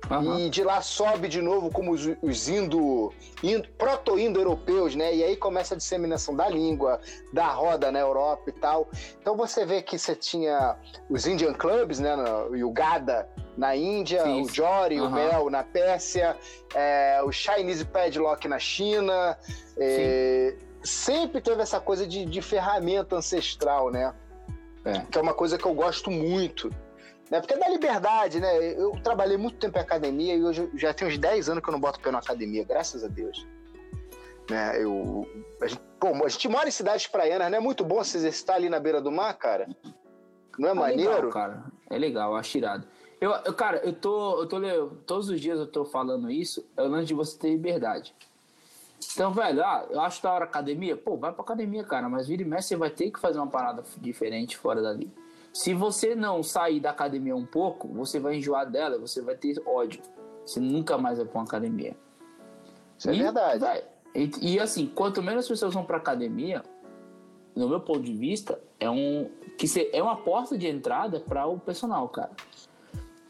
Aham. 0.10 0.40
e 0.40 0.50
de 0.50 0.64
lá 0.64 0.82
sobe 0.82 1.28
de 1.28 1.42
novo 1.42 1.72
como 1.72 1.92
os, 1.92 2.08
os 2.22 2.48
indo, 2.48 3.12
indo 3.42 3.68
proto-indo-europeus, 3.78 4.96
né? 4.96 5.16
E 5.16 5.24
aí 5.24 5.36
começa 5.36 5.74
a 5.74 5.78
disseminação 5.78 6.36
da 6.36 6.48
língua, 6.48 7.00
da 7.34 7.48
roda 7.48 7.92
na 7.92 8.00
Europa 8.00 8.50
e 8.50 8.54
tal. 8.54 8.88
Então 9.20 9.36
você 9.36 9.66
vê 9.66 9.82
que 9.82 9.98
você 9.98 10.16
tinha 10.16 10.78
os 11.10 11.26
Indian 11.26 11.54
Clubs, 11.54 12.00
né? 12.00 12.16
E 12.54 12.64
o 12.64 12.72
Gada 12.72 13.28
na 13.58 13.76
Índia, 13.76 14.24
Sim. 14.24 14.42
o 14.44 14.50
Jory, 14.50 15.00
o 15.00 15.06
Aham. 15.06 15.16
Mel 15.16 15.50
na 15.50 15.64
Pérsia, 15.64 16.38
é, 16.74 17.22
o 17.24 17.32
Chinese 17.32 17.86
Padlock 17.86 18.48
na 18.48 18.60
China. 18.60 19.38
é, 19.78 20.56
sempre 20.84 21.42
teve 21.42 21.62
essa 21.62 21.80
coisa 21.80 22.06
de, 22.06 22.26
de 22.26 22.42
ferramenta 22.42 23.16
ancestral, 23.16 23.90
né? 23.90 24.14
É. 24.84 25.00
Que 25.00 25.18
é 25.18 25.22
uma 25.22 25.34
coisa 25.34 25.58
que 25.58 25.66
eu 25.66 25.74
gosto 25.74 26.12
muito. 26.12 26.70
Né? 27.30 27.40
Porque 27.40 27.54
é 27.54 27.58
da 27.58 27.68
liberdade, 27.68 28.40
né? 28.40 28.74
Eu 28.74 28.92
trabalhei 29.04 29.38
muito 29.38 29.58
tempo 29.58 29.78
em 29.78 29.82
academia 29.82 30.36
e 30.36 30.44
hoje 30.44 30.70
já 30.76 30.94
tem 30.94 31.08
uns 31.08 31.18
10 31.18 31.50
anos 31.50 31.64
que 31.64 31.70
eu 31.70 31.74
não 31.74 31.80
boto 31.80 32.00
pé 32.00 32.12
na 32.12 32.20
academia, 32.20 32.64
graças 32.64 33.04
a 33.04 33.08
Deus. 33.08 33.46
Né? 34.50 34.84
Eu, 34.84 35.28
a, 35.62 35.68
gente, 35.68 35.82
pô, 36.00 36.08
a 36.24 36.30
gente 36.30 36.48
mora 36.48 36.68
em 36.68 36.72
cidades 36.72 37.08
praianas, 37.08 37.50
não 37.50 37.58
é 37.58 37.62
muito 37.62 37.84
bom 37.84 38.04
se 38.04 38.18
exercitar 38.18 38.58
ali 38.58 38.70
na 38.70 38.80
beira 38.80 39.02
do 39.02 39.12
mar, 39.12 39.34
cara? 39.34 39.68
Não 40.58 40.70
é, 40.70 40.72
É 40.72 40.76
maneiro? 40.76 41.12
legal, 41.12 41.30
cara. 41.32 41.64
É 41.90 41.98
legal, 41.98 42.36
acho 42.36 42.58
irado. 42.58 42.88
Eu, 43.20 43.32
eu, 43.32 43.54
cara, 43.54 43.78
eu 43.78 43.94
tô, 43.94 44.42
eu 44.42 44.48
tô 44.48 44.60
todos 45.06 45.30
os 45.30 45.40
dias 45.40 45.58
eu 45.58 45.68
tô 45.68 45.86
falando 45.86 46.30
isso, 46.30 46.66
é 46.78 46.84
o 46.84 46.88
lance 46.88 47.08
de 47.08 47.14
você 47.14 47.38
ter 47.38 47.50
liberdade. 47.50 48.14
Então, 49.14 49.32
velho, 49.32 49.64
ah, 49.64 49.86
eu 49.90 50.00
acho 50.02 50.22
da 50.22 50.32
hora 50.32 50.46
academia. 50.46 50.96
Pô, 50.96 51.18
vai 51.18 51.32
pra 51.32 51.44
academia, 51.44 51.84
cara, 51.84 52.08
mas 52.10 52.28
vira 52.28 52.42
e 52.42 52.46
mexe, 52.46 52.70
você 52.70 52.76
vai 52.76 52.90
ter 52.90 53.12
que 53.12 53.20
fazer 53.20 53.40
uma 53.40 53.48
parada 53.48 53.84
diferente 53.98 54.58
fora 54.58 54.82
dali. 54.82 55.12
Se 55.56 55.74
você 55.74 56.14
não 56.16 56.44
sair 56.44 56.82
da 56.82 56.90
academia 56.90 57.34
um 57.34 57.46
pouco, 57.46 57.88
você 57.88 58.20
vai 58.20 58.36
enjoar 58.36 58.70
dela, 58.70 59.00
você 59.00 59.22
vai 59.22 59.36
ter 59.36 59.56
ódio. 59.66 60.02
Você 60.46 60.60
nunca 60.60 60.98
mais 60.98 61.18
vai 61.18 61.26
pra 61.26 61.40
uma 61.40 61.46
academia. 61.46 61.96
Isso 62.98 63.10
é 63.10 63.16
E, 63.16 63.20
verdade. 63.24 63.60
véi, 63.60 63.84
e, 64.14 64.56
e, 64.56 64.60
assim, 64.60 64.86
quanto 64.86 65.24
menos 65.24 65.48
pessoas 65.48 65.74
vão 65.74 65.86
pra 65.86 65.96
academia, 65.96 66.62
no 67.56 67.70
meu 67.70 67.80
ponto 67.80 68.02
de 68.02 68.14
vista, 68.14 68.60
é 68.82 68.90
um 68.90 69.32
que 69.58 69.66
cê- 69.66 69.90
é 69.94 70.04
uma 70.04 70.18
porta 70.18 70.58
de 70.58 70.68
entrada 70.68 71.22
para 71.22 71.48
o 71.48 71.58
personal, 71.58 72.10
cara. 72.10 72.32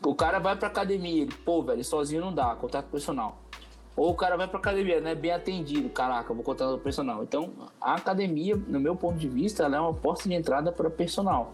O 0.03 0.15
cara 0.15 0.39
vai 0.39 0.55
pra 0.57 0.67
academia, 0.67 1.21
ele, 1.21 1.31
pô, 1.45 1.61
velho, 1.61 1.85
sozinho 1.85 2.21
não 2.21 2.33
dá, 2.33 2.55
contato 2.55 2.87
personal. 2.87 3.37
Ou 3.95 4.09
o 4.09 4.15
cara 4.15 4.35
vai 4.35 4.47
pra 4.47 4.57
academia, 4.57 4.99
não 4.99 5.09
é 5.11 5.15
bem 5.15 5.31
atendido, 5.31 5.89
caraca, 5.89 6.33
vou 6.33 6.43
contar 6.43 6.71
o 6.73 6.79
personal. 6.79 7.21
Então, 7.21 7.51
a 7.79 7.93
academia, 7.93 8.55
no 8.55 8.79
meu 8.79 8.95
ponto 8.95 9.15
de 9.19 9.29
vista, 9.29 9.63
ela 9.63 9.77
é 9.77 9.79
uma 9.79 9.93
porta 9.93 10.27
de 10.27 10.33
entrada 10.33 10.71
para 10.71 10.89
personal. 10.89 11.53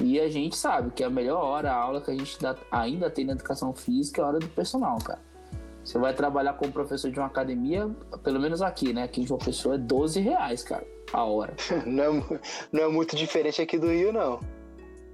E 0.00 0.18
a 0.20 0.28
gente 0.28 0.56
sabe 0.56 0.90
que 0.90 1.04
a 1.04 1.10
melhor 1.10 1.42
hora, 1.42 1.72
a 1.72 1.76
aula 1.76 2.00
que 2.00 2.10
a 2.10 2.14
gente 2.14 2.40
dá- 2.40 2.56
ainda 2.70 3.10
tem 3.10 3.24
na 3.24 3.32
educação 3.32 3.72
física 3.74 4.22
é 4.22 4.24
a 4.24 4.28
hora 4.28 4.38
do 4.38 4.48
personal, 4.48 4.98
cara. 4.98 5.20
Você 5.84 5.98
vai 5.98 6.14
trabalhar 6.14 6.54
como 6.54 6.72
professor 6.72 7.10
de 7.10 7.18
uma 7.18 7.26
academia, 7.26 7.88
pelo 8.22 8.38
menos 8.38 8.62
aqui, 8.62 8.92
né? 8.92 9.02
Aqui 9.04 9.22
em 9.22 9.26
João 9.26 9.38
Pessoa 9.38 9.74
é 9.74 9.78
12 9.78 10.20
reais, 10.20 10.62
cara, 10.62 10.86
a 11.12 11.24
hora. 11.24 11.54
Não, 11.86 12.18
é, 12.18 12.40
não 12.70 12.82
é 12.84 12.88
muito 12.88 13.16
diferente 13.16 13.60
aqui 13.60 13.78
do 13.78 13.88
Rio, 13.88 14.12
não. 14.12 14.40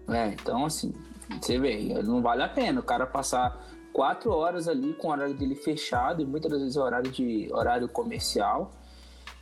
É, 0.09 0.29
então 0.29 0.65
assim, 0.67 0.93
você 1.41 1.59
vê, 1.59 1.79
não 2.05 2.23
vale 2.23 2.43
a 2.43 2.49
pena 2.49 2.79
o 2.81 2.83
cara 2.83 3.07
passar 3.07 3.65
quatro 3.93 4.31
horas 4.31 4.69
ali 4.69 4.93
com 4.95 5.09
o 5.09 5.11
horário 5.11 5.35
dele 5.35 5.55
fechado 5.57 6.23
e 6.23 6.25
muitas 6.27 6.51
das 6.51 6.61
vezes 6.61 6.77
é 6.77 6.81
horário 6.81 7.11
de 7.11 7.49
horário 7.53 7.89
comercial. 7.89 8.73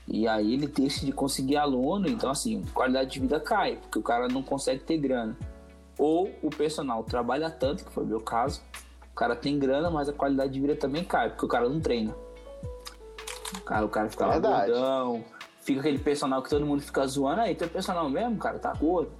E 0.07 0.29
aí 0.29 0.53
ele 0.53 0.67
deixa 0.67 1.05
de 1.05 1.13
conseguir 1.13 1.57
aluno, 1.57 2.09
então 2.09 2.31
assim, 2.31 2.63
qualidade 2.75 3.11
de 3.11 3.21
vida 3.21 3.41
cai, 3.41 3.77
porque 3.77 3.99
o 3.99 4.03
cara 4.03 4.29
não 4.29 4.43
consegue 4.43 4.83
ter 4.85 4.99
grana. 4.99 5.37
Ou 5.99 6.31
o 6.43 6.51
personal 6.51 7.03
trabalha 7.05 7.51
tanto, 7.51 7.85
que 7.85 7.93
foi 7.93 8.05
o 8.05 8.07
meu 8.07 8.21
caso, 8.21 8.61
o 9.11 9.15
cara 9.15 9.35
tem 9.35 9.59
grana, 9.59 9.91
mas 9.91 10.09
a 10.09 10.13
qualidade 10.13 10.53
de 10.53 10.61
vida 10.61 10.77
também 10.77 11.05
cai, 11.05 11.31
porque 11.31 11.47
o 11.47 11.49
cara 11.49 11.69
não 11.69 11.81
treina. 11.81 12.15
O 13.57 13.61
cara, 13.63 13.87
o 13.87 13.89
cara 13.89 14.09
fica 14.11 14.27
lá 14.27 14.39
gordão, 14.39 15.25
fica 15.61 15.81
aquele 15.81 15.99
personal 15.99 16.43
que 16.43 16.51
todo 16.51 16.67
mundo 16.67 16.83
fica 16.83 17.07
zoando, 17.07 17.41
aí 17.41 17.55
teu 17.55 17.69
personal 17.69 18.09
mesmo, 18.11 18.37
cara, 18.37 18.59
tá 18.59 18.75
gordo. 18.75 19.13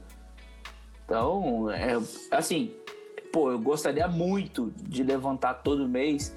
Então, 1.05 1.71
é, 1.71 1.95
assim, 2.31 2.75
pô, 3.33 3.51
eu 3.51 3.59
gostaria 3.59 4.09
muito 4.09 4.73
de 4.77 5.03
levantar 5.03 5.55
todo 5.55 5.89
mês 5.89 6.35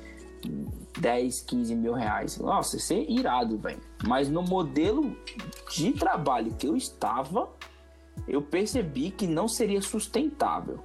10, 0.99 1.41
15 1.41 1.75
mil 1.75 1.93
reais. 1.93 2.37
Nossa, 2.37 2.77
isso 2.77 2.93
é 2.93 2.97
irado, 2.97 3.57
velho. 3.57 3.81
Mas 4.05 4.29
no 4.29 4.41
modelo 4.41 5.15
de 5.71 5.91
trabalho 5.93 6.53
que 6.53 6.67
eu 6.67 6.75
estava, 6.75 7.49
eu 8.27 8.41
percebi 8.41 9.11
que 9.11 9.25
não 9.25 9.47
seria 9.47 9.81
sustentável. 9.81 10.79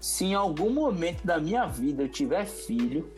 Se 0.00 0.24
em 0.24 0.34
algum 0.34 0.72
momento 0.72 1.26
da 1.26 1.38
minha 1.38 1.66
vida 1.66 2.04
eu 2.04 2.08
tiver 2.08 2.46
filho, 2.46 3.12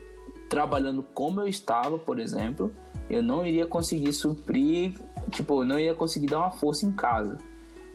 trabalhando 0.49 1.03
como 1.03 1.41
eu 1.41 1.47
estava, 1.47 1.99
por 1.99 2.19
exemplo, 2.19 2.75
eu 3.09 3.23
não 3.23 3.47
iria 3.47 3.67
conseguir 3.67 4.13
suprir, 4.13 4.95
tipo, 5.31 5.63
eu 5.63 5.67
não 5.67 5.79
ia 5.79 5.95
conseguir 5.95 6.27
dar 6.27 6.39
uma 6.39 6.51
força 6.51 6.87
em 6.87 6.93
casa. 6.93 7.39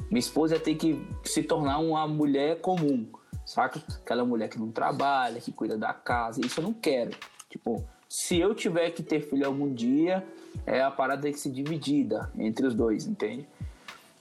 Minha 0.10 0.20
esposa 0.20 0.56
ia 0.56 0.60
ter 0.60 0.76
que 0.76 1.06
se 1.24 1.42
tornar 1.42 1.80
uma 1.80 2.08
mulher 2.08 2.62
comum, 2.62 3.08
saca? 3.46 3.82
Aquela 4.02 4.24
mulher 4.24 4.50
que 4.50 4.60
não 4.60 4.72
trabalha, 4.72 5.42
que 5.42 5.52
cuida 5.52 5.78
da 5.78 5.94
casa. 5.94 6.46
Isso 6.46 6.60
eu 6.60 6.64
não 6.64 6.74
quero. 6.74 7.12
Tipo, 7.50 7.84
se 8.08 8.38
eu 8.40 8.54
tiver 8.54 8.92
que 8.92 9.02
ter 9.02 9.22
filho 9.22 9.46
algum 9.46 9.74
dia, 9.74 10.26
é 10.66 10.82
a 10.82 10.91
parada 10.91 11.22
tem 11.24 11.32
que 11.32 11.39
ser 11.39 11.51
dividida 11.51 12.32
entre 12.38 12.66
os 12.66 12.74
dois, 12.74 13.05
entende? 13.05 13.47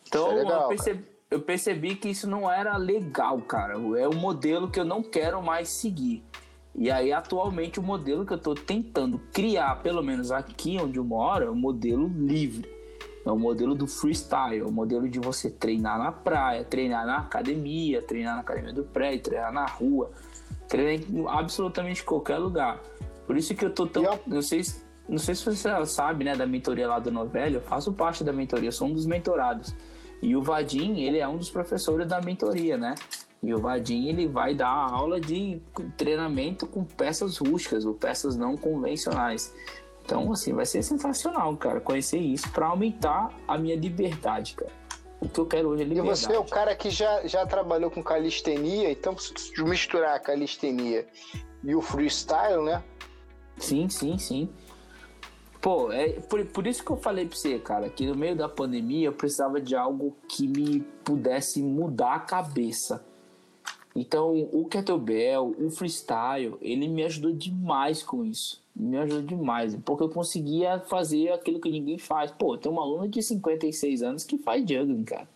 Então, 0.07 0.31
é 0.31 0.35
legal, 0.35 0.63
eu, 0.63 0.69
percebi, 0.69 1.05
eu 1.31 1.41
percebi 1.41 1.95
que 1.97 2.09
isso 2.09 2.29
não 2.29 2.51
era 2.51 2.77
legal, 2.77 3.41
cara. 3.43 3.75
É 3.99 4.09
um 4.09 4.15
modelo 4.15 4.71
que 4.71 4.79
eu 4.79 4.85
não 4.85 5.03
quero 5.03 5.43
mais 5.43 5.69
seguir. 5.69 6.23
E 6.77 6.91
aí, 6.91 7.13
atualmente, 7.13 7.79
o 7.79 7.83
modelo 7.83 8.27
que 8.27 8.33
eu 8.33 8.39
tô 8.39 8.55
tentando 8.55 9.19
criar, 9.33 9.81
pelo 9.83 10.03
menos 10.03 10.31
aqui 10.33 10.77
onde 10.81 10.99
eu 10.99 11.05
moro, 11.05 11.45
é 11.45 11.51
um 11.51 11.55
modelo 11.55 12.07
livre. 12.09 12.69
É 13.25 13.31
o 13.31 13.39
modelo 13.39 13.75
do 13.75 13.87
freestyle, 13.87 14.59
é 14.61 14.65
o 14.65 14.71
modelo 14.71 15.09
de 15.09 15.19
você 15.19 15.49
treinar 15.49 15.99
na 15.99 16.13
praia, 16.13 16.63
treinar 16.63 17.07
na 17.07 17.19
academia, 17.19 18.03
treinar 18.03 18.35
na 18.35 18.41
academia 18.43 18.73
do 18.73 18.83
prédio, 18.85 19.23
treinar 19.23 19.51
na 19.53 19.65
rua, 19.67 20.11
treinar 20.69 21.07
em 21.09 21.25
absolutamente 21.27 22.05
qualquer 22.05 22.37
lugar. 22.39 22.81
Por 23.27 23.37
isso 23.37 23.55
que 23.55 23.65
eu 23.65 23.71
tô 23.73 23.87
tão. 23.87 24.05
É- 24.05 24.21
Não 24.27 24.43
sei, 24.43 24.63
se- 24.63 24.85
não 25.09 25.19
sei 25.19 25.35
se 25.35 25.45
você 25.45 25.87
sabe, 25.87 26.25
né, 26.25 26.35
da 26.35 26.47
mentoria 26.47 26.89
lá 26.89 26.99
do 26.99 27.11
Novelli, 27.11 27.57
eu 27.57 27.61
faço 27.61 27.93
parte 27.93 28.25
da 28.25 28.33
mentoria, 28.33 28.73
sou 28.73 28.89
um 28.89 28.93
dos 28.93 29.07
mentorados. 29.07 29.75
E 30.23 30.35
o 30.35 30.43
Vadim, 30.43 31.01
ele 31.03 31.19
é 31.19 31.29
um 31.29 31.37
dos 31.37 31.51
professores 31.51 32.07
da 32.09 32.21
mentoria, 32.21 32.79
né? 32.79 32.95
E 33.43 33.53
o 33.53 33.59
Vadim, 33.59 34.09
ele 34.09 34.27
vai 34.27 34.55
dar 34.55 34.71
aula 34.71 35.21
de 35.21 35.61
treinamento 35.99 36.67
com 36.67 36.83
peças 36.83 37.37
rústicas 37.37 37.85
ou 37.85 37.93
peças 37.93 38.35
não 38.37 38.57
convencionais. 38.57 39.55
Então, 40.03 40.33
assim, 40.33 40.55
vai 40.55 40.65
ser 40.65 40.83
sensacional, 40.83 41.55
cara, 41.57 41.81
conhecer 41.81 42.19
isso 42.19 42.51
para 42.53 42.67
aumentar 42.67 43.31
a 43.47 43.59
minha 43.59 43.77
liberdade, 43.77 44.55
cara. 44.55 44.73
O 45.21 45.29
que 45.29 45.39
eu 45.41 45.47
quero 45.47 45.69
hoje 45.69 45.83
é 45.83 45.87
E 45.87 45.89
liberdade. 45.89 46.21
você 46.21 46.33
é 46.33 46.39
o 46.39 46.45
cara 46.45 46.75
que 46.75 46.91
já, 46.91 47.27
já 47.27 47.47
trabalhou 47.47 47.91
com 47.91 48.03
calistenia, 48.03 48.91
então 48.91 49.15
misturar 49.59 50.21
calistenia 50.21 51.07
e 51.63 51.75
o 51.75 51.81
freestyle, 51.81 52.63
né? 52.63 52.83
Sim, 53.59 53.89
sim, 53.89 54.19
sim. 54.19 54.49
Pô, 55.65 55.91
é 55.91 56.11
por, 56.21 56.45
por 56.45 56.67
isso 56.67 56.85
que 56.85 56.91
eu 56.91 56.97
falei 56.99 57.25
pra 57.27 57.35
você, 57.35 57.59
cara, 57.59 57.89
que 57.89 58.07
no 58.07 58.15
meio 58.15 58.37
da 58.37 58.51
pandemia 58.51 59.07
eu 59.09 59.15
precisava 59.15 59.59
de 59.59 59.75
algo 59.75 60.15
que 60.29 60.47
me 60.47 60.81
pudesse 61.03 61.63
mudar 61.63 62.17
a 62.17 62.21
cabeça. 62.21 63.03
Então, 63.97 64.47
o 64.53 64.67
kettlebell, 64.67 65.57
o 65.59 65.71
freestyle, 65.71 66.59
ele 66.61 66.87
me 66.87 67.03
ajudou 67.05 67.33
demais 67.33 68.03
com 68.03 68.23
isso. 68.27 68.63
Me 68.77 68.99
ajudou 68.99 69.23
demais, 69.23 69.75
porque 69.87 70.03
eu 70.03 70.11
conseguia 70.11 70.81
fazer 70.81 71.33
aquilo 71.33 71.59
que 71.59 71.71
ninguém 71.71 71.97
faz. 71.97 72.31
Pô, 72.31 72.59
tem 72.59 72.71
uma 72.71 72.83
aluna 72.83 73.09
de 73.09 73.23
56 73.23 74.03
anos 74.03 74.23
que 74.23 74.37
faz 74.37 74.61
juggling, 74.69 75.05
cara. 75.05 75.27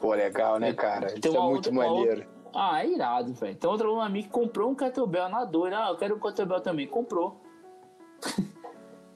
Pô, 0.00 0.14
legal, 0.14 0.58
né, 0.58 0.72
cara? 0.72 1.08
Isso 1.08 1.26
é 1.26 1.30
uma 1.38 1.50
muito 1.50 1.66
outra- 1.66 1.72
maneiro. 1.72 2.26
Ah, 2.54 2.82
é 2.82 2.90
irado, 2.90 3.34
velho. 3.34 3.56
Tem 3.56 3.68
outra 3.68 3.86
aluna 3.86 4.08
minha 4.08 4.24
que 4.24 4.30
comprou 4.30 4.70
um 4.70 4.74
kettlebell 4.74 5.28
na 5.28 5.44
dor. 5.44 5.70
Ah, 5.74 5.90
eu 5.90 5.98
quero 5.98 6.16
um 6.16 6.18
kettlebell 6.18 6.62
também. 6.62 6.86
Comprou. 6.86 7.36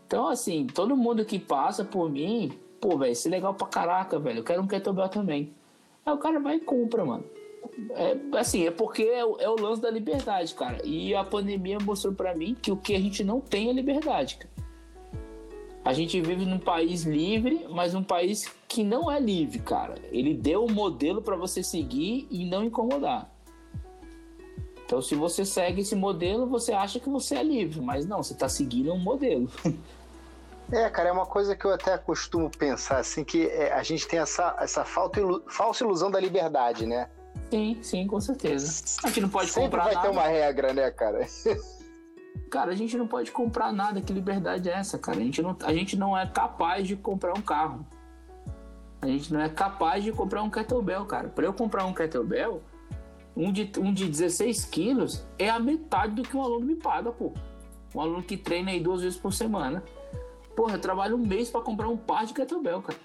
então, 0.07 0.29
assim, 0.29 0.67
todo 0.67 0.97
mundo 0.97 1.25
que 1.25 1.39
passa 1.39 1.85
por 1.85 2.09
mim, 2.11 2.53
pô, 2.81 2.97
velho, 2.97 3.13
isso 3.13 3.27
é 3.29 3.31
legal 3.31 3.55
pra 3.55 3.67
caraca, 3.67 4.19
velho. 4.19 4.39
Eu 4.41 4.45
quero 4.45 4.63
um 4.63 4.67
kettlebell 4.67 5.09
também. 5.09 5.53
Aí 6.05 6.15
o 6.15 6.19
cara 6.19 6.39
vai 6.39 6.57
e 6.57 6.61
compra, 6.61 7.05
mano. 7.05 7.25
É, 7.91 8.17
assim, 8.39 8.65
é 8.67 8.71
porque 8.71 9.03
é, 9.03 9.25
o- 9.25 9.37
é 9.41 9.49
o 9.49 9.61
lance 9.61 9.83
da 9.83 9.91
liberdade, 9.91 10.55
cara. 10.55 10.79
E 10.85 11.15
a 11.15 11.25
pandemia 11.25 11.79
mostrou 11.81 12.15
pra 12.15 12.35
mim 12.35 12.55
que 12.61 12.71
o 12.71 12.77
que 12.77 12.95
a 12.95 13.01
gente 13.01 13.25
não 13.25 13.41
tem 13.41 13.69
é 13.69 13.73
liberdade, 13.73 14.37
cara. 14.37 14.51
A 15.85 15.93
gente 15.93 16.21
vive 16.21 16.45
num 16.45 16.59
país 16.59 17.05
livre, 17.05 17.67
mas 17.71 17.95
um 17.95 18.03
país 18.03 18.53
que 18.69 18.83
não 18.83 19.11
é 19.11 19.21
livre, 19.21 19.59
cara. 19.61 19.95
Ele 20.11 20.35
deu 20.35 20.65
um 20.65 20.73
modelo 20.73 21.23
pra 21.23 21.37
você 21.37 21.63
seguir 21.63 22.27
e 22.31 22.45
não 22.45 22.65
incomodar. 22.65 23.31
Então, 24.87 25.03
se 25.03 25.15
você 25.17 25.45
segue 25.45 25.81
esse 25.83 25.95
modelo, 25.97 26.47
você 26.47 26.73
acha 26.73 27.01
que 27.01 27.09
você 27.11 27.35
é 27.35 27.43
livre, 27.43 27.81
mas 27.81 28.07
não, 28.07 28.23
você 28.23 28.35
tá 28.35 28.49
seguindo 28.49 28.93
um 28.93 28.99
modelo. 28.99 29.51
É, 30.73 30.89
cara, 30.91 31.09
é 31.09 31.13
uma 31.13 31.27
coisa 31.27 31.55
que 31.57 31.65
eu 31.65 31.73
até 31.75 31.99
costumo 31.99 32.49
pensar, 32.51 32.99
assim, 32.99 33.25
que 33.25 33.47
é, 33.49 33.73
a 33.73 33.83
gente 33.83 34.07
tem 34.07 34.19
essa, 34.21 34.57
essa 34.61 34.85
falta 34.85 35.21
ilu- 35.21 35.43
falsa 35.49 35.85
ilusão 35.85 36.11
da 36.11 36.19
liberdade, 36.21 36.87
né? 36.87 37.09
Sim, 37.51 37.79
sim, 37.83 38.07
com 38.07 38.21
certeza. 38.21 38.83
A 39.05 39.09
gente 39.09 39.21
não 39.23 39.29
pode 39.29 39.51
Sempre 39.51 39.65
comprar 39.71 39.85
vai 39.85 39.95
nada. 39.95 40.07
ter 40.07 40.13
uma 40.13 40.27
regra, 40.27 40.73
né, 40.73 40.91
cara? 40.91 41.27
Cara, 42.51 42.71
a 42.71 42.75
gente 42.77 42.97
não 42.97 43.09
pode 43.09 43.33
comprar 43.33 43.73
nada. 43.73 44.01
Que 44.01 44.13
liberdade 44.13 44.69
é 44.69 44.73
essa, 44.75 44.99
cara? 44.99 45.19
A 45.19 45.21
gente 45.21 45.43
não, 45.43 45.57
a 45.65 45.73
gente 45.73 45.97
não 45.97 46.17
é 46.17 46.27
capaz 46.27 46.87
de 46.87 46.95
comprar 46.95 47.37
um 47.37 47.43
carro. 47.43 47.85
A 49.03 49.07
gente 49.07 49.33
não 49.33 49.41
é 49.41 49.49
capaz 49.49 50.05
de 50.05 50.13
comprar 50.13 50.43
um 50.43 50.51
kettlebell, 50.51 51.05
cara. 51.07 51.29
Para 51.29 51.45
eu 51.45 51.53
comprar 51.53 51.85
um 51.87 51.93
kettlebell, 51.93 52.63
um 53.37 53.53
de, 53.53 53.71
um 53.79 53.93
de 53.93 54.07
16 54.07 54.65
quilos 54.65 55.27
é 55.39 55.51
a 55.51 55.59
metade 55.59 56.15
do 56.15 56.23
que 56.23 56.37
um 56.37 56.43
aluno 56.43 56.65
me 56.65 56.75
paga, 56.75 57.13
pô. 57.13 57.33
Um 57.95 58.01
aluno 58.01 58.23
que 58.23 58.37
treina 58.37 58.71
aí 58.71 58.81
duas 58.81 59.03
vezes 59.03 59.19
por 59.19 59.33
semana. 59.33 59.85
Porra, 60.57 60.77
eu 60.77 60.81
trabalho 60.81 61.17
um 61.17 61.27
mês 61.27 61.51
para 61.51 61.61
comprar 61.61 61.89
um 61.89 61.97
par 61.97 62.25
de 62.25 62.33
kettlebell, 62.33 62.81
cara. 62.81 62.99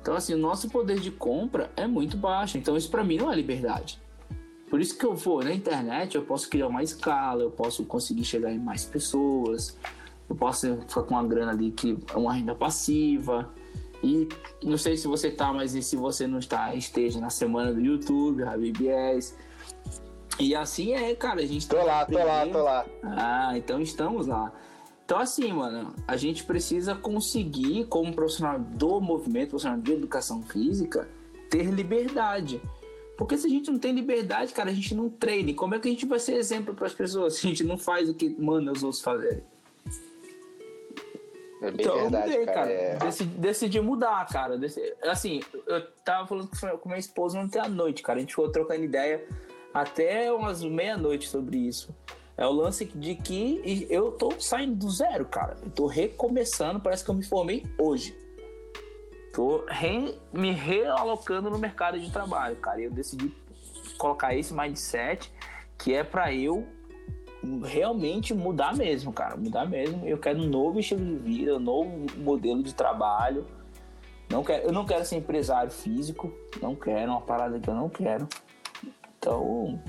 Então, 0.00 0.14
assim, 0.14 0.32
o 0.32 0.38
nosso 0.38 0.70
poder 0.70 0.98
de 0.98 1.10
compra 1.10 1.70
é 1.76 1.86
muito 1.86 2.16
baixo. 2.16 2.56
Então, 2.56 2.76
isso 2.76 2.90
para 2.90 3.04
mim 3.04 3.18
não 3.18 3.30
é 3.30 3.36
liberdade. 3.36 4.00
Por 4.70 4.80
isso 4.80 4.96
que 4.96 5.04
eu 5.04 5.14
vou 5.14 5.42
na 5.42 5.52
internet, 5.52 6.14
eu 6.14 6.22
posso 6.22 6.48
criar 6.48 6.68
uma 6.68 6.82
escala, 6.82 7.42
eu 7.42 7.50
posso 7.50 7.84
conseguir 7.84 8.24
chegar 8.24 8.52
em 8.52 8.58
mais 8.58 8.84
pessoas, 8.84 9.76
eu 10.28 10.36
posso 10.36 10.76
ficar 10.86 11.02
com 11.02 11.14
uma 11.14 11.24
grana 11.24 11.50
ali 11.50 11.72
que 11.72 11.98
é 12.14 12.16
uma 12.16 12.32
renda 12.32 12.54
passiva. 12.54 13.52
E 14.02 14.28
não 14.62 14.78
sei 14.78 14.96
se 14.96 15.06
você 15.06 15.30
tá, 15.30 15.52
mas 15.52 15.74
e 15.74 15.82
se 15.82 15.96
você 15.96 16.26
não 16.26 16.38
está, 16.38 16.74
esteja 16.74 17.20
na 17.20 17.30
semana 17.30 17.72
do 17.72 17.80
YouTube, 17.80 18.42
Rabibies. 18.42 19.36
E 20.38 20.54
assim 20.54 20.92
é, 20.92 21.14
cara, 21.14 21.40
a 21.40 21.46
gente 21.46 21.68
Tô 21.68 21.76
tá 21.76 21.82
lá, 21.82 22.06
tô 22.06 22.18
lá, 22.18 22.46
tô 22.46 22.62
lá. 22.62 22.86
Ah, 23.02 23.52
então 23.56 23.80
estamos 23.80 24.26
lá. 24.26 24.52
Então, 25.04 25.18
assim, 25.18 25.52
mano, 25.52 25.92
a 26.06 26.16
gente 26.16 26.44
precisa 26.44 26.94
conseguir, 26.94 27.84
como 27.86 28.14
profissional 28.14 28.60
do 28.60 29.00
movimento, 29.00 29.50
profissional 29.50 29.80
de 29.80 29.92
educação 29.92 30.40
física, 30.40 31.08
ter 31.50 31.64
liberdade. 31.64 32.62
Porque 33.18 33.36
se 33.36 33.48
a 33.48 33.50
gente 33.50 33.70
não 33.70 33.78
tem 33.78 33.92
liberdade, 33.92 34.54
cara, 34.54 34.70
a 34.70 34.72
gente 34.72 34.94
não 34.94 35.10
treina. 35.10 35.50
E 35.50 35.54
como 35.54 35.74
é 35.74 35.80
que 35.80 35.88
a 35.88 35.90
gente 35.90 36.06
vai 36.06 36.20
ser 36.20 36.34
exemplo 36.36 36.74
para 36.74 36.86
as 36.86 36.94
pessoas 36.94 37.34
se 37.34 37.46
a 37.46 37.50
gente 37.50 37.64
não 37.64 37.76
faz 37.76 38.08
o 38.08 38.14
que 38.14 38.30
manda 38.40 38.70
os 38.70 38.84
outros 38.84 39.02
fazerem? 39.02 39.42
É 41.62 41.70
bem 41.70 41.80
Então, 41.84 41.94
eu 41.96 42.00
verdade, 42.02 42.30
mudei, 42.30 42.46
cara. 42.46 42.70
É... 42.70 42.96
Decidi, 42.96 43.38
decidi 43.38 43.80
mudar, 43.80 44.26
cara. 44.28 44.56
Decidi- 44.56 44.94
assim, 45.04 45.40
eu 45.66 45.86
tava 46.04 46.26
falando 46.26 46.48
com 46.80 46.88
minha 46.88 46.98
esposa 46.98 47.38
ontem 47.38 47.58
à 47.58 47.68
noite, 47.68 48.02
cara. 48.02 48.18
A 48.18 48.20
gente 48.20 48.30
ficou 48.30 48.50
trocando 48.50 48.82
ideia 48.84 49.24
até 49.74 50.32
umas 50.32 50.62
meia-noite 50.62 51.28
sobre 51.28 51.58
isso. 51.58 51.94
É 52.36 52.46
o 52.46 52.50
lance 52.52 52.86
de 52.86 53.14
que 53.16 53.86
eu 53.90 54.12
tô 54.12 54.30
saindo 54.40 54.74
do 54.74 54.90
zero, 54.90 55.26
cara. 55.26 55.58
Eu 55.62 55.70
tô 55.70 55.86
recomeçando, 55.86 56.80
parece 56.80 57.04
que 57.04 57.10
eu 57.10 57.14
me 57.14 57.22
formei 57.24 57.66
hoje. 57.78 58.16
Tô 59.34 59.64
re- 59.68 60.14
me 60.32 60.50
realocando 60.52 61.50
no 61.50 61.58
mercado 61.58 62.00
de 62.00 62.10
trabalho, 62.10 62.56
cara. 62.56 62.80
E 62.80 62.84
eu 62.84 62.90
decidi 62.90 63.30
colocar 63.98 64.34
esse 64.34 64.52
mindset 64.54 65.30
que 65.78 65.94
é 65.94 66.02
pra 66.02 66.32
eu 66.32 66.66
realmente 67.64 68.34
mudar 68.34 68.76
mesmo, 68.76 69.12
cara. 69.12 69.36
Mudar 69.36 69.66
mesmo. 69.68 70.06
Eu 70.06 70.18
quero 70.18 70.38
um 70.40 70.46
novo 70.46 70.78
estilo 70.80 71.04
de 71.04 71.16
vida, 71.16 71.56
um 71.56 71.60
novo 71.60 72.06
modelo 72.18 72.62
de 72.62 72.74
trabalho. 72.74 73.46
Não 74.30 74.44
quero, 74.44 74.64
eu 74.66 74.72
não 74.72 74.84
quero 74.84 75.04
ser 75.04 75.16
empresário 75.16 75.70
físico. 75.70 76.32
Não 76.60 76.74
quero, 76.74 76.98
é 76.98 77.06
uma 77.14 77.20
parada 77.20 77.58
que 77.58 77.68
eu 77.68 77.74
não 77.74 77.88
quero. 77.88 78.28
Então, 79.18 79.80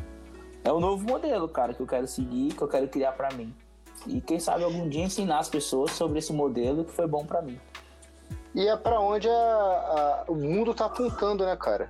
é 0.64 0.72
um 0.72 0.80
novo 0.80 1.06
modelo, 1.06 1.48
cara, 1.48 1.74
que 1.74 1.80
eu 1.82 1.88
quero 1.88 2.08
seguir, 2.08 2.54
que 2.54 2.62
eu 2.62 2.68
quero 2.68 2.88
criar 2.88 3.12
pra 3.14 3.30
mim. 3.32 3.54
E 4.08 4.20
quem 4.20 4.40
sabe 4.40 4.64
algum 4.64 4.90
dia 4.90 5.04
ensinar 5.04 5.40
as 5.40 5.48
pessoas 5.50 5.92
sobre 5.92 6.20
esse 6.20 6.34
modelo 6.34 6.84
que 6.84 6.92
foi 6.92 7.06
bom 7.08 7.26
pra 7.26 7.42
mim. 7.42 7.60
E 8.56 8.68
é 8.68 8.76
pra 8.76 9.00
onde 9.00 9.30
a- 9.30 9.32
a- 9.32 10.26
o 10.28 10.36
mundo 10.36 10.74
tá 10.74 10.86
apontando, 10.86 11.46
né, 11.46 11.56
cara? 11.56 11.90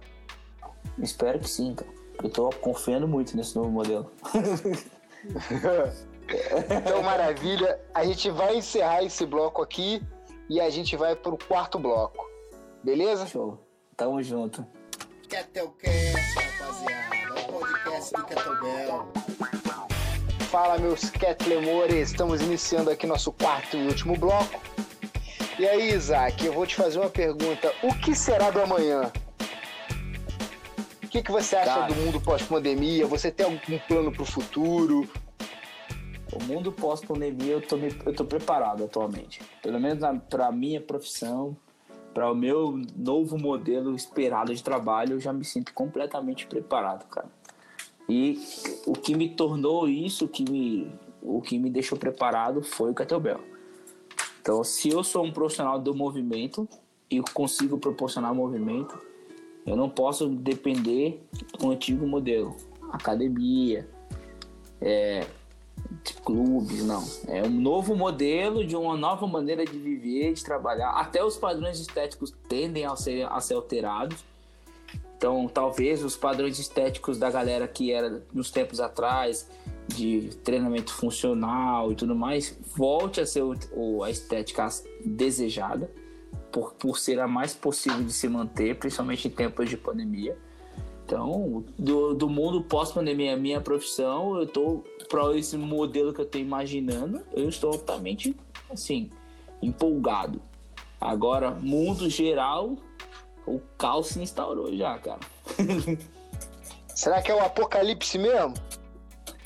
Espero 0.99 1.39
que 1.39 1.49
sim, 1.49 1.74
cara. 1.74 1.89
Eu 2.22 2.30
tô 2.30 2.49
confiando 2.62 3.07
muito 3.07 3.36
nesse 3.36 3.55
novo 3.55 3.70
modelo. 3.72 4.12
Então, 5.26 7.03
maravilha. 7.03 7.80
A 7.93 8.05
gente 8.05 8.30
vai 8.30 8.57
encerrar 8.57 9.03
esse 9.03 9.26
bloco 9.26 9.61
aqui 9.61 10.01
e 10.49 10.59
a 10.59 10.69
gente 10.69 10.95
vai 10.95 11.15
pro 11.15 11.38
quarto 11.38 11.78
bloco. 11.78 12.30
Beleza? 12.84 13.26
Show. 13.28 13.59
Tamo 13.95 14.22
junto. 14.24 14.65
Kettlecast, 15.30 16.36
rapaziada. 16.36 17.15
É 17.15 17.41
o 17.41 17.59
podcast 17.59 18.13
do 18.13 18.26
Kettlebell. 18.26 19.11
Fala, 20.49 20.78
meus 20.78 21.09
Ketlemores. 21.09 22.09
Estamos 22.09 22.41
iniciando 22.41 22.89
aqui 22.89 23.05
nosso 23.05 23.32
quarto 23.32 23.78
e 23.78 23.88
último 23.88 24.17
bloco. 24.17 24.59
E 25.59 25.67
aí, 25.67 25.93
Isaac, 25.93 26.45
eu 26.45 26.53
vou 26.53 26.65
te 26.65 26.76
fazer 26.76 26.99
uma 26.99 27.09
pergunta. 27.09 27.74
O 27.84 27.93
que 27.93 28.15
será 28.15 28.49
do 28.49 28.61
amanhã? 28.61 29.11
O 31.12 31.14
que, 31.14 31.22
que 31.22 31.30
você 31.32 31.57
acha 31.57 31.74
Cara. 31.74 31.93
do 31.93 31.95
mundo 31.99 32.22
pós-pandemia? 32.22 33.05
Você 33.05 33.30
tem 33.30 33.45
algum 33.45 33.78
plano 33.86 34.14
pro 34.14 34.24
futuro? 34.24 35.05
O 36.32 36.41
mundo 36.45 36.72
pós-pandemia, 36.72 37.51
eu 37.51 37.62
tô, 37.62 37.76
me- 37.76 37.93
eu 38.05 38.16
tô 38.16 38.24
preparado 38.24 38.86
atualmente. 38.86 39.41
Pelo 39.62 39.78
menos 39.78 39.99
na, 39.99 40.14
pra 40.18 40.49
minha 40.53 40.80
profissão, 40.80 41.57
para 42.14 42.32
o 42.32 42.34
meu 42.34 42.82
novo 42.95 43.38
modelo 43.38 43.93
esperado 43.93 44.55
de 44.55 44.64
trabalho, 44.64 45.16
eu 45.16 45.20
já 45.20 45.34
me 45.34 45.43
sinto 45.43 45.74
completamente 45.74 46.47
preparado, 46.47 47.05
cara. 47.09 47.28
E 48.07 48.41
o 48.88 48.93
que 48.93 49.14
me 49.14 49.28
tornou 49.28 49.89
isso, 49.89 50.24
o 50.24 50.28
que 50.29 50.50
me, 50.50 50.89
o 51.21 51.42
que 51.42 51.59
me 51.59 51.70
deixou 51.70 51.97
preparado 51.97 52.63
foi 52.63 52.92
o 52.92 52.96
kettlebell. 52.96 53.42
Então, 54.42 54.63
se 54.63 54.88
eu 54.88 55.04
sou 55.04 55.25
um 55.25 55.32
profissional 55.33 55.78
do 55.78 55.93
movimento 55.93 56.70
e 57.09 57.20
consigo 57.33 57.78
proporcionar 57.78 58.33
movimento, 58.33 58.97
eu 59.66 59.75
não 59.75 59.89
posso 59.89 60.28
depender 60.28 61.24
do 61.59 61.71
antigo 61.71 62.05
modelo. 62.08 62.55
Academia, 62.92 63.88
é, 64.82 65.25
clubes, 66.24 66.83
não. 66.83 67.04
É 67.28 67.43
um 67.43 67.50
novo 67.50 67.96
modelo 67.96 68.66
de 68.66 68.75
uma 68.75 68.97
nova 68.97 69.25
maneira 69.28 69.63
de 69.66 69.78
viver, 69.78 70.33
de 70.33 70.43
trabalhar. 70.43 70.92
Até 70.92 71.24
os 71.24 71.38
padrões 71.38 71.79
estéticos 71.79 72.33
tendem 72.50 72.86
a 72.86 72.96
ser, 72.96 73.24
a 73.24 73.39
ser 73.39 73.54
alterados. 73.55 74.24
Então, 75.17 75.47
talvez 75.47 76.04
os 76.04 76.17
padrões 76.17 76.58
estéticos 76.58 77.20
da 77.20 77.29
galera 77.29 77.67
que 77.67 77.92
era 77.92 78.24
nos 78.33 78.50
tempos 78.50 78.79
atrás, 78.79 79.47
de 79.88 80.29
treinamento 80.43 80.92
funcional 80.92 81.92
e 81.92 81.96
tudo 81.96 82.16
mais, 82.16 82.58
volte 82.75 83.21
a 83.21 83.25
ser 83.25 83.43
o- 83.43 84.04
a 84.04 84.09
estética 84.09 84.67
desejada, 85.05 85.92
por, 86.51 86.73
por 86.73 86.97
ser 86.97 87.19
a 87.19 87.28
mais 87.28 87.53
possível 87.53 88.03
de 88.03 88.13
se 88.13 88.28
manter, 88.28 88.78
principalmente 88.78 89.28
em 89.28 89.32
tempos 89.32 89.69
de 89.69 89.78
pandemia. 89.78 90.37
Então, 91.05 91.63
do, 91.78 92.13
do 92.13 92.29
mundo 92.29 92.63
pós-pandemia, 92.63 93.36
minha 93.36 93.59
profissão, 93.59 94.39
eu 94.39 94.47
tô 94.47 94.83
para 95.09 95.37
esse 95.37 95.57
modelo 95.57 96.13
que 96.13 96.21
eu 96.21 96.25
tô 96.25 96.37
imaginando, 96.37 97.21
eu 97.33 97.49
estou 97.49 97.71
totalmente, 97.71 98.36
assim, 98.69 99.09
empolgado. 99.61 100.41
Agora, 100.99 101.51
mundo 101.51 102.09
geral, 102.09 102.78
o 103.45 103.59
caos 103.78 104.07
se 104.07 104.21
instaurou 104.21 104.75
já, 104.75 104.97
cara. 104.99 105.19
Será 106.95 107.21
que 107.21 107.32
é 107.32 107.36
o 107.36 107.43
apocalipse 107.43 108.17
mesmo? 108.17 108.53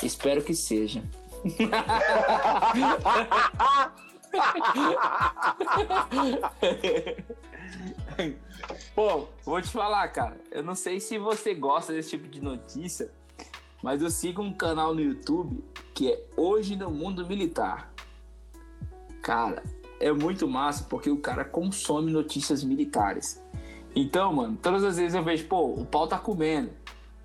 Espero 0.03 0.44
que 0.44 0.53
seja. 0.53 1.03
Pô, 8.95 9.28
vou 9.44 9.62
te 9.62 9.70
falar, 9.70 10.07
cara. 10.10 10.38
Eu 10.52 10.64
não 10.64 10.76
sei 10.76 10.99
se 10.99 11.18
você 11.18 11.53
gosta 11.53 11.94
desse 11.94 12.12
tipo 12.12 12.28
de 12.28 12.41
notícia, 12.41 13.12
mas 13.84 14.02
eu 14.02 14.10
sigo 14.10 14.41
um 14.41 14.53
canal 14.53 14.94
no 14.94 15.02
YouTube 15.02 15.64
que 15.94 16.12
é 16.12 16.22
Hoje 16.36 16.76
no 16.76 16.91
Mundo 16.91 17.26
Militar. 17.26 17.91
Cara, 19.22 19.64
é 19.99 20.12
muito 20.12 20.48
massa 20.48 20.86
porque 20.90 21.10
o 21.10 21.18
cara 21.18 21.45
consome 21.45 22.12
notícias 22.12 22.64
militares. 22.64 23.41
Então, 23.95 24.34
mano, 24.34 24.57
todas 24.62 24.84
as 24.84 24.98
vezes 24.98 25.16
eu 25.16 25.24
vejo, 25.24 25.48
pô, 25.48 25.68
o 25.68 25.86
pau 25.86 26.07
tá 26.07 26.18
comendo, 26.18 26.72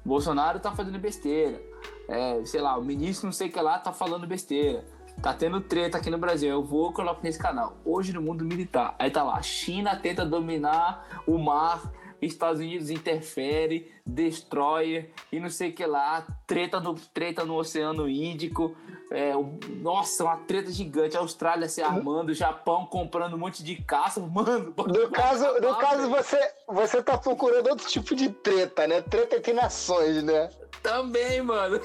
Bolsonaro 0.05 0.61
tá 0.61 0.70
fazendo 0.70 0.99
besteira, 0.99 1.61
é, 2.09 2.45
sei 2.45 2.61
lá, 2.61 2.78
o 2.78 2.85
ministro 2.85 3.27
não 3.27 3.32
sei 3.32 3.49
o 3.49 3.53
que 3.53 3.61
lá 3.61 3.78
tá 3.78 3.93
falando 3.93 4.27
besteira. 4.27 4.85
Tá 5.23 5.35
tendo 5.35 5.61
treta 5.61 5.99
aqui 5.99 6.09
no 6.09 6.17
Brasil. 6.17 6.49
Eu 6.49 6.63
vou 6.63 6.93
colocar 6.93 7.21
nesse 7.23 7.39
canal. 7.39 7.77
Hoje 7.85 8.13
no 8.13 8.23
mundo 8.23 8.45
militar. 8.45 8.95
Aí 8.99 9.11
tá 9.11 9.23
lá. 9.23 9.41
China 9.43 9.95
tenta 9.95 10.25
dominar 10.25 11.23
o 11.27 11.37
mar. 11.37 11.93
Estados 12.23 12.61
Unidos 12.61 12.91
interfere, 12.91 13.91
destrói 14.05 15.11
e 15.33 15.41
não 15.41 15.49
sei 15.49 15.71
o 15.71 15.73
que 15.73 15.87
lá. 15.87 16.27
Treta 16.47 16.79
no, 16.79 16.95
treta 16.95 17.45
no 17.45 17.57
Oceano 17.57 18.09
Índico. 18.09 18.77
É, 19.11 19.35
o, 19.35 19.59
nossa, 19.81 20.25
uma 20.25 20.37
treta 20.37 20.71
gigante. 20.71 21.17
A 21.17 21.21
Austrália 21.21 21.69
se 21.69 21.83
armando, 21.83 22.31
o 22.31 22.35
Japão 22.35 22.87
comprando 22.87 23.35
um 23.35 23.39
monte 23.39 23.63
de 23.63 23.77
caça. 23.77 24.21
Mano, 24.21 24.75
no 24.77 25.11
caso, 25.11 25.47
no 25.61 25.75
caso 25.77 26.11
você, 26.11 26.39
você 26.69 27.03
tá 27.03 27.17
procurando 27.17 27.69
outro 27.69 27.89
tipo 27.89 28.15
de 28.15 28.29
treta, 28.29 28.87
né? 28.87 29.01
Treta 29.01 29.37
entre 29.37 29.55
nações, 29.55 30.23
né? 30.23 30.51
Também, 30.83 31.41
mano. 31.41 31.81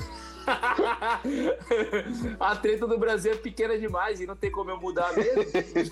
a 2.40 2.56
treta 2.56 2.88
do 2.88 2.98
Brasil 2.98 3.34
é 3.34 3.36
pequena 3.36 3.78
demais 3.78 4.20
e 4.22 4.28
não 4.28 4.36
tem 4.36 4.52
como 4.52 4.70
eu 4.70 4.80
mudar 4.80 5.14
mesmo. 5.14 5.44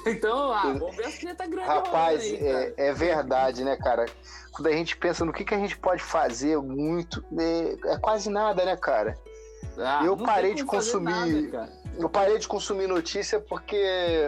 Então, 0.07 0.51
ah, 0.51 0.73
vamos 0.77 0.95
ver 0.95 1.05
a 1.05 1.11
treta 1.11 1.47
grande. 1.47 1.67
Rapaz, 1.67 2.21
aí, 2.21 2.35
é, 2.35 2.73
é, 2.77 2.93
verdade, 2.93 3.63
né, 3.63 3.75
cara? 3.77 4.05
Quando 4.51 4.67
a 4.67 4.71
gente 4.71 4.95
pensa 4.97 5.25
no 5.25 5.33
que, 5.33 5.43
que 5.43 5.53
a 5.53 5.59
gente 5.59 5.77
pode 5.77 6.03
fazer 6.03 6.57
muito, 6.57 7.23
é, 7.37 7.93
é 7.93 7.97
quase 7.97 8.29
nada, 8.29 8.63
né, 8.65 8.77
cara? 8.77 9.17
Ah, 9.77 10.03
eu 10.05 10.15
parei 10.15 10.53
de 10.53 10.63
consumir. 10.63 11.49
Nada, 11.51 11.69
eu 11.97 12.09
parei 12.09 12.37
de 12.37 12.47
consumir 12.47 12.87
notícia 12.87 13.39
porque 13.39 13.81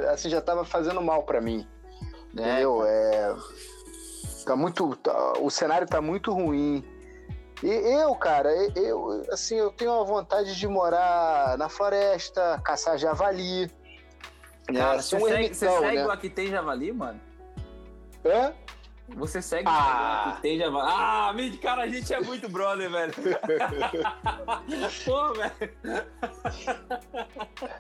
assim 0.10 0.30
já 0.30 0.42
tava 0.42 0.66
fazendo 0.66 1.02
mal 1.02 1.24
para 1.24 1.40
mim. 1.42 1.68
É, 2.38 2.42
entendeu? 2.42 2.86
É, 2.86 3.36
tá 4.46 4.56
muito. 4.56 4.96
Tá, 4.98 5.34
o 5.40 5.50
cenário 5.50 5.88
tá 5.88 6.02
muito 6.02 6.34
ruim. 6.34 6.84
E 7.64 7.68
eu, 7.68 8.14
cara, 8.16 8.50
eu, 8.76 9.24
assim, 9.32 9.56
eu 9.56 9.72
tenho 9.72 9.92
a 9.94 10.04
vontade 10.04 10.56
de 10.56 10.68
morar 10.68 11.58
na 11.58 11.70
floresta, 11.70 12.62
caçar 12.64 12.98
javali. 12.98 13.72
Né? 14.70 14.80
Cara, 14.80 15.02
você, 15.02 15.16
um 15.16 15.28
segue, 15.28 15.54
você 15.54 15.70
segue 15.70 15.96
né? 15.96 16.06
o 16.06 16.12
Aqui 16.12 16.30
Tem 16.30 16.48
Javali, 16.48 16.92
mano? 16.92 17.22
Hã? 18.26 18.54
Você 19.10 19.40
segue 19.40 19.70
ah. 19.70 20.26
o 20.26 20.30
Aqui 20.32 20.42
Tem 20.42 20.58
Javali? 20.58 20.92
Ah, 20.92 21.34
cara, 21.62 21.84
a 21.84 21.88
gente 21.88 22.14
é 22.14 22.20
muito 22.20 22.50
brother, 22.50 22.90
velho. 22.90 23.14
Pô, 25.06 25.34
velho. 25.34 25.74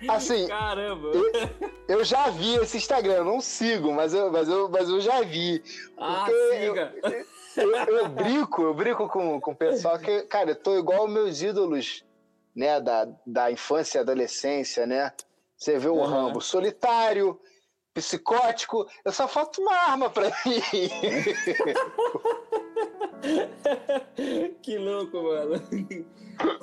Assim, 0.07 0.47
Caramba. 0.47 1.07
Eu, 1.07 1.31
eu, 1.87 2.03
já 2.03 2.29
vi 2.29 2.55
esse 2.57 2.77
Instagram, 2.77 3.13
eu 3.13 3.25
não 3.25 3.41
sigo, 3.41 3.91
mas 3.91 4.13
eu, 4.13 4.31
mas 4.31 4.47
eu, 4.47 4.69
mas 4.69 4.87
eu 4.87 5.01
já 5.01 5.21
vi. 5.21 5.63
Ah, 5.97 6.27
siga. 6.51 6.93
Eu, 7.01 7.25
eu, 7.57 7.71
eu, 7.71 8.09
brinco, 8.09 8.63
eu 8.63 8.73
brinco 8.73 9.07
com, 9.07 9.39
com 9.39 9.51
o 9.51 9.55
pessoal 9.55 9.99
que, 9.99 10.23
cara, 10.23 10.51
eu 10.51 10.55
tô 10.55 10.77
igual 10.77 11.07
meus 11.07 11.41
ídolos, 11.41 12.03
né, 12.55 12.79
da, 12.79 13.07
da 13.25 13.51
infância 13.51 13.97
e 13.97 14.01
adolescência, 14.01 14.85
né? 14.85 15.11
Você 15.57 15.77
vê 15.77 15.87
o 15.87 15.95
uhum. 15.95 16.05
Rambo 16.05 16.41
solitário, 16.41 17.39
psicótico, 17.93 18.85
eu 19.03 19.11
só 19.11 19.27
falta 19.27 19.61
uma 19.61 19.73
arma 19.73 20.09
pra 20.09 20.31
mim. 20.45 20.61
que 24.61 24.77
louco, 24.77 25.23
mano. 25.23 25.61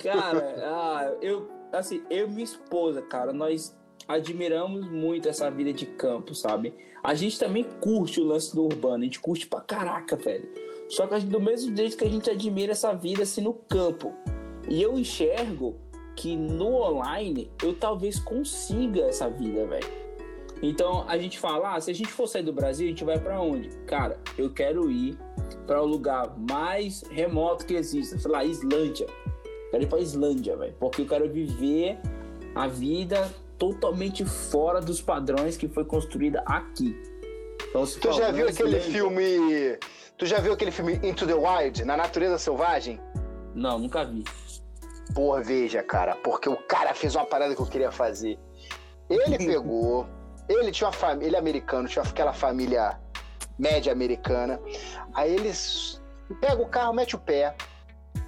Cara, 0.02 0.54
ah, 0.58 1.14
eu, 1.22 1.48
assim, 1.72 2.04
eu 2.10 2.26
e 2.26 2.30
minha 2.30 2.44
esposa, 2.44 3.00
cara, 3.00 3.32
nós 3.32 3.74
admiramos 4.06 4.90
muito 4.90 5.28
essa 5.28 5.50
vida 5.50 5.72
de 5.72 5.86
campo, 5.86 6.34
sabe? 6.34 6.74
A 7.02 7.14
gente 7.14 7.38
também 7.38 7.64
curte 7.80 8.20
o 8.20 8.24
lance 8.24 8.54
do 8.54 8.64
urbano, 8.64 9.02
a 9.02 9.04
gente 9.04 9.18
curte 9.18 9.46
pra 9.46 9.60
caraca, 9.60 10.16
velho. 10.16 10.48
Só 10.92 11.06
que 11.06 11.18
do 11.20 11.40
mesmo 11.40 11.74
jeito 11.74 11.96
que 11.96 12.04
a 12.04 12.10
gente 12.10 12.28
admira 12.28 12.72
essa 12.72 12.92
vida 12.92 13.22
assim 13.22 13.40
no 13.40 13.54
campo. 13.54 14.12
E 14.68 14.82
eu 14.82 14.98
enxergo 14.98 15.74
que 16.14 16.36
no 16.36 16.82
online 16.82 17.50
eu 17.62 17.74
talvez 17.74 18.20
consiga 18.20 19.00
essa 19.06 19.30
vida, 19.30 19.66
velho. 19.66 19.88
Então 20.62 21.08
a 21.08 21.16
gente 21.16 21.38
fala, 21.38 21.74
ah, 21.74 21.80
se 21.80 21.90
a 21.90 21.94
gente 21.94 22.12
for 22.12 22.26
sair 22.26 22.42
do 22.42 22.52
Brasil, 22.52 22.86
a 22.86 22.90
gente 22.90 23.04
vai 23.04 23.18
para 23.18 23.40
onde? 23.40 23.70
Cara, 23.86 24.20
eu 24.36 24.52
quero 24.52 24.90
ir 24.90 25.16
para 25.66 25.80
o 25.82 25.86
lugar 25.86 26.36
mais 26.38 27.02
remoto 27.10 27.64
que 27.64 27.72
exista, 27.72 28.18
sei 28.18 28.30
lá, 28.30 28.44
Islândia. 28.44 29.06
Quero 29.70 29.84
ir 29.84 29.86
para 29.86 29.98
Islândia, 29.98 30.58
velho, 30.58 30.74
porque 30.78 31.00
eu 31.00 31.06
quero 31.06 31.26
viver 31.32 31.98
a 32.54 32.68
vida 32.68 33.32
totalmente 33.56 34.26
fora 34.26 34.78
dos 34.78 35.00
padrões 35.00 35.56
que 35.56 35.68
foi 35.68 35.86
construída 35.86 36.42
aqui. 36.44 36.94
Então, 37.70 37.86
tu 37.86 38.12
já 38.12 38.30
viu 38.30 38.46
aquele 38.46 38.78
filme 38.78 39.78
Tu 40.16 40.26
já 40.26 40.38
viu 40.38 40.52
aquele 40.52 40.70
filme 40.70 41.00
Into 41.02 41.26
the 41.26 41.34
Wild, 41.34 41.84
Na 41.84 41.96
Natureza 41.96 42.38
Selvagem? 42.38 43.00
Não, 43.54 43.78
nunca 43.78 44.04
vi. 44.04 44.24
Porra, 45.14 45.42
veja, 45.42 45.82
cara, 45.82 46.16
porque 46.16 46.48
o 46.48 46.56
cara 46.56 46.94
fez 46.94 47.14
uma 47.14 47.26
parada 47.26 47.54
que 47.54 47.60
eu 47.60 47.66
queria 47.66 47.90
fazer. 47.90 48.38
Ele 49.10 49.36
pegou, 49.36 50.06
ele 50.48 50.70
tinha 50.70 50.86
uma 50.86 50.92
família, 50.92 51.26
ele 51.26 51.36
é 51.36 51.38
americano, 51.38 51.88
tinha 51.88 52.02
aquela 52.02 52.32
família 52.32 52.98
média 53.58 53.92
americana. 53.92 54.60
Aí 55.14 55.34
eles 55.34 56.00
pega 56.40 56.62
o 56.62 56.68
carro, 56.68 56.94
mete 56.94 57.14
o 57.14 57.18
pé, 57.18 57.54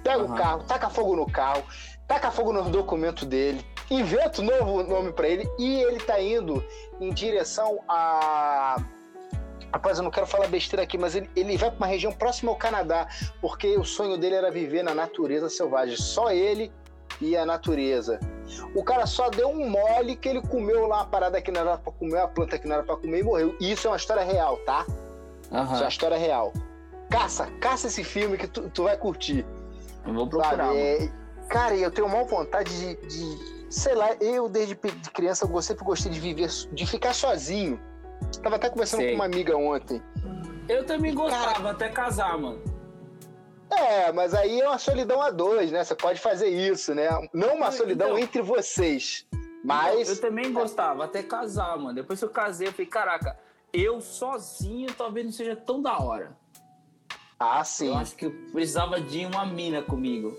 pega 0.03 0.23
uhum. 0.23 0.33
o 0.33 0.35
carro, 0.35 0.63
taca 0.63 0.89
fogo 0.89 1.15
no 1.15 1.25
carro, 1.25 1.63
taca 2.07 2.29
fogo 2.29 2.53
no 2.53 2.69
documento 2.69 3.25
dele, 3.25 3.65
inventa 3.89 4.41
um 4.41 4.45
novo 4.45 4.83
nome 4.83 5.11
para 5.11 5.27
ele 5.27 5.49
e 5.57 5.81
ele 5.81 5.99
tá 5.99 6.21
indo 6.21 6.63
em 6.99 7.11
direção 7.13 7.79
a 7.87 8.77
Rapaz, 9.75 9.97
eu 9.97 10.05
não 10.05 10.11
quero 10.11 10.25
falar 10.25 10.47
besteira 10.47 10.83
aqui, 10.83 10.97
mas 10.97 11.15
ele, 11.15 11.29
ele 11.35 11.57
vai 11.57 11.69
para 11.69 11.79
uma 11.79 11.87
região 11.87 12.09
próxima 12.09 12.49
ao 12.49 12.55
Canadá, 12.55 13.09
porque 13.41 13.75
o 13.75 13.83
sonho 13.83 14.17
dele 14.17 14.35
era 14.35 14.49
viver 14.49 14.81
na 14.83 14.95
natureza 14.95 15.49
selvagem. 15.49 15.97
Só 15.97 16.31
ele 16.31 16.71
e 17.19 17.35
a 17.35 17.45
natureza. 17.45 18.17
O 18.73 18.81
cara 18.85 19.05
só 19.05 19.29
deu 19.29 19.49
um 19.49 19.69
mole 19.69 20.15
que 20.15 20.29
ele 20.29 20.41
comeu 20.43 20.87
lá 20.87 20.99
uma 20.99 21.05
parada 21.07 21.41
que 21.41 21.51
não 21.51 21.59
era 21.59 21.77
pra 21.77 21.91
comer, 21.91 22.19
uma 22.19 22.27
planta 22.29 22.57
que 22.57 22.65
não 22.65 22.75
era 22.75 22.85
pra 22.85 22.95
comer 22.95 23.19
e 23.19 23.23
morreu. 23.23 23.53
E 23.59 23.73
isso 23.73 23.85
é 23.85 23.91
uma 23.91 23.97
história 23.97 24.23
real, 24.23 24.55
tá? 24.59 24.85
Uhum. 25.51 25.63
Isso 25.65 25.73
é 25.73 25.81
uma 25.81 25.89
história 25.89 26.17
real. 26.17 26.53
Caça, 27.09 27.47
caça 27.59 27.87
esse 27.87 28.05
filme 28.05 28.37
que 28.37 28.47
tu, 28.47 28.69
tu 28.69 28.83
vai 28.83 28.95
curtir. 28.95 29.45
Eu 30.07 30.13
vou 30.13 30.25
procurar. 30.25 30.73
É, 30.73 31.09
cara, 31.49 31.75
eu 31.75 31.91
tenho 31.91 32.07
uma 32.07 32.23
vontade 32.23 32.71
de, 32.71 32.95
de, 33.07 33.55
Sei 33.69 33.93
lá, 33.93 34.15
eu 34.21 34.47
desde 34.47 34.73
de 34.73 35.11
criança 35.11 35.45
eu 35.45 35.61
sempre 35.61 35.83
gostei 35.83 36.09
de 36.09 36.19
viver, 36.21 36.47
de 36.71 36.85
ficar 36.85 37.13
sozinho. 37.13 37.77
Tava 38.41 38.55
até 38.57 38.69
conversando 38.69 39.01
Sei. 39.01 39.09
com 39.09 39.15
uma 39.15 39.25
amiga 39.25 39.57
ontem. 39.57 40.01
Eu 40.67 40.85
também 40.85 41.13
gostava, 41.13 41.53
Cara, 41.53 41.69
até 41.71 41.89
casar, 41.89 42.37
mano. 42.37 42.61
É, 43.69 44.11
mas 44.11 44.33
aí 44.33 44.61
é 44.61 44.67
uma 44.67 44.77
solidão 44.77 45.21
a 45.21 45.31
dois, 45.31 45.71
né? 45.71 45.83
Você 45.83 45.95
pode 45.95 46.19
fazer 46.19 46.47
isso, 46.47 46.93
né? 46.93 47.09
Não 47.33 47.55
uma 47.55 47.71
solidão 47.71 48.09
então, 48.09 48.19
entre 48.19 48.41
vocês. 48.41 49.25
Mas. 49.63 50.07
Eu, 50.07 50.15
eu 50.15 50.21
também 50.21 50.53
gostava, 50.53 51.05
até 51.05 51.23
casar, 51.23 51.77
mano. 51.77 51.95
Depois 51.95 52.19
que 52.19 52.25
eu 52.25 52.29
casei, 52.29 52.67
eu 52.67 52.71
falei, 52.71 52.85
caraca, 52.85 53.37
eu 53.73 53.99
sozinho 53.99 54.93
talvez 54.93 55.25
não 55.25 55.33
seja 55.33 55.55
tão 55.55 55.81
da 55.81 55.99
hora. 55.99 56.37
Ah, 57.39 57.63
sim. 57.63 57.87
Eu 57.87 57.95
acho 57.95 58.15
que 58.15 58.27
eu 58.27 58.31
precisava 58.51 59.01
de 59.01 59.25
uma 59.25 59.45
mina 59.45 59.81
comigo. 59.81 60.37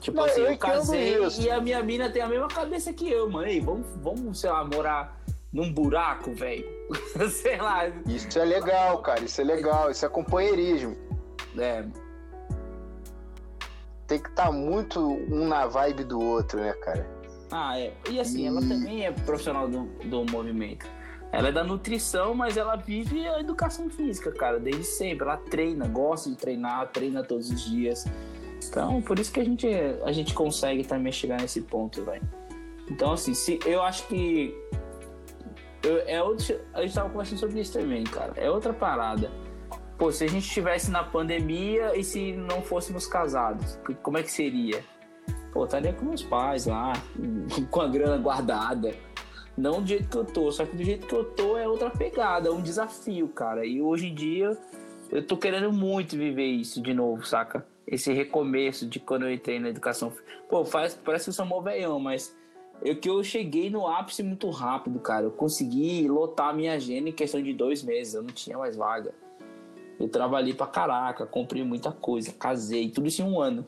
Tipo 0.00 0.18
não, 0.18 0.24
assim, 0.24 0.40
eu, 0.40 0.52
eu 0.52 0.58
casei 0.58 1.24
isso. 1.24 1.42
e 1.42 1.50
a 1.50 1.60
minha 1.60 1.82
mina 1.82 2.08
tem 2.08 2.22
a 2.22 2.28
mesma 2.28 2.48
cabeça 2.48 2.92
que 2.92 3.10
eu, 3.10 3.28
mano. 3.28 3.46
Ei, 3.46 3.60
vamos, 3.60 3.86
vamos, 3.96 4.40
sei 4.40 4.50
lá, 4.50 4.64
morar 4.64 5.17
num 5.52 5.72
buraco, 5.72 6.32
velho. 6.32 6.66
Sei 7.30 7.56
lá. 7.56 7.88
Isso 8.06 8.38
é 8.38 8.44
legal, 8.44 8.98
cara. 9.02 9.24
Isso 9.24 9.40
é 9.40 9.44
legal. 9.44 9.90
Isso 9.90 10.04
é 10.04 10.08
companheirismo. 10.08 10.96
É. 11.56 11.84
Tem 14.06 14.18
que 14.18 14.28
estar 14.28 14.46
tá 14.46 14.52
muito 14.52 15.00
um 15.00 15.46
na 15.46 15.66
vibe 15.66 16.04
do 16.04 16.20
outro, 16.20 16.60
né, 16.60 16.72
cara? 16.74 17.08
Ah, 17.50 17.78
é. 17.78 17.92
E 18.10 18.20
assim, 18.20 18.42
e... 18.42 18.46
ela 18.46 18.60
também 18.60 19.06
é 19.06 19.12
profissional 19.12 19.68
do, 19.68 19.84
do 20.04 20.24
movimento. 20.30 20.86
Ela 21.30 21.48
é 21.48 21.52
da 21.52 21.62
nutrição, 21.62 22.34
mas 22.34 22.56
ela 22.56 22.76
vive 22.76 23.28
a 23.28 23.38
educação 23.38 23.90
física, 23.90 24.32
cara, 24.32 24.58
desde 24.58 24.84
sempre. 24.84 25.24
Ela 25.24 25.36
treina, 25.36 25.86
gosta 25.86 26.30
de 26.30 26.36
treinar, 26.36 26.88
treina 26.88 27.22
todos 27.22 27.50
os 27.50 27.64
dias. 27.64 28.06
Então, 28.66 29.00
por 29.02 29.18
isso 29.18 29.30
que 29.30 29.40
a 29.40 29.44
gente, 29.44 29.68
a 30.04 30.12
gente 30.12 30.32
consegue 30.32 30.84
também 30.84 31.12
chegar 31.12 31.40
nesse 31.40 31.60
ponto, 31.60 32.02
velho. 32.02 32.22
Então, 32.90 33.12
assim, 33.12 33.34
se, 33.34 33.58
eu 33.66 33.82
acho 33.82 34.06
que 34.08 34.54
eu, 35.82 35.98
é 36.06 36.22
outro, 36.22 36.60
a 36.74 36.82
gente 36.82 36.94
tava 36.94 37.10
conversando 37.10 37.38
sobre 37.38 37.60
isso 37.60 37.72
também, 37.72 38.04
cara. 38.04 38.32
É 38.36 38.50
outra 38.50 38.72
parada. 38.72 39.30
Pô, 39.96 40.12
se 40.12 40.24
a 40.24 40.28
gente 40.28 40.46
estivesse 40.46 40.90
na 40.90 41.02
pandemia 41.02 41.96
e 41.96 42.04
se 42.04 42.32
não 42.32 42.62
fôssemos 42.62 43.06
casados, 43.06 43.78
como 44.02 44.16
é 44.16 44.22
que 44.22 44.30
seria? 44.30 44.82
pô, 45.58 45.64
estaria 45.64 45.92
com 45.92 46.04
meus 46.04 46.22
pais 46.22 46.66
lá, 46.66 46.92
com 47.70 47.80
a 47.80 47.88
grana 47.88 48.16
guardada. 48.16 48.94
Não 49.56 49.82
do 49.82 49.88
jeito 49.88 50.08
que 50.08 50.16
eu 50.16 50.24
tô, 50.24 50.52
só 50.52 50.64
que 50.64 50.76
do 50.76 50.84
jeito 50.84 51.06
que 51.06 51.12
eu 51.12 51.24
tô 51.24 51.58
é 51.58 51.66
outra 51.66 51.90
pegada, 51.90 52.48
é 52.48 52.52
um 52.52 52.62
desafio, 52.62 53.28
cara. 53.28 53.66
E 53.66 53.82
hoje 53.82 54.06
em 54.06 54.14
dia 54.14 54.56
eu 55.10 55.26
tô 55.26 55.36
querendo 55.36 55.72
muito 55.72 56.16
viver 56.16 56.46
isso 56.46 56.80
de 56.80 56.94
novo, 56.94 57.26
saca? 57.26 57.66
Esse 57.84 58.12
recomeço 58.12 58.86
de 58.86 59.00
quando 59.00 59.24
eu 59.24 59.32
entrei 59.32 59.58
na 59.58 59.68
educação. 59.68 60.12
Pô, 60.48 60.64
faz, 60.64 60.94
parece 60.94 61.24
que 61.24 61.30
eu 61.30 61.34
sou 61.34 61.44
mó 61.44 61.60
velhão, 61.60 61.98
mas 61.98 62.37
eu 62.82 62.96
que 62.96 63.08
eu 63.08 63.22
cheguei 63.24 63.70
no 63.70 63.86
ápice 63.86 64.22
muito 64.22 64.48
rápido, 64.50 64.98
cara. 65.00 65.24
Eu 65.24 65.30
consegui 65.30 66.06
lotar 66.08 66.50
a 66.50 66.52
minha 66.52 66.74
agenda 66.74 67.08
em 67.08 67.12
questão 67.12 67.42
de 67.42 67.52
dois 67.52 67.82
meses, 67.82 68.14
eu 68.14 68.22
não 68.22 68.30
tinha 68.30 68.56
mais 68.56 68.76
vaga. 68.76 69.12
Eu 69.98 70.08
trabalhei 70.08 70.54
pra 70.54 70.66
caraca, 70.66 71.26
comprei 71.26 71.64
muita 71.64 71.90
coisa, 71.90 72.32
casei, 72.32 72.88
tudo 72.88 73.08
isso 73.08 73.22
em 73.22 73.24
um 73.24 73.40
ano. 73.40 73.66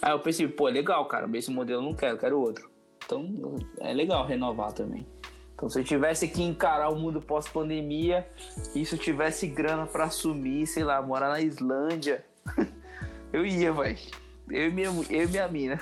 Aí 0.00 0.12
eu 0.12 0.20
pensei, 0.20 0.46
pô, 0.46 0.68
é 0.68 0.72
legal, 0.72 1.04
cara, 1.06 1.28
esse 1.36 1.50
modelo 1.50 1.82
eu 1.82 1.86
não 1.86 1.94
quero, 1.94 2.14
eu 2.14 2.18
quero 2.18 2.40
outro. 2.40 2.70
Então 3.04 3.56
é 3.80 3.92
legal 3.92 4.24
renovar 4.24 4.72
também. 4.72 5.06
Então 5.54 5.68
se 5.68 5.80
eu 5.80 5.84
tivesse 5.84 6.28
que 6.28 6.42
encarar 6.42 6.88
o 6.88 6.96
mundo 6.96 7.20
pós-pandemia 7.20 8.26
e 8.74 8.86
se 8.86 8.94
eu 8.94 8.98
tivesse 8.98 9.46
grana 9.46 9.86
para 9.86 10.04
assumir, 10.04 10.66
sei 10.66 10.84
lá, 10.84 11.02
morar 11.02 11.30
na 11.30 11.40
Islândia, 11.40 12.24
eu 13.32 13.44
ia, 13.44 13.72
vai. 13.72 13.98
Eu 14.48 14.68
e 14.68 14.70
minha, 14.70 14.88
eu 15.10 15.24
e 15.24 15.26
minha 15.26 15.48
mina. 15.48 15.80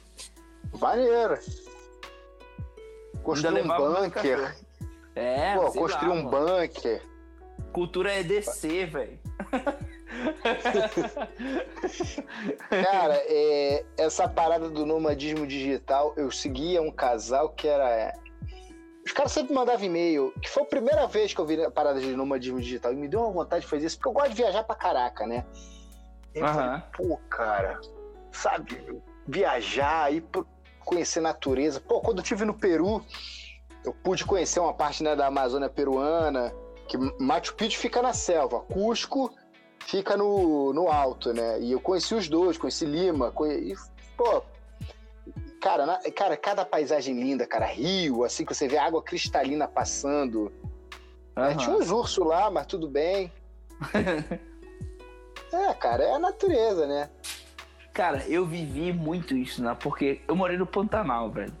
Maneiro. 0.80 1.38
Construir 3.28 3.62
um 3.62 3.68
bunker. 3.68 4.56
É, 5.14 5.54
Pô, 5.56 5.72
construir 5.72 6.08
lá, 6.08 6.14
um 6.14 6.22
mano. 6.22 6.46
bunker. 6.46 7.02
Cultura 7.72 8.12
é 8.12 8.22
descer, 8.22 8.86
velho. 8.86 9.18
Cara, 12.70 13.14
é, 13.26 13.84
essa 13.96 14.28
parada 14.28 14.68
do 14.70 14.84
nomadismo 14.86 15.46
digital, 15.46 16.12
eu 16.16 16.30
seguia 16.30 16.80
um 16.82 16.90
casal 16.90 17.50
que 17.50 17.68
era. 17.68 18.12
Os 19.04 19.12
caras 19.12 19.32
sempre 19.32 19.54
mandavam 19.54 19.84
e-mail, 19.84 20.32
que 20.40 20.48
foi 20.48 20.62
a 20.62 20.66
primeira 20.66 21.06
vez 21.06 21.32
que 21.32 21.40
eu 21.40 21.46
vi 21.46 21.62
a 21.62 21.70
parada 21.70 22.00
de 22.00 22.14
nomadismo 22.14 22.60
digital. 22.60 22.92
E 22.92 22.96
me 22.96 23.08
deu 23.08 23.20
uma 23.20 23.30
vontade 23.32 23.64
de 23.64 23.70
fazer 23.70 23.86
isso, 23.86 23.96
porque 23.96 24.08
eu 24.08 24.12
gosto 24.12 24.30
de 24.30 24.36
viajar 24.36 24.64
pra 24.64 24.74
caraca, 24.76 25.26
né? 25.26 25.44
E 26.34 26.38
eu 26.40 26.46
Aham. 26.46 26.82
falei, 26.94 27.08
pô, 27.10 27.16
cara, 27.30 27.80
sabe, 28.32 29.00
viajar, 29.26 30.12
ir 30.12 30.20
pro- 30.22 30.46
conhecer 30.88 31.20
natureza. 31.20 31.80
Pô, 31.80 32.00
quando 32.00 32.18
eu 32.18 32.22
estive 32.22 32.44
no 32.44 32.54
Peru, 32.54 33.04
eu 33.84 33.92
pude 33.92 34.24
conhecer 34.24 34.58
uma 34.60 34.72
parte 34.72 35.02
né, 35.02 35.14
da 35.14 35.26
Amazônia 35.26 35.68
peruana, 35.68 36.52
que 36.88 36.96
Machu 37.20 37.54
Picchu 37.54 37.78
fica 37.78 38.00
na 38.00 38.12
selva, 38.14 38.60
Cusco 38.60 39.30
fica 39.86 40.16
no, 40.16 40.72
no 40.72 40.88
alto, 40.88 41.32
né? 41.32 41.60
E 41.60 41.72
eu 41.72 41.80
conheci 41.80 42.14
os 42.14 42.28
dois, 42.28 42.56
conheci 42.58 42.84
Lima, 42.86 43.30
conhe... 43.30 43.72
e, 43.72 43.76
pô, 44.16 44.42
cara, 45.60 45.84
na- 45.86 46.00
cara, 46.14 46.36
cada 46.36 46.64
paisagem 46.64 47.14
linda, 47.20 47.46
cara, 47.46 47.66
rio, 47.66 48.24
assim 48.24 48.44
que 48.44 48.54
você 48.54 48.66
vê 48.66 48.78
água 48.78 49.02
cristalina 49.02 49.68
passando. 49.68 50.50
né? 51.36 51.48
Aham. 51.50 51.56
Tinha 51.56 51.76
uns 51.76 51.90
ursos 51.90 52.26
lá, 52.26 52.50
mas 52.50 52.66
tudo 52.66 52.88
bem. 52.88 53.30
é, 55.52 55.74
cara, 55.74 56.04
é 56.04 56.12
a 56.12 56.18
natureza, 56.18 56.86
né? 56.86 57.10
Cara, 57.92 58.24
eu 58.28 58.46
vivi 58.46 58.92
muito 58.92 59.36
isso, 59.36 59.62
né? 59.62 59.76
Porque 59.80 60.20
eu 60.28 60.36
morei 60.36 60.56
no 60.56 60.66
Pantanal, 60.66 61.30
velho. 61.30 61.52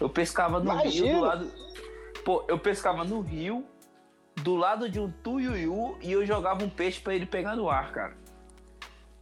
Eu 0.00 0.08
pescava 0.08 0.60
no 0.60 0.70
rio 0.70 0.80
Imagino. 0.80 1.18
do 1.18 1.20
lado. 1.20 1.52
Pô, 2.24 2.44
eu 2.46 2.58
pescava 2.58 3.04
no 3.04 3.20
rio, 3.20 3.64
do 4.36 4.54
lado 4.54 4.88
de 4.88 5.00
um 5.00 5.10
tuiuiu, 5.10 5.96
e 6.00 6.12
eu 6.12 6.26
jogava 6.26 6.62
um 6.62 6.68
peixe 6.68 7.00
pra 7.00 7.14
ele 7.14 7.26
pegar 7.26 7.56
no 7.56 7.70
ar, 7.70 7.90
cara. 7.90 8.16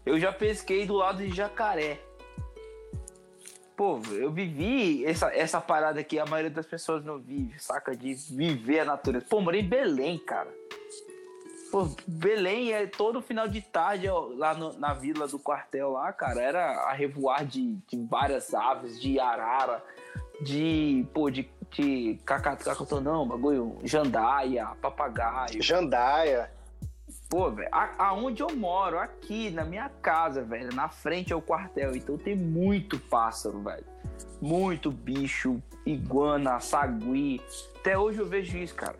Eu 0.04 0.18
já 0.18 0.32
pesquei 0.32 0.86
do 0.86 0.94
lado 0.94 1.18
de 1.18 1.34
jacaré. 1.34 2.00
Pô, 3.76 4.00
eu 4.12 4.32
vivi 4.32 5.04
essa, 5.04 5.34
essa 5.34 5.60
parada 5.60 6.02
que 6.02 6.18
a 6.18 6.24
maioria 6.24 6.50
das 6.50 6.64
pessoas 6.64 7.04
não 7.04 7.18
vive, 7.18 7.60
saca? 7.60 7.94
De 7.94 8.14
viver 8.14 8.80
a 8.80 8.84
natureza. 8.86 9.26
Pô, 9.28 9.40
morei 9.40 9.60
em 9.60 9.68
Belém, 9.68 10.18
cara. 10.18 10.48
Pô, 11.70 11.88
Belém 12.06 12.72
é 12.72 12.86
todo 12.86 13.20
final 13.20 13.48
de 13.48 13.60
tarde 13.60 14.08
ó, 14.08 14.28
lá 14.34 14.54
no- 14.54 14.78
na 14.78 14.94
vila 14.94 15.26
do 15.26 15.38
quartel 15.38 15.90
lá, 15.90 16.12
cara, 16.12 16.40
era 16.40 16.70
a 16.88 16.92
revoar 16.92 17.44
de, 17.44 17.74
de 17.88 18.06
várias 18.08 18.54
aves, 18.54 19.00
de 19.00 19.18
arara, 19.18 19.82
de, 20.40 21.06
pô, 21.12 21.28
de, 21.30 21.48
de 21.72 22.18
não, 23.02 23.26
bagulho, 23.26 23.78
jandaia, 23.84 24.66
papagaio. 24.80 25.60
Jandaia. 25.62 26.50
Pô, 27.28 27.50
velho, 27.50 27.68
aonde 27.98 28.40
eu 28.42 28.54
moro, 28.54 28.98
aqui 29.00 29.50
na 29.50 29.64
minha 29.64 29.88
casa, 29.88 30.42
velho, 30.44 30.72
na 30.72 30.88
frente 30.88 31.32
é 31.32 31.36
o 31.36 31.42
quartel, 31.42 31.96
então 31.96 32.16
tem 32.16 32.36
muito 32.36 32.98
pássaro, 32.98 33.60
velho. 33.60 33.84
Muito 34.40 34.92
bicho, 34.92 35.60
iguana, 35.84 36.60
sagui. 36.60 37.40
Até 37.80 37.98
hoje 37.98 38.20
eu 38.20 38.26
vejo 38.26 38.56
isso, 38.58 38.74
cara. 38.74 38.94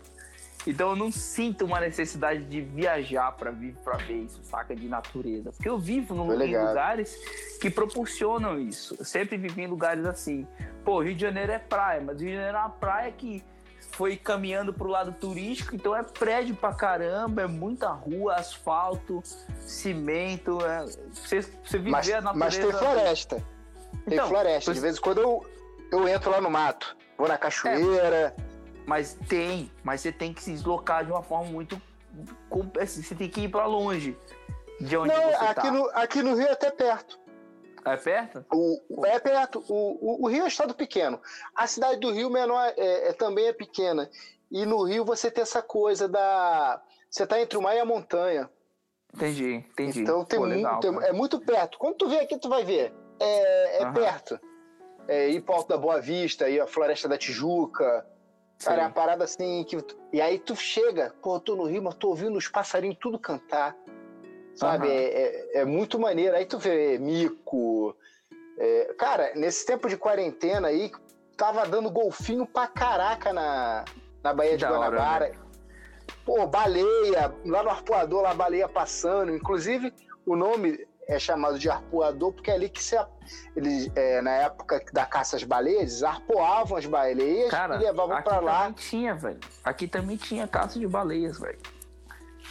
Então 0.67 0.91
eu 0.91 0.97
não 0.97 1.13
sinto 1.13 1.65
uma 1.65 1.79
necessidade 1.81 2.43
de 2.45 2.61
viajar 2.61 3.31
pra 3.33 3.51
vir 3.53 3.75
pra 3.85 3.97
ver 3.99 4.25
isso, 4.25 4.41
saca? 4.43 4.75
De 4.75 4.89
natureza. 4.89 5.53
Porque 5.53 5.69
eu 5.69 5.79
vivo 5.79 6.15
num- 6.15 6.33
em 6.43 6.57
lugares 6.59 7.17
que 7.61 7.71
proporcionam 7.71 8.59
isso. 8.61 8.97
Eu 8.99 9.05
sempre 9.05 9.37
vivi 9.37 9.63
em 9.63 9.67
lugares 9.69 10.05
assim. 10.05 10.47
Pô, 10.85 11.01
Rio 11.03 11.15
de 11.15 11.21
Janeiro 11.23 11.53
é 11.53 11.59
praia, 11.59 12.01
mas 12.05 12.21
Rio 12.21 12.31
de 12.31 12.35
Janeiro 12.37 12.57
é 12.57 12.61
uma 12.61 12.71
praia 12.71 13.13
que 13.13 13.45
foi 13.93 14.17
caminhando 14.17 14.75
pro 14.75 14.89
lado 14.89 15.13
turístico, 15.13 15.75
então 15.75 15.95
é 15.97 16.03
prédio 16.03 16.55
pra 16.55 16.75
caramba, 16.75 17.43
é 17.43 17.47
muita 17.47 17.89
rua, 17.89 18.35
asfalto, 18.35 19.23
cimento. 19.61 20.59
É... 20.65 20.85
Você, 21.13 21.41
você 21.41 21.79
viver 21.79 21.91
Mas, 21.91 22.11
a 22.11 22.21
mas 22.21 22.59
natureza. 22.59 22.79
tem 22.79 22.79
floresta. 22.79 23.37
Tem 24.05 24.15
Então, 24.15 24.29
floresta. 24.29 24.75
De 24.75 24.81
vez 24.81 24.97
em 24.99 25.01
quando 25.01 25.21
eu, 25.21 25.47
eu 25.93 26.09
entro 26.09 26.31
lá 26.31 26.41
no 26.41 26.51
mato. 26.51 26.97
Vou 27.17 27.27
na 27.29 27.39
cachoeira. 27.39 28.35
Mas 28.87 29.15
tem, 29.29 29.71
mas 29.83 30.01
você 30.01 30.13
tem 30.13 30.33
que 30.33 30.43
se 30.43 30.53
deslocar 30.53 31.05
de 31.05 31.11
uma 31.11 31.23
forma 31.23 31.51
muito. 31.51 31.81
assim, 32.81 33.03
Você 33.03 33.15
tem 33.15 33.29
que 33.29 33.43
ir 33.43 33.49
pra 33.51 33.67
longe 33.67 34.17
de 34.81 34.97
onde 34.97 35.13
Não, 35.13 35.23
você 35.23 35.35
aqui, 35.45 35.55
tá. 35.55 35.71
no, 35.73 35.91
aqui 35.93 36.23
no 36.23 36.35
Rio 36.35 36.47
é 36.47 36.53
até 36.53 36.71
perto. 36.71 37.19
É 37.85 37.97
perto? 37.97 38.45
O, 38.53 39.05
é 39.07 39.19
perto. 39.19 39.65
O, 39.69 40.23
o, 40.23 40.25
o 40.25 40.29
Rio 40.29 40.41
é 40.41 40.45
um 40.45 40.49
estado 40.49 40.75
pequeno. 40.75 41.21
A 41.55 41.67
cidade 41.67 42.01
do 42.01 42.11
Rio 42.13 42.31
menor 42.31 42.73
é, 42.77 43.09
é- 43.09 43.13
também 43.13 43.47
é 43.47 43.53
pequena. 43.53 44.09
E 44.51 44.65
no 44.65 44.83
Rio 44.85 45.05
você 45.05 45.31
tem 45.31 45.43
essa 45.43 45.63
coisa 45.63 46.09
da. 46.09 46.81
Você 47.11 47.27
tá 47.27 47.41
entre 47.41 47.57
o 47.59 47.63
mar 47.63 47.75
e 47.77 47.81
a 47.81 47.85
montanha. 47.85 48.49
Entendi, 49.15 49.55
entendi. 49.55 50.01
Então 50.03 50.25
tem 50.25 50.39
Pô, 50.39 50.47
muito, 50.47 50.57
legal, 50.57 50.81
tem- 50.81 51.05
é 51.05 51.13
muito 51.13 51.41
perto. 51.41 51.79
Quando 51.79 51.97
tu 51.97 52.09
vem 52.09 52.21
aqui, 52.21 52.39
tu 52.39 52.49
vai 52.49 52.65
ver. 52.65 52.93
É, 53.19 53.79
é 53.79 53.83
Aham. 53.85 53.95
perto. 53.95 54.41
É, 55.09 55.29
ir 55.29 55.41
pro 55.43 55.55
Alto 55.55 55.69
da 55.69 55.79
Boa 55.79 56.01
Vista, 56.01 56.49
ir 56.49 56.61
a 56.61 56.67
Floresta 56.67 57.09
da 57.09 57.17
Tijuca. 57.17 58.05
Cara, 58.65 58.83
é 58.83 58.85
uma 58.85 58.91
parada 58.93 59.25
assim 59.25 59.65
que. 59.65 59.77
E 60.13 60.21
aí 60.21 60.39
tu 60.39 60.57
chega, 60.57 61.15
pô, 61.23 61.39
tô 61.39 61.55
no 61.57 61.65
Rio, 61.65 61.83
mas 61.83 61.95
tô 61.95 62.09
ouvindo 62.09 62.37
os 62.37 62.49
passarinhos 62.49 62.97
tudo 63.01 63.19
cantar. 63.19 63.77
Sabe? 64.55 64.87
Aham. 64.87 64.95
É, 64.97 65.05
é- 65.05 65.61
é 65.61 65.65
muito 65.65 65.99
maneiro. 65.99 66.35
Aí 66.37 66.47
tu 66.47 66.59
vê 66.59 66.99
mico. 66.99 67.95
é, 68.59 68.95
Cara, 68.99 69.33
nesse 69.35 69.67
tempo 69.67 69.89
de 69.89 69.97
quarentena 69.97 70.69
aí, 70.69 70.91
tava 71.37 71.67
dando 71.67 71.91
golfinho 71.91 72.47
pra 72.47 72.67
caraca 72.67 73.33
na, 73.33 73.85
na 74.25 74.33
Baía 74.33 74.57
de 74.57 74.65
da 74.65 74.71
hora, 74.73 74.91
né? 74.91 74.97
Guanabara. 74.97 75.33
Pô, 76.25 76.47
baleia, 76.47 77.33
lá 77.45 77.63
no 77.63 77.71
arpoador, 77.71 78.23
lá 78.23 78.33
baleia 78.35 78.69
passando. 78.69 79.31
Inclusive, 79.31 79.93
o 80.25 80.35
nome 80.35 80.87
é 81.09 81.19
chamado 81.19 81.59
de 81.59 81.71
arpoador 81.71 82.33
porque 82.33 82.51
é 82.51 82.55
ali 82.55 82.69
que 82.69 82.83
se, 82.83 82.97
eles, 83.55 83.91
é, 83.95 84.21
na 84.21 84.31
época 84.33 84.85
da 84.93 85.07
caça 85.07 85.37
às 85.37 85.45
baleias, 85.45 86.03
arpoavam 86.03 86.77
as 86.77 86.87
baleias 86.87 87.51
Cara, 87.51 87.77
e 87.77 87.79
levavam 87.79 88.21
pra 88.23 88.41
lá. 88.41 88.59
também 88.61 88.73
tinha, 88.75 89.15
velho. 89.15 89.39
Aqui 89.63 89.87
também 89.87 90.17
tinha 90.17 90.49
caça 90.49 90.79
de 90.79 90.87
baleias, 90.87 91.39
velho. 91.39 91.59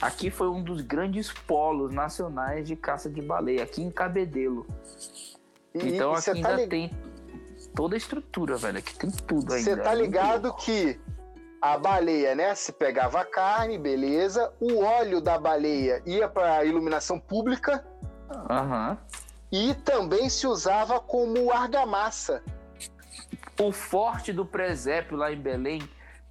Aqui 0.02 0.30
foi 0.30 0.49
um 0.49 0.61
dos 0.64 0.82
grandes 0.82 1.32
polos 1.32 1.94
nacionais 1.94 2.68
de 2.68 2.76
caça 2.76 3.10
de 3.10 3.22
baleia, 3.22 3.64
aqui 3.64 3.82
em 3.82 3.90
Cabedelo. 3.91 4.65
E 5.73 5.80
então 5.95 6.11
e 6.11 6.14
aqui 6.14 6.22
você 6.22 6.32
tá, 6.32 6.49
ainda 6.49 6.61
li- 6.61 6.68
tem 6.68 6.91
toda 7.76 7.95
a 7.95 7.98
estrutura, 7.98 8.57
velho. 8.57 8.77
Aqui 8.80 8.98
tem 8.98 9.10
tudo 9.11 9.53
ainda. 9.53 9.76
cê 9.76 9.77
tá 9.82 9.91
É 9.91 9.95
ligado 9.95 10.53
que 10.53 10.99
a 11.61 11.77
baleia, 11.77 12.36
né, 12.36 12.53
se 12.56 12.72
pegava 12.73 13.22
a 13.22 13.26
carne, 13.26 13.77
beleza, 13.77 14.53
o 14.60 14.82
óleo 14.84 15.19
da 15.22 15.38
baleia 15.40 16.02
ia 16.06 16.27
para 16.27 16.64
iluminação 16.65 17.19
pública 17.19 17.84
Aham. 18.50 18.98
e 19.52 19.74
também 19.76 20.30
se 20.30 20.46
usava 20.48 21.00
como 21.00 21.52
argamassa. 21.52 22.44
O 23.60 23.72
forte 23.72 24.34
do 24.34 24.46
presépio 24.46 25.16
lá 25.18 25.32
em 25.32 25.38
Belém, 25.38 25.82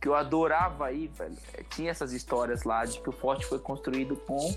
que 0.01 0.07
eu 0.09 0.15
adorava 0.15 0.87
aí, 0.87 1.07
velho. 1.09 1.37
é, 1.55 1.63
Tinha 1.63 1.91
essas 1.91 2.13
histórias 2.13 2.65
lá 2.65 2.85
de 2.85 3.01
que 3.01 3.09
o 3.09 3.13
forte 3.13 3.47
foi 3.47 3.59
construído 3.59 4.17
com 4.17 4.55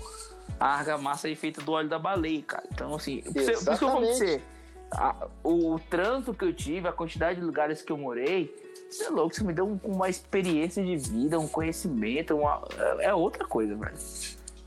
a 0.60 0.66
argamassa 0.66 1.34
feita 1.34 1.62
do 1.62 1.72
óleo 1.72 1.88
da 1.88 1.98
baleia, 1.98 2.42
cara. 2.42 2.64
Então, 2.70 2.94
assim, 2.94 3.22
por 3.22 3.36
isso 3.36 3.64
que 3.64 3.68
eu 3.70 3.76
falo 3.76 3.78
pra 4.00 4.06
você, 4.14 4.42
a- 4.90 5.26
o 5.42 5.78
trânsito 5.88 6.34
que 6.34 6.44
eu 6.44 6.52
tive, 6.52 6.86
a 6.88 6.92
quantidade 6.92 7.40
de 7.40 7.46
lugares 7.46 7.80
que 7.80 7.90
eu 7.90 7.96
morei, 7.96 8.54
você 8.90 9.04
é 9.04 9.08
louco, 9.10 9.32
isso 9.32 9.44
me 9.46 9.52
deu 9.54 9.66
um- 9.66 9.80
uma 9.84 10.08
experiência 10.10 10.84
de 10.84 10.96
vida, 10.96 11.38
um 11.38 11.48
conhecimento, 11.48 12.34
uma- 12.36 12.62
é 13.00 13.06
é 13.06 13.14
outra 13.14 13.46
coisa, 13.46 13.74
velho. 13.74 13.96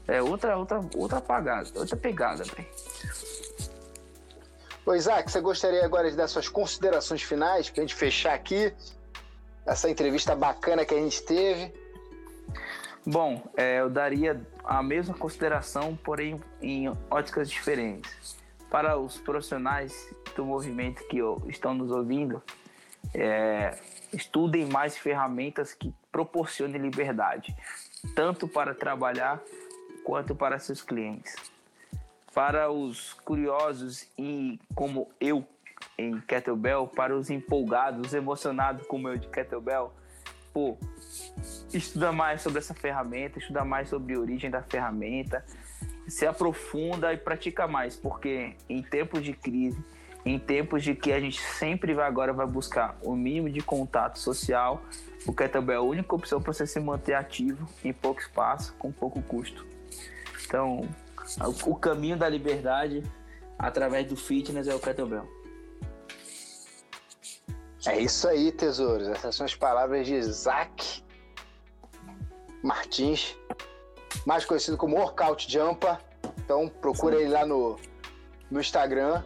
É 0.08 0.22
outra, 0.22 0.58
outra, 0.58 0.82
outra 0.96 1.22
pagada, 1.22 1.70
outra 1.76 1.96
pegada, 1.96 2.44
velho. 2.44 2.68
Ô, 4.86 4.96
Isaac, 4.96 5.32
você 5.32 5.40
gostaria 5.40 5.86
agora 5.86 6.10
de 6.10 6.18
dar 6.18 6.28
suas 6.28 6.50
considerações 6.50 7.22
finais 7.22 7.70
para 7.70 7.84
a 7.84 7.86
gente 7.86 7.96
fechar 7.96 8.34
aqui 8.34 8.74
essa 9.66 9.90
entrevista 9.90 10.36
bacana 10.36 10.84
que 10.84 10.94
a 10.94 10.98
gente 10.98 11.22
teve? 11.24 11.72
Bom, 13.06 13.44
é, 13.56 13.80
eu 13.80 13.90
daria 13.90 14.42
a 14.64 14.82
mesma 14.82 15.14
consideração, 15.14 15.96
porém 16.04 16.42
em 16.62 16.90
óticas 17.10 17.50
diferentes. 17.50 18.38
Para 18.70 18.98
os 18.98 19.18
profissionais 19.18 20.14
do 20.36 20.46
movimento 20.46 21.08
que 21.08 21.20
estão 21.48 21.74
nos 21.74 21.92
ouvindo, 21.92 22.42
é, 23.14 23.78
estudem 24.14 24.66
mais 24.66 24.98
ferramentas 24.98 25.74
que 25.74 25.94
proporcionem 26.12 26.82
liberdade, 26.82 27.56
tanto 28.16 28.48
para 28.48 28.74
trabalhar 28.74 29.42
quanto 30.04 30.36
para 30.36 30.60
seus 30.60 30.82
clientes. 30.82 31.36
Para 32.34 32.72
os 32.72 33.14
curiosos 33.14 34.08
e 34.18 34.60
como 34.74 35.10
eu 35.20 35.46
em 35.98 36.20
kettlebell, 36.22 36.88
para 36.88 37.16
os 37.16 37.30
empolgados, 37.30 38.14
emocionados 38.14 38.86
como 38.88 39.10
eu 39.10 39.18
de 39.18 39.28
kettlebell, 39.28 39.94
pô, 40.54 40.78
estuda 41.74 42.12
mais 42.12 42.42
sobre 42.42 42.60
essa 42.60 42.74
ferramenta, 42.74 43.40
estuda 43.40 43.64
mais 43.64 43.90
sobre 43.90 44.14
a 44.14 44.20
origem 44.20 44.50
da 44.50 44.62
ferramenta, 44.62 45.46
se 46.08 46.26
aprofunda 46.26 47.14
e 47.14 47.18
pratica 47.18 47.68
mais, 47.68 47.96
porque 47.96 48.56
em 48.70 48.82
tempos 48.82 49.24
de 49.24 49.34
crise, 49.34 49.84
em 50.26 50.38
tempos 50.38 50.84
de 50.84 50.94
que 50.94 51.12
a 51.12 51.20
gente 51.20 51.42
sempre 51.42 51.94
vai 51.94 52.08
agora 52.08 52.32
vai 52.32 52.46
buscar 52.46 52.98
o 53.02 53.16
mínimo 53.16 53.50
de 53.50 53.62
contato 53.62 54.20
social, 54.20 54.84
o 55.26 55.34
kettlebell 55.34 55.76
é 55.76 55.78
a 55.78 55.82
única 55.82 56.16
opção 56.16 56.42
para 56.42 56.54
você 56.54 56.68
se 56.68 56.80
manter 56.80 57.14
ativo 57.14 57.68
em 57.84 57.94
pouco 57.94 58.22
espaço, 58.22 58.74
com 58.78 58.92
pouco 58.92 59.22
custo. 59.22 59.66
Então, 60.52 60.82
o 61.66 61.76
caminho 61.78 62.18
da 62.18 62.28
liberdade 62.28 63.02
através 63.58 64.06
do 64.06 64.18
fitness 64.18 64.68
é 64.68 64.76
o 64.76 64.80
kettlebell. 64.82 65.26
É 67.88 67.98
isso 67.98 68.28
aí, 68.28 68.52
tesouros. 68.52 69.08
Essas 69.08 69.34
são 69.34 69.46
as 69.46 69.56
palavras 69.56 70.06
de 70.06 70.14
Isaac 70.14 71.02
Martins, 72.62 73.34
mais 74.26 74.44
conhecido 74.44 74.76
como 74.76 74.98
Workout 74.98 75.50
Jumper. 75.50 75.98
Então 76.44 76.68
procura 76.68 77.16
ele 77.16 77.30
lá 77.30 77.46
no, 77.46 77.80
no 78.52 78.60
Instagram. 78.60 79.24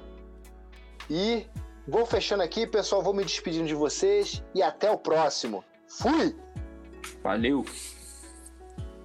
E 1.09 1.47
vou 1.87 2.05
fechando 2.05 2.43
aqui, 2.43 2.67
pessoal. 2.67 3.01
Vou 3.01 3.15
me 3.15 3.23
despedindo 3.23 3.65
de 3.67 3.73
vocês 3.73 4.43
e 4.53 4.61
até 4.61 4.91
o 4.91 4.97
próximo. 4.97 5.65
Fui! 5.87 6.35
Valeu! 7.23 7.65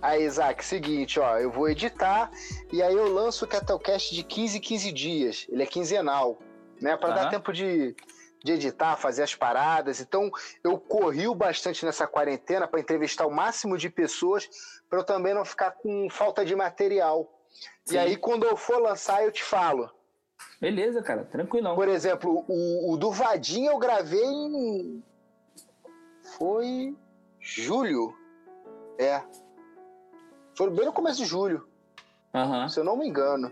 Aí, 0.02 0.24
Isaac, 0.24 0.64
seguinte, 0.64 1.20
ó, 1.20 1.39
eu 1.39 1.51
vou 1.51 1.68
editar 1.68 2.31
e 2.72 2.82
aí 2.82 2.94
eu 2.94 3.12
lanço 3.12 3.44
o 3.44 3.48
Kettlecast 3.48 4.14
de 4.14 4.22
15 4.22 4.59
em 4.59 4.60
15 4.60 4.93
dias. 4.93 5.47
Ele 5.48 5.62
é 5.62 5.66
quinzenal, 5.66 6.39
né? 6.81 6.97
Para 6.97 7.14
dar 7.14 7.28
tempo 7.28 7.52
de, 7.52 7.94
de 8.43 8.52
editar, 8.52 8.97
fazer 8.97 9.22
as 9.22 9.35
paradas. 9.35 10.01
Então, 10.01 10.31
eu 10.64 10.78
corri 10.78 11.32
bastante 11.35 11.85
nessa 11.85 12.06
quarentena 12.06 12.66
para 12.66 12.81
entrevistar 12.81 13.27
o 13.27 13.31
máximo 13.31 13.77
de 13.77 13.90
pessoas, 13.90 14.48
para 14.89 15.01
eu 15.01 15.05
também 15.05 15.35
não 15.35 15.44
ficar 15.44 15.72
com 15.72 16.09
falta 16.09 16.44
de 16.44 16.56
material. 16.56 17.31
Sim. 17.85 17.97
E 17.97 17.98
aí, 17.98 18.16
quando 18.16 18.44
eu 18.44 18.56
for 18.56 18.81
lançar, 18.81 19.22
eu 19.22 19.31
te 19.31 19.43
falo. 19.43 19.90
Beleza, 20.59 21.02
cara, 21.02 21.24
tranquilão. 21.24 21.74
Por 21.74 21.89
exemplo, 21.89 22.44
o, 22.48 22.94
o 22.94 22.97
do 22.97 23.10
Vadinho 23.10 23.72
eu 23.72 23.78
gravei 23.78 24.24
em. 24.24 25.02
Foi. 26.39 26.97
Julho. 27.39 28.14
É. 28.98 29.22
Foi 30.61 30.69
bem 30.69 30.85
no 30.85 30.93
começo 30.93 31.16
de 31.16 31.24
julho. 31.24 31.66
Uhum. 32.35 32.69
Se 32.69 32.78
eu 32.78 32.85
não 32.85 32.95
me 32.95 33.09
engano. 33.09 33.51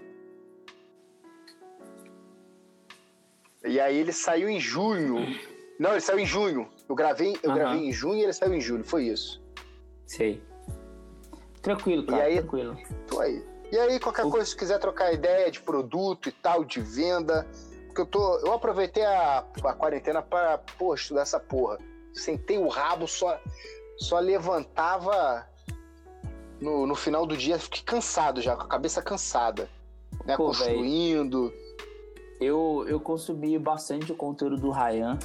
E 3.65 3.81
aí 3.81 3.97
ele 3.97 4.13
saiu 4.13 4.47
em 4.47 4.61
junho. 4.61 5.25
Não, 5.81 5.93
ele 5.93 6.03
saiu 6.03 6.19
em 6.19 6.27
junho. 6.27 6.69
Eu 6.87 6.95
gravei, 6.95 7.35
eu 7.43 7.49
uhum. 7.49 7.57
gravei 7.57 7.87
em 7.87 7.91
junho 7.91 8.19
e 8.19 8.25
ele 8.25 8.35
saiu 8.35 8.53
em 8.53 8.61
julho. 8.61 8.85
Foi 8.85 9.05
isso. 9.05 9.43
Sei. 10.05 10.43
Tranquilo, 11.63 12.05
cara. 12.05 12.25
E 12.25 12.27
aí, 12.27 12.35
tranquilo. 12.41 12.77
Tô 13.07 13.21
aí. 13.21 13.43
E 13.73 13.79
aí, 13.79 13.99
qualquer 13.99 14.27
o... 14.27 14.31
coisa, 14.31 14.45
se 14.45 14.55
quiser 14.55 14.79
trocar 14.79 15.11
ideia 15.11 15.51
de 15.51 15.63
produto 15.63 16.29
e 16.29 16.33
tal, 16.33 16.63
de 16.63 16.83
venda. 16.83 17.47
Porque 17.87 18.03
eu 18.03 18.07
tô. 18.07 18.39
Eu 18.41 18.53
aproveitei 18.53 19.07
a, 19.07 19.39
a 19.39 19.73
quarentena 19.73 20.21
para, 20.21 20.59
pô, 20.59 20.95
estudar 20.95 21.23
essa 21.23 21.41
porra. 21.41 21.79
Sentei 22.13 22.59
o 22.59 22.69
rabo, 22.69 23.09
só, 23.09 23.41
só 23.97 24.19
levantava 24.19 25.49
no, 26.61 26.87
no 26.87 26.95
final 26.95 27.27
do 27.27 27.37
dia 27.37 27.59
fiquei 27.59 27.83
cansado 27.83 28.41
já, 28.41 28.57
com 28.57 28.63
a 28.63 28.69
cabeça 28.69 29.03
cansada. 29.03 29.69
Né? 30.25 30.37
Pô, 30.37 30.47
Construindo. 30.47 31.49
Véio, 31.49 31.69
eu, 32.41 32.85
eu 32.89 33.01
consumi 33.01 33.59
bastante 33.59 34.13
o 34.13 34.15
conteúdo 34.15 34.57
do 34.57 34.71
Ryan. 34.71 35.19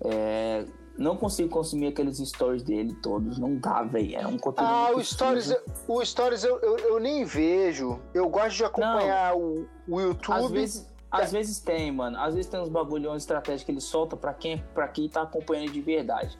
É, 0.00 0.64
não 0.98 1.16
consigo 1.16 1.48
consumir 1.48 1.88
aqueles 1.88 2.18
stories 2.18 2.62
dele 2.62 2.94
todos, 3.02 3.38
não 3.38 3.56
dá, 3.56 3.82
velho. 3.82 4.16
É 4.16 4.26
um 4.26 4.38
conteúdo. 4.38 4.68
Ah, 4.68 4.90
o 4.94 5.02
stories, 5.02 5.54
o 5.86 6.04
stories 6.04 6.42
eu, 6.42 6.58
eu, 6.60 6.78
eu, 6.78 7.00
nem 7.00 7.24
vejo. 7.24 8.00
Eu 8.12 8.28
gosto 8.28 8.56
de 8.56 8.64
acompanhar 8.64 9.36
o, 9.36 9.66
o 9.88 10.00
YouTube. 10.00 10.34
Às 10.34 10.50
vezes, 10.50 10.82
é. 10.82 10.86
às 11.10 11.32
vezes 11.32 11.60
tem, 11.60 11.92
mano. 11.92 12.18
Às 12.18 12.34
vezes 12.34 12.50
tem 12.50 12.60
uns 12.60 12.68
bagulhões 12.68 13.22
estratégicos 13.22 13.64
que 13.64 13.72
ele 13.72 13.80
solta 13.80 14.16
para 14.16 14.34
quem, 14.34 14.58
pra 14.74 14.88
quem 14.88 15.08
tá 15.08 15.22
acompanhando 15.22 15.70
de 15.70 15.80
verdade. 15.80 16.38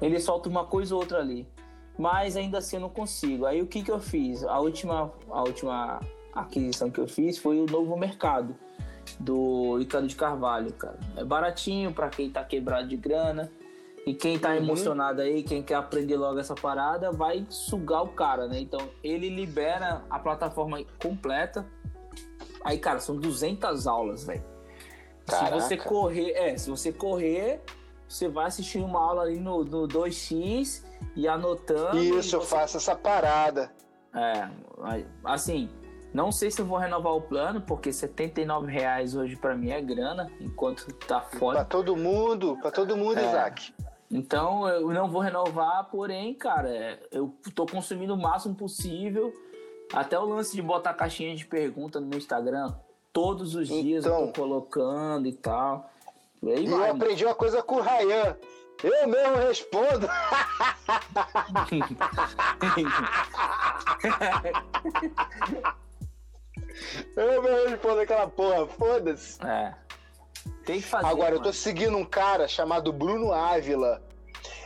Ele 0.00 0.18
solta 0.18 0.48
uma 0.48 0.64
coisa 0.64 0.94
ou 0.94 1.00
outra 1.00 1.18
ali 1.18 1.46
mas 1.98 2.36
ainda 2.36 2.58
assim 2.58 2.76
eu 2.76 2.80
não 2.80 2.88
consigo. 2.88 3.44
Aí 3.44 3.60
o 3.60 3.66
que, 3.66 3.82
que 3.82 3.90
eu 3.90 3.98
fiz? 3.98 4.44
A 4.44 4.60
última, 4.60 5.12
a 5.28 5.42
última 5.42 6.00
aquisição 6.32 6.90
que 6.90 7.00
eu 7.00 7.08
fiz 7.08 7.36
foi 7.36 7.58
o 7.60 7.66
novo 7.66 7.96
mercado 7.96 8.54
do 9.18 9.76
Ricardo 9.78 10.06
de 10.06 10.14
Carvalho, 10.14 10.72
cara. 10.72 10.98
É 11.16 11.24
baratinho 11.24 11.92
para 11.92 12.08
quem 12.08 12.30
tá 12.30 12.44
quebrado 12.44 12.86
de 12.86 12.96
grana. 12.96 13.50
E 14.06 14.14
quem 14.14 14.38
tá 14.38 14.50
uhum. 14.50 14.56
emocionado 14.56 15.20
aí, 15.20 15.42
quem 15.42 15.62
quer 15.62 15.74
aprender 15.74 16.16
logo 16.16 16.38
essa 16.38 16.54
parada, 16.54 17.12
vai 17.12 17.44
sugar 17.50 18.04
o 18.04 18.08
cara, 18.08 18.46
né? 18.46 18.58
Então, 18.58 18.88
ele 19.04 19.28
libera 19.28 20.02
a 20.08 20.18
plataforma 20.18 20.82
completa. 21.02 21.66
Aí, 22.64 22.78
cara, 22.78 23.00
são 23.00 23.16
200 23.16 23.86
aulas, 23.86 24.24
velho. 24.24 24.42
Se 25.26 25.50
você 25.50 25.76
correr, 25.76 26.30
é, 26.30 26.56
se 26.56 26.70
você 26.70 26.90
correr, 26.90 27.60
você 28.08 28.28
vai 28.28 28.46
assistir 28.46 28.78
uma 28.78 28.98
aula 28.98 29.22
ali 29.22 29.38
no, 29.38 29.64
no 29.64 29.86
2x 29.86 30.82
e 31.14 31.28
anotando. 31.28 31.98
Isso, 31.98 32.36
eu 32.36 32.40
faço 32.40 32.78
essa 32.78 32.96
parada. 32.96 33.70
É, 34.14 34.48
assim, 35.24 35.68
não 36.12 36.32
sei 36.32 36.50
se 36.50 36.60
eu 36.60 36.64
vou 36.64 36.78
renovar 36.78 37.14
o 37.14 37.20
plano, 37.20 37.60
porque 37.60 37.92
79 37.92 38.72
reais 38.72 39.14
hoje 39.14 39.36
para 39.36 39.54
mim 39.54 39.70
é 39.70 39.80
grana, 39.80 40.32
enquanto 40.40 40.90
tá 41.06 41.20
fora. 41.20 41.58
Para 41.58 41.64
todo 41.66 41.96
mundo, 41.96 42.56
para 42.60 42.70
todo 42.70 42.96
mundo, 42.96 43.18
é. 43.18 43.28
Isaac. 43.28 43.74
Então 44.10 44.66
eu 44.66 44.88
não 44.88 45.08
vou 45.10 45.20
renovar, 45.20 45.90
porém, 45.90 46.32
cara, 46.34 46.98
eu 47.12 47.34
tô 47.54 47.66
consumindo 47.66 48.14
o 48.14 48.16
máximo 48.16 48.54
possível. 48.54 49.32
Até 49.92 50.18
o 50.18 50.24
lance 50.24 50.54
de 50.54 50.62
botar 50.62 50.94
caixinha 50.94 51.34
de 51.34 51.46
pergunta 51.46 52.00
no 52.00 52.06
meu 52.06 52.18
Instagram, 52.18 52.74
todos 53.12 53.54
os 53.54 53.68
dias 53.68 54.04
então, 54.04 54.20
eu 54.20 54.26
tô 54.28 54.40
colocando 54.40 55.26
e 55.26 55.32
tal. 55.32 55.90
E, 56.42 56.52
aí 56.52 56.64
e 56.64 56.68
vai, 56.68 56.88
eu 56.88 56.94
aprendi 56.94 57.24
uma 57.24 57.34
coisa 57.34 57.62
com 57.62 57.76
o 57.76 57.80
Ryan. 57.80 58.36
Eu 58.82 59.08
mesmo 59.08 59.36
respondo. 59.36 60.08
eu 67.16 67.42
mesmo 67.42 67.68
respondo 67.68 68.00
aquela 68.00 68.28
porra, 68.28 68.66
foda-se. 68.68 69.38
É. 69.44 69.74
Tem 70.64 70.80
que 70.80 70.86
fazer. 70.86 71.06
Agora, 71.06 71.30
mano. 71.30 71.38
eu 71.38 71.42
tô 71.42 71.52
seguindo 71.52 71.96
um 71.96 72.04
cara 72.04 72.46
chamado 72.46 72.92
Bruno 72.92 73.32
Ávila. 73.32 74.00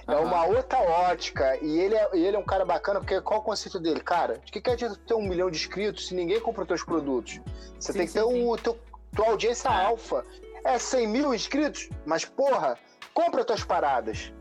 É 0.06 0.16
uhum. 0.16 0.24
uma 0.24 0.46
outra 0.46 0.80
ótica. 0.80 1.56
E 1.62 1.78
ele 1.78 1.94
é, 1.94 2.10
ele 2.12 2.36
é 2.36 2.38
um 2.38 2.44
cara 2.44 2.64
bacana, 2.64 3.00
porque 3.00 3.20
qual 3.20 3.40
o 3.40 3.42
conceito 3.42 3.78
dele? 3.78 4.00
Cara, 4.00 4.38
de 4.38 4.52
que, 4.52 4.60
que 4.60 4.70
adianta 4.70 4.98
ter 5.06 5.14
um 5.14 5.22
milhão 5.22 5.50
de 5.50 5.56
inscritos 5.56 6.08
se 6.08 6.14
ninguém 6.14 6.40
compra 6.40 6.62
os 6.62 6.68
teus 6.68 6.84
produtos? 6.84 7.40
Você 7.78 7.92
sim, 7.92 7.98
tem 7.98 8.06
que 8.06 8.12
sim, 8.12 8.18
ter 8.18 8.26
sim. 8.26 8.46
o 8.46 8.56
teu, 8.56 8.78
tua 9.14 9.28
audiência 9.28 9.68
é. 9.68 9.86
alfa. 9.86 10.24
É 10.64 10.78
100 10.78 11.06
mil 11.08 11.34
inscritos, 11.34 11.88
mas 12.06 12.24
porra, 12.24 12.78
compra 13.12 13.44
tuas 13.44 13.64
paradas. 13.64 14.32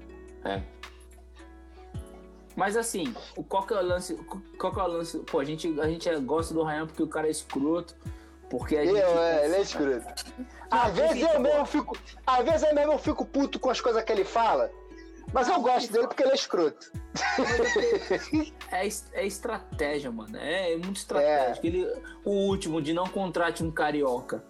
É. 0.45 0.61
Mas 2.56 2.76
assim, 2.76 3.14
qual 3.48 3.65
que 3.65 3.73
é 3.73 3.77
o 3.77 3.81
lance? 3.81 4.15
Qual 4.57 4.73
que 4.73 4.80
é 4.80 4.84
o 4.84 4.88
lance? 4.88 5.19
Pô, 5.19 5.39
a 5.39 5.45
gente, 5.45 5.80
a 5.80 5.88
gente 5.88 6.10
gosta 6.19 6.53
do 6.53 6.64
Ryan 6.64 6.85
porque 6.85 7.03
o 7.03 7.07
cara 7.07 7.27
é 7.27 7.31
escroto. 7.31 7.95
Porque 8.49 8.76
a 8.76 8.85
gente. 8.85 8.99
Eu, 8.99 9.19
é, 9.19 9.45
ele 9.45 9.56
é 9.56 9.61
escroto. 9.61 10.06
Às 10.69 10.93
vezes 10.93 11.22
eu 11.22 11.39
mesmo 11.39 11.65
fico. 11.65 11.98
Às 12.27 12.45
vezes 12.45 12.64
eu 12.64 12.76
mesmo 12.76 12.98
fico 12.98 13.26
puto 13.26 13.60
com 13.60 13.69
as 13.69 13.80
coisas 13.80 14.03
que 14.03 14.11
ele 14.11 14.26
fala. 14.26 14.69
Mas 15.34 15.48
eu 15.48 15.61
gosto 15.61 15.91
dele 15.91 16.07
porque 16.07 16.23
ele 16.23 16.34
é 16.34 16.35
escroto. 16.35 16.91
É, 18.72 18.88
é 19.14 19.26
estratégia, 19.26 20.11
mano. 20.11 20.38
É, 20.38 20.73
é 20.73 20.77
muito 20.77 20.98
estratégico. 20.98 21.65
É. 21.65 21.69
Ele, 21.69 22.02
o 22.23 22.31
último, 22.31 22.81
de 22.81 22.93
não 22.93 23.06
contrate 23.06 23.64
um 23.64 23.72
carioca. 23.72 24.43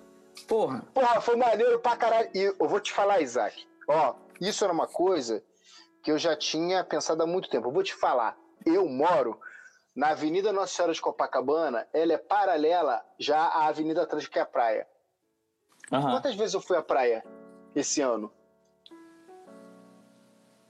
Porra. 0.48 0.82
Porra, 0.94 1.22
foi 1.22 1.36
maneiro 1.36 1.80
pra 1.80 1.96
caralho. 1.96 2.30
E 2.34 2.54
eu 2.60 2.68
vou 2.68 2.80
te 2.80 2.92
falar, 2.92 3.22
Isaac. 3.22 3.68
Ó, 3.88 4.16
isso 4.40 4.64
era 4.64 4.74
uma 4.74 4.88
coisa 4.88 5.44
que 6.04 6.12
eu 6.12 6.18
já 6.18 6.36
tinha 6.36 6.84
pensado 6.84 7.22
há 7.24 7.28
muito 7.28 7.50
tempo. 7.50 7.68
Eu 7.68 7.72
vou 7.72 7.84
te 7.84 7.94
falar. 7.94 8.38
Eu 8.66 8.88
moro 8.88 9.40
na 9.96 10.10
Avenida 10.10 10.52
Nossa 10.54 10.74
Senhora 10.74 10.94
de 10.94 11.02
Copacabana. 11.02 11.88
Ela 11.94 12.14
é 12.14 12.18
paralela 12.18 13.04
já 13.20 13.40
à 13.40 13.68
Avenida 13.68 14.04
Atlântica 14.04 14.40
e 14.40 14.42
à 14.42 14.46
praia. 14.46 14.88
Aham, 15.92 16.12
Quantas 16.12 16.36
vezes 16.36 16.54
eu 16.54 16.62
fui 16.62 16.78
à 16.78 16.82
praia 16.82 17.24
esse 17.76 18.02
ano? 18.02 18.32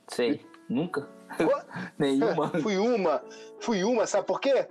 sei. 0.07 0.45
Nunca? 0.69 1.01
Qu- 1.37 1.65
Nenhuma. 1.97 2.49
fui 2.61 2.77
uma, 2.77 3.23
fui 3.59 3.83
uma, 3.83 4.05
sabe 4.07 4.25
por 4.27 4.39
quê? 4.39 4.67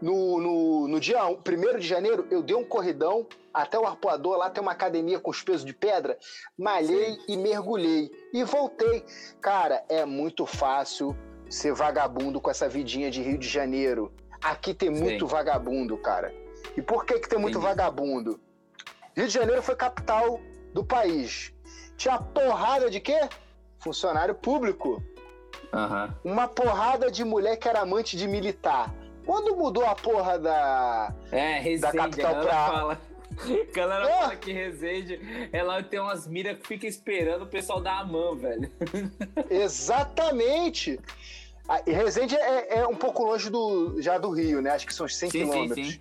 No, 0.00 0.38
no, 0.40 0.88
no 0.88 1.00
dia 1.00 1.26
1 1.26 1.78
de 1.78 1.86
janeiro, 1.86 2.26
eu 2.30 2.42
dei 2.42 2.54
um 2.54 2.64
corridão 2.64 3.26
até 3.52 3.78
o 3.78 3.86
arpoador, 3.86 4.36
lá 4.36 4.50
tem 4.50 4.62
uma 4.62 4.72
academia 4.72 5.18
com 5.18 5.30
os 5.30 5.42
pesos 5.42 5.64
de 5.64 5.72
pedra, 5.72 6.18
malhei 6.58 7.18
e 7.26 7.36
mergulhei. 7.36 8.10
E 8.32 8.44
voltei. 8.44 9.02
Cara, 9.40 9.82
é 9.88 10.04
muito 10.04 10.44
fácil 10.44 11.16
ser 11.48 11.72
vagabundo 11.72 12.40
com 12.40 12.50
essa 12.50 12.68
vidinha 12.68 13.10
de 13.10 13.22
Rio 13.22 13.38
de 13.38 13.48
Janeiro. 13.48 14.12
Aqui 14.42 14.74
tem 14.74 14.90
muito 14.90 15.26
Sim. 15.26 15.32
vagabundo, 15.32 15.96
cara. 15.96 16.34
E 16.76 16.82
por 16.82 17.06
que, 17.06 17.18
que 17.18 17.28
tem 17.28 17.38
muito 17.38 17.58
Entendi. 17.58 17.66
vagabundo? 17.68 18.38
Rio 19.16 19.26
de 19.26 19.32
Janeiro 19.32 19.62
foi 19.62 19.74
capital 19.74 20.38
do 20.74 20.84
país. 20.84 21.54
Tinha 21.96 22.18
porrada 22.18 22.90
de 22.90 23.00
quê? 23.00 23.18
Funcionário 23.78 24.34
público 24.34 25.02
Aham. 25.72 26.14
uma 26.22 26.46
porrada 26.46 27.10
de 27.10 27.24
mulher 27.24 27.56
que 27.56 27.66
era 27.66 27.80
amante 27.80 28.16
de 28.16 28.28
militar. 28.28 28.92
Quando 29.26 29.56
mudou 29.56 29.84
a 29.84 29.94
porra 29.94 30.38
da. 30.38 31.12
É, 31.32 31.58
Resende, 31.58 31.96
capital 31.96 32.30
a 32.30 32.34
galera 32.34 32.46
pra- 32.48 32.66
fala. 32.66 33.00
A 33.38 33.74
galera 33.76 34.08
É. 34.08 34.18
fala 34.20 34.36
que 34.36 34.52
Resende, 34.52 35.20
ela 35.52 35.82
tem 35.82 35.98
umas 36.00 36.26
miras 36.26 36.56
que 36.58 36.66
fica 36.68 36.86
esperando 36.86 37.42
o 37.42 37.46
pessoal 37.46 37.80
dar 37.80 37.98
a 38.00 38.04
mão, 38.04 38.36
velho. 38.36 38.70
Exatamente! 39.50 40.98
A- 41.68 41.82
Resende 41.84 42.36
é, 42.36 42.78
é 42.78 42.86
um 42.86 42.94
pouco 42.94 43.24
longe 43.24 43.50
do, 43.50 44.00
já 44.00 44.16
do 44.18 44.30
Rio, 44.30 44.62
né? 44.62 44.70
Acho 44.70 44.86
que 44.86 44.94
são 44.94 45.04
uns 45.06 45.16
100 45.16 45.30
Sim, 45.30 45.38
sim, 45.44 45.50
quilômetros. 45.50 45.88
sim. 45.94 46.00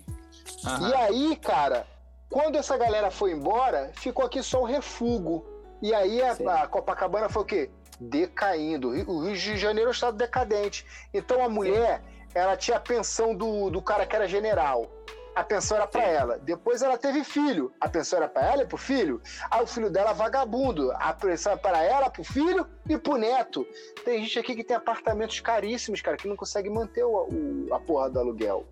Aham. 0.68 0.90
E 0.90 0.94
aí, 0.96 1.36
cara, 1.38 1.88
quando 2.30 2.56
essa 2.58 2.78
galera 2.78 3.10
foi 3.10 3.32
embora, 3.32 3.92
ficou 3.96 4.24
aqui 4.26 4.42
só 4.44 4.62
o 4.62 4.66
refugo. 4.66 5.44
E 5.82 5.94
aí 5.94 6.22
a, 6.22 6.36
Sim. 6.36 6.48
a 6.48 6.68
Copacabana 6.68 7.28
foi 7.30 7.42
o 7.42 7.46
quê? 7.46 7.70
Decaindo. 8.00 8.90
O 8.90 8.92
Rio- 8.94 9.10
O 9.10 9.20
Rio 9.26 9.36
de 9.36 9.58
Janeiro 9.58 9.90
é 9.90 9.92
um 9.92 9.94
estado 9.94 10.16
decadente. 10.18 10.86
Então 11.14 11.44
a 11.44 11.50
mulher, 11.50 12.02
ela 12.36 12.56
tinha 12.58 12.78
a 12.78 12.80
pensão 12.82 13.34
do, 13.34 13.70
do 13.72 13.82
cara 13.82 14.06
que 14.06 14.16
era 14.16 14.28
general. 14.28 14.92
A 15.34 15.44
pensão 15.44 15.76
era 15.76 15.86
pra 15.86 16.02
Sim. 16.02 16.08
ela. 16.12 16.38
Depois 16.40 16.82
ela 16.82 16.98
teve 16.98 17.22
filho. 17.26 17.70
A 17.82 17.90
pensão 17.90 18.18
era 18.20 18.28
pra 18.30 18.54
ela 18.54 18.64
e 18.64 18.66
pro 18.66 18.78
filho. 18.78 19.22
Aí 19.52 19.62
o 19.62 19.68
filho 19.68 19.90
dela 19.90 20.14
vagabundo. 20.14 20.94
A 20.94 21.12
pensão 21.14 21.52
era 21.52 21.60
pra 21.62 21.84
ela, 21.84 22.10
pro 22.10 22.24
filho 22.24 22.66
e 22.88 22.98
pro 22.98 23.18
neto. 23.18 23.68
Tem 24.06 24.22
gente 24.24 24.40
aqui 24.40 24.56
que 24.56 24.64
tem 24.64 24.78
apartamentos 24.78 25.42
caríssimos, 25.42 26.02
cara, 26.02 26.16
que 26.16 26.26
não 26.28 26.38
consegue 26.38 26.70
manter 26.70 27.04
o, 27.04 27.28
o- 27.30 27.68
a 27.74 27.80
porra 27.82 28.10
do 28.10 28.18
aluguel. 28.20 28.66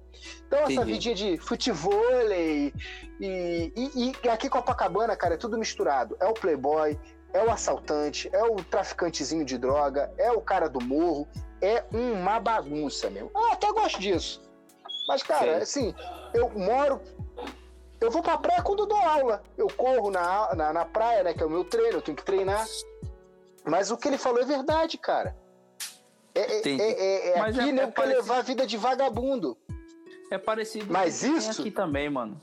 Então 0.48 0.60
essa 0.60 0.72
Entendi. 0.72 0.91
vidinha 0.94 1.15
de 1.15 1.38
futevôlei 1.38 2.73
e, 3.19 3.73
e, 3.76 4.11
e 4.23 4.30
aqui 4.30 4.49
Copacabana, 4.49 5.15
cara, 5.18 5.34
é 5.34 5.38
tudo 5.38 5.57
misturado. 5.57 6.15
É 6.22 6.26
o 6.27 6.34
playboy, 6.34 6.98
é 7.34 7.44
o 7.44 7.52
assaltante, 7.52 8.30
é 8.34 8.44
o 8.44 8.56
traficantezinho 8.56 9.44
de 9.44 9.57
droga, 9.57 10.14
é 10.18 10.31
o 10.31 10.40
cara 10.40 10.69
do 10.69 10.80
morro, 10.81 11.27
é 11.65 11.85
uma 11.91 12.40
bagunça, 12.40 13.10
meu. 13.10 13.31
Ah, 13.34 13.53
até 13.53 13.72
gosto 13.72 13.99
disso. 13.99 14.41
Mas, 15.07 15.23
cara, 15.23 15.57
assim, 15.57 15.94
eu 16.34 16.49
moro. 16.49 17.02
Eu 17.99 18.11
vou 18.11 18.22
pra 18.22 18.38
praia 18.38 18.61
quando 18.61 18.80
eu 18.84 18.85
dou 18.85 18.98
aula. 18.99 19.41
Eu 19.57 19.68
corro 19.68 20.11
na, 20.11 20.53
na, 20.56 20.73
na 20.73 20.85
praia, 20.85 21.23
né? 21.23 21.34
Que 21.34 21.41
é 21.41 21.45
o 21.45 21.49
meu 21.49 21.64
treino, 21.64 21.98
eu 21.98 22.02
tenho 22.02 22.18
que 22.18 22.23
treinar. 22.23 22.65
Mas 23.65 23.91
o 23.91 23.98
que 23.98 24.07
ele 24.10 24.18
falou 24.18 24.41
é 24.41 24.45
verdade, 24.45 24.98
cara. 24.98 25.35
É, 26.35 26.40
é, 26.41 26.60
Entendi. 26.60 26.81
é, 26.81 26.91
é, 26.91 27.30
é 27.30 27.40
Mas 27.40 27.57
aqui, 27.57 27.69
é- 27.69 27.72
né? 27.72 27.84
é 27.84 27.88
parecido. 27.88 28.22
levar 28.22 28.38
a 28.38 28.41
vida 28.41 28.68
de 28.68 28.76
vagabundo. 28.77 29.57
É 30.31 30.38
parecido 30.38 30.91
Mas 30.91 31.22
com 31.22 31.27
o 31.27 31.34
que 31.35 31.40
tem 31.40 31.49
isso- 31.49 31.61
aqui 31.61 31.72
também, 31.72 32.10
mano. 32.10 32.41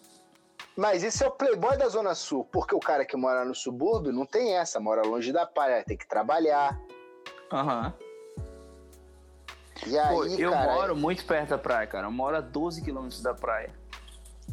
Mas 0.77 1.03
isso 1.03 1.23
é 1.25 1.27
o 1.27 1.31
playboy 1.33 1.77
da 1.77 1.89
Zona 1.89 2.15
Sul, 2.15 2.45
porque 2.51 2.75
o 2.75 2.81
cara 2.81 3.05
que 3.05 3.17
mora 3.17 3.45
no 3.45 3.55
subúrbio 3.55 4.13
não 4.13 4.25
tem 4.25 4.57
essa, 4.57 4.79
mora 4.81 5.03
longe 5.03 5.31
da 5.33 5.45
praia, 5.45 5.85
tem 5.85 5.97
que 5.97 6.07
trabalhar. 6.09 6.81
Aham. 7.53 7.93
E 9.87 9.99
aí, 9.99 10.09
Pô, 10.15 10.25
eu 10.27 10.51
cara, 10.51 10.73
moro 10.75 10.97
muito 10.97 11.25
perto 11.25 11.51
da 11.51 11.59
praia, 11.59 11.87
cara. 11.87 12.07
Eu 12.07 12.11
moro 12.13 12.37
a 12.37 12.41
12 12.41 12.83
quilômetros 12.83 13.23
da 13.23 13.35
praia. 13.35 13.71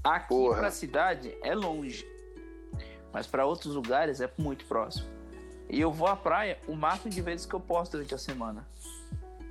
Aqui 0.03 0.27
Porra. 0.29 0.57
pra 0.59 0.71
cidade 0.71 1.35
é 1.43 1.53
longe. 1.55 2.07
Mas 3.11 3.27
pra 3.27 3.45
outros 3.45 3.73
lugares 3.75 4.21
é 4.21 4.29
muito 4.37 4.65
próximo. 4.65 5.07
E 5.69 5.81
eu 5.81 5.91
vou 5.91 6.07
à 6.07 6.15
praia 6.15 6.57
o 6.67 6.75
máximo 6.75 7.09
de 7.11 7.21
vezes 7.21 7.45
que 7.45 7.53
eu 7.53 7.59
posso 7.59 7.91
durante 7.91 8.13
a 8.13 8.17
semana. 8.17 8.65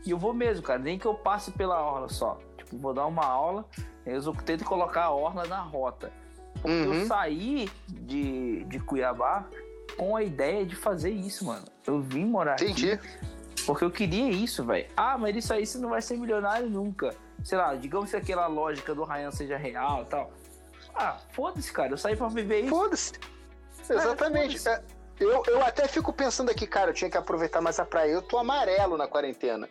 E 0.05 0.11
eu 0.11 0.19
vou 0.19 0.33
mesmo, 0.33 0.63
cara. 0.63 0.79
Nem 0.79 0.99
que 0.99 1.07
eu 1.07 1.15
passe 1.15 1.51
pela 1.51 1.81
orla 1.81 2.09
só. 2.09 2.39
Tipo, 2.57 2.79
vou 2.79 2.95
dar 2.95 3.07
uma 3.07 3.25
aula, 3.27 3.65
eu 4.05 4.33
tento 4.45 4.65
colocar 4.65 5.05
a 5.05 5.11
orla 5.11 5.47
na 5.47 5.61
rota. 5.61 6.13
Porque 6.55 6.69
Uhum. 6.71 6.95
eu 6.95 7.07
saí 7.07 7.69
de, 7.89 8.65
de 8.65 8.81
Cuiabá 8.81 9.47
com 9.99 10.17
a 10.17 10.23
ideia 10.23 10.65
de 10.65 10.75
fazer 10.75 11.11
isso, 11.11 11.45
mano. 11.45 11.65
Eu 11.87 12.01
vim 12.01 12.25
morar 12.25 12.53
aqui 12.55 12.65
entendi. 12.65 12.99
Porque 13.67 13.85
eu 13.85 13.91
queria 13.91 14.31
isso, 14.31 14.65
velho. 14.65 14.89
Ah, 14.97 15.19
mas 15.19 15.37
isso 15.37 15.53
aí 15.53 15.67
você 15.67 15.79
não 15.79 15.91
vai 15.91 16.01
ser 16.01 16.17
milionário 16.17 16.69
nunca. 16.71 17.15
Sei 17.45 17.59
lá, 17.59 17.75
digamos 17.75 18.11
que 18.11 18.17
aquela 18.17 18.47
lógica 18.47 18.95
do 18.95 19.05
Ryan 19.05 19.31
seja 19.31 19.57
real 19.57 20.03
e 20.03 20.07
tal. 20.07 20.33
Ah, 20.95 21.19
foda-se, 21.33 21.71
cara. 21.73 21.93
Eu 21.93 21.99
saí 21.99 22.17
pra 22.17 22.29
viver 22.29 22.61
isso. 22.61 22.71
Foda-se. 22.71 23.13
Exatamente. 23.91 24.59
foda-se. 24.59 24.69
É, 24.69 24.83
eu, 25.21 25.43
eu 25.47 25.63
até 25.65 25.87
fico 25.87 26.13
pensando 26.13 26.51
aqui, 26.51 26.67
cara, 26.67 26.91
eu 26.91 26.95
tinha 26.95 27.11
que 27.11 27.17
aproveitar 27.19 27.61
mais 27.61 27.79
a 27.79 27.85
praia. 27.85 28.11
Eu 28.13 28.23
tô 28.23 28.39
amarelo 28.39 28.97
na 28.97 29.07
quarentena. 29.07 29.69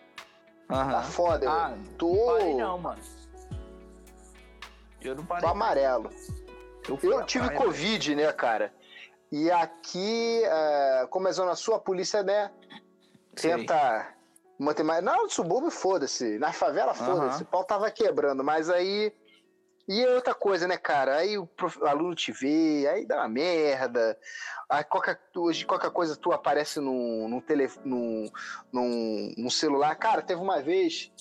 Tá 0.68 0.76
Aham. 0.82 1.02
foda, 1.04 1.50
Ah, 1.50 1.70
não 1.70 1.84
Tô, 1.94 2.26
parei 2.38 2.56
não, 2.56 2.78
mano. 2.80 3.02
Eu 5.02 5.16
não 5.16 5.24
tô 5.24 5.28
parei. 5.30 5.50
amarelo. 5.50 6.10
Eu, 6.88 7.00
Eu 7.02 7.24
tive 7.26 7.46
praia, 7.46 7.60
Covid, 7.60 8.16
né, 8.16 8.32
cara? 8.32 8.74
E 9.32 9.50
aqui, 9.52 10.42
é, 10.44 11.08
como 11.10 11.28
é 11.28 11.32
zona 11.32 11.56
sul, 11.56 11.74
a 11.76 11.80
polícia, 11.80 12.24
né. 12.24 12.52
Tenta 13.36 14.07
manter 14.60 14.84
mais. 14.84 15.03
Não, 15.03 15.24
no 15.24 15.30
subúrbio, 15.30 15.70
foda-se. 15.72 16.38
Na 16.40 16.52
favela, 16.52 16.94
foda-se. 16.94 17.38
Aham. 17.38 17.41
O 17.41 17.45
pau 17.45 17.64
tava 17.64 17.90
quebrando, 17.91 18.44
mas 18.44 18.70
aí. 18.70 19.14
E 19.88 20.02
é 20.02 20.16
outra 20.16 20.34
coisa, 20.34 20.68
né, 20.68 20.78
cara? 20.78 21.18
Aí 21.18 21.38
o, 21.38 21.45
prof- 21.45 21.84
aluno 21.84 22.16
te 22.16 22.32
vê, 22.32 22.88
aí 22.88 23.06
dá 23.06 23.18
uma 23.18 23.30
merda. 23.30 24.18
Aí 24.68 24.84
qualquer, 24.84 25.20
hoje 25.36 25.64
qualquer 25.64 25.91
coisa 25.91 26.16
tu 26.16 26.32
aparece 26.32 26.80
num, 26.80 27.30
num, 27.30 27.40
tele, 27.40 27.70
num, 27.84 28.28
num, 28.74 29.34
num 29.38 29.49
celular. 29.49 29.95
Cara, 29.95 30.24
teve 30.24 30.41
uma 30.41 30.60
vez 30.60 31.12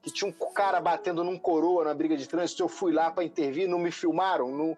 que 0.00 0.10
tinha 0.10 0.26
um 0.30 0.52
cara 0.54 0.80
batendo 0.80 1.22
num 1.22 1.38
coroa 1.38 1.84
na 1.84 1.92
briga 1.92 2.16
de 2.16 2.26
trânsito. 2.26 2.62
Eu 2.62 2.68
fui 2.68 2.92
lá 2.94 3.10
pra 3.10 3.22
intervir, 3.24 3.68
não 3.68 3.78
me 3.78 3.90
filmaram. 3.90 4.48
Não, 4.50 4.74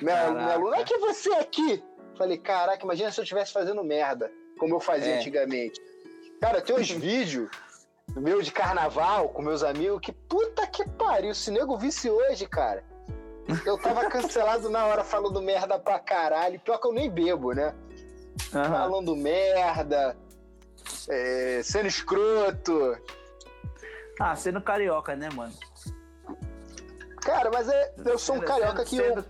minha, 0.00 0.30
minha 0.30 0.52
aluna, 0.54 0.76
é 0.78 0.84
que 0.84 0.96
você 0.96 1.30
aqui? 1.34 1.84
Falei, 2.16 2.38
caraca, 2.38 2.82
imagina 2.82 3.10
se 3.12 3.20
eu 3.20 3.24
estivesse 3.24 3.52
fazendo 3.52 3.84
merda, 3.84 4.32
como 4.58 4.74
eu 4.74 4.80
fazia 4.80 5.12
É. 5.12 5.18
antigamente. 5.18 5.78
Cara, 6.40 6.60
tem 6.60 6.76
uns 6.76 6.90
vídeos 6.90 7.50
meu 8.16 8.40
de 8.40 8.52
carnaval 8.52 9.28
com 9.30 9.42
meus 9.42 9.62
amigos 9.62 10.00
que 10.00 10.12
puta 10.12 10.66
que 10.66 10.88
pariu. 10.90 11.34
Se 11.34 11.50
nego 11.50 11.76
visse 11.76 12.08
hoje, 12.10 12.46
cara. 12.46 12.84
Eu 13.64 13.78
tava 13.78 14.06
cancelado 14.10 14.68
na 14.70 14.84
hora 14.86 15.02
falando 15.04 15.40
merda 15.42 15.78
pra 15.78 15.98
caralho. 15.98 16.58
Pior 16.60 16.78
que 16.78 16.86
eu 16.86 16.92
nem 16.92 17.10
bebo, 17.10 17.52
né? 17.52 17.74
Aham. 18.54 18.68
Falando 18.70 19.16
merda, 19.16 20.16
é, 21.08 21.60
sendo 21.64 21.86
escroto. 21.88 22.96
Ah, 24.20 24.34
sendo 24.36 24.60
carioca, 24.60 25.14
né, 25.16 25.28
mano? 25.34 25.52
Cara, 27.20 27.50
mas 27.52 27.68
é, 27.68 27.94
eu 28.04 28.18
sou 28.18 28.36
um 28.36 28.38
Sendo- 28.38 28.46
carioca 28.48 28.86
sendo- 28.86 28.88
que 28.88 28.96
eu. 28.96 29.14
sendo, 29.16 29.24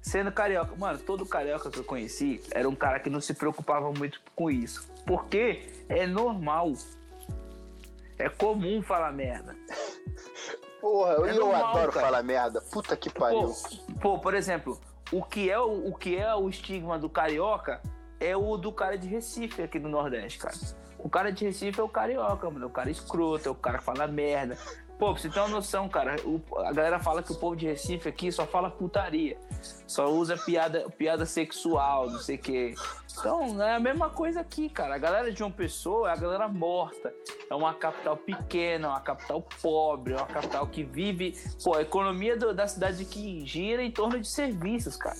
sendo 0.00 0.32
carioca. 0.32 0.74
Mano, 0.76 0.98
todo 1.00 1.26
carioca 1.26 1.70
que 1.70 1.78
eu 1.78 1.84
conheci 1.84 2.40
era 2.52 2.68
um 2.68 2.74
cara 2.74 3.00
que 3.00 3.10
não 3.10 3.20
se 3.20 3.34
preocupava 3.34 3.90
muito 3.92 4.20
com 4.36 4.50
isso. 4.50 4.88
Porque 5.06 5.68
é 6.00 6.06
normal. 6.06 6.72
É 8.18 8.28
comum 8.28 8.82
falar 8.82 9.12
merda. 9.12 9.56
Porra, 10.80 11.12
eu, 11.12 11.26
É 11.26 11.30
eu 11.30 11.40
normal, 11.40 11.64
adoro 11.76 11.92
cara. 11.92 12.06
falar 12.06 12.22
merda. 12.22 12.60
Puta 12.60 12.96
que 12.96 13.10
pariu. 13.10 13.52
Pô, 14.00 14.00
pô, 14.00 14.18
por 14.18 14.34
exemplo, 14.34 14.80
o 15.12 15.22
que, 15.22 15.50
é 15.50 15.58
o, 15.58 15.88
o 15.88 15.94
que 15.94 16.16
é 16.16 16.34
o 16.34 16.48
estigma 16.48 16.98
do 16.98 17.08
carioca 17.08 17.80
é 18.20 18.36
o 18.36 18.56
do 18.56 18.72
cara 18.72 18.96
de 18.96 19.08
Recife 19.08 19.62
aqui 19.62 19.78
no 19.78 19.88
Nordeste, 19.88 20.38
cara. 20.38 20.54
O 20.98 21.08
cara 21.08 21.32
de 21.32 21.44
Recife 21.44 21.80
é 21.80 21.82
o 21.82 21.88
carioca, 21.88 22.48
mano. 22.50 22.64
É 22.64 22.68
o 22.68 22.70
cara 22.70 22.90
escroto, 22.90 23.48
é 23.48 23.52
o 23.52 23.54
cara 23.54 23.78
que 23.78 23.84
fala 23.84 24.06
merda. 24.06 24.56
Pô, 24.98 25.12
pra 25.12 25.20
você 25.20 25.28
ter 25.28 25.40
uma 25.40 25.48
noção, 25.48 25.88
cara, 25.88 26.14
o- 26.24 26.40
a 26.58 26.72
galera 26.72 27.00
fala 27.00 27.22
que 27.24 27.32
o 27.32 27.34
povo 27.34 27.56
de 27.56 27.66
Recife 27.66 28.08
aqui 28.08 28.30
só 28.30 28.46
fala 28.46 28.70
putaria. 28.70 29.36
Só 29.86 30.06
usa 30.08 30.36
piada, 30.36 30.88
piada 30.96 31.26
sexual, 31.26 32.08
não 32.08 32.20
sei 32.20 32.36
o 32.36 32.38
quê. 32.38 32.74
Então, 33.18 33.62
é 33.62 33.74
a 33.74 33.80
mesma 33.80 34.08
coisa 34.10 34.40
aqui, 34.40 34.68
cara. 34.68 34.94
A 34.94 34.98
galera 34.98 35.30
de 35.30 35.42
uma 35.42 35.50
pessoa 35.50 36.08
é 36.10 36.12
a 36.12 36.16
galera 36.16 36.48
morta. 36.48 37.12
É 37.48 37.54
uma 37.54 37.74
capital 37.74 38.16
pequena, 38.16 38.88
é 38.88 38.90
uma 38.90 39.00
capital 39.00 39.42
pobre, 39.60 40.14
é 40.14 40.16
uma 40.16 40.26
capital 40.26 40.66
que 40.66 40.82
vive. 40.82 41.36
Pô, 41.62 41.74
a 41.74 41.82
economia 41.82 42.36
do- 42.36 42.54
da 42.54 42.66
cidade 42.66 43.04
que 43.04 43.44
gira 43.46 43.82
em 43.82 43.90
torno 43.90 44.18
de 44.20 44.28
serviços, 44.28 44.96
cara. 44.96 45.16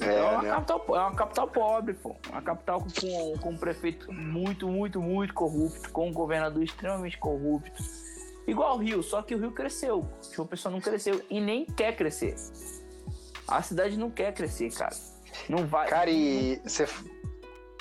É, 0.00 0.22
uma, 0.22 0.42
né? 0.42 0.50
capital, 0.50 0.84
é 0.88 0.98
uma 1.00 1.14
capital 1.14 1.48
pobre, 1.48 1.94
pô. 1.94 2.16
Uma 2.30 2.42
capital 2.42 2.80
com, 2.80 3.38
com 3.38 3.50
um 3.50 3.56
prefeito 3.56 4.12
muito, 4.12 4.68
muito, 4.68 5.00
muito 5.00 5.32
corrupto, 5.32 5.90
com 5.90 6.08
um 6.08 6.12
governador 6.12 6.62
extremamente 6.62 7.16
corrupto. 7.18 7.82
Igual 8.46 8.76
o 8.76 8.78
Rio, 8.78 9.02
só 9.02 9.22
que 9.22 9.34
o 9.34 9.38
Rio 9.38 9.52
cresceu. 9.52 10.06
João 10.34 10.46
Pessoa 10.46 10.70
não 10.72 10.80
cresceu 10.80 11.22
e 11.30 11.40
nem 11.40 11.64
quer 11.64 11.96
crescer. 11.96 12.36
A 13.48 13.60
cidade 13.62 13.96
não 13.98 14.10
quer 14.10 14.32
crescer, 14.32 14.70
cara. 14.72 14.94
Não 15.48 15.66
vai. 15.66 15.88
Cara, 15.88 16.10
e 16.10 16.60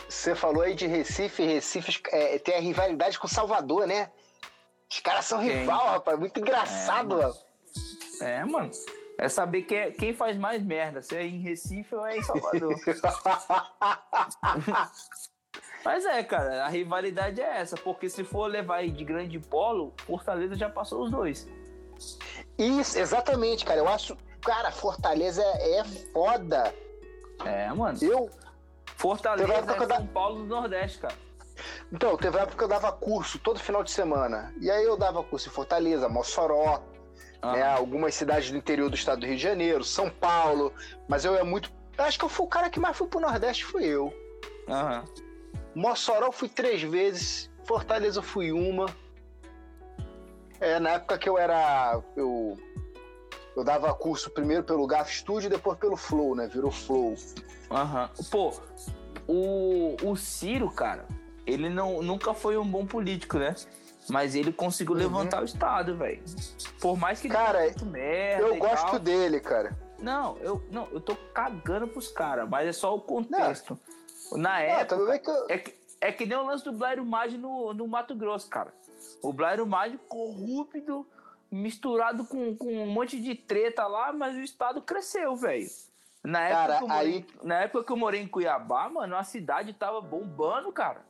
você 0.08 0.34
falou 0.36 0.62
aí 0.64 0.74
de 0.76 0.88
Recife, 0.88 1.44
Recife 1.44 2.02
é, 2.12 2.38
tem 2.40 2.56
a 2.56 2.60
rivalidade 2.60 3.18
com 3.20 3.28
Salvador, 3.28 3.88
né? 3.88 4.12
Os 4.90 5.00
caras 5.00 5.26
são 5.26 5.40
Tem. 5.40 5.60
rival, 5.60 5.88
rapaz. 5.88 6.18
Muito 6.20 6.40
engraçado, 6.40 7.22
É, 7.22 7.26
mano. 7.26 7.36
É, 8.22 8.46
mano. 8.46 8.72
É 9.18 9.30
saber 9.30 9.62
quem, 9.64 9.78
é- 9.78 9.92
quem 9.92 10.14
faz 10.14 10.38
mais 10.38 10.62
merda, 10.64 11.02
se 11.02 11.16
é 11.16 11.26
em 11.26 11.40
Recife 11.40 11.96
ou 11.96 12.06
é 12.06 12.18
em 12.18 12.22
Salvador. 12.24 12.76
Mas 15.84 16.04
é, 16.06 16.24
cara, 16.24 16.66
a 16.66 16.68
rivalidade 16.68 17.40
é 17.42 17.60
essa, 17.60 17.78
porque 17.78 18.10
se 18.10 18.24
for 18.24 18.48
levar 18.48 18.78
aí 18.78 18.90
de 18.92 19.04
grande 19.06 19.40
polo, 19.40 19.94
Fortaleza 20.06 20.56
já 20.56 20.70
passou 20.70 21.04
os 21.04 21.12
dois. 21.12 21.48
Isso, 22.58 22.98
exatamente, 22.98 23.64
cara. 23.64 23.80
Eu 23.80 23.88
acho. 23.88 24.18
Cara, 24.42 24.72
Fortaleza 24.72 25.44
é, 25.44 25.80
é 25.80 25.84
foda. 26.12 26.74
É, 27.44 27.72
mano. 27.74 27.98
Eu. 28.02 28.30
Fortaleza 28.96 29.54
é 29.54 29.62
da- 29.62 29.98
São 29.98 30.08
Paulo 30.08 30.40
do 30.44 30.46
Nordeste, 30.46 31.00
cara. 31.00 31.16
Então, 31.92 32.16
teve 32.18 32.36
uma 32.36 32.44
época 32.44 32.58
que 32.58 32.64
eu 32.64 32.68
dava 32.68 32.92
curso 32.92 33.40
todo 33.40 33.60
final 33.60 33.84
de 33.84 33.92
semana. 33.92 34.54
E 34.60 34.70
aí 34.70 34.84
eu 34.84 34.98
dava 34.98 35.24
curso 35.24 35.50
em 35.50 35.52
Fortaleza, 35.52 36.08
Mossoró, 36.10 36.82
Ah, 37.42 37.52
né, 37.54 37.64
algumas 37.64 38.16
cidades 38.16 38.50
do 38.52 38.58
interior 38.58 38.90
do 38.90 38.96
estado 38.96 39.20
do 39.22 39.26
Rio 39.26 39.36
de 39.36 39.42
Janeiro, 39.42 39.84
São 39.84 40.10
Paulo. 40.10 40.74
Mas 41.08 41.24
eu 41.26 41.36
é 41.36 41.44
muito. 41.44 41.72
Acho 41.98 42.18
que 42.20 42.26
eu 42.26 42.30
fui 42.30 42.46
o 42.46 42.50
cara 42.50 42.70
que 42.70 42.80
mais 42.80 42.98
fui 42.98 43.08
pro 43.08 43.20
Nordeste, 43.20 43.64
fui 43.66 43.86
eu. 43.86 44.14
Aham. 44.68 45.04
Mossoró 45.74 46.28
eu 46.28 46.32
fui 46.32 46.50
três 46.50 46.82
vezes, 46.82 47.50
Fortaleza 47.64 48.20
eu 48.20 48.24
fui 48.24 48.52
uma. 48.52 48.88
É, 50.60 50.80
na 50.80 50.92
época 50.92 51.18
que 51.18 51.28
eu 51.30 51.38
era. 51.38 52.02
Eu, 52.16 52.58
eu 53.56 53.64
dava 53.64 53.94
curso 53.94 54.30
primeiro 54.30 54.64
pelo 54.64 54.86
Gaf 54.88 55.12
Studio 55.14 55.48
e 55.48 55.50
depois 55.50 55.78
pelo 55.78 55.96
Flow, 55.98 56.36
né? 56.36 56.48
Virou 56.48 56.72
Flow. 56.72 57.16
Aham. 57.72 58.10
Pô, 58.30 58.54
o, 59.28 59.96
o 60.04 60.16
Ciro, 60.16 60.70
cara, 60.72 61.06
ele 61.46 61.70
não, 61.70 62.02
nunca 62.02 62.34
foi 62.34 62.58
um 62.58 62.66
bom 62.68 62.86
político, 62.86 63.38
né? 63.38 63.56
Mas 64.10 64.36
ele 64.36 64.54
conseguiu 64.54 64.94
Uhum. 64.94 65.00
levantar 65.02 65.42
o 65.42 65.46
Estado, 65.46 65.96
velho. 65.98 66.22
Por 66.80 66.96
mais 66.98 67.20
que 67.20 67.28
ele 67.28 67.34
Cara, 67.34 67.60
feito 67.60 67.86
merda 67.88 68.44
Eu 68.48 68.56
gosto 68.58 68.92
tal. 68.92 69.00
dele, 69.00 69.40
cara. 69.40 69.76
Não, 69.98 70.38
eu, 70.38 70.62
não, 70.70 70.88
eu 70.92 71.00
tô 71.02 71.16
cagando 71.34 71.88
pros 71.88 72.10
caras, 72.10 72.48
mas 72.48 72.68
é 72.68 72.72
só 72.74 72.96
o 72.96 73.02
contexto. 73.02 73.80
Na 74.34 74.62
É, 74.62 74.82
época, 74.82 74.96
tudo 74.98 75.10
bem 75.10 75.20
que 75.20 75.30
eu... 75.30 75.46
é 75.50 75.58
que, 75.58 75.74
é 76.02 76.12
que 76.12 76.26
nem 76.28 76.38
o 76.38 76.46
lance 76.46 76.64
do 76.64 76.72
Blairo 76.74 77.04
Maggi 77.04 77.38
no, 77.38 77.74
no 77.74 77.88
Mato 77.88 78.14
Grosso, 78.14 78.48
cara. 78.48 78.72
O 79.24 79.34
Blairo 79.34 79.66
Maggi 79.66 79.98
corrupto, 80.08 81.06
misturado 81.52 82.26
com, 82.26 82.56
com 82.56 82.72
um 82.84 82.88
monte 82.88 83.20
de 83.20 83.36
treta 83.36 83.86
lá, 83.88 84.12
mas 84.14 84.36
o 84.36 84.42
estado 84.42 84.82
cresceu, 84.82 85.36
velho. 85.36 85.68
Na 86.24 86.42
época, 86.42 86.56
Cara, 86.56 86.78
que 86.78 86.84
eu 86.84 86.88
morei, 86.88 87.14
aí- 87.14 87.26
na 87.44 87.56
época 87.62 87.84
que 87.84 87.92
eu 87.92 87.98
morei 87.98 88.22
em 88.22 88.28
Cuiabá, 88.28 88.90
mano, 88.90 89.16
a 89.16 89.24
cidade 89.24 89.74
tava 89.74 90.02
bombando, 90.02 90.72
cara. 90.72 91.06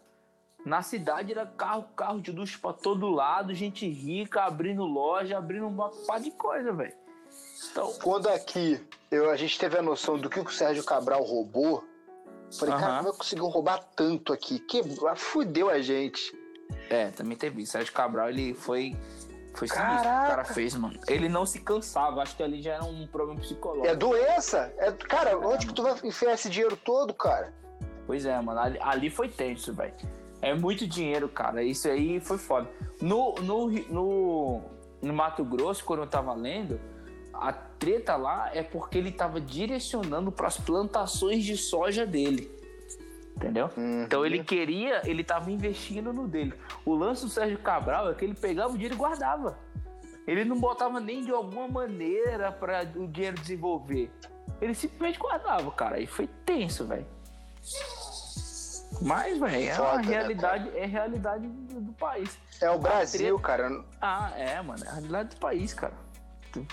Na 0.65 0.81
cidade 0.81 1.31
era 1.31 1.45
carro, 1.45 1.83
carro 1.95 2.19
de 2.19 2.31
luxo 2.31 2.59
pra 2.59 2.73
todo 2.73 3.07
lado, 3.09 3.53
gente 3.53 3.87
rica, 3.87 4.43
abrindo 4.43 4.83
loja, 4.83 5.37
abrindo 5.37 5.67
uma 5.67 5.89
pá 6.07 6.17
de 6.17 6.31
coisa, 6.31 6.73
velho. 6.73 6.93
Então, 7.71 7.93
Quando 8.03 8.27
aqui 8.27 8.83
eu, 9.11 9.29
a 9.29 9.35
gente 9.35 9.57
teve 9.59 9.77
a 9.77 9.81
noção 9.81 10.17
do 10.17 10.29
que 10.29 10.39
o 10.39 10.49
Sérgio 10.49 10.83
Cabral 10.83 11.21
roubou, 11.23 11.83
falei, 12.57 12.73
cara, 12.75 12.85
Aham. 12.87 12.97
como 12.97 13.09
é 13.09 13.11
que 13.11 13.17
conseguiu 13.19 13.45
roubar 13.47 13.79
tanto 13.95 14.33
aqui? 14.33 14.59
Que 14.59 14.81
fudeu 15.15 15.69
a 15.69 15.79
gente. 15.81 16.35
É, 16.89 17.11
também 17.11 17.37
teve. 17.37 17.65
Sérgio 17.65 17.93
Cabral, 17.93 18.29
ele 18.29 18.53
foi. 18.53 18.95
Foi 19.55 19.67
sinistro 19.67 20.01
que 20.01 20.07
o 20.07 20.27
cara 20.27 20.45
fez, 20.45 20.75
mano. 20.75 20.99
Ele 21.07 21.29
não 21.29 21.45
se 21.45 21.59
cansava. 21.59 22.21
Acho 22.21 22.35
que 22.35 22.43
ali 22.43 22.61
já 22.61 22.73
era 22.73 22.83
um 22.83 23.07
problema 23.07 23.39
psicológico. 23.39 23.87
É 23.87 23.95
doença? 23.95 24.73
É, 24.77 24.91
cara, 24.91 25.37
onde 25.37 25.45
mano. 25.45 25.57
que 25.59 25.73
tu 25.73 25.83
vai 25.83 25.95
enfiar 26.03 26.33
esse 26.33 26.49
dinheiro 26.49 26.75
todo, 26.77 27.13
cara? 27.13 27.53
Pois 28.05 28.25
é, 28.25 28.39
mano. 28.39 28.59
Ali, 28.59 28.79
ali 28.81 29.09
foi 29.09 29.29
tenso, 29.29 29.73
velho. 29.73 29.93
É 30.41 30.53
muito 30.53 30.87
dinheiro, 30.87 31.27
cara. 31.27 31.63
Isso 31.63 31.87
aí 31.87 32.19
foi 32.19 32.37
foda. 32.37 32.69
No, 33.01 33.35
no, 33.35 33.67
no, 33.67 34.61
no 35.01 35.13
Mato 35.13 35.43
Grosso, 35.43 35.83
quando 35.83 36.01
eu 36.01 36.07
tava 36.07 36.33
lendo, 36.33 36.79
a 37.33 37.51
treta 37.51 38.15
lá 38.15 38.51
é 38.53 38.61
porque 38.61 38.97
ele 38.97 39.11
tava 39.11 39.41
direcionando 39.41 40.31
para 40.31 40.47
as 40.47 40.57
plantações 40.57 41.43
de 41.43 41.57
soja 41.57 42.05
dele. 42.05 42.51
Entendeu? 43.35 43.69
Então 44.05 44.25
ele 44.25 44.43
queria, 44.43 45.01
ele 45.09 45.23
tava 45.23 45.51
investindo 45.51 46.13
no 46.13 46.27
dele. 46.27 46.53
O 46.85 46.95
lance 46.95 47.23
do 47.25 47.29
Sérgio 47.29 47.57
Cabral 47.59 48.09
é 48.09 48.13
que 48.13 48.23
ele 48.23 48.33
pegava 48.33 48.69
o 48.69 48.73
dinheiro 48.73 48.95
e 48.95 48.97
guardava. 48.97 49.57
Ele 50.25 50.45
não 50.45 50.57
botava 50.59 50.99
nem 50.99 51.23
de 51.23 51.31
alguma 51.31 51.67
maneira 51.67 52.51
para 52.51 52.89
o 52.95 53.07
dinheiro 53.07 53.37
desenvolver. 53.39 54.09
Ele 54.61 54.73
simplesmente 54.73 55.19
guardava, 55.19 55.69
cara. 55.71 55.99
E 55.99 56.07
foi 56.07 56.27
tenso, 56.45 56.85
velho. 56.85 57.05
Mas, 59.01 59.37
velho, 59.37 59.69
é 59.69 59.79
uma 59.79 59.97
né, 59.97 60.07
realidade, 60.07 60.71
é 60.77 60.83
a 60.85 60.87
realidade 60.87 61.47
do, 61.47 61.81
do 61.81 61.93
país. 61.93 62.37
É 62.61 62.69
o 62.69 62.79
Brasil, 62.79 63.37
treta- 63.37 63.41
cara. 63.67 63.83
Ah, 64.01 64.31
é, 64.37 64.61
mano, 64.61 64.83
é 64.83 64.87
a 64.87 64.93
realidade 64.93 65.29
do 65.35 65.39
país, 65.39 65.73
cara. 65.73 65.93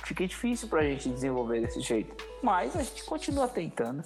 Fica 0.05 0.24
difícil 0.26 0.68
pra 0.68 0.82
gente 0.84 1.09
desenvolver 1.09 1.60
desse 1.60 1.80
jeito. 1.80 2.14
Mas 2.40 2.76
a 2.76 2.82
gente 2.84 3.05
continua 3.05 3.48
tentando. 3.48 4.02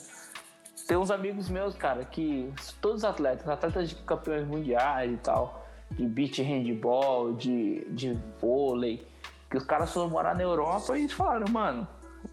Tem 0.86 0.96
uns 0.96 1.10
amigos 1.10 1.48
meus, 1.48 1.74
cara, 1.74 2.04
que 2.04 2.52
todos 2.80 3.04
atletas, 3.04 3.48
atletas 3.48 3.88
de 3.88 3.96
campeões 3.96 4.46
mundiais 4.46 5.12
e 5.12 5.16
tal, 5.16 5.66
de 5.90 6.06
beach 6.06 6.40
handball, 6.42 7.32
de, 7.32 7.84
de 7.90 8.16
vôlei, 8.40 9.06
que 9.50 9.56
os 9.56 9.64
caras 9.64 9.92
foram 9.92 10.10
morar 10.10 10.34
na 10.36 10.42
Europa 10.42 10.96
e 10.96 11.08
falaram, 11.08 11.48
mano, 11.50 11.88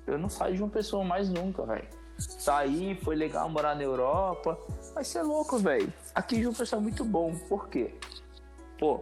eu 0.06 0.20
não 0.20 0.30
saio 0.30 0.56
de 0.56 0.62
uma 0.62 0.70
pessoa 0.70 1.04
mais 1.04 1.30
nunca, 1.30 1.66
velho. 1.66 1.88
Saí, 2.18 2.96
foi 3.04 3.16
legal 3.16 3.50
morar 3.50 3.76
na 3.76 3.84
Europa, 3.84 4.58
mas 4.94 5.08
você 5.08 5.18
é 5.18 5.24
louco, 5.24 5.58
velho. 5.58 5.92
Aqui 6.14 6.38
de 6.38 6.46
uma 6.46 6.54
pessoa 6.54 6.80
é 6.80 6.84
muito 6.84 7.04
bom. 7.04 7.36
Por 7.50 7.68
quê? 7.70 7.96
Pô, 8.78 9.00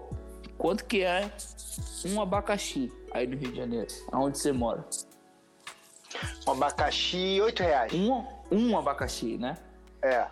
quanto 0.58 0.86
que 0.86 1.04
é 1.04 1.30
um 2.06 2.22
abacaxi 2.22 2.92
aí 3.12 3.28
no 3.28 3.36
Rio 3.36 3.52
de 3.52 3.58
Janeiro? 3.58 3.88
Aonde 4.14 4.38
você 4.38 4.54
mora? 4.54 4.86
Um 6.48 6.52
abacaxi, 6.52 7.40
8 7.42 7.64
reais. 7.64 7.94
Um, 7.94 8.26
um 8.52 8.78
abacaxi, 8.78 9.38
né? 9.38 9.58
É. 10.02 10.28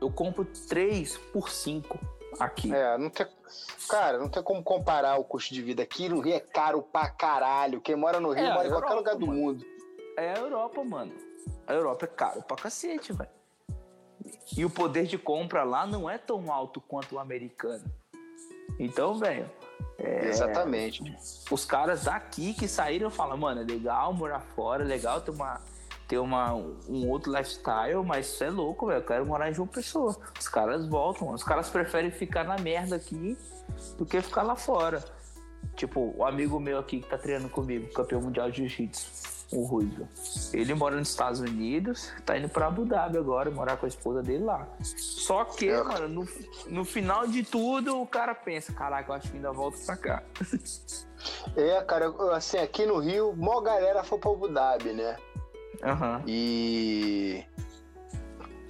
Eu 0.00 0.10
compro 0.10 0.44
três 0.68 1.16
por 1.16 1.48
cinco 1.48 1.98
aqui. 2.38 2.74
É, 2.74 2.98
não 2.98 3.08
tem. 3.10 3.26
Cara, 3.88 4.18
não 4.18 4.28
tem 4.28 4.42
como 4.42 4.62
comparar 4.62 5.16
o 5.18 5.24
custo 5.24 5.54
de 5.54 5.62
vida 5.62 5.82
aqui. 5.82 6.08
No 6.08 6.20
Rio 6.20 6.34
é 6.34 6.40
caro 6.40 6.82
pra 6.82 7.08
caralho. 7.08 7.80
Quem 7.80 7.94
mora 7.96 8.18
no 8.20 8.32
Rio 8.32 8.44
É, 8.44 8.52
mora 8.52 8.66
em 8.68 8.70
qualquer 8.70 8.94
lugar 8.94 9.16
do 9.16 9.26
mano. 9.26 9.40
mundo. 9.40 9.64
É 10.16 10.32
a 10.34 10.38
Europa, 10.38 10.82
mano. 10.84 11.12
A 11.66 11.72
Europa 11.72 12.04
é 12.04 12.08
caro 12.08 12.42
pra 12.42 12.56
cacete, 12.56 13.12
velho. 13.12 13.30
E 14.56 14.64
o 14.64 14.70
poder 14.70 15.06
de 15.06 15.16
compra 15.18 15.62
lá 15.64 15.86
não 15.86 16.08
é 16.08 16.18
tão 16.18 16.52
alto 16.52 16.80
quanto 16.80 17.14
o 17.14 17.18
americano. 17.18 17.84
Então, 18.78 19.14
velho, 19.14 19.48
É. 19.98 20.26
Exatamente. 20.28 21.16
os 21.50 21.64
caras 21.64 22.04
daqui 22.04 22.54
que 22.54 22.66
saíram 22.66 23.10
falam, 23.10 23.36
mano, 23.36 23.60
é 23.60 23.64
legal 23.64 24.12
morar 24.12 24.40
fora, 24.40 24.82
é 24.82 24.86
legal 24.86 25.20
ter 25.20 25.30
uma 25.30 25.60
ter 26.06 26.18
uma, 26.18 26.52
um 26.54 27.08
outro 27.08 27.32
lifestyle, 27.32 28.02
mas 28.04 28.26
isso 28.26 28.44
é 28.44 28.50
louco, 28.50 28.86
velho. 28.86 28.98
Eu 28.98 29.04
quero 29.04 29.26
morar 29.26 29.50
em 29.50 29.54
João 29.54 29.66
Pessoa. 29.68 30.16
Os 30.38 30.48
caras 30.48 30.86
voltam, 30.86 31.30
os 31.32 31.42
caras 31.42 31.68
preferem 31.70 32.10
ficar 32.10 32.44
na 32.44 32.56
merda 32.58 32.96
aqui 32.96 33.36
do 33.96 34.04
que 34.04 34.20
ficar 34.20 34.42
lá 34.42 34.54
fora. 34.56 35.02
Tipo, 35.76 36.14
o 36.16 36.24
amigo 36.24 36.60
meu 36.60 36.78
aqui 36.78 37.00
que 37.00 37.08
tá 37.08 37.16
treinando 37.18 37.48
comigo, 37.48 37.92
campeão 37.92 38.20
mundial 38.20 38.50
de 38.50 38.58
jiu-jitsu, 38.68 39.06
o 39.50 39.64
Ruivo. 39.64 40.06
Ele 40.52 40.74
mora 40.74 40.94
nos 40.96 41.08
Estados 41.08 41.40
Unidos, 41.40 42.12
tá 42.24 42.36
indo 42.38 42.48
pra 42.48 42.66
Abu 42.66 42.84
Dhabi 42.84 43.16
agora, 43.18 43.50
morar 43.50 43.76
com 43.78 43.86
a 43.86 43.88
esposa 43.88 44.22
dele 44.22 44.44
lá. 44.44 44.68
Só 44.82 45.44
que, 45.44 45.68
É. 45.70 45.82
mano, 45.82 46.08
no, 46.08 46.28
no 46.68 46.84
final 46.84 47.26
de 47.26 47.42
tudo, 47.42 48.00
o 48.00 48.06
cara 48.06 48.34
pensa, 48.34 48.72
caraca, 48.72 49.10
eu 49.10 49.16
acho 49.16 49.30
que 49.30 49.36
ainda 49.36 49.52
volto 49.52 49.78
pra 49.84 49.96
cá. 49.96 50.22
É, 51.56 51.80
cara, 51.84 52.12
assim, 52.36 52.58
aqui 52.58 52.84
no 52.84 52.98
Rio, 52.98 53.34
mó 53.34 53.58
galera 53.62 54.04
foi 54.04 54.18
pra 54.18 54.30
Abu 54.30 54.46
Dhabi, 54.46 54.92
né? 54.92 55.16
Aham. 55.84 56.22
E. 56.26 57.44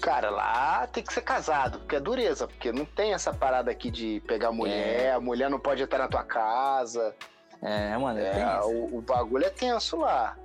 Cara, 0.02 0.28
lá 0.28 0.86
tem 0.86 1.02
que 1.02 1.14
ser 1.14 1.22
casado, 1.22 1.78
porque 1.78 1.96
é 1.96 2.00
dureza, 2.00 2.46
porque 2.46 2.70
não 2.72 2.84
tem 2.84 3.14
essa 3.14 3.32
parada 3.32 3.70
aqui 3.70 3.90
de 3.90 4.20
pegar 4.26 4.52
mulher, 4.52 5.12
a 5.14 5.20
mulher 5.20 5.48
não 5.48 5.58
pode 5.58 5.82
entrar 5.82 5.98
na 6.00 6.08
tua 6.08 6.22
casa. 6.24 7.14
É, 7.62 7.96
mano, 7.96 8.18
é, 8.18 8.26
É, 8.28 8.32
tenso. 8.34 8.68
o, 8.68 8.98
o 8.98 9.00
bagulho 9.00 9.46
é 9.46 9.50
tenso 9.50 9.96
lá. 9.96 10.36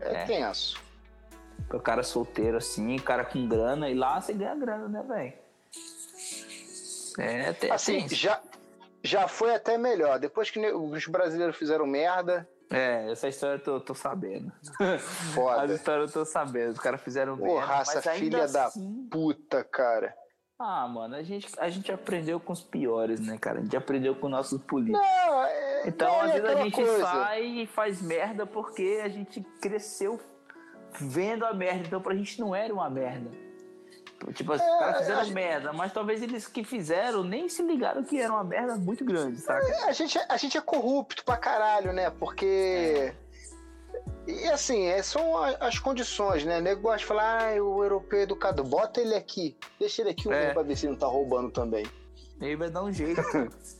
É, 0.00 0.14
É. 0.22 0.24
tenso. 0.24 0.82
O 1.72 1.78
cara 1.78 2.02
solteiro 2.02 2.56
assim, 2.56 2.96
cara 2.98 3.24
com 3.24 3.46
grana, 3.46 3.88
e 3.88 3.94
lá 3.94 4.20
você 4.20 4.32
ganha 4.32 4.54
grana, 4.56 4.88
né, 4.88 5.02
velho? 5.06 5.32
É, 7.18 7.52
tem, 7.52 7.70
Assim, 7.70 7.98
tem- 8.06 8.08
já, 8.08 8.40
já 9.02 9.28
foi 9.28 9.54
até 9.54 9.78
melhor. 9.78 10.18
Depois 10.18 10.50
que 10.50 10.58
os 10.72 11.06
brasileiros 11.06 11.56
fizeram 11.56 11.86
merda, 11.86 12.48
É, 12.74 13.10
essa 13.12 13.28
história 13.28 13.54
eu 13.56 13.62
tô, 13.62 13.80
tô 13.80 13.94
sabendo. 13.94 14.52
As 14.80 15.02
foda. 15.34 15.72
histórias 15.74 16.14
eu 16.14 16.24
tô 16.24 16.30
sabendo. 16.30 16.72
Os 16.72 16.78
caras 16.80 17.00
fizeram 17.00 17.34
Ô, 17.34 17.36
merda, 17.36 17.60
raça 17.64 17.94
mas 17.96 18.06
ainda 18.06 18.18
filha 18.38 18.48
da 18.48 18.66
assim- 18.66 19.08
puta, 19.10 19.62
cara. 19.64 20.14
Ah, 20.58 20.86
mano, 20.86 21.16
a 21.16 21.22
gente, 21.22 21.48
a 21.58 21.68
gente 21.68 21.90
aprendeu 21.90 22.38
com 22.38 22.52
os 22.52 22.62
piores, 22.62 23.18
né, 23.20 23.36
cara? 23.38 23.58
A 23.58 23.62
gente 23.62 23.76
aprendeu 23.76 24.14
com 24.14 24.28
nossos 24.28 24.62
políticos. 24.62 25.00
Não, 25.04 25.44
é, 25.44 25.88
Então, 25.88 26.08
não, 26.08 26.20
às 26.20 26.30
é 26.30 26.32
vezes 26.34 26.44
a 26.48 26.50
aquela 26.52 26.64
gente 26.64 26.74
coisa. 26.76 27.06
sai 27.06 27.44
e 27.44 27.66
faz 27.66 28.00
merda 28.00 28.46
porque 28.46 29.00
a 29.02 29.08
gente 29.08 29.40
cresceu 29.60 30.20
vendo 31.00 31.44
a 31.44 31.52
merda. 31.52 31.86
Então, 31.86 32.00
pra 32.00 32.14
gente 32.14 32.38
não 32.40 32.54
era 32.54 32.72
uma 32.72 32.88
merda. 32.88 33.30
Tipo, 34.32 34.52
os 34.54 34.60
É, 34.60 34.78
caras 34.78 34.98
fizeram 34.98 35.24
gente- 35.24 35.34
merda, 35.34 35.72
mas 35.72 35.92
talvez 35.92 36.22
eles 36.22 36.46
que 36.46 36.64
fizeram 36.64 37.22
nem 37.22 37.48
se 37.48 37.62
ligaram 37.62 38.02
que 38.02 38.18
era 38.20 38.32
uma 38.32 38.44
merda 38.44 38.76
muito 38.76 39.04
grande, 39.04 39.38
saca? 39.40 39.64
A 39.86 39.92
gente, 39.92 40.18
a 40.28 40.36
gente 40.36 40.56
é 40.56 40.60
corrupto 40.60 41.24
pra 41.24 41.36
caralho, 41.36 41.92
né? 41.92 42.08
Porque. 42.10 43.12
E 44.26 44.46
assim, 44.48 44.86
é, 44.86 45.02
são 45.02 45.36
as 45.60 45.78
condições, 45.78 46.44
né? 46.44 46.58
O 46.58 46.62
nego 46.62 46.80
gosta 46.80 46.98
de 46.98 47.04
falar, 47.04 47.42
ah, 47.42 47.62
o 47.62 47.82
europeu 47.84 48.20
é 48.20 48.22
educado. 48.22 48.64
Bota 48.64 49.00
ele 49.00 49.14
aqui. 49.14 49.56
Deixa 49.78 50.00
ele 50.02 50.10
aqui 50.10 50.26
um 50.28 50.32
É. 50.32 50.52
pra 50.54 50.62
ver 50.62 50.76
se 50.76 50.86
ele 50.86 50.92
não 50.92 50.98
tá 50.98 51.06
roubando 51.06 51.50
também. 51.50 51.84
Ele 52.40 52.56
vai 52.56 52.70
dar 52.70 52.82
um 52.82 52.92
jeito. 52.92 53.20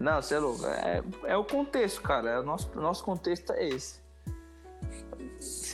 Não, 0.00 0.20
você 0.20 0.34
é 0.34 0.38
louco. 0.40 0.66
É, 0.66 1.02
é 1.24 1.36
o 1.36 1.44
contexto, 1.44 2.02
cara. 2.02 2.28
É 2.30 2.38
o 2.40 2.42
nosso, 2.42 2.68
nosso 2.78 3.04
contexto 3.04 3.52
é 3.52 3.68
esse. 3.68 4.00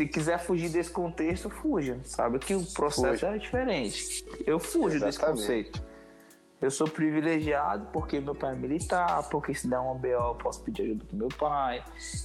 Se 0.01 0.07
quiser 0.07 0.39
fugir 0.39 0.71
desse 0.71 0.91
contexto, 0.91 1.51
fuja. 1.51 2.01
Sabe 2.05 2.39
que 2.39 2.55
o 2.55 2.65
processo 2.65 3.21
Fuja. 3.21 3.35
é 3.35 3.37
diferente. 3.37 4.25
Eu 4.47 4.59
fujo 4.59 4.99
desse 4.99 5.19
Exatamente. 5.19 5.41
conceito. 5.41 5.83
Eu 6.59 6.71
sou 6.71 6.89
privilegiado 6.89 7.87
porque 7.93 8.19
meu 8.19 8.35
pai 8.35 8.55
é 8.55 8.57
militar, 8.57 9.29
porque 9.29 9.53
se 9.53 9.69
der 9.69 9.79
uma 9.79 9.95
BO 9.95 10.07
eu 10.09 10.35
posso 10.37 10.63
pedir 10.63 10.85
ajuda 10.85 11.05
pro 11.05 11.17
meu 11.19 11.29
pai 11.29 11.85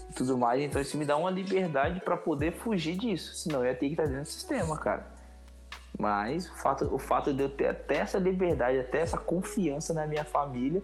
e 0.10 0.14
tudo 0.14 0.38
mais. 0.38 0.61
Então 0.61 0.81
isso 0.81 0.95
me 0.95 1.03
dá 1.03 1.18
uma 1.18 1.30
liberdade 1.30 1.99
para 1.99 2.15
poder 2.15 2.53
fugir 2.53 2.95
disso. 2.95 3.35
Senão 3.35 3.60
eu 3.60 3.65
ia 3.65 3.76
ter 3.76 3.88
que 3.88 3.91
estar 3.91 4.06
dentro 4.06 4.22
do 4.22 4.27
sistema, 4.30 4.77
cara. 4.77 5.07
Mas 5.99 6.49
o 6.49 6.56
fato, 6.56 6.95
o 6.95 6.97
fato 6.97 7.34
de 7.34 7.43
eu 7.43 7.49
ter 7.49 7.68
até 7.68 7.97
essa 7.97 8.18
liberdade, 8.18 8.80
até 8.80 9.02
essa 9.02 9.18
confiança 9.18 9.93
na 9.93 10.07
minha 10.07 10.23
família, 10.23 10.81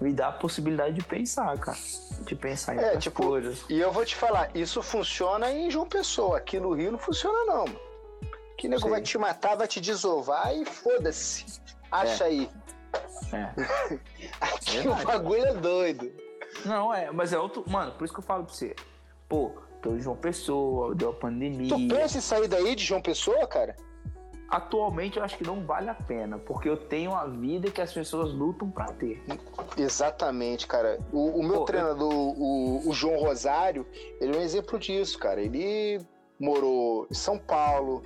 me 0.00 0.12
dá 0.12 0.28
a 0.28 0.32
possibilidade 0.32 0.94
de 0.94 1.02
pensar, 1.04 1.56
cara. 1.58 1.76
De 2.22 2.34
pensar 2.34 2.74
em 2.74 2.78
É, 2.78 2.84
outras 2.84 3.04
tipo, 3.04 3.22
coisas. 3.22 3.64
E 3.68 3.78
eu 3.78 3.90
vou 3.92 4.04
te 4.04 4.14
falar, 4.16 4.50
isso 4.54 4.82
funciona 4.82 5.50
em 5.52 5.70
João 5.70 5.86
Pessoa. 5.88 6.38
Aqui 6.38 6.58
no 6.60 6.72
Rio 6.72 6.92
não 6.92 6.98
funciona, 6.98 7.44
não. 7.44 7.64
mano. 7.64 7.80
Que 8.58 8.68
nego 8.68 8.82
Sim. 8.82 8.90
vai 8.90 9.02
te 9.02 9.18
matar, 9.18 9.54
vai 9.56 9.66
te 9.68 9.80
desovar 9.80 10.54
e 10.54 10.64
foda-se. 10.64 11.44
Acha 11.90 12.24
aí. 12.24 12.48
É. 13.32 13.98
Aqui 14.40 14.78
o 14.80 14.82
Verdade. 14.94 15.04
bagulho 15.06 15.44
é 15.46 15.54
doido. 15.54 16.12
Não, 16.64 16.92
é, 16.92 17.10
mas 17.10 17.32
é 17.32 17.38
outro. 17.38 17.64
Mano, 17.66 17.92
por 17.92 18.04
isso 18.04 18.14
que 18.14 18.20
eu 18.20 18.24
falo 18.24 18.44
pra 18.44 18.54
você. 18.54 18.74
Pô, 19.28 19.52
tô 19.82 19.90
em 19.92 20.00
João 20.00 20.16
Pessoa, 20.16 20.94
deu 20.94 21.10
a 21.10 21.12
pandemia. 21.12 21.68
Tu 21.68 21.88
pensa 21.88 22.16
em 22.18 22.20
sair 22.22 22.48
daí 22.48 22.74
de 22.74 22.82
João 22.84 23.02
Pessoa, 23.02 23.46
cara? 23.46 23.76
Atualmente 24.48 25.18
eu 25.18 25.24
acho 25.24 25.36
que 25.36 25.44
não 25.44 25.64
vale 25.64 25.90
a 25.90 25.94
pena, 25.94 26.38
porque 26.38 26.68
eu 26.68 26.76
tenho 26.76 27.14
a 27.14 27.26
vida 27.26 27.70
que 27.70 27.80
as 27.80 27.92
pessoas 27.92 28.32
lutam 28.32 28.70
pra 28.70 28.86
ter. 28.86 29.22
Exatamente, 29.76 30.66
cara. 30.66 31.00
O, 31.12 31.40
o 31.40 31.42
meu 31.42 31.58
Pô, 31.60 31.64
treinador, 31.64 32.12
o, 32.12 32.88
o 32.88 32.92
João 32.92 33.18
Rosário, 33.18 33.84
ele 34.20 34.36
é 34.36 34.38
um 34.38 34.42
exemplo 34.42 34.78
disso, 34.78 35.18
cara. 35.18 35.40
Ele 35.40 36.00
morou 36.38 37.08
em 37.10 37.14
São 37.14 37.38
Paulo, 37.38 38.04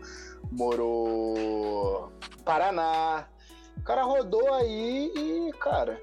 morou 0.51 2.11
no 2.37 2.43
Paraná. 2.43 3.29
O 3.77 3.83
cara 3.83 4.03
rodou 4.03 4.53
aí 4.55 5.13
e, 5.15 5.53
cara, 5.59 6.01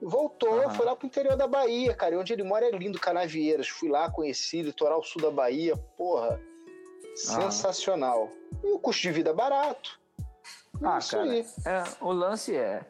voltou, 0.00 0.60
Aham. 0.60 0.70
foi 0.70 0.86
lá 0.86 0.96
pro 0.96 1.06
interior 1.06 1.36
da 1.36 1.46
Bahia, 1.46 1.94
cara. 1.94 2.14
E 2.14 2.18
onde 2.18 2.32
ele 2.32 2.42
mora 2.42 2.66
é 2.66 2.70
lindo, 2.70 2.98
Canavieiras. 2.98 3.68
Fui 3.68 3.90
lá, 3.90 4.10
conheci, 4.10 4.62
litoral 4.62 5.02
sul 5.02 5.20
da 5.20 5.30
Bahia. 5.30 5.76
Porra, 5.96 6.40
sensacional. 7.16 8.28
E 8.62 8.72
o 8.72 8.78
custo 8.78 9.02
de 9.02 9.12
vida 9.12 9.30
é 9.30 9.34
barato. 9.34 9.98
Ah, 10.82 10.98
Isso 10.98 11.16
cara, 11.16 11.30
aí. 11.30 11.46
é, 11.64 11.84
o 12.00 12.12
lance 12.12 12.54
é. 12.54 12.84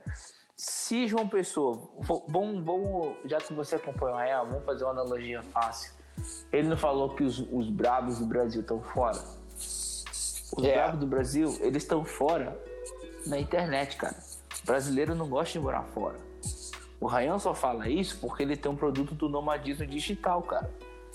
Se 0.56 1.06
João 1.06 1.28
Pessoa. 1.28 1.88
Vamos, 2.28 2.64
vamos, 2.64 3.16
já 3.26 3.38
que 3.38 3.52
você 3.52 3.76
acompanha 3.76 4.14
o 4.14 4.18
Real, 4.18 4.46
vamos 4.46 4.64
fazer 4.64 4.84
uma 4.84 4.90
analogia 4.92 5.42
fácil. 5.52 5.92
Ele 6.50 6.66
não 6.68 6.76
falou 6.78 7.14
que 7.14 7.22
os, 7.22 7.38
os 7.52 7.68
bravos 7.68 8.18
do 8.18 8.26
Brasil 8.26 8.62
estão 8.62 8.82
fora? 8.82 9.22
Os 10.56 10.64
É. 10.64 10.74
bravos 10.74 10.98
do 11.00 11.06
Brasil, 11.06 11.54
eles 11.60 11.82
estão 11.82 12.04
fora 12.04 12.58
na 13.26 13.38
internet, 13.38 13.96
cara. 13.96 14.16
O 14.62 14.66
brasileiro 14.66 15.14
não 15.14 15.28
gosta 15.28 15.52
de 15.52 15.60
morar 15.60 15.82
fora. 15.82 16.16
O 16.98 17.06
Rayan 17.06 17.38
só 17.38 17.54
fala 17.54 17.86
isso 17.88 18.18
porque 18.20 18.42
ele 18.42 18.56
tem 18.56 18.72
um 18.72 18.76
produto 18.76 19.14
do 19.14 19.28
nomadismo 19.28 19.86
digital, 19.86 20.42
cara. 20.42 20.70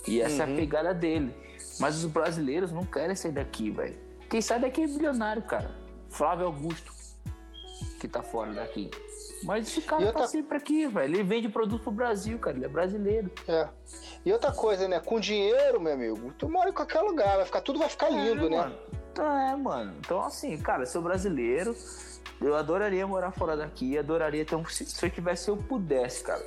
E 0.06 0.20
essa 0.20 0.44
é 0.44 0.46
Uhum. 0.46 0.52
a 0.52 0.56
pegada 0.56 0.94
dele. 0.94 1.34
Mas 1.82 1.96
os 1.96 2.06
brasileiros 2.08 2.70
não 2.70 2.84
querem 2.84 3.16
sair 3.16 3.32
daqui, 3.32 3.68
velho. 3.68 3.98
Quem 4.30 4.40
sai 4.40 4.60
daqui 4.60 4.82
é 4.84 4.86
bilionário, 4.86 5.42
cara. 5.42 5.68
Flávio 6.10 6.46
Augusto, 6.46 6.92
que 7.98 8.06
tá 8.06 8.22
fora 8.22 8.52
daqui. 8.52 8.88
Mas 9.42 9.66
esse 9.66 9.82
cara 9.82 10.00
tá 10.02 10.06
outra- 10.06 10.26
sempre 10.28 10.56
aqui, 10.56 10.86
velho. 10.86 11.12
Ele 11.12 11.24
vende 11.24 11.48
produto 11.48 11.82
pro 11.82 11.90
Brasil, 11.90 12.38
cara. 12.38 12.56
Ele 12.56 12.66
é 12.66 12.68
brasileiro. 12.68 13.32
É. 13.48 13.68
E 14.24 14.32
outra 14.32 14.52
coisa, 14.52 14.86
né? 14.86 15.00
Com 15.00 15.18
dinheiro, 15.18 15.80
meu 15.80 15.92
amigo, 15.94 16.32
tu 16.38 16.48
mora 16.48 16.70
em 16.70 16.72
qualquer 16.72 17.00
lugar, 17.00 17.34
vai 17.38 17.46
ficar, 17.46 17.60
tudo 17.62 17.80
vai 17.80 17.88
ficar 17.88 18.10
lindo, 18.10 18.46
é, 18.46 18.50
né? 18.50 18.56
Mano. 18.58 18.78
Então, 19.10 19.38
é, 19.40 19.56
mano. 19.56 19.94
Então, 19.98 20.22
assim, 20.22 20.56
cara, 20.58 20.82
eu 20.82 20.86
sou 20.86 21.02
brasileiro. 21.02 21.74
Eu 22.40 22.54
adoraria 22.54 23.04
morar 23.08 23.32
fora 23.32 23.56
daqui. 23.56 23.98
Adoraria 23.98 24.44
ter 24.44 24.54
um. 24.54 24.64
Se 24.66 24.86
se 24.86 25.04
eu 25.04 25.10
tivesse, 25.10 25.44
se 25.46 25.50
eu 25.50 25.56
pudesse, 25.56 26.22
cara, 26.22 26.40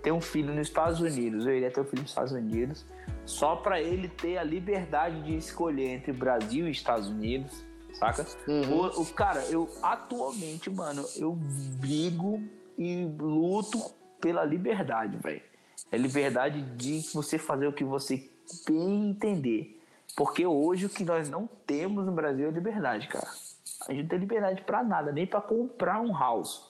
ter 0.00 0.12
um 0.12 0.20
filho 0.20 0.54
nos 0.54 0.68
Estados 0.68 1.00
Unidos, 1.00 1.44
eu 1.44 1.56
iria 1.56 1.72
ter 1.72 1.80
um 1.80 1.84
filho 1.84 2.02
nos 2.02 2.12
Estados 2.12 2.30
Unidos. 2.30 2.86
Só 3.26 3.56
pra 3.56 3.80
ele 3.82 4.08
ter 4.08 4.38
a 4.38 4.44
liberdade 4.44 5.20
de 5.22 5.36
escolher 5.36 5.88
entre 5.88 6.12
Brasil 6.12 6.66
e 6.68 6.70
Estados 6.70 7.08
Unidos, 7.08 7.52
saca? 7.94 8.24
Uhum. 8.46 8.78
O, 8.80 9.02
o- 9.02 9.06
cara, 9.06 9.44
eu 9.46 9.68
atualmente, 9.82 10.70
mano, 10.70 11.04
eu 11.16 11.32
brigo 11.80 12.42
e 12.78 13.04
luto 13.18 13.78
pela 14.20 14.44
liberdade, 14.44 15.16
velho. 15.18 15.42
É 15.90 15.96
liberdade 15.98 16.62
de 16.76 17.00
você 17.12 17.36
fazer 17.38 17.66
o 17.66 17.72
que 17.72 17.84
você 17.84 18.28
bem 18.66 19.10
entender. 19.10 19.72
Porque 20.16 20.46
hoje 20.46 20.86
o 20.86 20.88
que 20.88 21.04
nós 21.04 21.28
não 21.28 21.48
temos 21.66 22.06
no 22.06 22.12
Brasil 22.12 22.48
é 22.48 22.50
liberdade, 22.50 23.08
cara. 23.08 23.28
A 23.88 23.92
gente 23.92 24.02
não 24.02 24.08
tem 24.08 24.18
liberdade 24.18 24.62
pra 24.62 24.82
nada, 24.82 25.12
nem 25.12 25.26
pra 25.26 25.40
comprar 25.40 26.00
um 26.00 26.12
house. 26.16 26.62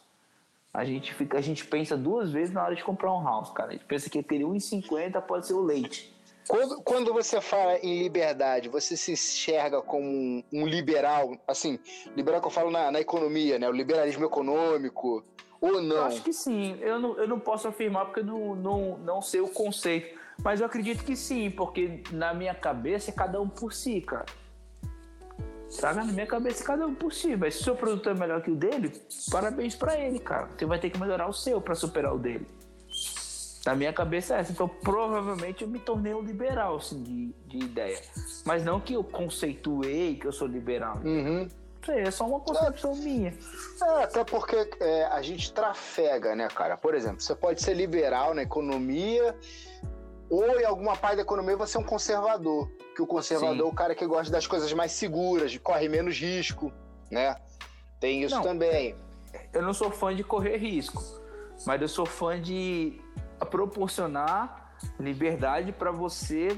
A 0.72 0.84
gente, 0.84 1.14
fica, 1.14 1.38
a 1.38 1.40
gente 1.40 1.64
pensa 1.66 1.96
duas 1.96 2.30
vezes 2.32 2.52
na 2.52 2.62
hora 2.64 2.74
de 2.74 2.82
comprar 2.82 3.12
um 3.14 3.22
house, 3.22 3.50
cara. 3.50 3.70
A 3.70 3.72
gente 3.72 3.84
pensa 3.84 4.10
que 4.10 4.18
aquele 4.18 4.44
1,50 4.44 5.20
pode 5.22 5.46
ser 5.46 5.54
o 5.54 5.60
leite. 5.62 6.14
Quando, 6.48 6.80
quando 6.82 7.12
você 7.12 7.40
fala 7.40 7.78
em 7.78 8.02
liberdade, 8.02 8.68
você 8.68 8.96
se 8.96 9.12
enxerga 9.12 9.82
como 9.82 10.06
um, 10.06 10.44
um 10.52 10.66
liberal, 10.66 11.36
assim, 11.46 11.78
liberal 12.16 12.40
que 12.40 12.46
eu 12.46 12.50
falo 12.52 12.70
na, 12.70 12.90
na 12.90 13.00
economia, 13.00 13.58
né? 13.58 13.68
O 13.68 13.72
liberalismo 13.72 14.24
econômico, 14.24 15.24
ou 15.60 15.74
Eu 15.74 15.82
não? 15.82 16.04
acho 16.04 16.22
que 16.22 16.32
sim. 16.32 16.78
Eu 16.80 16.98
não, 17.00 17.18
eu 17.18 17.26
não 17.26 17.40
posso 17.40 17.66
afirmar 17.66 18.06
porque 18.06 18.20
eu 18.20 18.24
não, 18.24 18.54
não, 18.54 18.98
não 18.98 19.22
sei 19.22 19.40
o 19.40 19.48
conceito. 19.48 20.18
Mas 20.42 20.60
eu 20.60 20.66
acredito 20.66 21.02
que 21.02 21.16
sim, 21.16 21.50
porque 21.50 22.02
na 22.12 22.34
minha 22.34 22.54
cabeça 22.54 23.10
é 23.10 23.14
cada 23.14 23.40
um 23.40 23.48
por 23.48 23.72
si, 23.72 24.00
cara. 24.00 24.26
Sabe? 25.68 25.98
Na 25.98 26.04
minha 26.04 26.26
cabeça 26.26 26.62
é 26.62 26.66
cada 26.66 26.86
um 26.86 26.94
por 26.94 27.12
si. 27.12 27.36
Mas 27.36 27.54
se 27.54 27.62
o 27.62 27.64
seu 27.64 27.76
produto 27.76 28.08
é 28.08 28.14
melhor 28.14 28.42
que 28.42 28.50
o 28.50 28.54
dele, 28.54 28.92
parabéns 29.30 29.74
pra 29.74 29.98
ele, 29.98 30.18
cara. 30.18 30.48
Você 30.56 30.64
vai 30.66 30.78
ter 30.78 30.90
que 30.90 31.00
melhorar 31.00 31.28
o 31.28 31.32
seu 31.32 31.60
pra 31.60 31.74
superar 31.74 32.14
o 32.14 32.18
dele. 32.18 32.46
Na 33.66 33.74
minha 33.74 33.92
cabeça 33.92 34.36
é 34.36 34.40
essa. 34.40 34.52
Então 34.52 34.68
provavelmente 34.68 35.62
eu 35.62 35.68
me 35.68 35.80
tornei 35.80 36.14
um 36.14 36.22
liberal, 36.22 36.76
assim, 36.76 37.02
de, 37.02 37.34
de 37.48 37.64
ideia. 37.64 38.00
Mas 38.44 38.64
não 38.64 38.80
que 38.80 38.94
eu 38.94 39.02
conceituei 39.02 40.14
que 40.14 40.26
eu 40.26 40.32
sou 40.32 40.46
liberal. 40.46 40.98
Uhum. 41.04 41.48
É 41.88 42.10
só 42.10 42.26
uma 42.26 42.40
concepção 42.40 42.94
minha. 42.96 43.34
É, 43.82 44.04
até 44.04 44.24
porque 44.24 44.70
é, 44.80 45.04
a 45.06 45.20
gente 45.20 45.52
trafega, 45.52 46.34
né, 46.34 46.48
cara? 46.48 46.76
Por 46.76 46.94
exemplo, 46.94 47.20
você 47.20 47.34
pode 47.34 47.60
ser 47.60 47.74
liberal 47.74 48.34
na 48.34 48.42
economia, 48.42 49.36
ou 50.30 50.44
em 50.44 50.64
alguma 50.64 50.96
parte 50.96 51.16
da 51.16 51.22
economia 51.22 51.56
você 51.56 51.76
é 51.76 51.80
um 51.80 51.84
conservador. 51.84 52.70
Que 52.94 53.02
o 53.02 53.06
conservador 53.06 53.56
Sim. 53.56 53.62
é 53.62 53.64
o 53.64 53.72
cara 53.72 53.94
que 53.94 54.06
gosta 54.06 54.32
das 54.32 54.46
coisas 54.46 54.72
mais 54.72 54.92
seguras, 54.92 55.56
corre 55.58 55.88
menos 55.88 56.18
risco, 56.18 56.72
né? 57.10 57.36
Tem 58.00 58.22
isso 58.22 58.34
Não. 58.34 58.42
também. 58.42 58.96
eu 59.52 59.62
não 59.62 59.74
sou 59.74 59.90
fã 59.90 60.14
de 60.14 60.24
correr 60.24 60.56
risco, 60.56 61.02
mas 61.66 61.80
eu 61.80 61.88
sou 61.88 62.06
fã 62.06 62.40
de 62.40 63.00
proporcionar 63.44 64.74
liberdade 64.98 65.72
para 65.72 65.90
você 65.90 66.56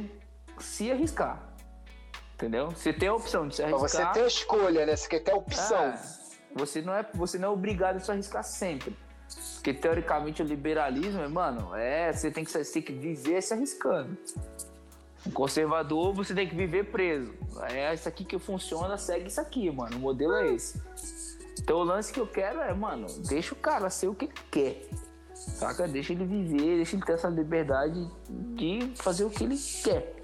se 0.58 0.90
arriscar. 0.90 1.42
Entendeu? 2.34 2.70
Você 2.70 2.92
tem 2.92 3.08
a 3.08 3.14
opção 3.14 3.48
de 3.48 3.56
se 3.56 3.62
Pra 3.62 3.76
arriscar. 3.76 4.12
você 4.12 4.20
ter 4.20 4.24
a 4.24 4.28
escolha, 4.28 4.86
né? 4.86 4.94
Você 4.94 5.08
quer 5.08 5.20
ter 5.20 5.32
a 5.32 5.36
opção. 5.36 5.76
É, 5.76 6.00
você 6.54 6.80
não 6.80 6.94
é, 6.94 7.04
você 7.14 7.38
não 7.38 7.48
é 7.48 7.52
obrigado 7.52 7.96
a 7.96 8.00
se 8.00 8.10
arriscar 8.10 8.44
sempre. 8.44 8.96
Porque 9.54 9.74
teoricamente 9.74 10.40
o 10.40 10.44
liberalismo, 10.44 11.20
é, 11.20 11.28
mano, 11.28 11.74
é, 11.74 12.12
você 12.12 12.30
tem 12.30 12.44
que 12.44 12.50
você 12.50 12.64
tem 12.72 12.82
que 12.82 12.92
viver 12.92 13.42
se 13.42 13.52
arriscando. 13.52 14.16
O 15.26 15.32
conservador, 15.32 16.14
você 16.14 16.32
tem 16.32 16.48
que 16.48 16.54
viver 16.54 16.84
preso. 16.92 17.34
É 17.70 17.92
isso 17.92 18.08
aqui 18.08 18.24
que 18.24 18.38
funciona, 18.38 18.96
segue 18.96 19.26
isso 19.26 19.40
aqui, 19.40 19.68
mano. 19.70 19.96
O 19.96 20.00
modelo 20.00 20.32
é 20.34 20.54
esse. 20.54 20.80
Então 21.60 21.78
o 21.78 21.82
lance 21.82 22.12
que 22.12 22.20
eu 22.20 22.26
quero 22.26 22.60
é, 22.60 22.72
mano, 22.72 23.06
deixa 23.26 23.52
o 23.52 23.56
cara 23.56 23.90
ser 23.90 24.06
o 24.06 24.14
que 24.14 24.26
ele 24.26 24.34
quer. 24.50 24.88
Saca? 25.56 25.88
Deixa 25.88 26.12
ele 26.12 26.24
viver, 26.24 26.76
deixa 26.76 26.96
ele 26.96 27.04
ter 27.04 27.12
essa 27.12 27.28
liberdade 27.28 28.08
de 28.28 28.92
fazer 28.96 29.24
o 29.24 29.30
que 29.30 29.44
ele 29.44 29.56
quer. 29.82 30.14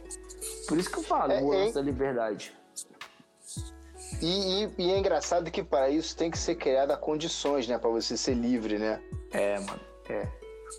Por 0.68 0.78
isso 0.78 0.90
que 0.90 0.98
eu 0.98 1.02
falo, 1.02 1.32
É, 1.32 1.42
o 1.42 1.54
é- 1.54 1.72
da 1.72 1.80
liberdade. 1.80 2.52
E, 4.22 4.64
e- 4.64 4.70
e 4.78 4.90
é 4.92 4.98
engraçado 4.98 5.50
que 5.50 5.62
para 5.62 5.88
isso 5.90 6.16
tem 6.16 6.30
que 6.30 6.38
ser 6.38 6.54
criada 6.54 6.96
condições, 6.96 7.66
né? 7.66 7.76
Pra 7.78 7.90
você 7.90 8.16
ser 8.16 8.34
livre, 8.34 8.78
né? 8.78 9.00
É, 9.32 9.58
mano, 9.60 9.80
é. 10.08 10.28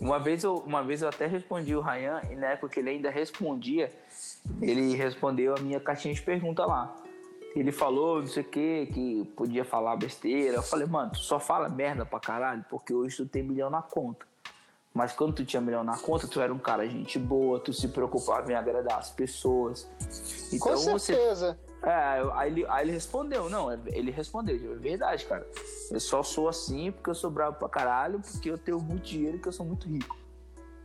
Uma 0.00 0.18
vez, 0.18 0.42
eu, 0.44 0.56
uma 0.58 0.82
vez 0.82 1.02
eu 1.02 1.08
até 1.08 1.26
respondi 1.26 1.74
o 1.74 1.80
Ryan, 1.80 2.20
e 2.30 2.34
na 2.36 2.48
época 2.48 2.68
que 2.74 2.80
ele 2.80 2.90
ainda 2.90 3.10
respondia, 3.10 3.92
ele 4.60 4.94
respondeu 4.94 5.54
a 5.54 5.60
minha 5.60 5.80
caixinha 5.80 6.14
de 6.14 6.22
pergunta 6.22 6.64
lá. 6.64 6.94
ele 7.54 7.72
falou, 7.72 8.20
não 8.20 8.26
sei 8.28 8.42
o 8.42 8.46
que, 8.46 8.86
que 8.92 9.24
podia 9.34 9.64
falar 9.64 9.96
besteira. 9.96 10.56
Eu 10.56 10.62
falei, 10.62 10.86
mano, 10.86 11.12
tu 11.12 11.20
só 11.20 11.40
fala 11.40 11.70
merda 11.70 12.04
pra 12.04 12.20
caralho, 12.20 12.62
porque 12.68 12.92
hoje 12.92 13.16
tu 13.16 13.24
tem 13.26 13.42
milhão 13.42 13.70
na 13.70 13.80
conta. 13.80 14.26
Mas 14.96 15.12
quando 15.12 15.34
tu 15.34 15.44
tinha 15.44 15.60
milhão 15.60 15.84
na 15.84 15.98
conta, 15.98 16.26
tu 16.26 16.40
era 16.40 16.50
um 16.50 16.58
cara 16.58 16.88
gente 16.88 17.18
boa, 17.18 17.60
tu 17.60 17.70
se 17.70 17.86
preocupava 17.88 18.50
em 18.50 18.54
agradar 18.54 18.98
as 18.98 19.10
pessoas. 19.10 19.86
Então, 20.50 20.72
Com 20.72 20.98
certeza. 20.98 21.58
Você... 21.82 21.86
É, 21.86 22.30
aí 22.32 22.50
ele, 22.50 22.66
aí 22.66 22.86
ele 22.86 22.92
respondeu, 22.92 23.50
não, 23.50 23.70
é, 23.70 23.78
ele 23.88 24.10
respondeu, 24.10 24.56
é 24.72 24.76
verdade, 24.76 25.26
cara. 25.26 25.46
Eu 25.90 26.00
só 26.00 26.22
sou 26.22 26.48
assim 26.48 26.90
porque 26.92 27.10
eu 27.10 27.14
sou 27.14 27.30
bravo 27.30 27.58
pra 27.58 27.68
caralho, 27.68 28.20
porque 28.20 28.50
eu 28.50 28.56
tenho 28.56 28.80
muito 28.80 29.02
dinheiro 29.02 29.36
e 29.36 29.38
que 29.38 29.46
eu 29.46 29.52
sou 29.52 29.66
muito 29.66 29.86
rico. 29.86 30.16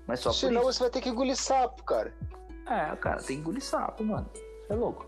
Mas 0.05 0.19
só 0.19 0.33
Senão 0.33 0.63
você 0.63 0.79
vai 0.79 0.89
ter 0.89 0.99
que 0.99 1.07
engolir 1.07 1.37
sapo, 1.37 1.81
cara. 1.85 2.13
É, 2.67 2.93
cara, 2.97 3.19
tem 3.19 3.37
que 3.37 3.41
engolir 3.41 3.63
sapo, 3.63 4.03
mano. 4.03 4.29
Você 4.33 4.73
é 4.73 4.75
louco. 4.75 5.05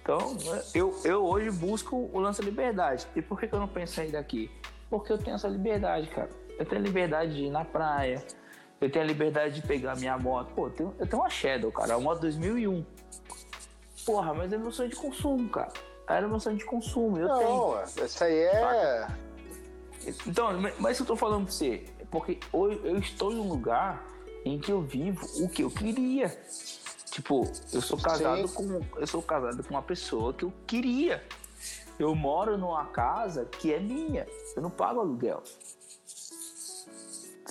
Então, 0.00 0.34
eu, 0.74 0.98
eu 1.04 1.22
hoje 1.22 1.50
busco 1.50 2.08
o 2.14 2.18
lance 2.18 2.40
da 2.40 2.46
liberdade. 2.46 3.06
E 3.14 3.20
por 3.20 3.38
que, 3.38 3.46
que 3.46 3.54
eu 3.54 3.60
não 3.60 3.68
penso 3.68 3.96
sair 3.96 4.10
daqui? 4.10 4.50
Porque 4.88 5.12
eu 5.12 5.18
tenho 5.18 5.34
essa 5.34 5.48
liberdade, 5.48 6.08
cara. 6.08 6.30
Eu 6.58 6.66
tenho 6.66 6.80
a 6.80 6.84
liberdade 6.84 7.34
de 7.34 7.44
ir 7.44 7.50
na 7.50 7.64
praia. 7.64 8.24
Eu 8.80 8.90
tenho 8.90 9.04
a 9.04 9.08
liberdade 9.08 9.60
de 9.60 9.66
pegar 9.66 9.96
minha 9.96 10.18
moto. 10.18 10.52
Pô, 10.54 10.66
eu 10.66 10.70
tenho, 10.70 10.94
eu 10.98 11.06
tenho 11.06 11.22
uma 11.22 11.30
Shadow, 11.30 11.70
cara. 11.72 11.96
Uma 11.96 12.10
moto 12.10 12.20
2001. 12.20 12.84
Porra, 14.04 14.34
mas 14.34 14.52
é 14.52 14.58
meu 14.58 14.72
sonho 14.72 14.88
de 14.88 14.96
consumo, 14.96 15.48
cara. 15.48 15.72
Era 16.08 16.26
meu 16.26 16.40
sonho 16.40 16.56
de 16.56 16.64
consumo. 16.64 17.18
Eu 17.18 17.28
não, 17.28 17.38
tenho. 17.38 18.06
Isso 18.06 18.24
aí 18.24 18.38
é. 18.38 19.08
Então, 20.26 20.50
mas 20.78 20.98
eu 20.98 21.06
tô 21.06 21.16
falando 21.16 21.44
pra 21.44 21.52
você. 21.52 21.84
Porque 22.10 22.38
hoje 22.52 22.80
eu 22.84 22.98
estou 22.98 23.32
em 23.32 23.38
um 23.38 23.48
lugar 23.48 24.04
em 24.44 24.58
que 24.58 24.72
eu 24.72 24.80
vivo 24.80 25.26
o 25.44 25.48
que 25.48 25.62
eu 25.62 25.70
queria. 25.70 26.28
Tipo, 27.10 27.50
eu 27.72 27.82
sou 27.82 27.98
casado 27.98 28.46
Sim. 28.48 28.54
com 28.54 28.80
eu 28.96 29.06
sou 29.06 29.20
casado 29.20 29.62
com 29.62 29.74
uma 29.74 29.82
pessoa 29.82 30.32
que 30.32 30.44
eu 30.44 30.52
queria. 30.66 31.22
Eu 31.98 32.14
moro 32.14 32.56
numa 32.56 32.86
casa 32.86 33.44
que 33.44 33.74
é 33.74 33.80
minha. 33.80 34.26
Eu 34.54 34.62
não 34.62 34.70
pago 34.70 35.00
aluguel. 35.00 35.42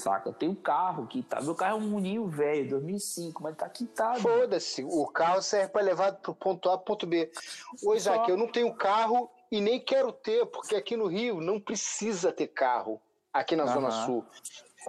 Saca? 0.08 0.30
Eu 0.30 0.34
tenho 0.34 0.52
um 0.54 0.56
carro 0.56 1.06
que 1.08 1.22
tá. 1.22 1.42
Meu 1.42 1.56
carro 1.56 1.80
é 1.80 1.84
um 1.84 1.96
Uninho 1.96 2.28
velho, 2.28 2.70
2005, 2.70 3.44
mas 3.44 3.56
tá 3.56 3.68
quitado. 3.68 4.22
Foda-se. 4.22 4.84
O 4.84 5.06
carro 5.08 5.42
serve 5.42 5.70
para 5.70 5.82
levar 5.82 6.14
pro 6.14 6.34
ponto 6.34 6.70
A 6.70 6.78
pro 6.78 6.86
ponto 6.86 7.06
B. 7.06 7.30
Ô, 7.84 7.94
Isaac, 7.94 8.26
Só... 8.26 8.32
eu 8.32 8.38
não 8.38 8.48
tenho 8.48 8.74
carro 8.74 9.30
e 9.52 9.60
nem 9.60 9.80
quero 9.80 10.12
ter, 10.12 10.46
porque 10.46 10.76
aqui 10.76 10.96
no 10.96 11.08
Rio 11.08 11.42
não 11.42 11.60
precisa 11.60 12.32
ter 12.32 12.48
carro. 12.48 13.02
Aqui 13.34 13.56
na 13.56 13.66
Zona 13.66 13.92
Sul. 13.92 14.26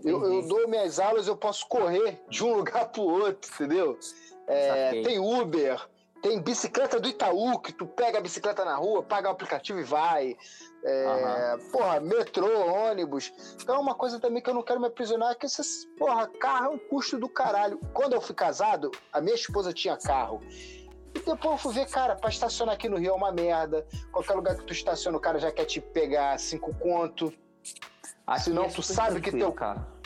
Eu, 0.05 0.25
eu, 0.25 0.47
dou 0.47 0.69
minhas 0.69 0.99
aulas, 0.99 1.27
eu 1.27 1.37
posso 1.37 1.67
correr 1.67 2.21
de 2.29 2.45
um 2.45 2.55
lugar 2.57 2.89
pro 2.89 3.03
outro, 3.03 3.51
entendeu? 3.53 3.99
É, 4.47 5.03
tem 5.03 5.19
Uber, 5.19 5.87
tem 6.23 6.41
bicicleta 6.41 6.99
do 6.99 7.09
Itaú, 7.09 7.59
que 7.61 7.73
tu 7.73 7.87
pega 7.87 8.19
a 8.19 8.21
bicicleta 8.21 8.65
na 8.65 8.77
rua, 8.77 9.03
paga 9.03 9.29
o 9.29 9.33
aplicativo 9.33 9.79
e 9.79 9.85
vai. 9.85 10.37
É, 10.85 11.55
uhum. 11.55 11.71
Porra, 11.71 12.01
metrô, 12.01 12.67
ônibus. 12.67 13.33
Então 13.61 13.77
é 13.77 13.79
uma 13.79 13.95
coisa 13.95 14.19
também 14.19 14.43
que 14.43 14.51
eu 14.51 14.55
não 14.55 14.63
quero 14.63 14.81
me 14.81 14.87
aprisionar, 14.87 15.37
que 15.37 15.47
esses, 15.47 15.87
porra, 15.99 16.27
carro 16.27 16.67
é 16.67 16.69
um 16.71 16.79
custo 16.79 17.19
do 17.19 17.29
caralho. 17.29 17.79
Quando 17.93 18.15
eu 18.15 18.21
fui 18.21 18.35
casado, 18.35 18.91
a 19.13 19.21
minha 19.21 19.35
esposa 19.35 19.73
tinha 19.73 19.97
carro. 19.97 20.41
E 21.15 21.21
depois 21.21 21.43
eu 21.43 21.59
fui 21.59 21.75
ver, 21.75 21.89
cara, 21.89 22.17
pra 22.17 22.31
estacionar 22.31 22.75
aqui 22.75 22.89
no 22.89 22.99
Rio 22.99 23.11
é 23.11 23.15
uma 23.15 23.33
merda. 23.33 23.87
Qualquer 24.13 24.35
lugar 24.35 24.57
que 24.57 24.65
tu 24.65 24.73
estaciona, 24.73 25.17
o 25.17 25.21
cara 25.21 25.39
já 25.39 25.51
quer 25.51 25.65
te 25.65 25.81
pegar 25.81 26.39
cinco 26.39 26.75
conto. 26.75 27.33
Aqui 28.27 28.43
Senão 28.43 28.65
é 28.65 28.69
tu 28.69 28.83
sabe 28.83 29.21
que 29.21 29.31
teu 29.31 29.53
cara 29.53 29.98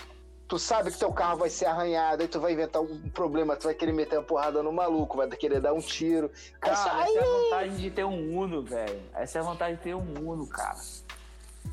tu 0.52 0.58
sabe 0.58 0.90
que 0.90 0.98
teu 0.98 1.10
carro 1.10 1.38
vai 1.38 1.48
ser 1.48 1.64
arranhado, 1.64 2.20
aí 2.20 2.28
tu 2.28 2.38
vai 2.38 2.52
inventar 2.52 2.82
um 2.82 3.08
problema, 3.08 3.56
tu 3.56 3.64
vai 3.64 3.74
querer 3.74 3.92
meter 3.92 4.18
uma 4.18 4.22
porrada 4.22 4.62
no 4.62 4.70
maluco, 4.70 5.16
vai 5.16 5.26
querer 5.30 5.62
dar 5.62 5.72
um 5.72 5.80
tiro. 5.80 6.30
Cara, 6.60 6.74
essa 6.74 6.90
é 6.90 7.20
a 7.20 7.24
vantagem 7.24 7.76
de 7.78 7.90
ter 7.90 8.04
um 8.04 8.38
Uno, 8.38 8.62
velho. 8.62 9.02
Essa 9.14 9.38
é 9.38 9.40
a 9.40 9.44
vantagem 9.44 9.76
de 9.76 9.82
ter 9.82 9.94
um 9.94 10.30
Uno, 10.30 10.46
cara. 10.46 10.76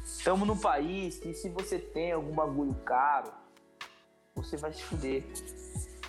Estamos 0.05 0.47
num 0.47 0.55
país 0.55 1.19
que 1.19 1.33
se 1.33 1.49
você 1.49 1.77
tem 1.77 2.13
algum 2.13 2.31
bagulho 2.31 2.73
caro, 2.85 3.33
você 4.33 4.55
vai 4.55 4.71
se 4.71 4.81
fuder. 4.81 5.25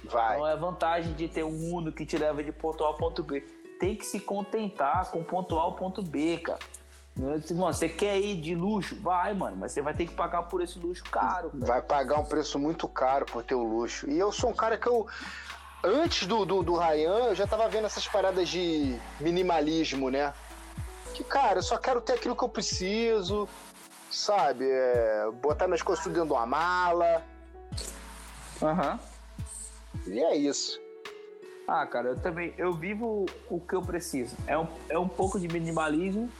Vai. 0.04 0.36
Então 0.36 0.46
é 0.46 0.52
a 0.52 0.56
vantagem 0.56 1.12
de 1.14 1.26
ter 1.26 1.42
um 1.42 1.74
Uno 1.74 1.90
que 1.90 2.06
te 2.06 2.16
leva 2.16 2.40
de 2.40 2.52
ponto 2.52 2.84
A 2.84 2.86
ao 2.86 2.94
ponto 2.94 3.24
B. 3.24 3.40
Tem 3.80 3.96
que 3.96 4.06
se 4.06 4.20
contentar 4.20 5.10
com 5.10 5.24
ponto 5.24 5.58
A 5.58 5.62
ao 5.62 5.74
ponto 5.74 6.04
B, 6.04 6.38
cara. 6.38 6.60
Mano, 7.20 7.74
você 7.74 7.88
quer 7.88 8.18
ir 8.18 8.40
de 8.40 8.54
luxo? 8.54 8.96
Vai, 8.96 9.34
mano, 9.34 9.56
mas 9.58 9.72
você 9.72 9.82
vai 9.82 9.92
ter 9.92 10.06
que 10.06 10.14
pagar 10.14 10.44
por 10.44 10.62
esse 10.62 10.78
luxo 10.78 11.04
caro. 11.04 11.50
Cara. 11.50 11.66
Vai 11.66 11.82
pagar 11.82 12.18
um 12.18 12.24
preço 12.24 12.58
muito 12.58 12.88
caro 12.88 13.26
por 13.26 13.44
ter 13.44 13.54
o 13.54 13.62
luxo. 13.62 14.08
E 14.08 14.18
eu 14.18 14.32
sou 14.32 14.50
um 14.50 14.54
cara 14.54 14.78
que 14.78 14.88
eu. 14.88 15.06
Antes 15.84 16.26
do, 16.26 16.44
do, 16.44 16.62
do 16.62 16.76
Ryan, 16.76 17.28
eu 17.28 17.34
já 17.34 17.46
tava 17.46 17.68
vendo 17.68 17.86
essas 17.86 18.06
paradas 18.06 18.48
de 18.48 18.98
minimalismo, 19.18 20.10
né? 20.10 20.32
Que, 21.14 21.22
cara, 21.22 21.58
eu 21.58 21.62
só 21.62 21.76
quero 21.76 22.00
ter 22.00 22.14
aquilo 22.14 22.36
que 22.36 22.44
eu 22.44 22.48
preciso, 22.48 23.48
sabe? 24.10 24.66
É, 24.68 25.30
botar 25.42 25.66
minhas 25.66 25.82
coisas 25.82 26.02
tudo 26.02 26.14
dentro 26.14 26.28
de 26.28 26.34
uma 26.34 26.46
mala. 26.46 27.22
Aham. 28.62 28.98
Uhum. 30.06 30.12
E 30.14 30.20
é 30.20 30.36
isso. 30.36 30.80
Ah, 31.66 31.86
cara, 31.86 32.08
eu 32.08 32.16
também. 32.18 32.54
Eu 32.56 32.72
vivo 32.72 33.26
o 33.48 33.60
que 33.60 33.74
eu 33.74 33.82
preciso. 33.82 34.36
É 34.46 34.56
um, 34.58 34.66
é 34.88 34.98
um 34.98 35.08
pouco 35.08 35.38
de 35.38 35.48
minimalismo 35.48 36.30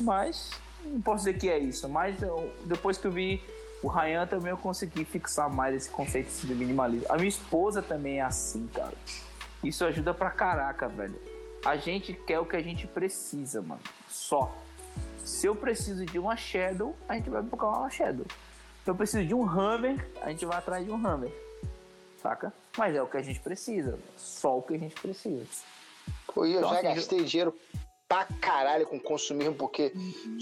mas 0.00 0.50
não 0.84 1.00
posso 1.00 1.24
dizer 1.24 1.38
que 1.38 1.48
é 1.48 1.58
isso. 1.58 1.88
Mas 1.88 2.22
eu, 2.22 2.52
depois 2.64 2.98
que 2.98 3.06
eu 3.06 3.12
vi 3.12 3.42
o 3.82 3.88
Ryan 3.88 4.26
também 4.26 4.50
eu 4.50 4.58
consegui 4.58 5.04
fixar 5.04 5.50
mais 5.50 5.74
esse 5.74 5.90
conceito 5.90 6.30
de 6.46 6.54
minimalismo. 6.54 7.06
A 7.08 7.16
minha 7.16 7.28
esposa 7.28 7.82
também 7.82 8.18
é 8.18 8.22
assim, 8.22 8.66
cara. 8.68 8.94
Isso 9.64 9.84
ajuda 9.84 10.12
pra 10.12 10.30
caraca, 10.30 10.88
velho. 10.88 11.20
A 11.64 11.76
gente 11.76 12.12
quer 12.12 12.38
o 12.38 12.46
que 12.46 12.56
a 12.56 12.62
gente 12.62 12.86
precisa, 12.86 13.60
mano. 13.60 13.80
Só. 14.08 14.54
Se 15.24 15.46
eu 15.46 15.54
preciso 15.54 16.04
de 16.04 16.18
uma 16.18 16.36
Shadow, 16.36 16.96
a 17.08 17.14
gente 17.14 17.30
vai 17.30 17.42
buscar 17.42 17.68
uma 17.68 17.90
Shadow. 17.90 18.26
Se 18.84 18.90
eu 18.90 18.94
preciso 18.94 19.26
de 19.26 19.34
um 19.34 19.46
Hammer, 19.46 20.08
a 20.22 20.30
gente 20.30 20.44
vai 20.46 20.58
atrás 20.58 20.84
de 20.84 20.90
um 20.90 21.06
Hammer. 21.06 21.32
Saca? 22.22 22.52
Mas 22.76 22.94
é 22.94 23.02
o 23.02 23.06
que 23.06 23.16
a 23.16 23.22
gente 23.22 23.40
precisa. 23.40 23.98
Só 24.16 24.58
o 24.58 24.62
que 24.62 24.74
a 24.74 24.78
gente 24.78 24.94
precisa. 24.94 25.46
Pô, 26.26 26.44
eu 26.44 26.58
então, 26.58 26.70
já 26.70 26.76
assim, 26.76 26.94
gastei 26.94 27.24
dinheiro 27.24 27.54
pra 28.10 28.24
caralho 28.24 28.88
com 28.88 28.98
consumismo, 28.98 29.54
porque 29.54 29.92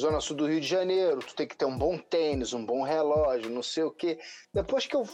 Zona 0.01 0.23
Sul 0.23 0.35
do 0.35 0.47
Rio 0.47 0.59
de 0.59 0.67
Janeiro, 0.67 1.19
tu 1.19 1.35
tem 1.35 1.47
que 1.47 1.55
ter 1.55 1.67
um 1.67 1.77
bom 1.77 1.99
tênis, 1.99 2.55
um 2.55 2.65
bom 2.65 2.83
relógio, 2.83 3.51
não 3.51 3.63
sei 3.63 3.83
o 3.83 3.91
quê. 3.91 4.19
Depois 4.55 4.87
que 4.87 4.97
eu. 4.97 5.07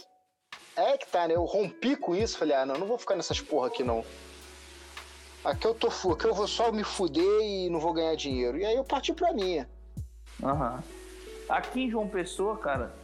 É 0.77 0.97
que 0.97 1.05
tá, 1.05 1.27
né? 1.27 1.35
Eu 1.35 1.43
rompi 1.43 1.97
com 1.97 2.15
isso, 2.15 2.37
falei, 2.37 2.55
ah, 2.55 2.65
não, 2.65 2.75
não 2.75 2.87
vou 2.87 2.97
ficar 2.97 3.17
nessas 3.17 3.41
porra 3.41 3.67
aqui 3.67 3.83
não. 3.83 4.05
Aqui 5.43 5.67
eu 5.67 5.75
tô 5.75 5.87
aqui 5.87 6.25
eu 6.25 6.33
vou 6.33 6.47
só 6.47 6.71
me 6.71 6.83
fuder 6.85 7.41
e 7.41 7.69
não 7.69 7.79
vou 7.79 7.91
ganhar 7.91 8.15
dinheiro. 8.15 8.57
E 8.57 8.65
aí 8.65 8.75
eu 8.75 8.85
parti 8.85 9.11
pra 9.11 9.33
minha. 9.33 9.69
Aham. 10.41 10.75
Uhum. 10.75 10.83
Aqui 11.49 11.81
em 11.81 11.89
João 11.91 12.07
Pessoa, 12.07 12.57
cara, 12.57 12.95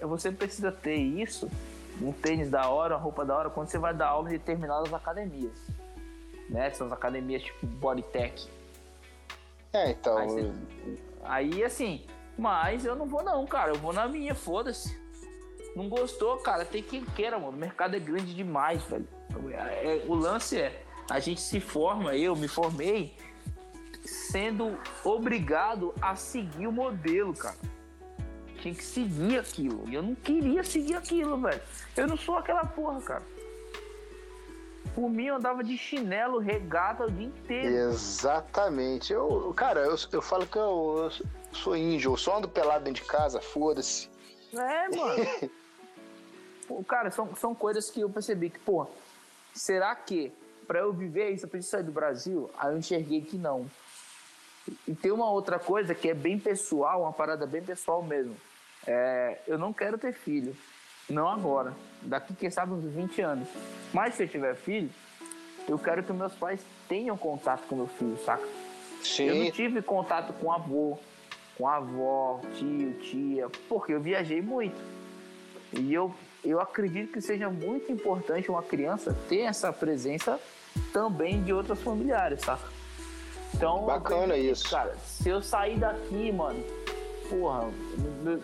você 0.00 0.30
precisa 0.30 0.70
ter 0.70 0.96
isso, 0.96 1.50
um 2.00 2.12
tênis 2.12 2.48
da 2.48 2.68
hora, 2.68 2.94
uma 2.94 3.02
roupa 3.02 3.24
da 3.24 3.36
hora, 3.36 3.50
quando 3.50 3.68
você 3.68 3.78
vai 3.78 3.92
dar 3.92 4.08
aula 4.08 4.28
em 4.28 4.32
determinadas 4.32 4.94
academias. 4.94 5.58
Né? 6.48 6.70
São 6.70 6.86
as 6.86 6.92
academias 6.92 7.42
tipo 7.42 7.66
Bodytech 7.66 8.48
é, 9.72 9.90
então. 9.90 10.16
Aí, 10.16 10.28
você... 10.28 10.52
aí, 11.22 11.64
assim, 11.64 12.04
mas 12.36 12.84
eu 12.84 12.96
não 12.96 13.06
vou 13.06 13.22
não, 13.22 13.46
cara. 13.46 13.72
Eu 13.72 13.78
vou 13.78 13.92
na 13.92 14.08
minha, 14.08 14.34
foda-se. 14.34 14.98
Não 15.76 15.88
gostou, 15.88 16.36
cara, 16.38 16.64
tem 16.64 16.82
quem 16.82 17.04
queira, 17.04 17.38
mano. 17.38 17.52
O 17.52 17.60
mercado 17.60 17.94
é 17.94 18.00
grande 18.00 18.34
demais, 18.34 18.82
velho. 18.84 19.06
É, 19.52 20.02
o 20.06 20.14
lance 20.14 20.60
é, 20.60 20.82
a 21.08 21.20
gente 21.20 21.40
se 21.40 21.60
forma, 21.60 22.16
eu 22.16 22.34
me 22.34 22.48
formei 22.48 23.14
sendo 24.04 24.78
obrigado 25.04 25.94
a 26.00 26.16
seguir 26.16 26.66
o 26.66 26.72
modelo, 26.72 27.34
cara. 27.34 27.56
Tinha 28.60 28.74
que 28.74 28.84
seguir 28.84 29.38
aquilo. 29.38 29.88
E 29.88 29.94
eu 29.94 30.02
não 30.02 30.14
queria 30.14 30.62
seguir 30.64 30.94
aquilo, 30.94 31.40
velho. 31.40 31.60
Eu 31.96 32.06
não 32.06 32.16
sou 32.16 32.36
aquela 32.36 32.64
porra, 32.64 33.00
cara. 33.00 33.22
Por 34.94 35.08
mim, 35.08 35.26
eu 35.26 35.36
andava 35.36 35.62
de 35.62 35.78
chinelo, 35.78 36.38
regata 36.38 37.04
o 37.04 37.10
dia 37.10 37.26
inteiro. 37.26 37.90
Exatamente. 37.90 39.12
Eu, 39.12 39.52
cara, 39.56 39.80
eu, 39.80 39.96
eu 40.12 40.22
falo 40.22 40.46
que 40.46 40.58
eu, 40.58 41.10
eu 41.12 41.26
sou 41.52 41.76
índio, 41.76 42.12
eu 42.12 42.16
só 42.16 42.38
ando 42.38 42.48
pelado 42.48 42.84
dentro 42.84 43.02
de 43.02 43.08
casa, 43.08 43.40
foda-se. 43.40 44.08
É, 44.52 44.96
mano. 44.96 45.50
pô, 46.66 46.82
cara, 46.84 47.10
são, 47.10 47.34
são 47.36 47.54
coisas 47.54 47.90
que 47.90 48.00
eu 48.00 48.10
percebi 48.10 48.50
que, 48.50 48.58
pô, 48.58 48.86
será 49.54 49.94
que 49.94 50.32
para 50.66 50.80
eu 50.80 50.92
viver 50.92 51.30
isso 51.30 51.46
eu 51.46 51.50
preciso 51.50 51.72
sair 51.72 51.84
do 51.84 51.92
Brasil? 51.92 52.50
Aí 52.58 52.72
eu 52.72 52.78
enxerguei 52.78 53.22
que 53.22 53.36
não. 53.36 53.70
E 54.86 54.94
tem 54.94 55.10
uma 55.10 55.30
outra 55.30 55.58
coisa 55.58 55.94
que 55.94 56.08
é 56.08 56.14
bem 56.14 56.38
pessoal, 56.38 57.02
uma 57.02 57.12
parada 57.12 57.46
bem 57.46 57.62
pessoal 57.62 58.02
mesmo. 58.02 58.36
É, 58.86 59.38
eu 59.46 59.58
não 59.58 59.72
quero 59.72 59.98
ter 59.98 60.12
filho. 60.12 60.56
Não 61.10 61.28
agora. 61.28 61.74
Daqui, 62.02 62.32
quem 62.34 62.50
sabe, 62.50 62.72
uns 62.72 62.84
20 62.84 63.20
anos. 63.20 63.48
Mas 63.92 64.14
se 64.14 64.22
eu 64.22 64.28
tiver 64.28 64.54
filho, 64.54 64.88
eu 65.68 65.78
quero 65.78 66.02
que 66.02 66.12
meus 66.12 66.34
pais 66.34 66.64
tenham 66.88 67.16
contato 67.16 67.66
com 67.68 67.76
meu 67.76 67.86
filho, 67.86 68.16
saca? 68.24 68.46
Sim. 69.02 69.24
Eu 69.24 69.34
não 69.34 69.50
tive 69.50 69.82
contato 69.82 70.32
com 70.34 70.52
avô, 70.52 70.98
com 71.58 71.68
avó, 71.68 72.40
tio, 72.54 72.92
tia, 73.00 73.48
porque 73.68 73.92
eu 73.92 74.00
viajei 74.00 74.40
muito. 74.40 74.80
E 75.72 75.92
eu, 75.92 76.14
eu 76.44 76.60
acredito 76.60 77.12
que 77.12 77.20
seja 77.20 77.50
muito 77.50 77.90
importante 77.90 78.50
uma 78.50 78.62
criança 78.62 79.16
ter 79.28 79.40
essa 79.40 79.72
presença 79.72 80.38
também 80.92 81.42
de 81.42 81.52
outros 81.52 81.80
familiares, 81.82 82.42
saca? 82.42 82.68
Então, 83.54 83.84
Bacana 83.84 84.36
eu 84.36 84.52
isso. 84.52 84.70
Cara, 84.70 84.94
se 85.04 85.28
eu 85.28 85.42
sair 85.42 85.78
daqui, 85.78 86.30
mano, 86.32 86.62
porra, 87.30 87.70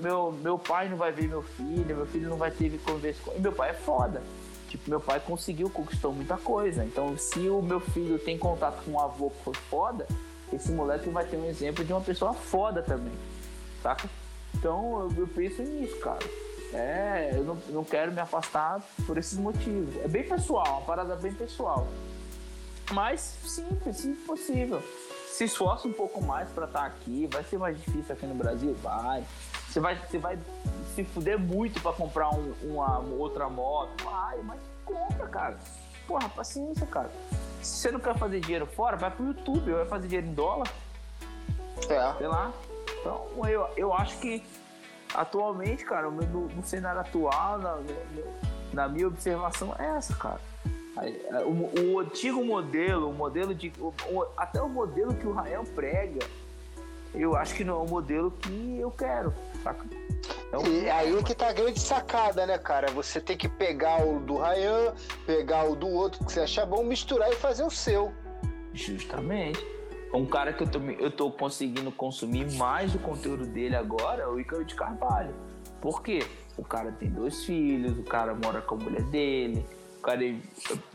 meu, 0.01 0.33
meu, 0.33 0.59
pai 0.59 0.89
não 0.89 0.97
vai 0.97 1.11
ver 1.11 1.29
meu 1.29 1.43
filho, 1.43 1.85
meu 1.85 2.07
filho 2.07 2.31
não 2.31 2.37
vai 2.37 2.53
ter 2.53 2.79
conversa 2.79 3.21
com. 3.23 3.37
E 3.37 3.41
meu 3.41 3.53
pai 3.53 3.71
é 3.71 3.75
foda. 3.75 4.23
Tipo, 4.69 4.89
meu 4.89 5.01
pai 5.01 5.21
conseguiu, 5.21 5.69
conquistou 5.69 6.13
muita 6.13 6.37
coisa. 6.37 6.85
Então, 6.85 7.19
se 7.19 7.49
o 7.49 7.61
meu 7.61 7.81
filho 7.81 8.19
tem 8.19 8.39
contato 8.39 8.85
com 8.85 8.93
um 8.93 9.01
avô 9.01 9.31
que 9.31 9.43
foi 9.45 9.55
foda, 9.55 10.07
esse 10.53 10.71
moleque 10.71 11.09
vai 11.11 11.25
ter 11.25 11.37
um 11.37 11.45
exemplo 11.45 11.85
de 11.85 11.93
uma 11.93 12.01
pessoa 12.01 12.33
foda 12.33 12.83
também. 12.83 13.13
Saca? 13.83 14.09
Então, 14.55 15.11
eu, 15.11 15.23
eu 15.23 15.29
penso 15.29 15.63
nisso, 15.63 15.99
cara. 15.99 16.25
É, 16.73 17.33
eu 17.35 17.45
não, 17.45 17.59
não 17.69 17.85
quero 17.85 18.13
me 18.13 18.21
afastar 18.21 18.81
por 19.07 19.19
esses 19.19 19.39
motivos. 19.39 19.97
É 20.05 20.09
bem 20.09 20.25
pessoal, 20.25 20.79
uma 20.79 20.83
parada 20.83 21.17
bem 21.17 21.33
pessoal. 21.33 21.87
Mas 22.93 23.37
simples, 23.45 23.97
se 23.97 24.13
possível. 24.27 24.83
Se 25.37 25.45
esforça 25.45 25.87
um 25.87 25.93
pouco 25.93 26.23
mais 26.25 26.49
para 26.49 26.65
estar 26.65 26.87
aqui. 26.87 27.29
Vai 27.31 27.45
ser 27.45 27.59
mais 27.59 27.77
difícil 27.77 28.15
aqui 28.15 28.25
no 28.25 28.35
Brasil? 28.35 28.75
Vai. 28.83 29.23
Você 29.69 29.79
vai, 29.79 29.95
você 29.95 30.17
vai 30.17 30.39
se 30.95 31.05
fuder 31.05 31.39
muito 31.39 31.79
para 31.83 31.93
comprar 31.93 32.31
um, 32.31 32.55
uma 32.63 33.01
outra 33.01 33.47
moto? 33.47 34.03
Vai, 34.03 34.39
mas 34.39 34.59
compra, 34.83 35.27
cara. 35.27 35.59
Porra, 36.07 36.27
paciência, 36.31 36.87
cara. 36.87 37.11
Se 37.61 37.77
você 37.83 37.91
não 37.91 38.01
quer 38.01 38.17
fazer 38.17 38.41
dinheiro 38.41 38.65
fora, 38.65 38.97
vai 38.97 39.11
pro 39.11 39.27
YouTube, 39.27 39.73
vai 39.73 39.85
fazer 39.85 40.09
dinheiro 40.09 40.27
em 40.27 40.33
dólar, 40.33 40.73
É. 41.83 42.15
sei 42.17 42.29
lá. 42.29 42.51
Então, 42.99 43.27
eu, 43.47 43.69
eu 43.77 43.93
acho 43.93 44.17
que 44.19 44.43
atualmente, 45.15 45.85
cara, 45.85 46.11
no, 46.11 46.49
no 46.49 46.65
cenário 46.65 47.01
atual, 47.03 47.59
na, 47.59 47.79
na 48.73 48.89
minha 48.89 49.09
observação, 49.09 49.75
é 49.79 49.85
essa, 49.99 50.15
cara. 50.15 50.41
É, 51.03 51.45
O, 51.45 51.93
o 51.95 52.01
antigo 52.01 52.45
modelo, 52.45 53.11
o 53.11 53.15
modelo 53.15 53.55
de. 53.55 53.73
o- 53.79 53.93
o- 54.11 54.27
até 54.37 54.63
o 54.63 54.69
modelo 54.69 55.15
que 55.15 55.27
o 55.27 55.33
Rael 55.33 55.65
prega, 55.75 56.25
eu 57.15 57.37
acho 57.37 57.55
que 57.55 57.65
não 57.65 57.81
é 57.81 57.85
o 57.85 57.89
modelo 57.91 58.31
que 58.31 58.79
eu 58.81 58.91
quero, 58.91 59.33
saca? 59.63 59.85
Então, 60.49 60.63
E 60.67 60.89
aí 60.89 61.23
que 61.23 61.35
tá 61.35 61.49
a 61.49 61.53
grande 61.53 61.81
sacada, 61.81 62.47
né, 62.47 62.57
cara? 62.57 62.91
Você 62.93 63.21
tem 63.21 63.37
que 63.37 63.49
pegar 63.49 64.07
o 64.07 64.21
do 64.21 64.39
Ryan, 64.39 64.95
pegar 65.27 65.65
o 65.69 65.75
do 65.77 65.89
outro 65.89 66.25
que 66.25 66.33
você 66.33 66.41
achar 66.41 66.65
bom, 66.67 66.83
misturar 66.85 67.31
e 67.31 67.35
fazer 67.37 67.65
o 67.65 67.71
seu. 67.71 68.13
Justamente. 68.73 69.65
Um 70.15 70.25
cara 70.25 70.53
que 70.53 70.63
eu 70.63 70.69
tô, 70.69 70.79
eu 70.79 71.11
tô 71.11 71.31
conseguindo 71.31 71.91
consumir 71.91 72.51
mais 72.55 72.95
o 72.95 72.99
conteúdo 72.99 73.45
dele 73.45 73.75
agora 73.77 74.23
é 74.23 74.27
o 74.27 74.39
Ícaro 74.39 74.65
de 74.65 74.75
Carvalho. 74.75 75.35
Por 75.81 76.03
quê? 76.03 76.21
O 76.57 76.65
cara 76.65 76.91
tem 76.93 77.11
dois 77.11 77.45
filhos, 77.45 77.99
o 77.99 78.03
cara 78.03 78.35
mora 78.35 78.63
com 78.63 78.77
a 78.77 78.79
mulher 78.79 79.03
dele, 79.05 79.67
cara 80.07 80.25
é 80.25 80.37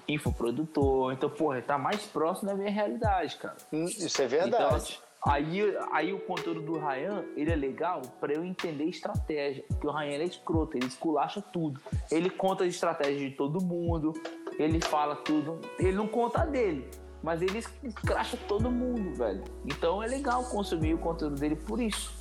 infoprodutor. 0.07 1.11
Então, 1.13 1.29
porra, 1.29 1.61
tá 1.61 1.77
mais 1.77 2.01
próximo 2.05 2.49
da 2.49 2.55
minha 2.55 2.71
realidade, 2.71 3.35
cara. 3.37 3.57
Hum, 3.71 3.85
Isso 3.85 4.21
é 4.21 4.25
Então, 4.25 4.39
verdade. 4.39 4.99
aí, 5.25 5.77
aí 5.91 6.13
o 6.13 6.19
conteúdo 6.19 6.61
do 6.61 6.79
Ryan, 6.79 7.23
ele 7.35 7.51
é 7.51 7.55
legal 7.55 8.01
pra 8.19 8.33
eu 8.33 8.43
entender 8.45 8.85
estratégia. 8.85 9.63
Porque 9.67 9.85
o 9.87 9.91
Ryan 9.91 10.11
ele 10.13 10.23
é 10.23 10.27
escroto, 10.27 10.77
ele 10.77 10.87
esculacha 10.87 11.41
tudo. 11.41 11.79
Ele 12.09 12.29
conta 12.29 12.63
as 12.63 12.69
estratégias 12.73 13.19
de 13.19 13.31
todo 13.31 13.63
mundo, 13.63 14.13
ele 14.57 14.79
fala 14.81 15.15
tudo. 15.15 15.59
Ele 15.77 15.91
não 15.93 16.07
conta 16.07 16.43
a 16.43 16.45
dele, 16.45 16.89
mas 17.21 17.41
ele 17.41 17.59
escracha 17.83 18.37
todo 18.47 18.71
mundo, 18.71 19.13
velho. 19.15 19.43
Então 19.65 20.01
é 20.01 20.07
legal 20.07 20.43
consumir 20.45 20.93
o 20.93 20.97
conteúdo 20.97 21.35
dele 21.35 21.55
por 21.55 21.81
isso. 21.81 22.20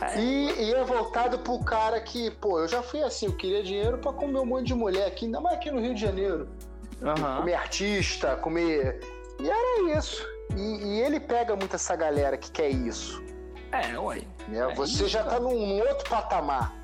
É, 0.00 0.18
E, 0.20 0.64
e 0.68 0.74
é 0.74 0.84
voltado 0.84 1.38
pro 1.38 1.58
cara 1.60 2.00
que, 2.00 2.30
pô, 2.32 2.60
eu 2.60 2.68
já 2.68 2.82
fui 2.82 3.02
assim, 3.02 3.26
eu 3.26 3.32
queria 3.32 3.62
dinheiro 3.62 3.98
pra 3.98 4.12
comer 4.12 4.38
um 4.38 4.46
monte 4.46 4.66
de 4.66 4.74
mulher 4.74 5.06
aqui, 5.06 5.26
ainda 5.26 5.40
mais 5.40 5.56
aqui 5.56 5.70
no 5.70 5.80
Rio 5.80 5.94
de 5.94 6.00
Janeiro. 6.00 6.48
aham. 7.02 7.38
Comer 7.38 7.54
artista, 7.54 8.36
comer. 8.36 9.00
E 9.40 9.48
era 9.48 9.98
isso. 9.98 10.26
E, 10.56 10.60
e 10.60 11.00
ele 11.00 11.18
pega 11.20 11.56
muito 11.56 11.74
essa 11.76 11.96
galera 11.96 12.36
que 12.36 12.50
quer 12.50 12.68
isso. 12.68 13.22
É, 13.72 13.98
ué. 13.98 14.22
Né? 14.48 14.58
É 14.58 14.74
Você 14.74 14.92
isso, 14.92 15.08
já 15.08 15.22
tá 15.22 15.30
cara. 15.30 15.40
num, 15.40 15.78
outro 15.80 16.08
patamar. 16.08 16.74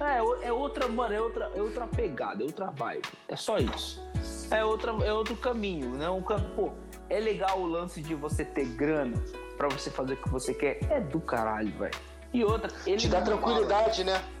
É, 0.00 0.46
é 0.46 0.52
outra, 0.52 0.88
mano, 0.88 1.14
é 1.14 1.20
outra, 1.20 1.50
é 1.54 1.60
outra 1.60 1.86
pegada, 1.86 2.42
é 2.42 2.46
outra 2.46 2.70
vibe. 2.70 3.06
É 3.28 3.36
só 3.36 3.58
isso. 3.58 4.02
É, 4.50 4.64
outra, 4.64 4.92
é 5.04 5.12
outro 5.12 5.36
caminho, 5.36 5.90
né? 5.90 6.08
Um 6.08 6.22
cam... 6.22 6.40
Pô, 6.56 6.70
é 7.08 7.20
legal 7.20 7.60
o 7.60 7.66
lance 7.66 8.00
de 8.00 8.14
você 8.14 8.44
ter 8.44 8.64
grana 8.64 9.16
pra 9.56 9.68
você 9.68 9.90
fazer 9.90 10.14
o 10.14 10.16
que 10.16 10.28
você 10.28 10.54
quer. 10.54 10.78
É 10.90 11.00
do 11.00 11.20
caralho, 11.20 11.70
velho. 11.78 11.94
E 12.32 12.44
outra, 12.44 12.70
ele 12.86 12.96
Te 12.96 13.08
dá 13.08 13.20
tranquilidade, 13.22 14.04
né? 14.04 14.14
fala- 14.14 14.40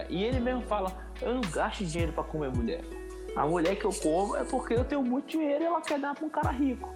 é, 0.00 0.06
e 0.08 0.24
ele 0.24 0.40
mesmo 0.40 0.62
fala, 0.62 0.90
eu 1.22 1.34
não 1.34 1.40
gasto 1.42 1.84
dinheiro 1.84 2.12
pra 2.12 2.24
comer 2.24 2.50
mulher. 2.50 2.82
A 3.36 3.46
mulher 3.46 3.76
que 3.76 3.84
eu 3.84 3.92
como 3.92 4.34
é 4.36 4.44
porque 4.44 4.74
eu 4.74 4.84
tenho 4.84 5.02
muito 5.02 5.26
dinheiro 5.28 5.62
e 5.62 5.66
ela 5.66 5.80
quer 5.80 5.98
dar 5.98 6.14
pra 6.14 6.24
um 6.24 6.30
cara 6.30 6.50
rico. 6.50 6.92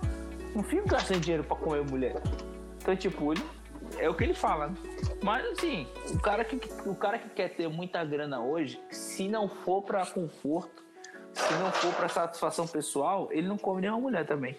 Não 0.55 0.63
fico 0.65 0.89
gastando 0.89 1.21
dinheiro 1.21 1.45
pra 1.45 1.57
comer 1.57 1.85
mulher. 1.85 2.21
Então, 2.79 2.97
tipo, 2.97 3.33
ele, 3.33 3.43
é 3.99 4.09
o 4.09 4.15
que 4.15 4.25
ele 4.25 4.35
fala. 4.35 4.69
né? 4.69 4.75
Mas 5.23 5.45
assim, 5.53 5.87
o 6.13 6.19
cara, 6.19 6.43
que, 6.45 6.59
o 6.89 6.95
cara 6.95 7.19
que 7.19 7.29
quer 7.29 7.51
ter 7.55 7.69
muita 7.69 8.03
grana 8.05 8.41
hoje, 8.41 8.81
se 8.91 9.29
não 9.29 9.49
for 9.49 9.83
pra 9.83 10.05
conforto, 10.07 10.83
se 11.35 11.53
não 11.55 11.71
for 11.71 11.93
pra 11.95 12.09
satisfação 12.09 12.67
pessoal, 12.67 13.29
ele 13.31 13.47
não 13.47 13.59
come 13.59 13.83
nenhuma 13.83 14.01
mulher 14.01 14.27
também. 14.27 14.57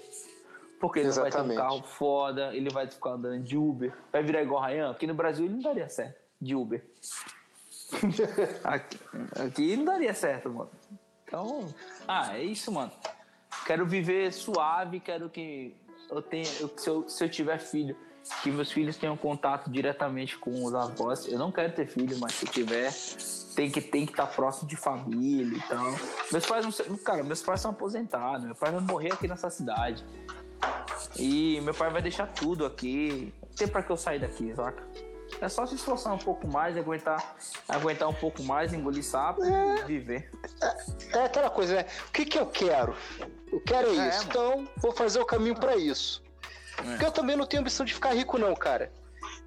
Porque 0.81 0.99
ele 0.99 1.11
vai 1.21 1.29
ter 1.29 1.37
um 1.39 1.55
carro 1.55 1.83
foda, 1.83 2.55
ele 2.55 2.69
vai 2.71 2.87
ficar 2.87 3.11
andando 3.11 3.39
de 3.43 3.55
Uber, 3.55 3.93
vai 4.11 4.23
virar 4.23 4.41
igual 4.41 4.61
o 4.61 4.65
Ryan. 4.65 4.91
Aqui 4.91 5.05
no 5.05 5.13
Brasil 5.13 5.45
ele 5.45 5.53
não 5.53 5.61
daria 5.61 5.87
certo 5.87 6.19
de 6.41 6.55
Uber. 6.55 6.83
aqui, 8.63 8.99
aqui 9.45 9.77
não 9.77 9.85
daria 9.85 10.13
certo, 10.13 10.49
mano. 10.49 10.71
Então, 11.25 11.73
ah, 12.07 12.37
é 12.37 12.43
isso, 12.43 12.71
mano. 12.71 12.91
Quero 13.65 13.85
viver 13.85 14.33
suave, 14.33 14.99
quero 14.99 15.29
que 15.29 15.75
eu 16.09 16.21
tenha, 16.21 16.47
eu- 16.59 16.73
se, 16.75 16.89
eu, 16.89 17.07
se 17.07 17.23
eu 17.23 17.29
tiver 17.29 17.59
filho, 17.59 17.95
que 18.43 18.51
meus 18.51 18.71
filhos 18.71 18.97
tenham 18.97 19.15
contato 19.17 19.69
diretamente 19.69 20.37
com 20.37 20.63
os 20.63 20.73
avós. 20.73 21.27
Eu 21.27 21.37
não 21.39 21.51
quero 21.51 21.73
ter 21.73 21.87
filho, 21.87 22.17
mas 22.19 22.33
se 22.33 22.45
tiver, 22.45 22.91
tem 23.55 23.69
que 23.69 23.81
tem 23.81 24.05
que 24.05 24.13
estar 24.13 24.27
próximo 24.27 24.67
de 24.67 24.75
família 24.75 25.57
e 25.57 25.61
tal. 25.61 25.85
Meus 26.31 26.45
pais 26.45 26.65
não, 26.65 26.97
cara, 26.97 27.23
meus 27.23 27.41
pais 27.41 27.61
são 27.61 27.71
aposentados. 27.71 28.45
Meu 28.45 28.55
pai 28.55 28.71
vai 28.71 28.81
morrer 28.81 29.13
aqui 29.13 29.27
nessa 29.27 29.49
cidade. 29.49 30.03
E 31.17 31.59
meu 31.61 31.73
pai 31.73 31.89
vai 31.89 32.01
deixar 32.01 32.27
tudo 32.27 32.65
aqui. 32.65 33.33
Não 33.41 33.55
tem 33.55 33.67
pra 33.67 33.83
que 33.83 33.91
eu 33.91 33.97
sair 33.97 34.19
daqui, 34.19 34.53
saca? 34.55 34.83
É 35.39 35.47
só 35.47 35.65
se 35.65 35.75
esforçar 35.75 36.13
um 36.13 36.17
pouco 36.17 36.45
mais, 36.47 36.75
aguentar, 36.77 37.35
aguentar 37.67 38.07
um 38.09 38.13
pouco 38.13 38.43
mais, 38.43 38.73
engolir 38.73 39.03
sapo 39.03 39.41
e 39.43 39.83
viver. 39.85 40.29
É 41.13 41.23
aquela 41.25 41.49
coisa, 41.49 41.75
né? 41.75 41.85
O 42.07 42.11
que 42.11 42.25
que 42.25 42.37
eu 42.37 42.45
quero? 42.47 42.95
Eu 43.51 43.61
quero 43.61 43.87
É, 43.89 44.09
isso. 44.09 44.27
mano. 44.27 44.29
Então, 44.29 44.67
vou 44.77 44.91
fazer 44.91 45.19
o 45.21 45.25
caminho 45.25 45.55
pra 45.55 45.75
isso. 45.77 46.21
Porque 46.75 47.05
eu 47.05 47.11
também 47.11 47.35
não 47.35 47.45
tenho 47.45 47.61
ambição 47.61 47.85
de 47.85 47.93
ficar 47.93 48.13
rico, 48.13 48.37
não, 48.37 48.53
cara. 48.55 48.91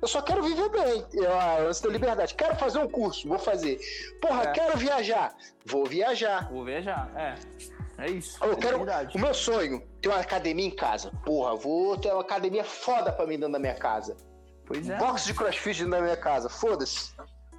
Eu 0.01 0.09
só 0.09 0.23
quero 0.23 0.43
viver 0.43 0.69
bem. 0.71 1.05
Eu, 1.13 1.39
ah, 1.39 1.59
lance 1.59 1.83
da 1.83 1.89
liberdade. 1.89 2.35
Quero 2.35 2.57
fazer 2.57 2.79
um 2.79 2.89
curso, 2.89 3.29
vou 3.29 3.39
fazer. 3.39 3.79
Porra, 4.21 4.45
É. 4.45 4.53
quero 4.53 4.77
viajar. 4.79 5.35
Vou 5.67 5.85
viajar. 5.87 6.49
Vou 6.51 6.65
viajar, 6.65 7.11
é. 7.17 7.35
É 7.99 8.11
isso. 8.11 8.43
Eu 8.45 8.53
é 8.53 8.57
quero. 8.57 8.79
verdade. 8.79 9.17
O 9.17 9.21
meu 9.21 9.33
sonho, 9.35 9.83
ter 10.03 10.09
uma 10.09 10.19
academia 10.21 10.67
em 10.67 10.71
casa. 10.71 11.11
Porra, 11.25 11.55
vou 11.57 11.97
ter 11.97 12.13
uma 12.13 12.23
academia 12.23 12.65
foda 12.65 13.13
pra 13.13 13.27
mim 13.27 13.35
dentro 13.39 13.53
da 13.53 13.59
minha 13.59 13.75
casa. 13.75 14.17
Pois 14.67 14.89
é. 14.89 14.97
Box 14.97 15.25
de 15.25 15.35
crossfit 15.35 15.79
dentro 15.79 15.91
da 15.93 16.01
minha 16.01 16.17
casa. 16.17 16.49
Foda-se. 16.49 17.13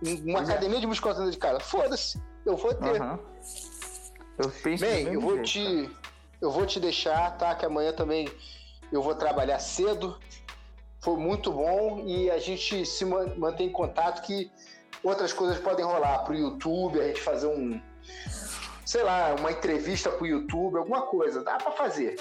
Um- 0.03 0.29
Uma 0.29 0.37
Pois 0.39 0.49
é. 0.49 0.51
academia 0.53 0.79
de 0.79 0.87
musculação 0.87 1.23
dentro 1.23 1.39
de 1.39 1.41
casa. 1.41 1.59
Foda-se. 1.59 2.21
Eu 2.45 2.57
vou 2.57 2.73
ter. 2.73 3.01
Aham. 3.01 3.19
Eu 4.37 4.49
penso 4.61 4.83
Bem, 4.83 5.05
eu 5.13 5.21
vou 5.21 5.43
jeito, 5.45 5.89
te. 5.89 5.95
Eu 6.41 6.51
vou 6.51 6.65
te 6.65 6.79
deixar, 6.79 7.37
tá? 7.37 7.55
Que 7.55 7.65
amanhã 7.65 7.93
também 7.93 8.27
eu 8.91 9.01
vou 9.01 9.15
trabalhar 9.15 9.59
cedo. 9.59 10.19
Foi 10.99 11.15
muito 11.17 11.51
bom 11.53 12.03
e 12.05 12.29
a 12.29 12.37
gente 12.39 12.85
se 12.85 13.05
man- 13.05 13.33
mantém 13.37 13.67
em 13.67 13.71
contato 13.71 14.21
que 14.23 14.51
outras 15.03 15.31
coisas 15.31 15.57
podem 15.59 15.85
rolar 15.85 16.19
pro 16.19 16.33
YouTube, 16.35 16.99
a 16.99 17.07
gente 17.07 17.21
fazer 17.21 17.47
um. 17.47 17.79
Sei 18.85 19.03
lá, 19.03 19.35
uma 19.39 19.51
entrevista 19.51 20.09
pro 20.11 20.25
YouTube, 20.25 20.77
alguma 20.77 21.01
coisa. 21.03 21.43
Dá 21.43 21.57
pra 21.57 21.71
fazer. 21.71 22.15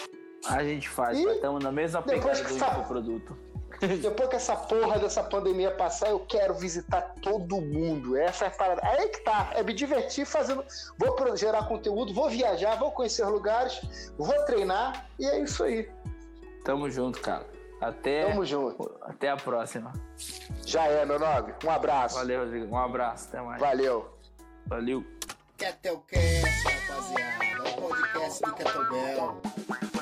A 0.49 0.63
gente 0.65 0.89
faz, 0.89 1.19
estamos 1.19 1.63
na 1.63 1.71
mesma 1.73 2.03
depois 2.03 2.39
pegada 2.39 2.55
do 2.55 2.59
sa- 2.59 2.69
infoproduto. 2.79 3.39
Depois 4.01 4.29
que 4.29 4.37
essa 4.37 4.55
porra 4.55 4.99
dessa 5.01 5.23
pandemia 5.23 5.71
passar, 5.73 6.09
eu 6.09 6.21
quero 6.21 6.55
visitar 6.55 7.03
todo 7.21 7.61
mundo. 7.61 8.17
Essa 8.17 8.45
é 8.45 8.49
a 8.49 8.51
parada. 8.53 8.81
Aí 8.87 9.09
que 9.09 9.19
tá. 9.25 9.51
É 9.55 9.63
me 9.65 9.75
divertir 9.75 10.25
fazendo. 10.25 10.65
Vou 10.97 11.37
gerar 11.37 11.67
conteúdo, 11.67 12.15
vou 12.15 12.31
viajar, 12.31 12.77
vou 12.79 12.93
conhecer 12.93 13.25
lugares, 13.27 14.13
vou 14.17 14.33
treinar 14.45 15.07
e 15.19 15.27
é 15.27 15.41
isso 15.41 15.65
aí. 15.65 15.91
Tamo 16.65 16.89
junto, 16.89 17.21
cara. 17.21 17.45
Até, 17.81 18.27
Tamo 18.31 18.45
junto. 18.47 18.97
até 19.03 19.29
a 19.29 19.37
próxima. 19.37 19.93
Já 20.65 20.87
é, 20.87 21.05
meu 21.05 21.19
nobre. 21.19 21.53
Um 21.65 21.71
abraço. 21.71 22.15
Valeu, 22.15 22.45
Rodrigo. 22.45 22.73
Um 22.73 22.79
abraço. 22.79 23.29
Até 23.29 23.43
mais. 23.43 23.61
Valeu. 23.61 24.09
Valeu. 24.67 25.05
Ketelcast, 25.57 26.65
rapaziada. 26.65 27.63
O 27.63 27.89
podcast 27.89 28.43
do 28.43 28.55
Kettlebell. 28.55 29.94